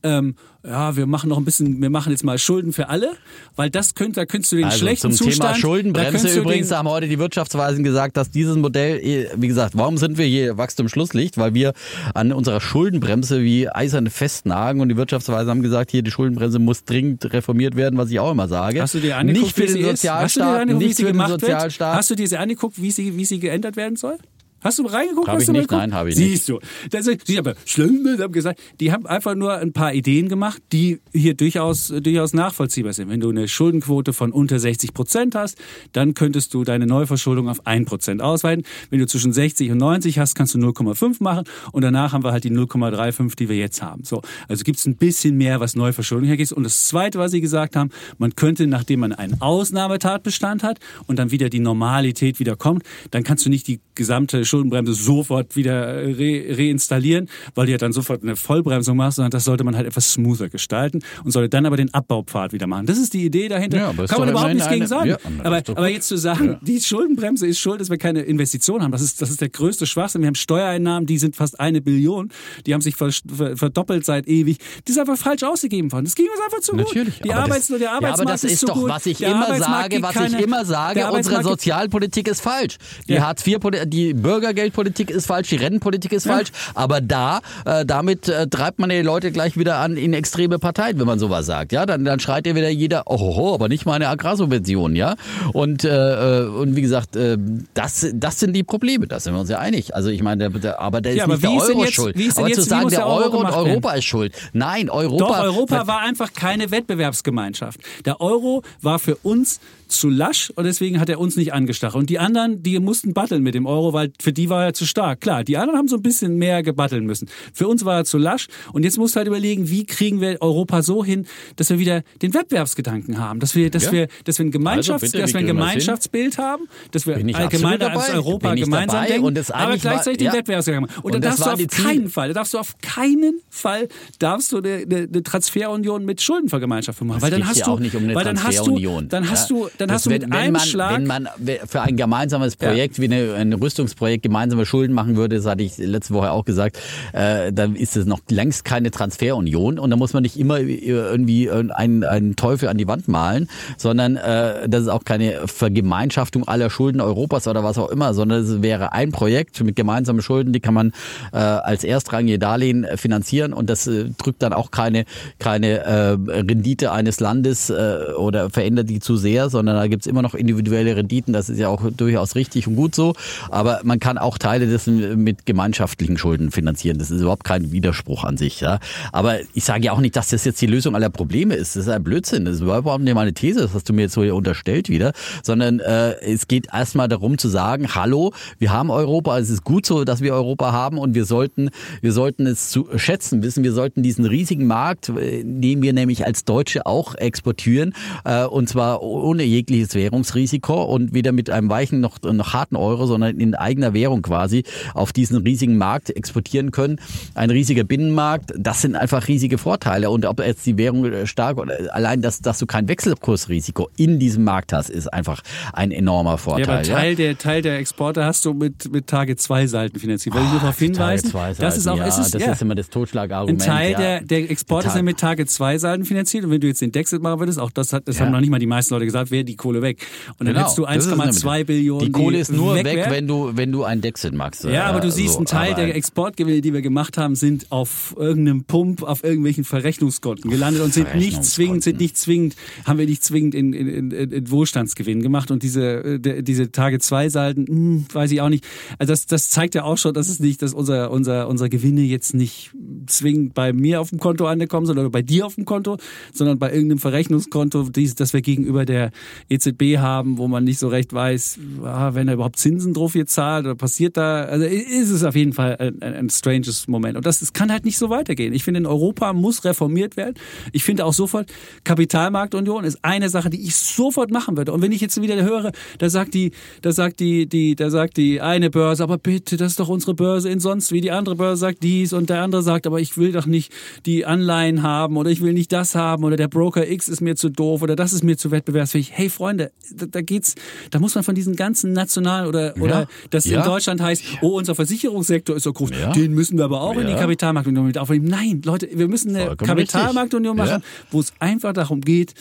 ähm, 0.04 0.36
ja, 0.66 0.96
wir 0.98 1.06
machen 1.06 1.30
noch 1.30 1.38
ein 1.38 1.46
bisschen, 1.46 1.82
wir 1.82 1.90
machen 1.90 2.12
jetzt 2.12 2.24
mal 2.24 2.38
Schulden 2.38 2.74
für 2.74 2.90
alle, 2.90 3.14
weil 3.56 3.70
das 3.70 3.96
könnte, 3.96 4.20
da 4.22 4.26
könntest 4.26 4.52
du 4.52 4.58
den 4.58 4.66
Also 4.66 4.80
schlechten 4.80 5.12
zum 5.12 5.28
Zustand, 5.28 5.56
Thema 5.56 5.56
Schuldenbremse 5.56 6.40
übrigens 6.40 6.72
haben 6.72 6.90
heute 6.90 7.08
die 7.08 7.20
Wirtschaftsweisen 7.20 7.84
gesagt, 7.84 8.18
dass 8.18 8.32
dieses 8.32 8.56
Modell, 8.58 9.00
eh, 9.00 9.30
wie 9.36 9.48
gesagt, 9.48 9.78
warum 9.78 9.98
sind 9.98 10.18
wir 10.18 10.26
hier 10.26 10.58
Wachstum 10.58 10.90
Schlusslicht? 10.90 11.38
Weil 11.38 11.54
wir 11.54 11.74
an 12.14 12.32
unserer 12.32 12.60
Schuldenbremse 12.60 13.42
wie 13.44 13.70
eiserne 13.70 14.10
festnagen 14.10 14.82
und 14.82 14.90
die 14.90 14.98
Wirtschaftsweisen 14.98 15.50
haben 15.50 15.62
gesagt, 15.62 15.92
hier 15.92 16.02
die 16.02 16.12
Schuldenbremse 16.12 16.60
muss 16.60 16.84
dringend 16.84 17.32
reformiert 17.34 17.76
werden, 17.76 17.98
was 17.98 18.10
ich 18.10 18.20
auch 18.20 18.32
immer 18.32 18.48
sage. 18.48 18.82
Hast 18.82 18.94
du 18.94 19.00
dir 19.00 19.18
angeguckt, 19.18 19.46
nicht 19.46 19.56
für 19.56 19.62
wie 19.64 19.68
den 19.68 19.96
sie 19.98 20.08
ist? 20.08 20.10
Hast 20.10 20.36
du 20.36 20.40
dir 20.42 20.46
Sozialstaat, 20.46 20.68
nicht 20.78 20.96
für 20.98 21.04
den 21.04 21.12
gemacht 21.14 21.30
wird? 21.30 21.42
Sozialstaat. 21.42 21.96
Hast 21.96 22.10
du 22.10 22.16
dir 22.16 22.40
angeguckt, 22.40 22.82
wie 22.82 22.92
sie, 22.92 23.18
wie 23.18 23.26
sie 23.26 23.40
geändert 23.40 23.76
werden 23.76 23.96
soll? 23.96 24.18
Hast 24.62 24.80
du 24.80 24.86
reingeguckt? 24.86 25.28
Hab 25.28 25.36
hast 25.36 25.44
ich 25.44 25.50
nicht, 25.50 25.70
nein, 25.72 25.82
geguckt? 25.82 25.94
hab 25.94 26.08
ich 26.08 26.16
nicht. 26.16 26.30
Siehst 26.30 26.50
du. 26.50 26.60
Das, 26.90 27.06
sie 27.06 27.38
aber 27.38 27.54
schlimm, 27.66 28.08
haben 28.20 28.32
gesagt, 28.32 28.60
die 28.80 28.92
haben 28.92 29.06
einfach 29.06 29.36
nur 29.36 29.54
ein 29.54 29.72
paar 29.72 29.94
Ideen 29.94 30.30
gemacht, 30.30 30.62
die 30.72 31.00
hier 31.14 31.36
durchaus, 31.36 31.94
durchaus 32.02 32.34
nachvollziehbar 32.34 32.94
sind. 32.94 33.10
Wenn 33.10 33.20
du 33.20 33.30
eine 33.30 33.48
Schuldenquote 33.48 34.14
von 34.14 34.32
unter 34.32 34.60
60 34.60 34.94
Prozent 34.94 35.36
hast, 35.36 35.58
dann 35.94 36.16
könntest 36.16 36.54
du 36.54 36.64
deine 36.64 36.88
Neuverschuldung 36.88 37.50
auf 37.50 37.68
1 37.68 37.88
Prozent 37.88 38.22
ausweiten. 38.22 38.66
Wenn 38.90 39.00
du 39.00 39.06
zwischen 39.06 39.32
60 39.32 39.72
und 39.72 39.78
90 39.78 40.18
hast, 40.18 40.34
kannst 40.34 40.56
du 40.56 40.60
0,5 40.60 41.22
machen 41.22 41.44
und 41.72 41.84
danach 41.84 42.14
haben 42.14 42.24
wir 42.24 42.32
halt 42.32 42.44
die 42.44 42.52
0,35, 42.52 43.36
die 43.36 43.50
wir 43.50 43.58
jetzt 43.58 43.82
haben. 43.82 44.04
So, 44.04 44.22
also 44.48 44.64
gibt 44.64 44.80
es 44.80 44.86
ein 44.86 44.96
bisschen 44.96 45.38
mehr, 45.38 45.60
was 45.60 45.76
Neuverschuldung 45.76 46.28
hergeht. 46.28 46.52
Und 46.52 46.64
das 46.64 46.88
Zweite, 46.88 47.20
was 47.20 47.32
sie 47.32 47.42
gesagt 47.42 47.76
haben, 47.76 47.92
man 48.18 48.36
könnte, 48.36 48.66
nachdem 48.66 49.02
man 49.02 49.14
einen 49.14 49.40
Ausnahmetatbestand 49.40 50.64
hat 50.64 50.80
und 51.06 51.20
dann 51.20 51.32
wieder 51.32 51.50
die 51.50 51.60
Normalität 51.60 52.40
wieder 52.40 52.56
kommt, 52.56 52.84
dann 53.12 53.24
kannst 53.24 53.46
du 53.46 53.50
nicht 53.50 53.68
die 53.68 53.80
gesamte 53.96 54.46
Schuldenbremse 54.48 54.94
sofort 54.94 55.56
wieder 55.56 55.96
re 55.98 56.46
reinstallieren, 56.58 57.30
weil 57.56 57.66
du 57.68 57.72
ja 57.74 57.78
dann 57.78 57.94
sofort 57.94 58.24
eine 58.24 58.36
Vollbremsung 58.36 58.98
machst, 58.98 59.18
sondern 59.18 59.32
das 59.32 59.44
sollte 59.44 59.64
man 59.64 59.76
halt 59.76 59.88
etwas 59.88 60.14
smoother 60.14 60.50
gestalten 60.50 61.02
und 61.24 61.32
sollte 61.32 61.50
dann 61.50 61.66
aber 61.66 61.78
den 61.78 61.94
Abbaupfad 61.94 62.54
wieder 62.54 62.68
machen. 62.68 62.86
Das 62.86 62.98
ist 62.98 63.14
die 63.14 63.26
Idee 63.26 63.48
dahinter. 63.48 63.78
Ja, 63.78 63.92
ist 63.92 64.10
Kann 64.10 64.20
man 64.22 64.30
überhaupt 64.30 64.54
nichts 64.54 64.70
gegen 64.70 64.88
sagen. 64.88 65.10
ja, 65.10 65.18
aber, 65.44 65.58
ist 65.60 65.70
aber 65.70 65.90
jetzt 65.90 66.08
zu 66.08 66.18
sagen, 66.18 66.58
die 66.62 66.80
Schuldenbremse 66.82 67.46
ist 67.48 67.60
schuld, 67.60 67.80
dass 67.82 67.90
wir 67.90 67.98
keine 67.98 68.22
Investitionen 68.22 68.84
haben, 68.84 68.92
das 68.92 69.02
ist, 69.02 69.22
das 69.22 69.30
ist 69.30 69.42
der 69.42 69.50
größte 69.50 69.86
Schwachsinn. 69.86 70.22
Wir 70.22 70.28
haben 70.28 70.36
Steuereinnahmen, 70.36 71.06
die 71.06 71.18
sind 71.18 71.36
fast 71.36 71.60
eine 71.60 71.82
Billion, 71.82 72.30
die 72.66 72.74
haben 72.74 72.82
sich 72.82 72.96
ver 72.96 73.12
ver 73.12 73.56
verdoppelt 73.58 74.06
seit 74.06 74.28
ewig. 74.28 74.58
Die 74.88 74.92
ist 74.92 74.98
einfach 75.00 75.18
falsch 75.18 75.44
ausgegeben 75.44 75.92
worden. 75.92 76.06
Das 76.06 76.16
ging 76.16 76.26
uns 76.34 76.42
einfach 76.44 76.60
zu 76.62 76.76
Natürlich. 76.76 77.16
gut. 77.18 77.26
Die 77.26 77.34
aber 77.34 77.44
Arbeits 77.44 77.68
das, 77.68 77.78
der 77.80 77.88
ja, 77.88 77.92
Arbeitsmarkt 77.94 78.22
aber 78.22 78.32
das 78.32 78.44
ist, 78.44 78.60
zu 78.60 78.66
doch, 78.68 78.76
gut. 78.76 78.90
was 78.90 79.06
ich 79.06 79.22
immer 79.22 79.58
sage, 79.58 80.02
was 80.02 80.14
keine- 80.14 80.38
ich 80.38 80.44
immer 80.44 80.66
sage, 80.66 81.06
unsere 81.12 81.44
Sozialpolitik 81.44 82.28
ist 82.28 82.42
falsch. 82.42 82.78
Die 83.08 83.14
Ja. 83.14 83.26
Hartz 83.28 83.46
IV, 83.46 83.58
-Poli- 83.58 83.86
die 83.86 84.14
Bürgergeldpolitik 84.42 85.10
ist 85.10 85.26
falsch, 85.26 85.50
die 85.50 85.56
Rentenpolitik 85.56 86.12
ist 86.14 86.28
falsch. 86.28 86.50
Aber 86.76 87.02
da, 87.02 87.40
äh, 87.66 87.86
damit 87.86 88.28
äh, 88.30 88.48
treibt 88.48 88.78
man 88.80 88.90
die 88.90 89.02
Leute 89.02 89.32
gleich 89.32 89.58
wieder 89.58 89.78
an 89.78 89.98
in 89.98 90.14
extreme 90.14 90.60
Parteien, 90.60 91.00
wenn 91.00 91.08
man 91.08 91.18
sowas 91.18 91.46
sagt. 91.48 91.72
Ja, 91.72 91.86
dann, 91.88 92.06
dann 92.06 92.20
schreit 92.20 92.46
ja 92.46 92.56
wieder 92.56 92.70
jeder, 92.70 93.04
oh, 93.08 93.54
aber 93.54 93.68
nicht 93.68 93.86
meine 93.88 94.08
Agrarsubvention, 94.10 94.96
ja. 94.96 95.16
Und 95.54 95.84
äh, 95.84 96.44
äh, 96.44 96.48
und 96.48 96.76
wie 96.76 96.82
gesagt, 96.82 97.16
äh, 97.16 97.38
das, 97.74 98.06
das 98.14 98.40
sind 98.40 98.54
die 98.54 98.64
Probleme. 98.64 99.08
Da 99.08 99.20
sind 99.20 99.34
wir 99.34 99.40
uns 99.40 99.50
ja 99.50 99.58
einig. 99.60 99.96
Also 99.96 100.10
ich 100.10 100.22
meine, 100.22 100.50
der, 100.50 100.60
der, 100.60 100.80
aber 100.82 101.02
der 101.02 101.14
ist 101.14 101.18
Ja, 101.18 101.24
aber 101.24 101.34
nicht 101.34 101.44
der 101.44 101.52
Euro 101.52 101.84
jetzt- 101.84 101.94
schuld. 101.94 102.16
aber 102.38 102.48
jetzt- 102.48 102.56
zu 102.58 102.62
sagen, 102.70 102.90
der 102.90 103.00
der 103.00 103.08
Euro 103.08 103.18
Euro 103.18 103.26
und 103.26 103.38
gemacht 103.40 103.56
werden? 103.56 103.70
Europa 103.72 103.92
ist 103.94 104.06
schuld. 104.06 104.34
Nein, 104.54 104.90
Europa. 104.90 105.18
Doch, 105.18 105.40
Europa 105.40 105.88
war 105.88 106.00
einfach 106.02 106.34
keine 106.34 106.70
Wettbewerbsgemeinschaft. 106.72 107.80
Der 108.06 108.22
Euro 108.22 108.64
war 108.82 109.00
für 109.00 109.16
uns 109.18 109.60
zu 109.88 110.10
lasch 110.10 110.52
und 110.56 110.64
deswegen 110.66 111.00
hat 111.00 111.10
er 111.10 111.20
uns 111.20 111.36
nicht 111.38 111.54
angestachelt. 111.54 112.02
Und 112.02 112.10
die 112.10 112.20
anderen, 112.20 112.64
die 112.64 112.80
mussten 112.80 113.14
batteln 113.14 113.44
mit 113.44 113.56
dem 113.56 113.66
Euro, 113.66 113.94
weil 113.94 114.12
für 114.22 114.34
die 114.34 114.50
war 114.50 114.66
er 114.66 114.74
zu 114.74 114.86
stark. 114.86 115.22
Klar, 115.22 115.44
die 115.44 115.58
anderen 115.58 115.78
haben 115.78 115.88
so 115.88 115.96
ein 115.98 116.02
bisschen 116.02 116.36
mehr 116.38 116.64
gebatteln 116.64 117.06
müssen. 117.06 117.28
Für 117.54 117.68
uns 117.68 117.86
war 117.86 117.98
er 117.98 118.06
zu 118.06 118.18
lasch 118.18 118.48
und 118.74 118.84
jetzt 118.84 118.98
musst 118.98 119.16
du 119.16 119.18
halt 119.18 119.28
überlegen, 119.28 119.70
wie 119.70 119.86
kriegen 119.86 120.22
wir 120.22 120.42
Europa 120.42 120.82
so 120.82 121.04
hin, 121.04 121.26
dass 121.56 121.70
wir 121.70 121.80
wieder 121.80 122.04
den 122.22 122.34
Wettbewerbsgedanken 122.34 123.18
haben, 123.20 123.40
dass 123.40 123.56
wir, 123.56 123.70
dass 123.70 123.86
Ja. 123.86 123.92
wir, 123.92 124.08
dass 124.26 124.40
wir 124.40 124.46
ein 124.46 124.52
Gemeinschafts, 124.52 125.04
Also 125.04 125.12
bitte, 125.14 125.22
dass 125.24 125.34
wir 125.34 125.40
ein 125.40 125.46
das? 125.48 125.54
Gemeinschaftsbild 125.56 126.38
haben, 126.38 126.64
dass 126.92 127.06
wir 127.08 127.16
allgemein 127.16 127.82
als. 127.82 128.10
Europa 128.10 128.54
gemeinsam 128.56 129.06
denken, 129.06 129.26
und 129.26 129.36
das 129.38 129.52
aber 129.52 129.68
eigentlich 129.72 129.84
war- 129.84 129.92
gleichzeitig 129.94 130.18
den 130.20 130.28
ja. 130.28 130.34
Wettbewerbsgedanken 130.34 130.90
haben. 130.92 130.98
Und, 131.02 131.06
Und 131.06 131.24
dann 131.24 131.32
das 131.32 131.40
darfst 131.40 131.60
du 131.60 131.66
auf 131.66 131.86
keinen 131.86 132.10
Fall, 132.10 132.28
da 132.30 132.34
darfst 132.36 132.54
du 132.54 132.58
auf 132.60 132.76
keinen 132.82 133.40
Fall 133.50 133.88
darfst 134.20 134.52
du 134.52 134.58
eine, 134.58 134.70
eine, 134.78 134.96
eine 135.12 135.24
Transferunion 135.24 136.06
mit 136.06 136.22
Schuldenvergemeinschaftung 136.22 137.08
machen, 137.08 137.22
weil 137.22 137.32
dann 137.32 137.48
hast 137.48 137.58
ja 137.60 137.66
du, 137.66 137.72
auch 137.72 137.80
nicht 137.80 137.96
um 137.96 138.04
eine 138.04 138.16
weil 138.16 138.24
dann 138.24 138.38
hast 138.44 138.58
du, 138.60 138.64
Transferunion. 138.64 139.10
dann 139.10 139.30
hast 139.30 139.50
Ja. 139.50 139.56
du, 139.58 139.70
dann 139.78 139.92
hast 139.92 140.06
du 140.06 140.10
wenn- 140.10 140.22
mit 140.22 140.30
wenn 140.32 140.38
einem 140.38 140.54
man, 140.54 140.62
Schlag 140.62 140.94
Wenn 140.98 141.08
man 141.08 141.28
für 141.68 141.82
ein 141.82 141.96
gemeinsames 141.98 142.56
Projekt 142.56 143.00
wie 143.00 143.06
eine, 143.06 143.34
ein 143.36 143.54
Rüstungsprojekt 143.54 144.24
gemeinsame 144.24 144.66
Schulden 144.66 144.94
machen 144.94 145.16
würde, 145.16 145.36
das 145.38 145.46
hatte 145.46 145.64
ich 145.64 145.78
letzte 145.78 146.14
Woche 146.14 146.32
auch 146.32 146.46
gesagt, 146.46 146.78
äh, 147.14 147.52
dann 147.54 147.76
ist 147.76 147.96
es 147.98 148.06
noch 148.06 148.20
längst 148.30 148.66
keine 148.66 148.92
Transferunion 148.92 149.80
und 149.80 149.90
da 149.90 149.96
muss 149.96 150.14
man 150.14 150.24
nicht 150.24 150.38
immer 150.40 150.60
irgendwie 150.60 151.50
einen, 151.52 152.04
einen 152.04 152.36
Teufel 152.36 152.70
an 152.70 152.78
die 152.78 152.88
Wand 152.88 153.08
malen, 153.08 153.50
sondern 153.78 154.16
äh, 154.18 154.68
das 154.70 154.84
ist 154.84 154.88
auch 154.90 155.06
keine 155.06 155.48
Vergemeinschaftung 155.48 156.48
aller 156.48 156.70
Schulden 156.70 157.02
Europas 157.02 157.48
oder 157.48 157.64
was 157.64 157.78
auch 157.78 157.90
immer, 157.90 158.14
sondern 158.14 158.44
es 158.44 158.62
wäre 158.62 158.94
ein 158.94 159.12
Projekt 159.12 159.62
mit 159.64 159.76
gemeinsamen 159.76 160.22
Schulden, 160.22 160.54
die 160.54 160.60
kann 160.60 160.74
man 160.74 160.92
äh, 161.34 161.38
als 161.38 161.84
erstrangige 161.84 162.40
Darlehen 162.40 162.84
äh, 162.84 162.98
finanzieren 162.98 163.54
und 163.54 163.70
das 163.70 163.86
äh, 163.88 164.06
drückt 164.18 164.42
dann 164.42 164.54
auch 164.54 164.72
keine, 164.72 165.06
keine 165.40 165.80
äh, 165.80 166.18
Rendite 166.28 166.92
eines 166.92 167.20
Landes 167.20 167.70
äh, 167.70 167.98
oder 168.18 168.50
verändert 168.50 168.90
die 168.90 169.00
zu 169.00 169.18
sehr, 169.18 169.50
sondern 169.50 169.67
da 169.74 169.88
gibt's 169.88 170.08
immer 170.08 170.22
noch 170.22 170.34
individuelle 170.34 170.96
Renditen, 170.96 171.34
das 171.34 171.50
ist 171.50 171.60
ja 171.60 171.70
auch 171.70 171.82
durchaus 171.96 172.36
richtig 172.36 172.68
und 172.68 172.76
gut 172.76 172.96
so, 172.96 173.14
aber 173.50 173.82
man 173.84 174.00
kann 174.00 174.18
auch 174.18 174.38
Teile 174.38 174.68
des 174.68 174.88
mit 174.88 175.46
gemeinschaftlichen 175.46 176.18
Schulden 176.18 176.52
finanzieren. 176.52 176.98
Das 176.98 177.12
ist 177.12 177.22
überhaupt 177.22 177.44
kein 177.44 177.72
Widerspruch 177.72 178.24
an 178.24 178.38
sich. 178.38 178.62
Ja. 178.62 178.80
Aber 179.12 179.40
ich 179.54 179.64
sage 179.64 179.86
ja 179.86 179.92
auch 179.92 180.00
nicht, 180.00 180.16
dass 180.16 180.30
das 180.30 180.46
jetzt 180.46 180.62
die 180.62 180.68
Lösung 180.68 180.96
aller 180.96 181.10
Probleme 181.10 181.56
ist. 181.56 181.76
Das 181.76 181.84
ist 181.84 181.90
ein 181.90 182.04
Blödsinn. 182.04 182.46
Das 182.46 182.56
ist 182.56 182.62
überhaupt 182.62 183.04
nicht 183.04 183.14
meine 183.14 183.34
These, 183.34 183.62
das 183.62 183.74
hast 183.74 183.90
du 183.90 183.94
mir 183.94 184.04
jetzt 184.04 184.14
so 184.14 184.24
hier 184.24 184.36
unterstellt 184.36 184.90
wieder. 184.90 185.12
Sondern 185.44 185.80
äh, 185.80 186.14
es 186.22 186.48
geht 186.48 186.68
erstmal 186.74 187.08
darum 187.08 187.38
zu 187.38 187.50
sagen, 187.50 187.96
hallo, 187.96 188.34
wir 188.60 188.72
haben 188.72 188.90
Europa, 188.90 189.38
es 189.40 189.50
ist 189.50 189.64
gut 189.64 189.86
so, 189.86 190.04
dass 190.04 190.22
wir 190.22 190.34
Europa 190.34 190.72
haben 190.72 190.98
und 190.98 191.16
wir 191.16 191.26
sollten, 191.26 191.70
wir 192.02 192.12
sollten 192.12 192.48
es 192.48 192.70
zu 192.70 192.88
schätzen 192.96 193.44
wissen. 193.44 193.64
Wir 193.64 193.74
sollten 193.74 194.04
diesen 194.04 194.26
riesigen 194.26 194.68
Markt, 194.68 195.10
äh, 195.10 195.44
den 195.44 195.82
wir 195.82 195.94
nämlich 195.94 196.26
als 196.26 196.46
Deutsche 196.46 196.86
auch 196.86 197.16
exportieren, 197.16 197.94
äh, 198.26 198.46
und 198.46 198.70
zwar 198.70 199.02
ohne 199.02 199.44
jegliches 199.58 199.96
Währungsrisiko 199.96 200.84
und 200.84 201.14
weder 201.14 201.32
mit 201.32 201.50
einem 201.50 201.70
weichen 201.70 202.00
noch, 202.00 202.22
noch 202.22 202.54
harten 202.54 202.76
Euro, 202.76 203.06
sondern 203.06 203.40
in 203.40 203.56
eigener 203.56 203.94
Währung 203.94 204.22
quasi 204.22 204.64
auf 204.94 205.12
diesen 205.12 205.38
riesigen 205.38 205.78
Markt 205.78 206.10
exportieren 206.10 206.72
können. 206.72 207.00
Ein 207.34 207.50
riesiger 207.50 207.84
Binnenmarkt, 207.84 208.54
das 208.58 208.82
sind 208.82 208.96
einfach 208.96 209.28
riesige 209.28 209.58
Vorteile. 209.58 210.10
Und 210.10 210.26
ob 210.26 210.40
jetzt 210.40 210.66
die 210.66 210.78
Währung 210.78 211.26
stark 211.26 211.58
oder 211.58 211.94
allein, 211.94 212.22
dass, 212.22 212.42
dass 212.42 212.60
du 212.60 212.66
kein 212.66 212.88
Wechselkursrisiko 212.88 213.90
in 213.98 214.20
diesem 214.20 214.44
Markt 214.44 214.74
hast, 214.74 214.90
ist 214.90 215.12
einfach 215.12 215.42
ein 215.74 215.92
enormer 215.92 216.38
Vorteil. 216.38 216.66
Ja, 216.68 216.74
aber 216.74 216.84
Teil, 216.84 217.10
ja? 217.12 217.16
der, 217.16 217.38
Teil 217.38 217.62
der 217.62 217.80
Exporte 217.80 218.26
hast 218.26 218.46
du 218.46 218.54
mit, 218.54 218.92
mit 218.92 219.08
Tage 219.08 219.36
2 219.36 219.68
Salden 219.68 220.00
finanziert. 220.00 220.36
Will 220.36 220.44
ich 220.44 220.52
nur 220.52 220.60
darauf 220.60 220.78
hinweisen, 220.78 221.32
das 221.58 221.78
ist 221.78 221.88
auch, 221.88 221.98
ja, 221.98 222.06
es 222.06 222.18
ist, 222.18 222.36
das 222.36 222.42
ja, 222.42 222.52
ist 222.52 222.62
immer 222.62 222.76
das 222.76 222.90
Totschlagargument. 222.90 223.62
Ein 223.62 223.68
Teil 223.68 223.92
ja. 223.92 223.98
der, 223.98 224.22
der 224.22 224.52
Exporte 224.52 224.90
sind 224.90 225.06
mit 225.06 225.18
Tage 225.18 225.46
2 225.46 225.78
Salden 225.80 226.06
finanziert 226.06 226.46
und 226.46 226.52
wenn 226.52 226.62
du 226.62 226.68
jetzt 226.68 226.82
den 226.82 226.92
Dexit 226.92 227.22
machen 227.22 227.40
würdest, 227.40 227.60
auch 227.60 227.72
das, 227.72 227.94
hat, 227.94 228.08
das 228.08 228.20
haben 228.22 228.32
noch 228.32 228.40
nicht 228.40 228.50
mal 228.50 228.60
die 228.60 228.68
meisten 228.68 228.94
Leute 228.94 229.06
gesagt, 229.06 229.32
wäre 229.32 229.44
die 229.48 229.56
Kohle 229.56 229.82
weg. 229.82 230.06
Und 230.38 230.46
dann 230.46 230.54
genau, 230.54 230.66
hättest 230.66 230.78
du 230.78 230.86
1,2 230.86 231.64
Billionen. 231.64 232.06
Die 232.06 232.12
Kohle 232.12 232.40
ist 232.40 232.52
nur 232.52 232.76
weg, 232.76 232.86
weg 232.86 233.08
wenn 233.10 233.28
du, 233.28 233.52
wenn 233.56 233.72
du 233.72 233.84
ein 233.84 234.02
Dexit 234.02 234.34
machst. 234.34 234.64
Ja, 234.64 234.86
aber 234.86 235.00
du 235.00 235.12
siehst, 235.12 235.34
so, 235.34 235.40
ein 235.40 235.46
Teil 235.46 235.74
der 235.74 235.96
Exportgewinne, 235.96 236.62
die 236.62 236.74
wir 236.74 236.82
gemacht 236.82 237.18
haben, 237.18 237.36
sind 237.36 237.72
auf 237.72 238.16
irgendeinem 238.18 238.64
Pump, 238.64 239.04
auf 239.04 239.24
irgendwelchen 239.24 239.64
Verrechnungskonten 239.64 240.50
gelandet 240.52 240.84
und 240.84 240.94
sind 240.94 241.16
nicht 241.16 241.44
zwingend, 241.44 241.84
sind 241.84 242.00
nicht 242.00 242.18
zwingend, 242.18 242.56
haben 242.86 243.00
wir 243.00 243.06
nicht 243.06 243.24
zwingend 243.24 243.56
in, 243.56 243.74
in, 243.74 244.12
in, 244.12 244.32
in 244.32 244.52
Wohlstandsgewinn 244.52 245.22
gemacht 245.22 245.52
und 245.52 245.64
diese, 245.64 246.20
de, 246.20 246.42
diese 246.42 246.72
Tage 246.72 247.00
2 247.00 247.30
Salden, 247.30 247.68
hm, 247.68 248.06
weiß 248.12 248.32
ich 248.32 248.42
auch 248.42 248.50
nicht. 248.50 248.66
Also 249.00 249.14
das, 249.14 249.26
das 249.26 249.50
zeigt 249.50 249.76
ja 249.76 249.84
auch 249.84 249.98
schon, 249.98 250.14
dass 250.14 250.30
es 250.30 250.40
nicht, 250.40 250.62
dass 250.62 250.74
unser, 250.74 251.12
unser, 251.12 251.48
unser 251.48 251.70
Gewinne 251.70 252.02
jetzt 252.02 252.34
nicht 252.34 252.72
zwingend 253.08 253.54
bei 253.54 253.74
mir 253.74 254.02
auf 254.02 254.10
dem 254.10 254.20
Konto 254.20 254.46
ankommen, 254.46 254.86
sondern 254.86 255.10
bei 255.12 255.22
dir 255.22 255.46
auf 255.46 255.56
dem 255.56 255.66
Konto, 255.66 255.98
sondern 256.34 256.60
bei 256.60 256.72
irgendeinem 256.72 257.00
Verrechnungskonto, 257.00 257.90
das 257.90 258.34
wir 258.34 258.42
gegenüber 258.42 258.86
der 258.86 259.12
EZB 259.50 259.98
haben, 259.98 260.38
wo 260.38 260.48
man 260.48 260.64
nicht 260.64 260.80
so 260.80 260.88
recht 260.88 261.14
weiß, 261.14 261.60
ah, 261.84 262.14
wenn 262.14 262.28
er 262.28 262.36
überhaupt 262.36 262.58
Zinsen 262.58 262.94
drauf 262.94 263.14
hier 263.14 263.26
zahlt 263.26 263.66
oder 263.66 263.76
passiert 263.76 264.18
da, 264.18 264.44
also 264.44 264.66
ist 264.66 265.10
es 265.10 265.24
auf 265.24 265.36
jeden 265.36 265.54
Fall 265.54 265.78
ein, 265.80 266.02
ein, 266.02 266.14
ein 266.14 266.30
stranges 266.30 266.88
Moment. 266.88 267.18
Und 267.18 267.26
das, 267.26 267.40
das 267.40 267.54
kann 267.54 267.72
halt 267.72 267.86
nicht 267.86 267.98
so 267.98 268.10
weitergehen. 268.10 268.54
Ich 268.54 268.64
finde, 268.64 268.80
in 268.80 268.86
Europa 268.86 269.34
muss 269.34 269.64
reformiert 269.64 270.18
werden. 270.18 270.36
Ich 270.72 270.84
finde 270.84 271.06
auch 271.06 271.14
sofort, 271.14 271.52
Kapitalmarktunion 271.84 272.84
ist 272.84 273.00
eine 273.04 273.30
Sache, 273.30 273.50
die 273.50 273.62
ich 273.62 273.76
sofort 273.76 274.32
machen 274.32 274.58
würde. 274.58 274.74
Und 274.74 274.82
wenn 274.82 274.92
ich 274.92 275.02
jetzt 275.02 275.22
wieder 275.22 275.42
höre, 275.44 275.72
da 275.98 276.10
sagt 276.10 276.34
die, 276.34 276.52
da 276.82 276.92
sagt 276.92 277.20
die, 277.20 277.48
die, 277.48 277.76
da 277.76 277.90
sagt 277.90 278.18
die 278.18 278.42
eine 278.42 278.70
Börse, 278.70 279.04
aber 279.04 279.18
bitte, 279.18 279.58
das 279.58 279.72
ist 279.72 279.80
doch 279.80 279.90
unsere 279.90 280.14
Börse 280.14 280.50
in 280.50 280.60
sonst 280.60 280.92
wie 280.92 281.02
die 281.02 281.12
andere 281.12 281.36
Börse 281.36 281.60
sagt 281.60 281.84
dies 281.84 282.14
und 282.14 282.30
der 282.30 282.42
andere 282.42 282.62
sagt, 282.62 282.88
aber 282.88 283.00
ich 283.00 283.18
will 283.18 283.32
doch 283.32 283.46
nicht 283.46 283.72
die 284.06 284.26
Anleihen 284.26 284.84
haben 284.84 285.18
oder 285.18 285.30
ich 285.30 285.42
will 285.42 285.54
nicht 285.54 285.72
das 285.72 285.96
haben 285.96 286.24
oder 286.24 286.36
der 286.36 286.48
Broker 286.48 286.90
X 286.90 287.10
ist 287.10 287.22
mir 287.22 287.36
zu 287.36 287.50
doof 287.50 287.82
oder 287.82 287.96
das 287.96 288.14
ist 288.14 288.24
mir 288.24 288.38
zu 288.38 288.52
wettbewerbsfähig. 288.52 289.12
Hey 289.12 289.27
Freunde, 289.30 289.72
da, 289.94 290.06
da 290.06 290.22
geht's, 290.22 290.56
da 290.92 291.00
muss 291.00 291.16
man 291.16 291.24
von 291.24 291.36
diesen 291.36 291.56
ganzen 291.56 291.94
nationalen 291.94 292.48
oder, 292.48 292.76
ja. 292.76 292.82
oder 292.82 293.08
das 293.30 293.46
ja. 293.46 293.60
in 293.60 293.66
Deutschland 293.66 294.02
heißt, 294.02 294.24
oh, 294.42 294.58
unser 294.58 294.76
Versicherungssektor 294.76 295.56
ist 295.56 295.64
so 295.64 295.74
groß, 295.74 295.92
ja. 295.92 296.12
den 296.12 296.34
müssen 296.34 296.58
wir 296.58 296.66
aber 296.66 296.82
auch 296.82 296.98
in 296.98 297.08
die 297.08 297.16
Kapitalmarktunion 297.16 297.86
mit 297.88 297.98
aufnehmen. 297.98 298.28
Nein, 298.28 298.62
Leute, 298.64 298.90
wir 298.92 299.08
müssen 299.08 299.36
eine 299.36 299.48
Vollkommen 299.48 299.70
Kapitalmarktunion 299.70 300.56
machen, 300.58 300.84
wo 301.12 301.20
es 301.20 301.34
einfach 301.40 301.74
darum 301.74 302.02
geht, 302.02 302.34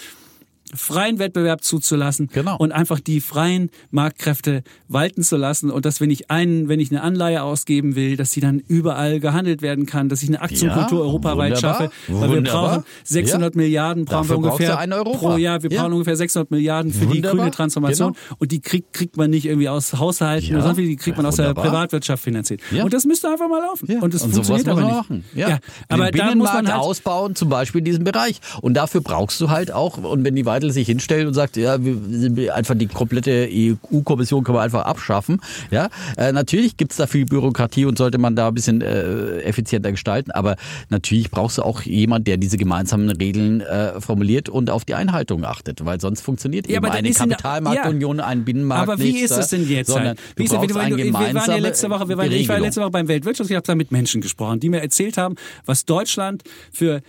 freien 0.74 1.18
Wettbewerb 1.18 1.62
zuzulassen 1.62 2.28
genau. 2.32 2.56
und 2.56 2.72
einfach 2.72 3.00
die 3.00 3.20
freien 3.20 3.70
Marktkräfte 3.90 4.62
walten 4.88 5.22
zu 5.22 5.36
lassen 5.36 5.70
und 5.70 5.86
dass 5.86 6.00
wenn 6.00 6.10
ich 6.10 6.30
einen, 6.30 6.68
wenn 6.68 6.80
ich 6.80 6.90
eine 6.90 7.02
Anleihe 7.02 7.42
ausgeben 7.42 7.94
will, 7.94 8.16
dass 8.16 8.32
sie 8.32 8.40
dann 8.40 8.58
überall 8.58 9.20
gehandelt 9.20 9.62
werden 9.62 9.86
kann, 9.86 10.08
dass 10.08 10.22
ich 10.22 10.28
eine 10.28 10.40
Aktienkultur 10.42 10.98
ja, 10.98 11.04
europaweit 11.04 11.56
wunderbar, 11.56 11.74
schaffe, 11.74 11.90
weil 12.08 12.28
wunderbar. 12.30 12.62
wir 12.62 12.68
brauchen 12.70 12.84
600 13.04 13.54
ja. 13.54 13.60
Milliarden 13.60 14.04
brauchen 14.04 14.28
wir 14.28 14.36
ungefähr 14.38 14.76
pro 14.76 15.36
Jahr, 15.36 15.62
wir 15.62 15.70
ja. 15.70 15.82
brauchen 15.82 15.92
ungefähr 15.92 16.16
600 16.16 16.50
Milliarden 16.50 16.92
für 16.92 17.08
wunderbar. 17.08 17.32
die 17.32 17.38
grüne 17.38 17.50
Transformation 17.50 18.12
genau. 18.12 18.36
und 18.38 18.52
die 18.52 18.60
kriegt, 18.60 18.92
kriegt 18.92 19.16
man 19.16 19.30
nicht 19.30 19.46
irgendwie 19.46 19.68
aus 19.68 19.94
Haushalten 19.94 20.54
oder 20.54 20.64
sonst 20.64 20.78
wie, 20.78 20.88
die 20.88 20.96
kriegt 20.96 21.16
man 21.16 21.26
aus 21.26 21.36
der 21.36 21.54
Privatwirtschaft 21.54 22.22
finanziert. 22.22 22.60
Und 22.72 22.92
das 22.92 23.04
müsste 23.04 23.28
einfach 23.28 23.48
mal 23.48 23.60
laufen 23.60 23.88
und 24.00 24.14
das 24.14 24.22
und 24.22 24.32
funktioniert 24.32 24.68
aber 24.68 24.82
nicht. 24.82 24.94
Machen. 24.94 25.24
Ja. 25.34 25.58
aber 25.88 26.10
da 26.10 26.34
muss 26.34 26.52
man 26.52 26.66
halt 26.66 26.82
ausbauen, 26.82 27.34
zum 27.34 27.48
Beispiel 27.48 27.80
in 27.80 27.84
diesem 27.84 28.04
Bereich 28.04 28.40
und 28.62 28.74
dafür 28.74 29.00
brauchst 29.00 29.40
du 29.40 29.50
halt 29.50 29.70
auch 29.70 29.98
und 29.98 30.24
wenn 30.24 30.34
die 30.34 30.44
Weidel 30.56 30.72
sich 30.72 30.86
hinstellt 30.86 31.26
und 31.26 31.34
sagt, 31.34 31.56
ja, 31.56 31.76
wir, 31.80 32.54
einfach 32.54 32.74
die 32.74 32.86
komplette 32.86 33.48
EU-Kommission 33.50 34.42
können 34.42 34.56
wir 34.56 34.62
einfach 34.62 34.86
abschaffen. 34.86 35.40
Ja, 35.70 35.88
äh, 36.16 36.32
natürlich 36.32 36.76
gibt's 36.76 36.96
da 36.96 37.06
viel 37.06 37.26
Bürokratie 37.26 37.84
und 37.84 37.98
sollte 37.98 38.18
man 38.18 38.36
da 38.36 38.48
ein 38.48 38.54
bisschen 38.54 38.80
äh, 38.80 39.40
effizienter 39.40 39.90
gestalten, 39.90 40.30
aber 40.30 40.56
natürlich 40.88 41.30
brauchst 41.30 41.58
du 41.58 41.62
auch 41.62 41.82
jemand, 41.82 42.26
der 42.26 42.38
diese 42.38 42.56
gemeinsamen 42.56 43.10
Regeln 43.10 43.60
äh, 43.60 44.00
formuliert 44.00 44.48
und 44.48 44.70
auf 44.70 44.84
die 44.84 44.94
Einhaltung 44.94 45.44
achtet, 45.44 45.84
weil 45.84 46.00
sonst 46.00 46.22
funktioniert 46.22 46.68
ja, 46.68 46.78
eben 46.78 46.86
eine 46.86 47.10
Kapitalmarktunion, 47.10 48.18
ja. 48.18 48.26
ein 48.26 48.44
Binnenmarkt 48.44 48.88
Aber 48.88 48.98
wie 48.98 49.12
nicht, 49.12 49.24
ist 49.24 49.36
es 49.36 49.48
denn 49.48 49.68
jetzt? 49.68 49.94
Halt? 49.94 50.18
Wie 50.36 50.44
ist, 50.44 50.52
du, 50.52 50.60
wenn 50.60 50.90
du, 50.90 50.96
wir 50.96 51.12
waren 51.12 51.34
ja 51.34 51.56
letzte 51.56 51.90
Woche, 51.90 52.08
wir 52.08 52.16
waren, 52.16 52.32
ich 52.32 52.48
war 52.48 52.58
letzte 52.58 52.80
Woche 52.80 52.90
beim 52.90 53.08
Weltwirtschaftsfonds, 53.08 53.50
ich 53.50 53.56
habe 53.56 53.66
da 53.66 53.74
mit 53.74 53.92
Menschen 53.92 54.22
gesprochen, 54.22 54.60
die 54.60 54.70
mir 54.70 54.80
erzählt 54.80 55.18
haben, 55.18 55.34
was 55.66 55.84
Deutschland 55.84 56.42
für 56.72 57.02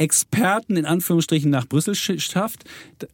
Experten 0.00 0.76
in 0.76 0.86
Anführungsstrichen 0.86 1.50
nach 1.50 1.66
Brüssel 1.66 1.94
schafft 1.94 2.64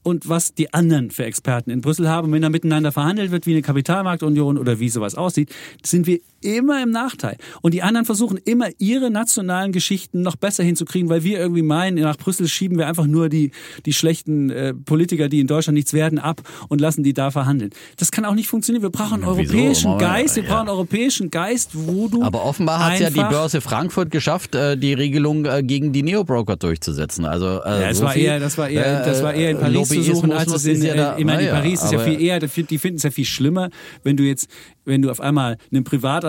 und 0.04 0.28
was 0.28 0.54
die 0.54 0.72
anderen 0.72 1.10
für 1.10 1.24
Experten 1.24 1.70
in 1.70 1.80
Brüssel 1.80 2.08
haben. 2.08 2.30
wenn 2.30 2.42
da 2.42 2.48
miteinander 2.48 2.92
verhandelt 2.92 3.32
wird, 3.32 3.46
wie 3.46 3.52
eine 3.52 3.62
Kapitalmarktunion 3.62 4.56
oder 4.56 4.78
wie 4.78 4.88
sowas 4.88 5.16
aussieht, 5.16 5.52
sind 5.84 6.06
wir 6.06 6.20
immer 6.46 6.82
im 6.82 6.90
Nachteil. 6.90 7.36
Und 7.60 7.74
die 7.74 7.82
anderen 7.82 8.06
versuchen 8.06 8.38
immer 8.44 8.68
ihre 8.78 9.10
nationalen 9.10 9.72
Geschichten 9.72 10.22
noch 10.22 10.36
besser 10.36 10.62
hinzukriegen, 10.62 11.08
weil 11.08 11.24
wir 11.24 11.38
irgendwie 11.38 11.62
meinen, 11.62 12.00
nach 12.02 12.16
Brüssel 12.16 12.48
schieben 12.48 12.78
wir 12.78 12.86
einfach 12.86 13.06
nur 13.06 13.28
die, 13.28 13.50
die 13.84 13.92
schlechten 13.92 14.50
äh, 14.50 14.72
Politiker, 14.72 15.28
die 15.28 15.40
in 15.40 15.46
Deutschland 15.46 15.74
nichts 15.74 15.92
werden, 15.92 16.18
ab 16.18 16.42
und 16.68 16.80
lassen 16.80 17.02
die 17.02 17.14
da 17.14 17.30
verhandeln. 17.30 17.70
Das 17.96 18.12
kann 18.12 18.24
auch 18.24 18.34
nicht 18.34 18.48
funktionieren. 18.48 18.82
Wir 18.82 18.90
brauchen 18.90 19.14
einen 19.14 19.24
europäischen 19.24 19.90
Wieso? 19.90 19.98
Geist, 19.98 20.36
wir 20.36 20.44
ja. 20.44 20.48
brauchen 20.48 20.60
einen 20.60 20.70
europäischen 20.70 21.30
Geist, 21.30 21.70
wo 21.74 22.08
du. 22.08 22.22
Aber 22.22 22.44
offenbar 22.44 22.92
hat 22.92 23.00
ja 23.00 23.10
die 23.10 23.20
Börse 23.20 23.60
Frankfurt 23.60 24.10
geschafft, 24.10 24.54
äh, 24.54 24.76
die 24.76 24.94
Regelung 24.94 25.44
äh, 25.46 25.62
gegen 25.64 25.92
die 25.92 26.02
Neobroker 26.02 26.56
durchzusetzen. 26.56 27.24
Also, 27.24 27.46
äh, 27.46 27.80
ja, 27.80 27.88
das, 27.88 27.98
so 27.98 28.04
war 28.04 28.14
eher, 28.14 28.38
das 28.38 28.56
war 28.56 28.68
eher, 28.68 29.04
das 29.04 29.22
war 29.22 29.34
eher 29.34 29.50
in 29.50 29.58
Paris 29.58 29.88
zu 29.88 30.02
suchen, 30.02 30.32
als 30.32 30.52
es 30.52 30.64
in, 30.64 30.82
ja 30.82 30.94
da, 30.94 31.12
immer 31.16 31.40
in 31.40 31.50
Paris 31.50 31.82
ist 31.82 31.92
ja 31.92 31.98
viel 31.98 32.20
eher, 32.20 32.38
die 32.38 32.78
finden 32.78 32.96
es 32.96 33.02
ja 33.02 33.10
viel 33.10 33.24
schlimmer, 33.24 33.70
wenn 34.04 34.16
du 34.16 34.22
jetzt 34.22 34.48
wenn 34.86 35.02
du 35.02 35.10
auf 35.10 35.20
einmal 35.20 35.58
einem 35.70 35.84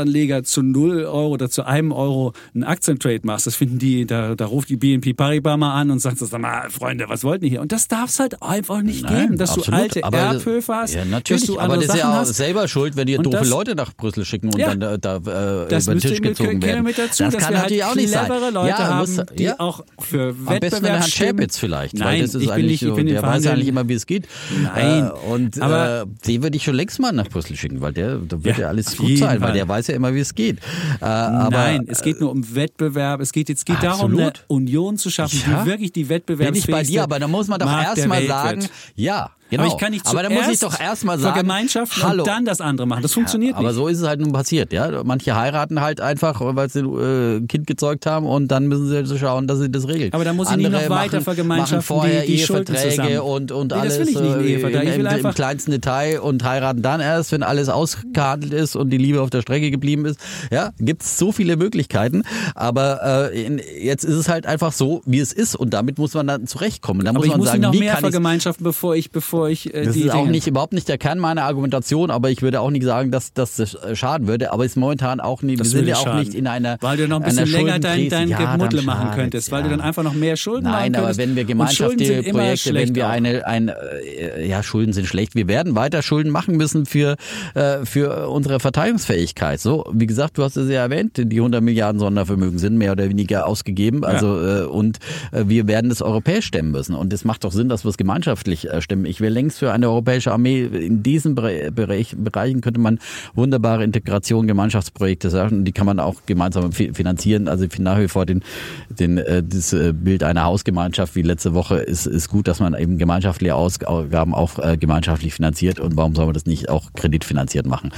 Privatanleger 0.07 0.43
zu 0.43 0.61
0 0.61 1.05
Euro 1.05 1.27
oder 1.27 1.49
zu 1.49 1.65
einem 1.65 1.91
Euro 1.91 2.33
einen 2.53 2.63
Aktientrade 2.63 3.21
machst, 3.23 3.47
das 3.47 3.55
finden 3.55 3.79
die, 3.79 4.05
da, 4.05 4.35
da 4.35 4.45
ruft 4.45 4.69
die 4.69 4.77
BNP 4.77 5.13
Paribas 5.13 5.57
mal 5.57 5.79
an 5.79 5.91
und 5.91 5.99
sagt, 5.99 6.17
sag 6.17 6.39
mal, 6.39 6.69
Freunde, 6.69 7.05
was 7.07 7.23
wollten 7.23 7.43
die 7.43 7.49
hier? 7.49 7.61
Und 7.61 7.71
das 7.71 7.87
darf 7.87 8.09
es 8.09 8.19
halt 8.19 8.41
einfach 8.41 8.81
nicht 8.81 9.03
Nein, 9.03 9.21
geben, 9.21 9.37
dass 9.37 9.51
absolut. 9.51 9.67
du 9.67 9.73
alte 9.73 10.03
aber, 10.03 10.17
Erbhöfe 10.17 10.73
hast. 10.73 10.93
Ja, 10.93 11.05
natürlich, 11.05 11.43
dass 11.43 11.47
du 11.47 11.59
aber 11.59 11.75
das 11.75 11.85
ist 11.85 11.95
ja 11.95 12.11
auch 12.11 12.15
hast. 12.15 12.35
selber 12.35 12.67
schuld, 12.67 12.95
wenn 12.95 13.07
dir 13.07 13.19
doofe 13.19 13.37
das, 13.37 13.49
Leute 13.49 13.75
nach 13.75 13.93
Brüssel 13.93 14.25
schicken 14.25 14.47
und 14.47 14.59
ja, 14.59 14.73
dann 14.75 14.79
da, 14.79 14.97
da 14.97 15.65
äh, 15.65 15.65
über 15.65 15.93
den 15.93 15.99
Tisch 15.99 16.21
gezogen 16.21 16.61
werden. 16.61 16.83
Mit 16.83 16.97
dazu, 16.97 17.23
das 17.23 17.37
kann 17.37 17.53
natürlich 17.53 17.83
halt 17.83 17.91
auch 17.91 17.95
nicht 17.95 18.09
sein. 18.09 18.27
Leute 18.27 18.69
ja, 18.69 18.77
haben, 18.77 18.99
muss, 18.99 19.25
die 19.37 19.43
ja. 19.43 19.55
auch 19.59 19.83
für 19.99 20.29
Wettbewerb 20.29 20.53
Am 20.53 20.59
besten 20.59 20.85
Herrn 20.85 21.03
Schäpitz 21.03 21.57
vielleicht, 21.57 21.95
Nein, 21.95 22.07
weil 22.07 22.21
das 22.21 22.35
ist 22.35 22.49
eigentlich 22.49 22.81
nicht, 22.81 22.95
so, 22.95 22.95
der 22.95 23.21
weiß 23.21 23.47
eigentlich 23.47 23.67
immer, 23.67 23.87
wie 23.87 23.93
es 23.93 24.05
geht. 24.05 24.27
Nein. 24.63 25.07
Äh, 25.07 25.31
und 25.31 25.57
äh, 25.57 26.05
den 26.25 26.43
würde 26.43 26.57
ich 26.57 26.63
schon 26.63 26.75
längst 26.75 26.99
mal 26.99 27.11
nach 27.11 27.27
Brüssel 27.27 27.55
schicken, 27.55 27.81
weil 27.81 27.93
der, 27.93 28.17
da 28.17 28.43
wird 28.43 28.57
ja 28.57 28.67
alles 28.67 28.95
gut 28.97 29.17
sein, 29.17 29.41
weil 29.41 29.53
der 29.53 29.67
weiß 29.67 29.86
ja 29.87 29.95
immer, 29.95 30.13
wie 30.13 30.19
es 30.19 30.33
geht. 30.35 30.59
Äh, 31.01 31.05
aber, 31.05 31.49
Nein, 31.49 31.85
es 31.87 32.01
geht 32.01 32.19
nur 32.19 32.31
um 32.31 32.55
Wettbewerb. 32.55 33.21
Es 33.21 33.31
geht 33.31 33.49
jetzt 33.49 33.65
geht 33.65 33.81
darum, 33.81 34.17
eine 34.17 34.33
Union 34.47 34.97
zu 34.97 35.09
schaffen, 35.09 35.39
ja? 35.47 35.63
die 35.63 35.69
wirklich 35.69 35.91
die 35.91 36.09
Wettbewerbsfähigste 36.09 36.71
Bin 36.71 36.75
ich 36.75 36.87
bei 36.87 36.91
dir, 36.91 37.03
aber 37.03 37.19
da 37.19 37.27
muss 37.27 37.47
man 37.47 37.59
doch 37.59 37.71
erstmal 37.71 38.25
sagen, 38.25 38.61
wird. 38.61 38.71
ja, 38.95 39.31
Genau. 39.49 39.63
Aber 39.63 39.71
ich 39.71 39.77
kann 39.77 39.91
nicht 39.91 40.05
aber 40.07 40.23
da 40.23 40.29
muss 40.29 40.47
ich 40.47 40.59
doch 40.59 40.79
erstmal 40.79 41.17
sagen, 41.19 41.35
vergemeinschaften 41.35 42.03
hallo. 42.03 42.23
und 42.23 42.27
dann 42.27 42.45
das 42.45 42.61
andere 42.61 42.87
machen. 42.87 43.01
Das 43.01 43.13
funktioniert 43.13 43.51
ja, 43.51 43.57
aber 43.57 43.69
nicht. 43.69 43.77
Aber 43.77 43.85
so 43.85 43.87
ist 43.87 44.01
es 44.01 44.07
halt 44.07 44.19
nun 44.19 44.33
passiert, 44.33 44.73
ja. 44.73 45.03
Manche 45.03 45.35
heiraten 45.35 45.81
halt 45.81 46.01
einfach, 46.01 46.41
weil 46.41 46.69
sie 46.69 46.79
äh, 46.79 47.37
ein 47.37 47.47
Kind 47.47 47.67
gezeugt 47.67 48.05
haben 48.05 48.25
und 48.25 48.49
dann 48.49 48.67
müssen 48.67 48.87
sie 48.87 49.05
so 49.05 49.17
schauen, 49.17 49.47
dass 49.47 49.59
sie 49.59 49.69
das 49.69 49.87
regeln. 49.87 50.13
Aber 50.13 50.25
da 50.25 50.33
muss 50.33 50.49
ich 50.51 50.57
nicht 50.57 50.71
noch 50.71 50.89
weiter 50.89 51.21
vergemeinschaften, 51.21 51.81
vorher 51.81 52.21
die, 52.21 52.27
die 52.27 52.39
Eheverträge 52.39 53.23
und, 53.23 53.51
und 53.51 53.71
nee, 53.71 53.77
alles 53.77 53.97
das 53.97 54.07
will 54.07 54.13
ich 54.13 54.19
nicht, 54.19 54.35
Ehe, 54.37 54.67
äh, 54.67 54.95
im, 54.95 55.05
im, 55.05 55.25
im, 55.25 55.33
kleinsten 55.33 55.71
Detail 55.71 56.19
und 56.19 56.43
heiraten 56.43 56.81
dann 56.81 56.99
erst, 56.99 57.31
wenn 57.31 57.43
alles 57.43 57.69
ausgehandelt 57.69 58.53
ist 58.53 58.75
und 58.75 58.89
die 58.89 58.97
Liebe 58.97 59.21
auf 59.21 59.29
der 59.29 59.41
Strecke 59.41 59.71
geblieben 59.71 60.05
ist. 60.05 60.19
Ja, 60.51 60.71
gibt 60.79 61.03
es 61.03 61.17
so 61.17 61.31
viele 61.31 61.57
Möglichkeiten. 61.57 62.23
Aber 62.55 63.31
äh, 63.31 63.45
in, 63.45 63.61
jetzt 63.81 64.03
ist 64.03 64.15
es 64.15 64.29
halt 64.29 64.45
einfach 64.45 64.71
so, 64.71 65.01
wie 65.05 65.19
es 65.19 65.31
ist 65.31 65.55
und 65.55 65.73
damit 65.73 65.97
muss 65.97 66.13
man 66.13 66.27
dann 66.27 66.47
zurechtkommen. 66.47 67.05
Da 67.05 67.11
aber 67.11 67.19
muss 67.19 67.27
man 67.27 67.37
muss 67.37 67.47
sagen, 67.47 67.61
noch 67.61 67.73
mehr 67.73 67.97
vergemeinschaften, 67.97 68.63
bevor 68.63 68.95
ich, 68.95 69.11
bevor 69.11 69.36
bevor 69.37 69.49
ich 69.49 69.73
äh, 69.73 69.85
das 69.85 69.93
die 69.93 70.01
ist 70.03 70.13
auch 70.13 70.25
nicht 70.25 70.47
überhaupt 70.47 70.73
nicht 70.73 70.87
der 70.87 70.97
Kern 70.97 71.19
meiner 71.19 71.43
Argumentation, 71.43 72.11
aber 72.11 72.29
ich 72.29 72.41
würde 72.41 72.61
auch 72.61 72.71
nicht 72.71 72.83
sagen, 72.83 73.11
dass 73.11 73.33
das 73.33 73.59
äh, 73.59 73.95
schaden 73.95 74.27
würde. 74.27 74.51
Aber 74.51 74.65
ist 74.65 74.77
momentan 74.77 75.19
auch 75.19 75.41
nicht. 75.41 75.59
Das 75.59 75.73
wir 75.73 75.79
sind 75.79 75.87
ja 75.87 75.97
auch 75.97 76.15
nicht 76.15 76.33
in 76.33 76.47
einer 76.47 76.77
weil 76.81 76.97
du 76.97 77.07
noch 77.07 77.21
ein 77.21 77.23
bisschen 77.23 77.47
länger 77.47 77.79
dein, 77.79 78.09
dein 78.09 78.29
ja, 78.29 78.55
Gemuddle 78.55 78.81
machen 78.81 79.11
könntest, 79.15 79.51
weil 79.51 79.61
ja. 79.61 79.65
du 79.65 79.69
dann 79.71 79.81
einfach 79.81 80.03
noch 80.03 80.13
mehr 80.13 80.35
Schulden 80.37 80.63
Nein, 80.63 80.91
machen 80.91 81.03
könntest. 81.03 81.17
Nein, 81.17 81.27
aber 81.27 81.29
wenn 81.29 81.35
wir 81.35 81.45
gemeinschaftliche 81.45 82.23
Projekte, 82.23 82.73
wenn 82.73 82.95
wir 82.95 83.09
eine, 83.09 83.45
ein, 83.45 83.69
äh, 83.69 84.47
ja 84.47 84.63
Schulden 84.63 84.93
sind 84.93 85.07
schlecht. 85.07 85.35
Wir 85.35 85.47
werden 85.47 85.75
weiter 85.75 86.01
Schulden 86.01 86.31
machen 86.31 86.57
müssen 86.57 86.85
für 86.85 87.15
äh, 87.53 87.85
für 87.85 88.29
unsere 88.29 88.59
Verteidigungsfähigkeit. 88.59 89.59
So, 89.59 89.85
wie 89.93 90.07
gesagt, 90.07 90.37
du 90.37 90.43
hast 90.43 90.57
es 90.57 90.69
ja 90.69 90.81
erwähnt, 90.81 91.17
die 91.17 91.37
100 91.37 91.61
Milliarden 91.61 91.99
Sondervermögen 91.99 92.59
sind 92.59 92.77
mehr 92.77 92.91
oder 92.91 93.09
weniger 93.09 93.45
ausgegeben. 93.45 94.03
Also 94.03 94.39
ja. 94.39 94.61
äh, 94.61 94.65
und 94.65 94.97
äh, 95.31 95.43
wir 95.47 95.67
werden 95.67 95.89
das 95.89 96.01
europäisch 96.01 96.45
stemmen 96.45 96.71
müssen. 96.71 96.95
Und 96.95 97.13
es 97.13 97.25
macht 97.25 97.43
doch 97.43 97.51
Sinn, 97.51 97.69
dass 97.69 97.85
wir 97.85 97.89
es 97.89 97.97
gemeinschaftlich 97.97 98.69
äh, 98.69 98.81
stemmen. 98.81 99.05
Ich 99.05 99.21
wäre 99.27 99.33
längst 99.33 99.59
für 99.59 99.71
eine 99.73 99.89
europäische 99.89 100.31
Armee. 100.31 100.63
In 100.63 101.03
diesen 101.03 101.35
Bereich, 101.35 102.15
Bereichen 102.15 102.61
könnte 102.61 102.79
man 102.79 102.99
wunderbare 103.35 103.83
Integration, 103.83 104.47
Gemeinschaftsprojekte 104.47 105.29
sagen. 105.29 105.65
Die 105.65 105.73
kann 105.73 105.85
man 105.85 105.99
auch 105.99 106.15
gemeinsam 106.25 106.71
finanzieren. 106.71 107.47
Also 107.47 107.65
ich 107.65 107.71
finde 107.71 107.91
nach 107.91 107.99
wie 107.99 108.07
vor 108.07 108.25
den, 108.25 108.41
den, 108.89 109.17
äh, 109.17 109.43
das 109.43 109.73
äh, 109.73 109.93
Bild 109.93 110.23
einer 110.23 110.45
Hausgemeinschaft 110.45 111.15
wie 111.15 111.21
letzte 111.21 111.53
Woche 111.53 111.77
ist, 111.77 112.05
ist 112.05 112.29
gut, 112.29 112.47
dass 112.47 112.59
man 112.59 112.73
eben 112.73 112.97
gemeinschaftliche 112.97 113.55
Ausgaben 113.55 114.33
auch 114.33 114.59
äh, 114.59 114.77
gemeinschaftlich 114.77 115.33
finanziert. 115.33 115.79
Und 115.79 115.97
warum 115.97 116.15
soll 116.15 116.25
man 116.25 116.33
das 116.33 116.45
nicht 116.45 116.69
auch 116.69 116.93
kreditfinanziert 116.93 117.65
machen? 117.65 117.91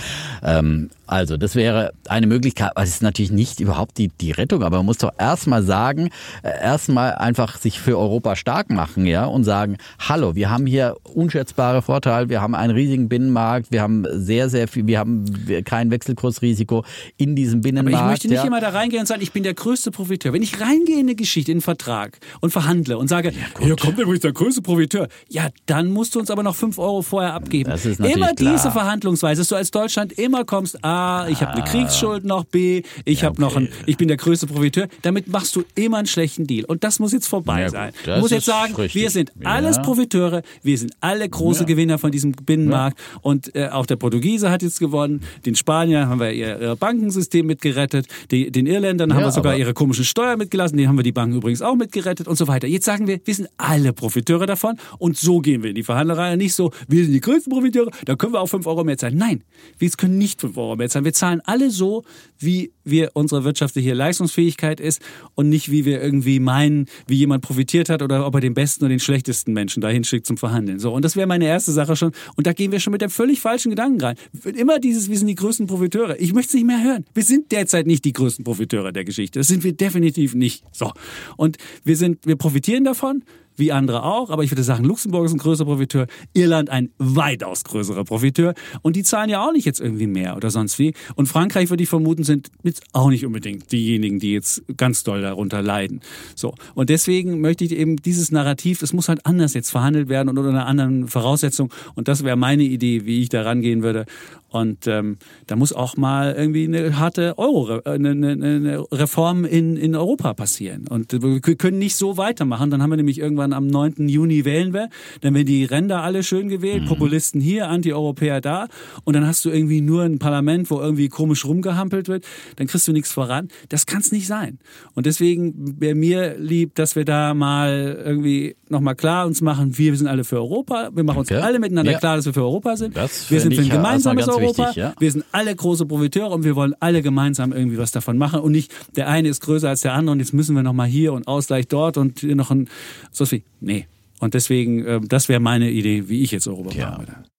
Ähm, 0.43 0.89
also, 1.05 1.37
das 1.37 1.55
wäre 1.55 1.91
eine 2.07 2.27
Möglichkeit. 2.27 2.71
Es 2.75 2.89
ist 2.89 3.01
natürlich 3.01 3.31
nicht 3.31 3.59
überhaupt 3.59 3.97
die, 3.97 4.09
die 4.21 4.31
Rettung, 4.31 4.61
aber 4.61 4.77
man 4.77 4.85
muss 4.85 4.99
doch 4.99 5.11
erstmal 5.17 5.63
sagen, 5.63 6.11
erstmal 6.43 7.15
einfach 7.15 7.57
sich 7.57 7.79
für 7.79 7.97
Europa 7.97 8.35
stark 8.35 8.69
machen, 8.69 9.07
ja, 9.07 9.25
und 9.25 9.43
sagen, 9.43 9.77
hallo, 10.07 10.35
wir 10.35 10.51
haben 10.51 10.67
hier 10.67 10.95
unschätzbare 11.19 11.81
Vorteile, 11.81 12.29
wir 12.29 12.41
haben 12.41 12.55
einen 12.55 12.73
riesigen 12.73 13.09
Binnenmarkt, 13.09 13.71
wir 13.71 13.81
haben 13.81 14.05
sehr, 14.11 14.49
sehr 14.49 14.67
viel, 14.67 14.87
wir 14.87 14.99
haben 14.99 15.25
kein 15.65 15.91
Wechselkursrisiko 15.91 16.85
in 17.17 17.35
diesem 17.35 17.61
Binnenmarkt. 17.61 17.95
Aber 17.95 18.05
ich 18.05 18.11
möchte 18.11 18.27
nicht 18.29 18.37
ja. 18.37 18.45
immer 18.45 18.61
da 18.61 18.69
reingehen 18.69 19.01
und 19.01 19.07
sagen, 19.07 19.21
ich 19.21 19.33
bin 19.33 19.43
der 19.43 19.53
größte 19.53 19.91
Profiteur. 19.91 20.33
Wenn 20.33 20.41
ich 20.41 20.61
reingehe 20.61 20.95
in 20.95 21.01
eine 21.01 21.15
Geschichte, 21.15 21.51
in 21.51 21.57
einen 21.57 21.61
Vertrag 21.61 22.19
und 22.39 22.51
verhandle 22.51 22.97
und 22.97 23.09
sage, 23.09 23.31
ja, 23.31 23.65
hier 23.65 23.75
kommt 23.75 23.99
übrigens 23.99 24.21
der 24.21 24.31
größte 24.31 24.61
Profiteur, 24.61 25.09
ja, 25.27 25.49
dann 25.65 25.91
musst 25.91 26.15
du 26.15 26.19
uns 26.19 26.31
aber 26.31 26.43
noch 26.43 26.55
fünf 26.55 26.79
Euro 26.79 27.01
vorher 27.01 27.33
abgeben. 27.33 27.69
Das 27.69 27.85
ist 27.85 27.99
immer 27.99 28.33
klar. 28.33 28.53
diese 28.53 28.71
Verhandlungsweise, 28.71 29.41
dass 29.41 29.49
du 29.49 29.55
als 29.55 29.71
Deutschland 29.71 30.13
immer 30.13 30.45
kommst, 30.45 30.83
ah, 30.83 31.27
ich 31.27 31.41
habe 31.41 31.51
eine 31.53 31.63
ah. 31.63 31.67
Kriegsschuld 31.67 32.23
noch, 32.23 32.45
B, 32.45 32.83
ich 33.05 33.21
ja, 33.21 33.27
habe 33.27 33.33
okay. 33.33 33.41
noch 33.41 33.55
ein, 33.57 33.69
ich 33.85 33.97
bin 33.97 34.07
der 34.07 34.17
größte 34.17 34.47
Profiteur. 34.47 34.87
Damit 35.01 35.27
machst 35.27 35.55
du 35.55 35.63
immer 35.75 35.97
einen 35.97 36.07
schlechten 36.07 36.47
Deal. 36.47 36.65
Und 36.65 36.83
das 36.83 36.99
muss 36.99 37.11
jetzt 37.11 37.27
vorbei 37.27 37.61
ja, 37.61 37.69
sein. 37.69 37.93
Du 38.05 38.17
musst 38.19 38.31
jetzt 38.31 38.45
sagen, 38.45 38.75
richtig. 38.75 39.01
wir 39.01 39.09
sind 39.09 39.31
alles. 39.43 39.79
Profiteure, 39.89 40.43
wir 40.61 40.77
sind 40.77 40.93
alle 41.09 41.27
große 41.27 41.65
Gewinner 41.65 41.97
von 41.97 42.11
diesem 42.11 42.33
Binnenmarkt. 42.33 42.99
Und 43.21 43.55
äh, 43.55 43.69
auch 43.69 43.87
der 43.87 43.95
Portugiese 43.95 44.51
hat 44.51 44.61
jetzt 44.61 44.79
gewonnen, 44.79 45.21
den 45.45 45.55
Spaniern 45.55 46.07
haben 46.07 46.19
wir 46.19 46.31
ihr, 46.31 46.61
ihr 46.61 46.75
Bankensystem 46.75 47.47
mitgerettet, 47.47 48.05
die, 48.29 48.51
den 48.51 48.67
Irländern 48.67 49.13
haben 49.15 49.23
wir 49.23 49.31
sogar 49.31 49.57
ihre 49.57 49.73
komischen 49.73 50.05
Steuer 50.05 50.37
mitgelassen, 50.37 50.77
den 50.77 50.87
haben 50.87 50.97
wir 50.97 51.03
die 51.03 51.11
Banken 51.11 51.37
übrigens 51.37 51.63
auch 51.63 51.75
mitgerettet 51.75 52.27
und 52.27 52.37
so 52.37 52.47
weiter. 52.47 52.67
Jetzt 52.67 52.85
sagen 52.85 53.07
wir, 53.07 53.19
wir 53.25 53.33
sind 53.33 53.49
alle 53.57 53.91
Profiteure 53.91 54.45
davon 54.45 54.77
und 54.99 55.17
so 55.17 55.39
gehen 55.39 55.63
wir 55.63 55.69
in 55.69 55.75
die 55.75 55.83
Verhandlerei. 55.83 56.35
Nicht 56.35 56.53
so, 56.53 56.71
wir 56.87 57.03
sind 57.03 57.13
die 57.13 57.21
größten 57.21 57.51
Profiteure, 57.51 57.89
da 58.05 58.15
können 58.15 58.33
wir 58.33 58.41
auch 58.41 58.47
5 58.47 58.67
Euro 58.67 58.83
mehr 58.83 58.97
zahlen. 58.97 59.17
Nein, 59.17 59.43
wir 59.79 59.89
können 59.89 60.19
nicht 60.19 60.41
5 60.41 60.55
Euro 60.57 60.75
mehr 60.75 60.89
zahlen. 60.89 61.05
Wir 61.05 61.13
zahlen 61.13 61.41
alle 61.45 61.71
so, 61.71 62.03
wie 62.37 62.71
wir 62.83 63.11
unsere 63.13 63.43
wirtschaftliche 63.43 63.93
Leistungsfähigkeit 63.93 64.79
ist 64.79 65.01
und 65.35 65.49
nicht 65.49 65.71
wie 65.71 65.85
wir 65.85 66.01
irgendwie 66.01 66.39
meinen, 66.39 66.85
wie 67.07 67.15
jemand 67.15 67.43
profitiert 67.43 67.89
hat 67.89 68.01
oder 68.01 68.25
ob 68.25 68.35
er 68.35 68.41
den 68.41 68.53
besten 68.53 68.85
oder 68.85 68.93
den 68.93 68.99
schlechtesten 68.99 69.53
Menschen 69.53 69.81
dahin 69.81 70.03
schickt 70.03 70.25
zum 70.25 70.37
Verhandeln. 70.37 70.79
So 70.79 70.93
und 70.99 71.05
das 71.05 71.15
wäre 71.15 71.27
meine 71.27 71.45
erste 71.45 71.71
Sache 71.71 71.95
schon 71.95 72.11
und 72.35 72.45
da 72.45 72.51
gehen 72.51 72.73
wir 72.73 72.81
schon 72.81 72.91
mit 72.91 73.01
dem 73.01 73.09
völlig 73.09 73.39
falschen 73.39 73.69
Gedanken 73.69 74.01
rein. 74.01 74.15
Immer 74.43 74.79
dieses 74.79 75.09
wir 75.09 75.17
sind 75.17 75.27
die 75.27 75.35
größten 75.35 75.65
Profiteure. 75.65 76.19
Ich 76.19 76.33
möchte 76.33 76.49
es 76.49 76.53
nicht 76.55 76.67
mehr 76.67 76.83
hören. 76.83 77.05
Wir 77.13 77.23
sind 77.23 77.53
derzeit 77.53 77.87
nicht 77.87 78.03
die 78.03 78.11
größten 78.11 78.43
Profiteure 78.43 78.91
der 78.91 79.05
Geschichte. 79.05 79.39
Das 79.39 79.47
sind 79.47 79.63
wir 79.63 79.71
definitiv 79.71 80.35
nicht. 80.35 80.65
So. 80.73 80.91
Und 81.37 81.55
wir 81.85 81.95
sind 81.95 82.25
wir 82.25 82.35
profitieren 82.35 82.83
davon 82.83 83.23
wie 83.59 83.71
andere 83.71 84.03
auch. 84.03 84.29
Aber 84.29 84.43
ich 84.43 84.51
würde 84.51 84.63
sagen, 84.63 84.83
Luxemburg 84.83 85.25
ist 85.25 85.33
ein 85.33 85.37
größerer 85.37 85.67
Profiteur, 85.67 86.07
Irland 86.33 86.69
ein 86.69 86.89
weitaus 86.97 87.63
größerer 87.63 88.03
Profiteur. 88.03 88.53
Und 88.81 88.95
die 88.95 89.03
zahlen 89.03 89.29
ja 89.29 89.45
auch 89.45 89.51
nicht 89.51 89.65
jetzt 89.65 89.79
irgendwie 89.79 90.07
mehr 90.07 90.35
oder 90.35 90.49
sonst 90.49 90.79
wie. 90.79 90.93
Und 91.15 91.27
Frankreich, 91.27 91.69
würde 91.69 91.83
ich 91.83 91.89
vermuten, 91.89 92.23
sind 92.23 92.49
jetzt 92.63 92.83
auch 92.93 93.09
nicht 93.09 93.25
unbedingt 93.25 93.71
diejenigen, 93.71 94.19
die 94.19 94.33
jetzt 94.33 94.63
ganz 94.77 95.03
doll 95.03 95.21
darunter 95.21 95.61
leiden. 95.61 96.01
So. 96.35 96.55
Und 96.75 96.89
deswegen 96.89 97.41
möchte 97.41 97.63
ich 97.63 97.71
eben 97.71 97.97
dieses 97.97 98.31
Narrativ, 98.31 98.81
es 98.81 98.93
muss 98.93 99.09
halt 99.09 99.25
anders 99.25 99.53
jetzt 99.53 99.69
verhandelt 99.69 100.09
werden 100.09 100.29
und 100.29 100.37
unter 100.37 100.49
einer 100.49 100.65
anderen 100.65 101.07
Voraussetzung. 101.07 101.71
Und 101.95 102.07
das 102.07 102.23
wäre 102.23 102.37
meine 102.37 102.63
Idee, 102.63 103.05
wie 103.05 103.21
ich 103.21 103.29
da 103.29 103.43
rangehen 103.43 103.83
würde. 103.83 104.05
Und 104.49 104.87
ähm, 104.87 105.17
da 105.45 105.55
muss 105.55 105.73
auch 105.73 105.95
mal 105.95 106.33
irgendwie 106.33 106.65
eine 106.65 106.97
harte 106.97 107.37
Euro, 107.37 107.77
äh, 107.77 107.91
eine, 107.91 108.09
eine, 108.09 108.31
eine 108.31 108.85
Reform 108.91 109.45
in, 109.45 109.77
in 109.77 109.95
Europa 109.95 110.33
passieren. 110.33 110.87
Und 110.87 111.13
wir 111.13 111.39
können 111.39 111.77
nicht 111.77 111.95
so 111.95 112.17
weitermachen. 112.17 112.71
Dann 112.71 112.81
haben 112.81 112.89
wir 112.89 112.97
nämlich 112.97 113.19
irgendwann 113.19 113.48
am 113.53 113.67
9. 113.67 114.07
Juni 114.07 114.45
wählen 114.45 114.73
wir. 114.73 114.89
Dann 115.21 115.33
werden 115.33 115.45
die 115.45 115.65
Ränder 115.65 116.03
alle 116.03 116.23
schön 116.23 116.49
gewählt, 116.49 116.83
mhm. 116.83 116.87
Populisten 116.87 117.41
hier, 117.41 117.67
Anti-Europäer 117.67 118.41
da. 118.41 118.67
Und 119.03 119.15
dann 119.15 119.25
hast 119.25 119.45
du 119.45 119.49
irgendwie 119.49 119.81
nur 119.81 120.03
ein 120.03 120.19
Parlament, 120.19 120.69
wo 120.71 120.79
irgendwie 120.79 121.09
komisch 121.09 121.45
rumgehampelt 121.45 122.07
wird. 122.07 122.25
Dann 122.55 122.67
kriegst 122.67 122.87
du 122.87 122.91
nichts 122.91 123.11
voran. 123.11 123.49
Das 123.69 123.85
kann 123.85 124.01
es 124.01 124.11
nicht 124.11 124.27
sein. 124.27 124.59
Und 124.93 125.05
deswegen 125.05 125.79
wäre 125.79 125.95
mir 125.95 126.37
lieb, 126.37 126.75
dass 126.75 126.95
wir 126.95 127.05
da 127.05 127.33
mal 127.33 128.01
irgendwie 128.05 128.55
nochmal 128.69 128.95
klar 128.95 129.25
uns 129.25 129.41
machen, 129.41 129.77
wir 129.77 129.95
sind 129.95 130.07
alle 130.07 130.23
für 130.23 130.37
Europa. 130.37 130.89
Wir 130.93 131.03
machen 131.03 131.19
uns 131.19 131.31
okay. 131.31 131.41
alle 131.41 131.59
miteinander 131.59 131.91
ja. 131.91 131.99
klar, 131.99 132.15
dass 132.15 132.25
wir 132.25 132.33
für 132.33 132.43
Europa 132.43 132.75
sind. 132.77 132.95
Das 132.95 133.29
wir 133.29 133.39
sind 133.39 133.55
für 133.55 133.61
ein 133.61 133.69
gemeinsames 133.69 134.27
Europa. 134.27 134.67
Wichtig, 134.67 134.75
ja. 134.75 134.93
Wir 134.99 135.11
sind 135.11 135.25
alle 135.31 135.55
große 135.55 135.85
Profiteure 135.85 136.31
und 136.31 136.43
wir 136.43 136.55
wollen 136.55 136.75
alle 136.79 137.01
gemeinsam 137.01 137.51
irgendwie 137.51 137.77
was 137.77 137.91
davon 137.91 138.17
machen 138.17 138.39
und 138.41 138.51
nicht 138.51 138.71
der 138.95 139.07
eine 139.07 139.29
ist 139.29 139.41
größer 139.41 139.69
als 139.69 139.81
der 139.81 139.93
andere 139.93 140.13
und 140.13 140.19
jetzt 140.19 140.33
müssen 140.33 140.55
wir 140.55 140.63
nochmal 140.63 140.87
hier 140.87 141.13
und 141.13 141.27
Ausgleich 141.27 141.67
dort 141.67 141.97
und 141.97 142.23
noch 142.23 142.51
ein 142.51 142.69
so 143.11 143.25
viel. 143.25 143.43
Nee. 143.59 143.87
Und 144.19 144.33
deswegen, 144.33 144.85
äh, 144.85 144.99
das 145.01 145.29
wäre 145.29 145.39
meine 145.39 145.69
Idee, 145.69 146.09
wie 146.09 146.21
ich 146.23 146.31
jetzt 146.31 146.47
Europa 146.47 146.75
ja. 146.75 146.91
machen 146.91 147.07
würde 147.07 147.29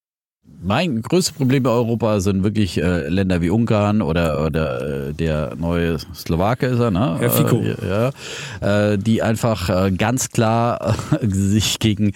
mein 0.62 1.00
größtes 1.00 1.34
Problem 1.34 1.62
bei 1.62 1.70
Europa 1.70 2.20
sind 2.20 2.44
wirklich 2.44 2.76
äh, 2.76 3.08
Länder 3.08 3.40
wie 3.40 3.50
Ungarn 3.50 4.02
oder, 4.02 4.44
oder 4.44 5.08
äh, 5.08 5.14
der 5.14 5.54
neue 5.56 5.96
Slowake 6.14 6.66
ist 6.66 6.78
er, 6.78 6.90
ne? 6.90 7.16
Herr 7.18 7.30
Fico. 7.30 7.62
Äh, 7.62 7.76
ja, 7.88 8.92
äh, 8.92 8.98
die 8.98 9.22
einfach 9.22 9.68
äh, 9.68 9.90
ganz 9.90 10.30
klar 10.30 10.96
sich 11.22 11.78
gegen 11.78 12.12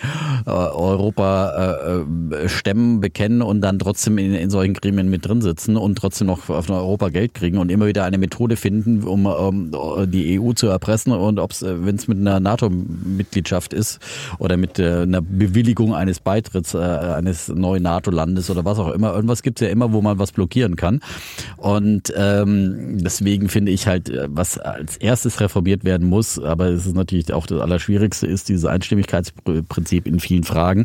äh, 0.46 0.50
Europa 0.50 2.04
stemmen, 2.46 3.00
bekennen 3.00 3.42
und 3.42 3.60
dann 3.60 3.78
trotzdem 3.78 4.18
in, 4.18 4.34
in 4.34 4.50
solchen 4.50 4.74
Gremien 4.74 5.08
mit 5.08 5.26
drin 5.26 5.40
sitzen 5.40 5.76
und 5.76 5.96
trotzdem 5.96 6.26
noch 6.26 6.48
auf 6.48 6.68
Europa 6.68 7.08
Geld 7.08 7.34
kriegen 7.34 7.58
und 7.58 7.70
immer 7.70 7.86
wieder 7.86 8.04
eine 8.04 8.18
Methode 8.18 8.56
finden, 8.56 9.02
um 9.04 9.26
um 9.26 9.70
die 10.06 10.38
EU 10.38 10.52
zu 10.52 10.66
erpressen 10.66 11.12
und 11.12 11.38
ob 11.38 11.52
es, 11.52 11.62
wenn 11.62 11.96
es 11.96 12.08
mit 12.08 12.18
einer 12.18 12.40
NATO-Mitgliedschaft 12.40 13.72
ist 13.72 14.00
oder 14.38 14.56
mit 14.56 14.78
einer 14.78 15.22
Bewilligung 15.22 15.94
eines 15.94 16.20
Beitritts 16.20 16.74
eines 16.74 17.48
neuen 17.48 17.82
NATO-Landes 17.82 18.33
Landes 18.34 18.50
oder 18.50 18.64
was 18.64 18.78
auch 18.78 18.92
immer. 18.92 19.14
Irgendwas 19.14 19.42
gibt 19.42 19.60
es 19.60 19.66
ja 19.66 19.72
immer, 19.72 19.92
wo 19.92 20.02
man 20.02 20.18
was 20.18 20.32
blockieren 20.32 20.76
kann. 20.76 21.00
Und 21.56 22.12
ähm, 22.16 22.98
deswegen 23.02 23.48
finde 23.48 23.72
ich 23.72 23.86
halt, 23.86 24.08
äh, 24.08 24.28
was 24.28 24.58
als 24.58 24.96
erstes 24.96 25.40
reformiert 25.40 25.84
werden 25.84 26.08
muss, 26.08 26.38
aber 26.38 26.66
es 26.66 26.86
ist 26.86 26.96
natürlich 26.96 27.32
auch 27.32 27.46
das 27.46 27.60
Allerschwierigste, 27.60 28.26
ist 28.26 28.48
dieses 28.48 28.64
Einstimmigkeitsprinzip 28.64 30.06
in 30.06 30.20
vielen 30.20 30.44
Fragen. 30.44 30.84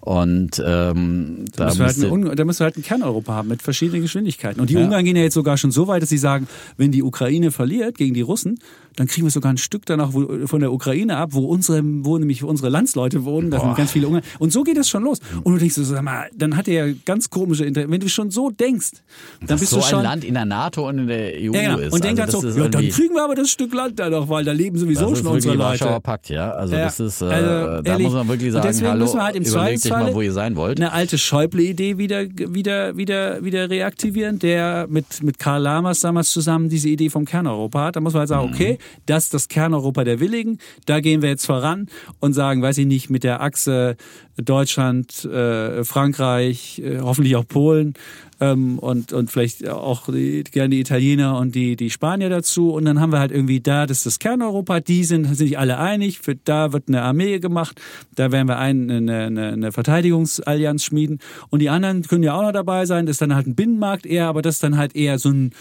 Und 0.00 0.62
ähm, 0.64 1.46
da, 1.56 1.66
müssen 1.66 1.84
halt 1.84 2.12
ein, 2.12 2.36
da 2.36 2.44
müssen 2.44 2.60
wir 2.60 2.64
halt 2.64 2.76
ein 2.76 2.82
Kerneuropa 2.82 3.32
haben 3.32 3.48
mit 3.48 3.62
verschiedenen 3.62 4.02
Geschwindigkeiten. 4.02 4.60
Und 4.60 4.70
die 4.70 4.74
ja. 4.74 4.84
Ungarn 4.84 5.04
gehen 5.04 5.16
ja 5.16 5.22
jetzt 5.22 5.34
sogar 5.34 5.56
schon 5.56 5.70
so 5.70 5.88
weit, 5.88 6.02
dass 6.02 6.10
sie 6.10 6.18
sagen, 6.18 6.46
wenn 6.76 6.92
die 6.92 7.02
Ukraine 7.02 7.50
verliert 7.50 7.96
gegen 7.96 8.14
die 8.14 8.20
Russen, 8.20 8.58
dann 8.96 9.06
kriegen 9.06 9.26
wir 9.26 9.30
sogar 9.30 9.52
ein 9.52 9.58
Stück 9.58 9.86
danach 9.86 10.12
von 10.12 10.60
der 10.60 10.72
Ukraine 10.72 11.16
ab, 11.16 11.30
wo 11.32 11.46
unsere, 11.46 11.82
wo 11.84 12.18
nämlich 12.18 12.44
unsere 12.44 12.68
Landsleute 12.68 13.24
wohnen, 13.24 13.50
da 13.50 13.60
sind 13.60 13.76
ganz 13.76 13.92
viele 13.92 14.06
Ungarn. 14.06 14.24
Und 14.38 14.52
so 14.52 14.62
geht 14.62 14.76
es 14.76 14.88
schon 14.88 15.02
los. 15.02 15.18
Und 15.42 15.54
du 15.54 15.58
denkst 15.58 15.74
so, 15.74 15.84
sag 15.84 16.02
mal, 16.02 16.28
dann 16.34 16.56
hat 16.56 16.68
er 16.68 16.86
ja 16.86 16.94
ganz 17.04 17.30
komische, 17.30 17.64
Inter 17.64 17.88
wenn 17.90 18.00
du 18.00 18.08
schon 18.08 18.30
so 18.30 18.50
denkst, 18.50 18.92
dann 19.40 19.48
Dass 19.48 19.60
bist 19.60 19.72
so 19.72 19.78
du 19.78 19.82
schon... 19.82 19.98
ein 20.00 20.04
Land 20.04 20.24
in 20.24 20.34
der 20.34 20.44
NATO 20.44 20.88
und 20.88 20.98
in 20.98 21.06
der 21.08 21.32
EU 21.34 21.52
ja, 21.52 21.62
genau. 21.62 21.78
ist. 21.78 21.92
Und 21.92 22.04
denk 22.04 22.20
also 22.20 22.40
dann 22.40 22.52
so, 22.52 22.58
ja, 22.60 22.68
dann 22.68 22.88
kriegen 22.88 23.14
wir 23.14 23.24
aber 23.24 23.34
das 23.34 23.50
Stück 23.50 23.74
Land 23.74 23.98
da 23.98 24.10
noch, 24.10 24.28
weil 24.28 24.44
da 24.44 24.52
leben 24.52 24.78
sowieso 24.78 25.14
schon 25.14 25.26
unsere 25.26 25.54
Leute. 25.54 25.80
Warschauer 25.80 26.00
Pakt, 26.00 26.28
ja. 26.28 26.50
Also 26.52 26.74
ja. 26.74 26.84
das 26.84 27.00
ist, 27.00 27.20
äh, 27.22 27.26
also, 27.26 27.82
da 27.82 27.98
muss 27.98 28.12
man 28.12 28.28
wirklich 28.28 28.52
sagen, 28.52 28.80
hallo, 28.82 29.04
müssen 29.04 29.18
wir 29.18 29.24
halt 29.24 29.36
im 29.36 29.44
überlegt 29.44 29.90
mal, 29.90 30.14
wo 30.14 30.20
ihr 30.20 30.32
sein 30.32 30.56
wollt. 30.56 30.78
Eine 30.78 30.92
alte 30.92 31.18
Schäuble-Idee 31.18 31.98
wieder, 31.98 32.24
wieder, 32.28 32.96
wieder, 32.96 33.44
wieder 33.44 33.70
reaktivieren, 33.70 34.38
der 34.38 34.86
mit, 34.88 35.22
mit 35.22 35.38
Karl 35.38 35.62
Lammers 35.62 36.00
damals 36.00 36.30
zusammen 36.30 36.68
diese 36.68 36.88
Idee 36.88 37.10
vom 37.10 37.24
Kerneuropa 37.24 37.84
hat. 37.86 37.96
Da 37.96 38.00
muss 38.00 38.12
man 38.12 38.20
halt 38.20 38.28
sagen, 38.28 38.48
mhm. 38.48 38.54
okay, 38.54 38.78
das 39.06 39.24
ist 39.24 39.34
das 39.34 39.48
Kern 39.48 39.64
Kerneuropa 39.64 40.04
der 40.04 40.20
Willigen. 40.20 40.58
Da 40.84 41.00
gehen 41.00 41.22
wir 41.22 41.30
jetzt 41.30 41.46
voran 41.46 41.88
und 42.20 42.34
sagen, 42.34 42.60
weiß 42.60 42.78
ich 42.78 42.86
nicht, 42.86 43.08
mit 43.08 43.24
der 43.24 43.40
Achse 43.40 43.96
Deutschland, 44.36 45.24
äh, 45.24 45.84
Frankreich, 45.84 46.80
äh, 46.84 47.00
hoffentlich 47.00 47.34
auch 47.36 47.46
Polen, 47.46 47.94
ähm, 48.40 48.78
und, 48.78 49.12
und 49.12 49.30
vielleicht 49.30 49.66
auch 49.68 50.08
die, 50.12 50.44
gerne 50.44 50.70
die 50.70 50.80
Italiener 50.80 51.38
und 51.38 51.54
die, 51.54 51.76
die 51.76 51.88
Spanier 51.88 52.28
dazu. 52.28 52.72
Und 52.72 52.84
dann 52.84 53.00
haben 53.00 53.12
wir 53.12 53.20
halt 53.20 53.30
irgendwie 53.30 53.60
da, 53.60 53.86
das 53.86 53.98
ist 53.98 54.06
das 54.06 54.18
Kerneuropa, 54.18 54.80
die 54.80 55.04
sind, 55.04 55.24
sind 55.24 55.36
sich 55.36 55.58
alle 55.58 55.78
einig, 55.78 56.18
für, 56.18 56.34
da 56.34 56.72
wird 56.72 56.88
eine 56.88 57.02
Armee 57.02 57.38
gemacht, 57.38 57.80
da 58.14 58.32
werden 58.32 58.48
wir 58.48 58.58
ein, 58.58 58.90
eine, 58.90 59.24
eine, 59.24 59.52
eine 59.52 59.72
Verteidigungsallianz 59.72 60.84
schmieden. 60.84 61.20
Und 61.48 61.60
die 61.60 61.70
anderen 61.70 62.02
können 62.02 62.22
ja 62.22 62.34
auch 62.34 62.42
noch 62.42 62.52
dabei 62.52 62.86
sein, 62.86 63.06
das 63.06 63.14
ist 63.14 63.22
dann 63.22 63.34
halt 63.34 63.46
ein 63.46 63.54
Binnenmarkt 63.54 64.04
eher, 64.04 64.28
aber 64.28 64.42
das 64.42 64.56
ist 64.56 64.62
dann 64.62 64.76
halt 64.76 64.94
eher 64.94 65.18
so 65.18 65.30
ein 65.30 65.52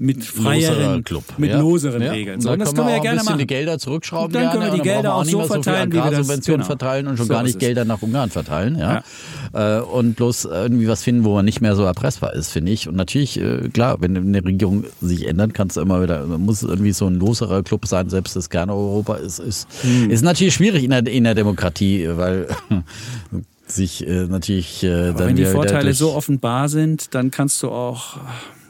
mit 0.00 0.24
freieren, 0.24 1.02
Club. 1.02 1.24
mit 1.38 1.50
ja. 1.50 1.58
loseren 1.58 2.00
ja. 2.00 2.12
Regeln. 2.12 2.40
So, 2.40 2.52
und 2.52 2.60
das 2.60 2.72
können 2.72 2.86
wir 2.86 2.94
ja 2.96 3.02
gerne 3.02 3.22
machen. 3.24 3.36
die 3.38 3.46
Gelder 3.48 3.78
zurückschrauben. 3.80 4.32
dann 4.32 4.52
können 4.52 4.64
wir 4.64 4.70
die 4.70 4.82
Gelder 4.82 5.14
auch 5.14 5.24
so 5.24 5.42
verteilen, 5.42 5.90
wie 5.92 5.96
wir 5.96 6.10
das 6.10 6.44
genau. 6.44 6.64
verteilen 6.64 7.08
und 7.08 7.16
schon 7.16 7.26
So 7.26 7.32
gar 7.32 7.42
nicht 7.42 7.56
es. 7.56 7.58
Gelder 7.58 7.84
nach 7.84 8.00
Ungarn 8.00 8.30
verteilen. 8.30 8.78
Ja. 8.78 9.02
Äh, 9.52 9.80
Und 9.82 10.14
bloß 10.14 10.44
irgendwie 10.44 10.86
was 10.86 11.02
finden, 11.02 11.24
wo 11.24 11.34
man 11.34 11.44
nicht 11.44 11.60
mehr 11.60 11.74
so 11.74 11.82
erpressbar 11.82 12.32
ist, 12.34 12.52
finde 12.52 12.70
ich. 12.70 12.88
Und 12.88 12.94
natürlich, 12.94 13.40
äh, 13.40 13.68
klar, 13.70 13.96
wenn 14.00 14.16
eine 14.16 14.44
Regierung 14.44 14.84
sich 15.00 15.26
ändert, 15.26 15.52
kannst 15.52 15.76
du 15.76 15.80
immer 15.80 16.00
wieder, 16.00 16.24
muss 16.26 16.62
irgendwie 16.62 16.92
so 16.92 17.08
ein 17.08 17.16
loserer 17.16 17.64
Club 17.64 17.86
sein, 17.86 18.08
selbst 18.08 18.36
das 18.36 18.50
Kerneuropa 18.50 19.16
ist, 19.16 19.40
ist, 19.40 19.66
Hm. 19.82 20.10
ist 20.10 20.22
natürlich 20.22 20.54
schwierig 20.54 20.84
in 20.84 20.90
der, 20.90 21.06
in 21.08 21.24
der 21.24 21.34
Demokratie, 21.34 22.08
weil 22.12 22.46
sich 23.66 24.06
äh, 24.06 24.26
natürlich 24.26 24.84
äh, 24.84 25.08
Aber 25.08 25.18
dann 25.18 25.28
wenn 25.28 25.36
die 25.36 25.44
Vorteile 25.44 25.92
so 25.92 26.14
offenbar 26.14 26.68
sind, 26.68 27.14
dann 27.14 27.32
kannst 27.32 27.62
du 27.64 27.70
auch, 27.70 28.16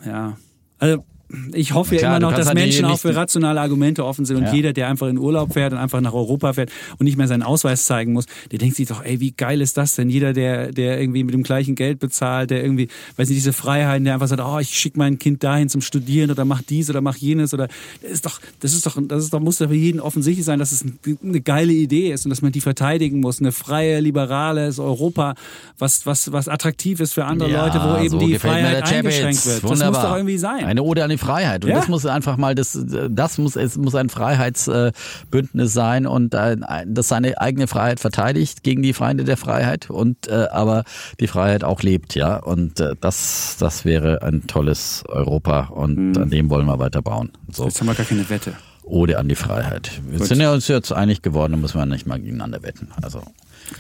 ja, 0.07 0.37
also 0.79 1.05
ich 1.53 1.75
hoffe 1.75 1.97
ja 1.97 2.09
immer 2.09 2.21
noch, 2.21 2.33
dass 2.33 2.47
natürlich 2.47 2.65
Menschen 2.75 2.85
auch 2.87 2.91
nicht- 2.93 3.01
für 3.03 3.15
rationale 3.15 3.61
Argumente 3.61 4.05
offen 4.05 4.25
sind 4.25 4.37
und 4.39 4.45
Ja. 4.45 4.53
jeder, 4.55 4.73
der 4.73 4.89
einfach 4.89 5.09
in 5.09 5.19
Urlaub 5.19 5.53
fährt 5.53 5.73
und 5.73 5.79
einfach 5.79 6.01
nach 6.01 6.15
Europa 6.15 6.55
fährt 6.55 6.71
und 6.99 7.05
nicht 7.05 7.19
mehr 7.19 7.29
seinen 7.29 7.43
Ausweis 7.43 7.85
zeigen 7.85 8.13
muss, 8.15 8.25
der 8.51 8.59
denkt 8.59 8.77
sich 8.77 8.89
doch, 8.89 9.05
ey, 9.05 9.21
wie 9.21 9.33
geil 9.33 9.61
ist 9.61 9.77
das 9.77 9.95
denn? 9.95 10.09
Jeder, 10.09 10.33
der, 10.33 10.73
der 10.73 11.01
irgendwie 11.01 11.25
mit 11.25 11.35
dem 11.35 11.43
gleichen 11.43 11.75
Geld 11.75 11.99
bezahlt, 11.99 12.51
der 12.51 12.63
irgendwie, 12.63 12.89
weiß 13.17 13.29
nicht, 13.29 13.39
diese 13.39 13.53
Freiheiten, 13.53 14.05
der 14.05 14.15
einfach 14.15 14.29
sagt, 14.29 14.41
oh, 14.43 14.59
ich 14.59 14.71
schicke 14.71 14.99
mein 14.99 15.19
Kind 15.19 15.45
dahin 15.45 15.69
zum 15.69 15.81
Studieren 15.83 16.31
oder 16.31 16.45
mach 16.47 16.63
dies 16.63 16.89
oder 16.89 17.01
mach 17.03 17.17
jenes 17.17 17.53
oder 17.53 17.69
das 18.03 18.11
ist 18.13 18.25
doch, 18.27 18.41
das 18.61 18.73
ist 18.73 18.87
doch, 18.87 18.97
das 19.07 19.25
ist 19.25 19.35
doch, 19.35 19.41
muss 19.41 19.59
doch 19.59 19.69
für 19.69 19.75
jeden 19.75 20.01
offensichtlich 20.01 20.47
sein, 20.47 20.59
dass 20.59 20.73
es 20.73 20.85
eine 21.23 21.41
geile 21.43 21.73
Idee 21.73 22.11
ist 22.13 22.25
und 22.25 22.31
dass 22.31 22.41
man 22.43 22.53
die 22.53 22.61
verteidigen 22.63 23.21
muss. 23.21 23.41
Eine 23.41 23.53
freie, 23.53 24.01
liberales 24.01 24.79
Europa, 24.79 25.35
was, 25.79 26.07
was, 26.07 26.33
was 26.33 26.49
attraktiv 26.49 27.01
ist 27.01 27.13
für 27.13 27.27
andere 27.27 27.51
Ja, 27.51 27.67
Leute, 27.67 27.81
wo 27.83 27.99
eben 28.03 28.09
so 28.11 28.19
die 28.19 28.39
Freiheit 28.39 28.83
eingeschränkt 28.91 29.45
wird. 29.45 29.63
Das 29.65 29.71
Wunderbar. 29.71 29.91
muss 30.03 30.11
doch 30.11 30.17
irgendwie 30.17 30.39
sein. 30.39 30.65
Eine 30.65 30.83
Ode 30.83 31.05
an 31.05 31.11
die 31.11 31.18
Freiheit. 31.19 31.65
Und 31.65 31.71
Ja. 31.71 31.77
das 31.77 31.89
muss 31.89 32.07
einfach 32.07 32.37
mal, 32.37 32.55
das, 32.55 32.79
das 33.11 33.39
muss, 33.39 33.57
es 33.57 33.77
muss 33.77 33.95
ein 33.95 34.09
Freiheitsbündnis 34.09 35.73
sein 35.73 36.07
und 36.07 36.35
ein, 36.35 36.65
das 36.87 37.09
seine 37.09 37.41
eigene 37.41 37.67
Freiheit 37.67 38.01
verteidigt 38.01 38.63
gegen 38.63 38.83
die 38.83 38.93
Feinde 38.93 39.25
der 39.25 39.37
Freiheit 39.37 39.91
und 39.91 40.29
äh, 40.29 40.47
aber 40.51 40.85
die 41.21 41.27
Freiheit 41.27 41.65
auch 41.65 41.83
lebt, 41.83 42.15
ja. 42.15 42.37
Und 42.37 42.81
äh, 42.81 42.95
das, 43.01 43.57
das 43.59 43.85
wäre 43.85 44.23
ein 44.23 44.47
tolles 44.47 45.05
Europa 45.09 45.69
und 45.73 45.99
Mhm. 45.99 46.17
an 46.23 46.31
dem 46.31 46.49
wollen 46.51 46.67
wir 46.67 46.79
weiter 46.79 47.03
bauen. 47.03 47.31
So. 47.53 47.65
Jetzt 47.65 47.81
haben 47.81 47.89
wir 47.89 47.95
gar 47.95 48.07
keine 48.07 48.29
Wette. 48.31 48.53
Ode 48.85 49.19
an 49.19 49.29
die 49.29 49.35
Freiheit. 49.35 50.01
Wir 50.09 50.19
Gut. 50.19 50.29
sind 50.29 50.41
ja 50.41 50.53
uns 50.53 50.67
jetzt 50.69 50.93
einig 50.93 51.21
geworden, 51.23 51.53
da 51.53 51.59
müssen 51.59 51.77
wir 51.79 51.85
nicht 51.87 52.07
mal 52.07 52.19
gegeneinander 52.19 52.63
wetten. 52.63 52.89
Also 53.03 53.21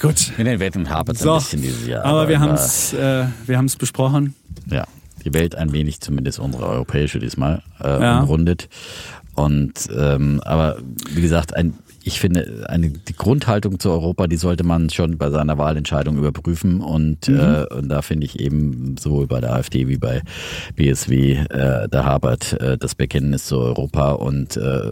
Gut. 0.00 0.32
in 0.36 0.44
den 0.44 0.60
Wetten 0.60 0.90
hapert 0.90 1.16
es 1.16 1.22
So, 1.22 1.32
ein 1.32 1.38
bisschen 1.38 1.62
dieses 1.62 1.86
Jahr. 1.86 2.04
aber 2.04 2.28
wir 2.28 2.36
immer- 2.36 2.44
haben 2.46 2.54
es 2.54 2.92
äh, 2.92 3.24
wir 3.46 3.64
besprochen. 3.78 4.34
ja, 4.66 4.84
die 5.28 5.34
Welt 5.34 5.54
ein 5.54 5.72
wenig, 5.72 6.00
zumindest 6.00 6.38
unsere 6.38 6.66
europäische 6.66 7.18
diesmal, 7.18 7.62
äh, 7.82 8.00
Ja. 8.00 8.20
umrundet. 8.20 8.68
Und 9.34 9.72
ähm, 9.96 10.40
aber 10.44 10.78
wie 11.14 11.20
gesagt, 11.22 11.54
ein, 11.54 11.74
ich 12.02 12.18
finde, 12.18 12.66
eine, 12.68 12.90
die 12.90 13.12
Grundhaltung 13.14 13.78
zu 13.78 13.90
Europa, 13.90 14.26
die 14.26 14.36
sollte 14.36 14.64
man 14.64 14.90
schon 14.90 15.16
bei 15.18 15.30
seiner 15.30 15.58
Wahlentscheidung 15.58 16.16
überprüfen. 16.18 16.80
Und, 16.80 17.28
Mhm. 17.28 17.38
äh, 17.38 17.64
und 17.74 17.88
da 17.88 18.02
finde 18.02 18.26
ich 18.26 18.40
eben 18.40 18.96
sowohl 18.98 19.26
bei 19.28 19.40
der 19.40 19.52
AfD 19.54 19.86
wie 19.86 19.98
bei 19.98 20.22
BSW, 20.74 21.34
äh, 21.50 21.88
da 21.88 22.04
hapert 22.04 22.54
äh, 22.60 22.76
das 22.78 22.94
Bekenntnis 22.96 23.46
zu 23.46 23.58
Europa 23.58 24.12
und 24.12 24.56
äh, 24.56 24.90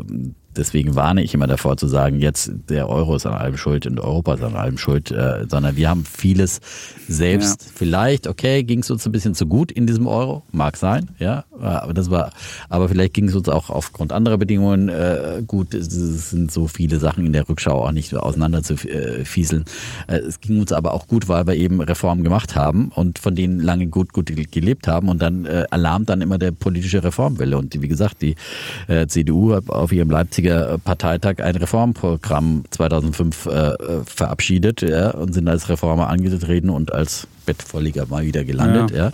Deswegen 0.56 0.94
warne 0.94 1.22
ich 1.22 1.34
immer 1.34 1.46
davor 1.46 1.76
zu 1.76 1.86
sagen, 1.86 2.20
jetzt 2.20 2.50
der 2.68 2.88
Euro 2.88 3.16
ist 3.16 3.26
an 3.26 3.34
allem 3.34 3.56
schuld 3.56 3.86
und 3.86 4.00
Europa 4.00 4.34
ist 4.34 4.42
an 4.42 4.56
allem 4.56 4.78
schuld, 4.78 5.10
äh, 5.10 5.46
sondern 5.48 5.76
wir 5.76 5.88
haben 5.88 6.04
vieles 6.04 6.60
selbst. 7.08 7.62
Ja. 7.62 7.70
Vielleicht, 7.74 8.26
okay, 8.26 8.64
ging 8.64 8.80
es 8.80 8.90
uns 8.90 9.06
ein 9.06 9.12
bisschen 9.12 9.34
zu 9.34 9.46
gut 9.46 9.70
in 9.70 9.86
diesem 9.86 10.06
Euro, 10.06 10.42
mag 10.52 10.76
sein, 10.76 11.10
ja, 11.18 11.44
aber 11.60 11.94
das 11.94 12.10
war, 12.10 12.32
aber 12.68 12.88
vielleicht 12.88 13.14
ging 13.14 13.28
es 13.28 13.34
uns 13.34 13.48
auch 13.48 13.70
aufgrund 13.70 14.12
anderer 14.12 14.38
Bedingungen 14.38 14.88
äh, 14.88 15.42
gut. 15.46 15.74
Es 15.74 15.86
sind 16.30 16.50
so 16.50 16.66
viele 16.66 16.98
Sachen 16.98 17.26
in 17.26 17.32
der 17.32 17.48
Rückschau 17.48 17.84
auch 17.84 17.92
nicht 17.92 18.14
auseinander 18.14 18.62
zu 18.62 18.74
äh, 18.74 19.24
fieseln. 19.24 19.64
Äh, 20.08 20.18
es 20.18 20.40
ging 20.40 20.60
uns 20.60 20.72
aber 20.72 20.94
auch 20.94 21.06
gut, 21.06 21.28
weil 21.28 21.46
wir 21.46 21.54
eben 21.54 21.80
Reformen 21.80 22.24
gemacht 22.24 22.56
haben 22.56 22.90
und 22.94 23.18
von 23.18 23.34
denen 23.34 23.60
lange 23.60 23.86
gut 23.86 24.12
gut 24.12 24.32
gelebt 24.50 24.88
haben 24.88 25.08
und 25.08 25.20
dann 25.22 25.46
äh, 25.46 25.64
alarmt 25.70 26.08
dann 26.08 26.20
immer 26.20 26.38
der 26.38 26.50
politische 26.50 27.02
Reformwille 27.02 27.56
und 27.56 27.80
wie 27.80 27.88
gesagt, 27.88 28.22
die 28.22 28.34
äh, 28.88 29.06
CDU 29.06 29.54
hat 29.54 29.68
auf 29.68 29.92
ihrem 29.92 30.10
Leipziger 30.10 30.45
Parteitag 30.84 31.38
ein 31.40 31.56
Reformprogramm 31.56 32.64
2005 32.70 33.46
äh, 33.46 33.72
verabschiedet 34.04 34.82
ja, 34.82 35.10
und 35.10 35.32
sind 35.32 35.48
als 35.48 35.68
Reformer 35.68 36.08
angetreten 36.08 36.70
und 36.70 36.92
als 36.92 37.26
Bettvorleger 37.46 38.06
mal 38.06 38.24
wieder 38.24 38.44
gelandet, 38.44 38.90
ja. 38.96 39.10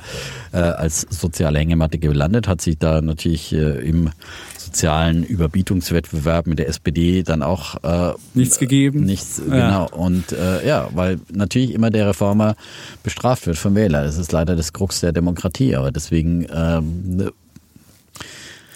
Äh, 0.53 0.59
als 0.59 1.03
soziale 1.11 1.59
Hängematte 1.59 1.99
gelandet, 1.99 2.49
hat 2.49 2.61
sich 2.63 2.79
da 2.79 3.03
natürlich 3.03 3.53
äh, 3.53 3.87
im 3.87 4.11
sozialen 4.57 5.23
Überbietungswettbewerb 5.23 6.47
mit 6.47 6.59
der 6.59 6.69
SPD 6.69 7.23
dann 7.23 7.43
auch 7.43 7.83
äh, 7.85 8.15
Nichts 8.33 8.59
gegeben. 8.59 9.05
Nichts, 9.05 9.41
Ja. 9.47 9.67
genau. 9.69 9.89
Und 9.91 10.33
äh, 10.33 10.67
ja, 10.67 10.89
weil 10.95 11.21
natürlich 11.31 11.73
immer 11.75 11.91
der 11.91 12.09
Reformer 12.09 12.57
bestraft 13.03 13.47
wird 13.47 13.59
vom 13.59 13.75
Wähler. 13.75 14.03
Das 14.03 14.17
ist 14.17 14.33
leider 14.33 14.57
das 14.57 14.73
Krux 14.73 15.01
der 15.01 15.13
Demokratie, 15.13 15.77
aber 15.77 15.93
deswegen 15.93 16.47
ähm, 16.55 17.31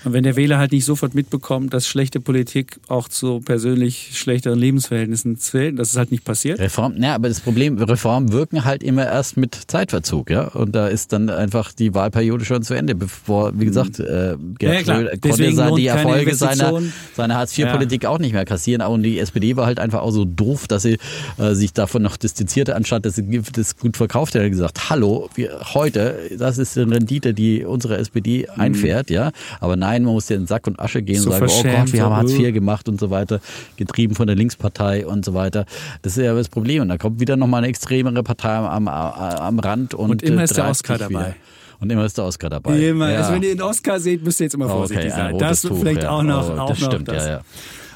Und 0.06 0.12
wenn 0.12 0.22
der 0.22 0.36
Wähler 0.36 0.58
halt 0.58 0.70
nicht 0.70 0.84
sofort 0.84 1.14
mitbekommt, 1.16 1.74
dass 1.74 1.86
schlechte 1.88 2.20
Politik 2.20 2.78
auch 2.86 3.08
zu 3.08 3.40
persönlich 3.40 4.10
schlechteren 4.14 4.56
Lebensverhältnissen 4.58 5.36
zählt, 5.36 5.78
dass 5.80 5.90
es 5.90 5.96
halt 5.96 6.12
nicht 6.12 6.24
passiert. 6.24 6.60
Reform, 6.60 6.94
ja, 7.02 7.16
aber 7.16 7.26
das 7.28 7.40
Problem, 7.40 7.76
Reformen 7.76 8.30
wirken 8.32 8.64
halt 8.64 8.84
immer 8.84 9.04
erst 9.04 9.36
mit 9.36 9.58
Zeitverzug, 9.66 10.30
ja. 10.30 10.44
Und 10.46 10.76
da 10.76 10.86
ist 10.86 11.12
dann 11.12 11.28
einfach 11.28 11.72
die 11.72 11.92
Wahlperiode 11.92 12.44
schon 12.44 12.62
zu 12.62 12.74
Ende, 12.74 12.94
bevor, 12.94 13.58
wie 13.58 13.64
gesagt, 13.64 13.98
äh, 13.98 14.36
Mhm. 14.36 14.56
Ja, 14.60 14.70
Gerd. 14.70 14.84
Schröder 14.86 15.10
konnte 15.10 15.18
Deswegen 15.28 15.56
sein- 15.56 15.68
lohnt 15.70 15.78
die 15.80 15.86
Erfolge 15.88 16.34
seiner, 16.36 16.82
seiner 17.16 17.34
Hartz-IV-Politik 17.34 18.06
auch 18.06 18.18
nicht 18.20 18.32
mehr 18.32 18.44
kassieren. 18.44 18.82
Und 18.82 19.02
die 19.02 19.18
SPD 19.18 19.56
war 19.56 19.66
halt 19.66 19.80
einfach 19.80 20.02
auch 20.02 20.12
so 20.12 20.24
doof, 20.24 20.68
dass 20.68 20.82
sie 20.82 20.98
äh, 21.38 21.54
sich 21.54 21.72
davon 21.72 22.02
noch 22.02 22.16
distanzierte, 22.16 22.76
anstatt 22.76 23.04
dass 23.04 23.16
sie 23.16 23.42
das 23.52 23.76
gut 23.76 23.96
verkauft 23.96 24.34
hat, 24.36 24.42
hat 24.42 24.50
gesagt, 24.50 24.88
hallo, 24.88 25.28
wir, 25.34 25.58
heute, 25.74 26.16
das 26.38 26.58
ist 26.58 26.78
eine 26.78 26.94
Rendite, 26.94 27.34
die 27.34 27.64
unsere 27.64 27.96
SPD 27.98 28.46
Mhm. 28.54 28.60
einfährt, 28.60 29.10
ja. 29.10 29.32
Aber 29.60 29.74
nein, 29.76 29.95
man 30.04 30.14
muss 30.14 30.28
ja 30.28 30.36
in 30.36 30.46
Sack 30.46 30.66
und 30.66 30.78
Asche 30.80 31.02
gehen 31.02 31.20
So 31.20 31.30
und 31.30 31.38
sagen, 31.38 31.52
oh 31.52 31.62
Gott, 31.80 31.92
wir 31.92 32.02
haben 32.02 32.16
Hartz. 32.16 32.32
IV 32.32 32.52
gemacht 32.52 32.88
und 32.88 33.00
so 33.00 33.10
weiter, 33.10 33.40
getrieben 33.76 34.14
von 34.14 34.26
der 34.26 34.36
Linkspartei 34.36 35.06
und 35.06 35.24
so 35.24 35.34
weiter. 35.34 35.64
Das 36.02 36.16
ist 36.16 36.24
ja 36.24 36.34
das 36.34 36.48
Problem. 36.48 36.82
Und 36.82 36.88
da 36.88 36.98
kommt 36.98 37.20
wieder 37.20 37.36
nochmal 37.36 37.58
eine 37.58 37.68
extremere 37.68 38.22
Partei 38.22 38.54
am, 38.56 38.88
am, 38.88 38.88
am 38.88 39.58
Rand. 39.58 39.94
Und, 39.94 40.10
Und 40.10 40.22
immer 40.22 40.40
äh, 40.42 40.44
ist 40.44 40.56
der 40.56 40.68
Oscar 40.68 40.98
sich 40.98 41.08
wieder. 41.08 41.18
dabei. 41.20 41.34
Und 41.78 41.90
immer 41.90 42.04
ist 42.06 42.16
der 42.16 42.24
Oscar 42.24 42.48
dabei. 42.50 42.78
Immer. 42.78 43.10
Ja. 43.10 43.18
Also 43.18 43.32
wenn 43.34 43.42
ihr 43.42 43.54
den 43.54 43.62
Oscar 43.62 44.00
seht, 44.00 44.24
müsst 44.24 44.40
ihr 44.40 44.44
jetzt 44.44 44.54
immer 44.54 44.68
vorsichtig 44.68 45.12
okay, 45.12 45.14
ein 45.14 45.24
sein. 45.24 45.32
rotes 45.34 45.48
Das 45.48 45.62
Tuch, 45.62 45.78
vielleicht 45.78 46.02
ja. 46.04 46.10
auch 46.10 46.22
noch. 46.22 46.48
Oh, 46.48 46.58
auch 46.58 46.68
das 46.70 46.80
noch 46.80 46.90
stimmt, 46.90 47.08
das. 47.08 47.24
ja, 47.24 47.30
ja. 47.30 47.40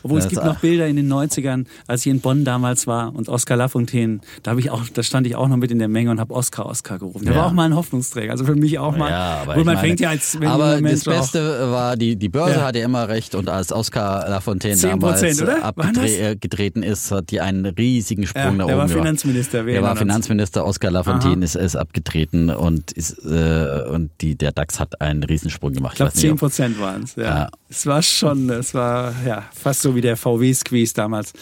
Obwohl 0.03 0.19
es 0.19 0.25
Das- 0.25 0.33
gibt 0.35 0.45
noch 0.45 0.61
Bilder 0.61 0.87
in 0.87 0.97
den 0.97 1.09
90ern, 1.09 1.67
als 1.87 2.07
ich 2.07 2.11
in 2.13 2.21
Bonn 2.21 2.45
damals 2.45 2.87
war 2.87 3.15
und 3.15 3.29
Oskar 3.29 3.57
Lafontaine, 3.57 4.21
da 4.43 4.53
habe 4.53 4.61
ich 4.61 4.71
auch, 4.71 4.83
da 4.93 5.03
stand 5.03 5.27
ich 5.27 5.37
auch 5.37 5.49
noch 5.49 5.57
mit 5.57 5.71
in 5.71 5.79
der 5.79 5.89
Menge 5.89 6.11
und 6.11 6.21
habe 6.21 6.35
Oscar 6.35 6.67
Oscar 6.67 6.99
gerufen. 6.99 7.25
Der 7.25 7.35
Ja. 7.35 7.41
war 7.41 7.47
auch 7.49 7.53
mal 7.53 7.65
ein 7.65 7.75
Hoffnungsträger, 7.77 8.33
also 8.33 8.45
für 8.45 8.55
mich 8.57 8.79
auch 8.79 8.97
mal. 8.97 9.11
Ja, 9.11 9.39
aber 9.43 9.57
man 9.57 9.65
meine, 9.67 9.79
fängt 9.81 10.01
ja 10.01 10.11
als 10.11 10.41
wenn 10.41 10.49
aber 10.49 10.81
das 10.81 11.05
Beste 11.05 11.71
war, 11.71 11.97
die, 11.97 12.17
die 12.17 12.29
Börse 12.29 12.57
Ja. 12.57 12.67
hatte 12.67 12.79
immer 12.81 13.09
recht 13.09 13.35
und 13.35 13.49
als 13.49 13.73
Oscar 13.73 14.29
Lafontaine 14.29 14.77
10%, 14.77 15.41
damals 15.41 15.63
abgetreten 15.63 16.83
ist, 16.83 17.11
hat 17.11 17.31
die 17.31 17.41
einen 17.41 17.67
riesigen 17.67 18.27
Sprung 18.27 18.43
Ja, 18.45 18.51
nach 18.53 18.67
der 18.67 18.75
oben 18.77 18.79
war 18.79 18.87
gemacht. 18.89 18.99
Finanzminister, 19.03 19.63
Der 19.65 19.83
war. 19.83 19.97
Finanzminister, 19.97 20.65
Oscar 20.65 20.91
Lafontaine 20.91 21.45
ist, 21.45 21.57
ist 21.57 21.77
abgetreten 21.77 22.51
und 22.51 22.93
ist 22.93 23.19
äh, 23.25 23.85
und 23.91 24.11
die, 24.21 24.37
der 24.37 24.53
DAX 24.53 24.81
hat 24.81 25.01
einen 25.01 25.23
Riesensprung 25.23 25.73
gemacht. 25.73 25.93
Ich 25.95 25.97
glaube, 25.99 26.09
weiß 26.11 26.15
nicht, 26.17 26.23
10 26.23 26.33
ob- 26.33 26.39
Prozent 26.39 26.81
waren 26.81 27.03
es. 27.03 27.15
Ja. 27.17 27.49
Es 27.69 27.87
war 27.87 28.03
schon, 28.03 28.51
es 28.51 28.75
war 28.75 29.13
ja 29.27 29.45
fast 29.53 29.83
so 29.83 29.90
wie 29.95 30.01
der 30.01 30.17
VW-Squeeze 30.17 30.95
damals, 30.95 31.33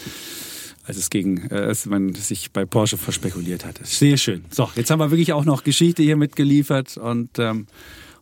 als 0.84 0.96
es 0.96 1.10
gegen, 1.10 1.48
äh, 1.50 1.54
als 1.54 1.86
man 1.86 2.14
sich 2.14 2.50
bei 2.52 2.64
Porsche 2.64 2.96
verspekuliert 2.96 3.64
hatte. 3.64 3.84
Sehr 3.84 4.16
schön. 4.16 4.44
So, 4.50 4.70
jetzt 4.74 4.90
haben 4.90 4.98
wir 5.00 5.10
wirklich 5.10 5.32
auch 5.32 5.44
noch 5.44 5.64
Geschichte 5.64 6.02
hier 6.02 6.16
mitgeliefert 6.16 6.96
und 6.96 7.38
ähm, 7.38 7.66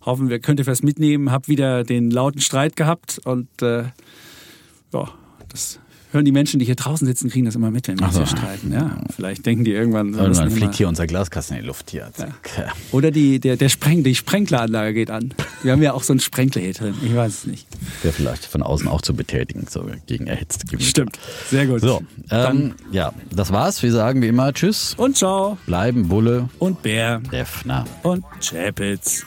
hoffen, 0.02 0.28
wir 0.28 0.38
könnt 0.38 0.60
ihr 0.60 0.66
was 0.66 0.82
mitnehmen. 0.82 1.30
Hab 1.30 1.48
wieder 1.48 1.84
den 1.84 2.10
lauten 2.10 2.40
Streit 2.40 2.76
gehabt 2.76 3.20
und 3.24 3.48
äh, 3.62 3.84
ja, 4.92 5.12
das 5.48 5.80
hören 6.16 6.24
die 6.24 6.32
Menschen, 6.32 6.58
die 6.58 6.66
hier 6.66 6.74
draußen 6.74 7.06
sitzen, 7.06 7.30
kriegen 7.30 7.44
das 7.44 7.54
immer 7.54 7.70
mit, 7.70 7.86
wenn 7.88 8.00
wir 8.00 8.10
so. 8.10 8.26
streiten. 8.26 8.72
Ja, 8.72 8.98
vielleicht 9.14 9.46
denken 9.46 9.64
die 9.64 9.72
irgendwann. 9.72 10.14
wir 10.14 10.22
Irgendwann 10.22 10.50
fliegt 10.50 10.74
hier 10.74 10.88
unser 10.88 11.06
Glaskasten 11.06 11.56
in 11.56 11.62
die 11.62 11.66
Luft 11.66 11.90
hier. 11.90 12.08
Zack. 12.12 12.72
Oder 12.92 13.10
die, 13.10 13.38
der, 13.38 13.56
der 13.56 13.68
Spreng, 13.68 14.02
die 14.02 14.14
Sprenkleranlage 14.14 14.94
geht 14.94 15.10
an. 15.10 15.34
Wir 15.62 15.72
haben 15.72 15.82
ja 15.82 15.92
auch 15.92 16.02
so 16.02 16.12
einen 16.12 16.20
Sprenkler 16.20 16.62
hier 16.62 16.72
drin. 16.72 16.94
Ich 17.04 17.14
weiß 17.14 17.32
es 17.32 17.46
nicht. 17.46 17.66
Wäre 18.02 18.12
vielleicht 18.12 18.46
von 18.46 18.62
außen 18.62 18.88
auch 18.88 19.02
zu 19.02 19.14
betätigen, 19.14 19.66
so 19.68 19.84
gegen 20.06 20.26
erhitzte 20.26 20.66
Gebiete. 20.66 20.88
Stimmt. 20.90 21.18
Sehr 21.50 21.66
gut. 21.66 21.80
So, 21.80 22.02
ähm, 22.30 22.74
ja, 22.90 23.12
das 23.30 23.52
war's. 23.52 23.82
Wir 23.82 23.92
sagen 23.92 24.22
wie 24.22 24.28
immer 24.28 24.52
Tschüss. 24.52 24.94
Und 24.96 25.16
ciao. 25.16 25.58
Bleiben 25.66 26.08
Bulle, 26.08 26.48
Und 26.58 26.82
Bär. 26.82 27.20
Defner. 27.30 27.84
Und 28.02 28.24
Chapitz. 28.40 29.24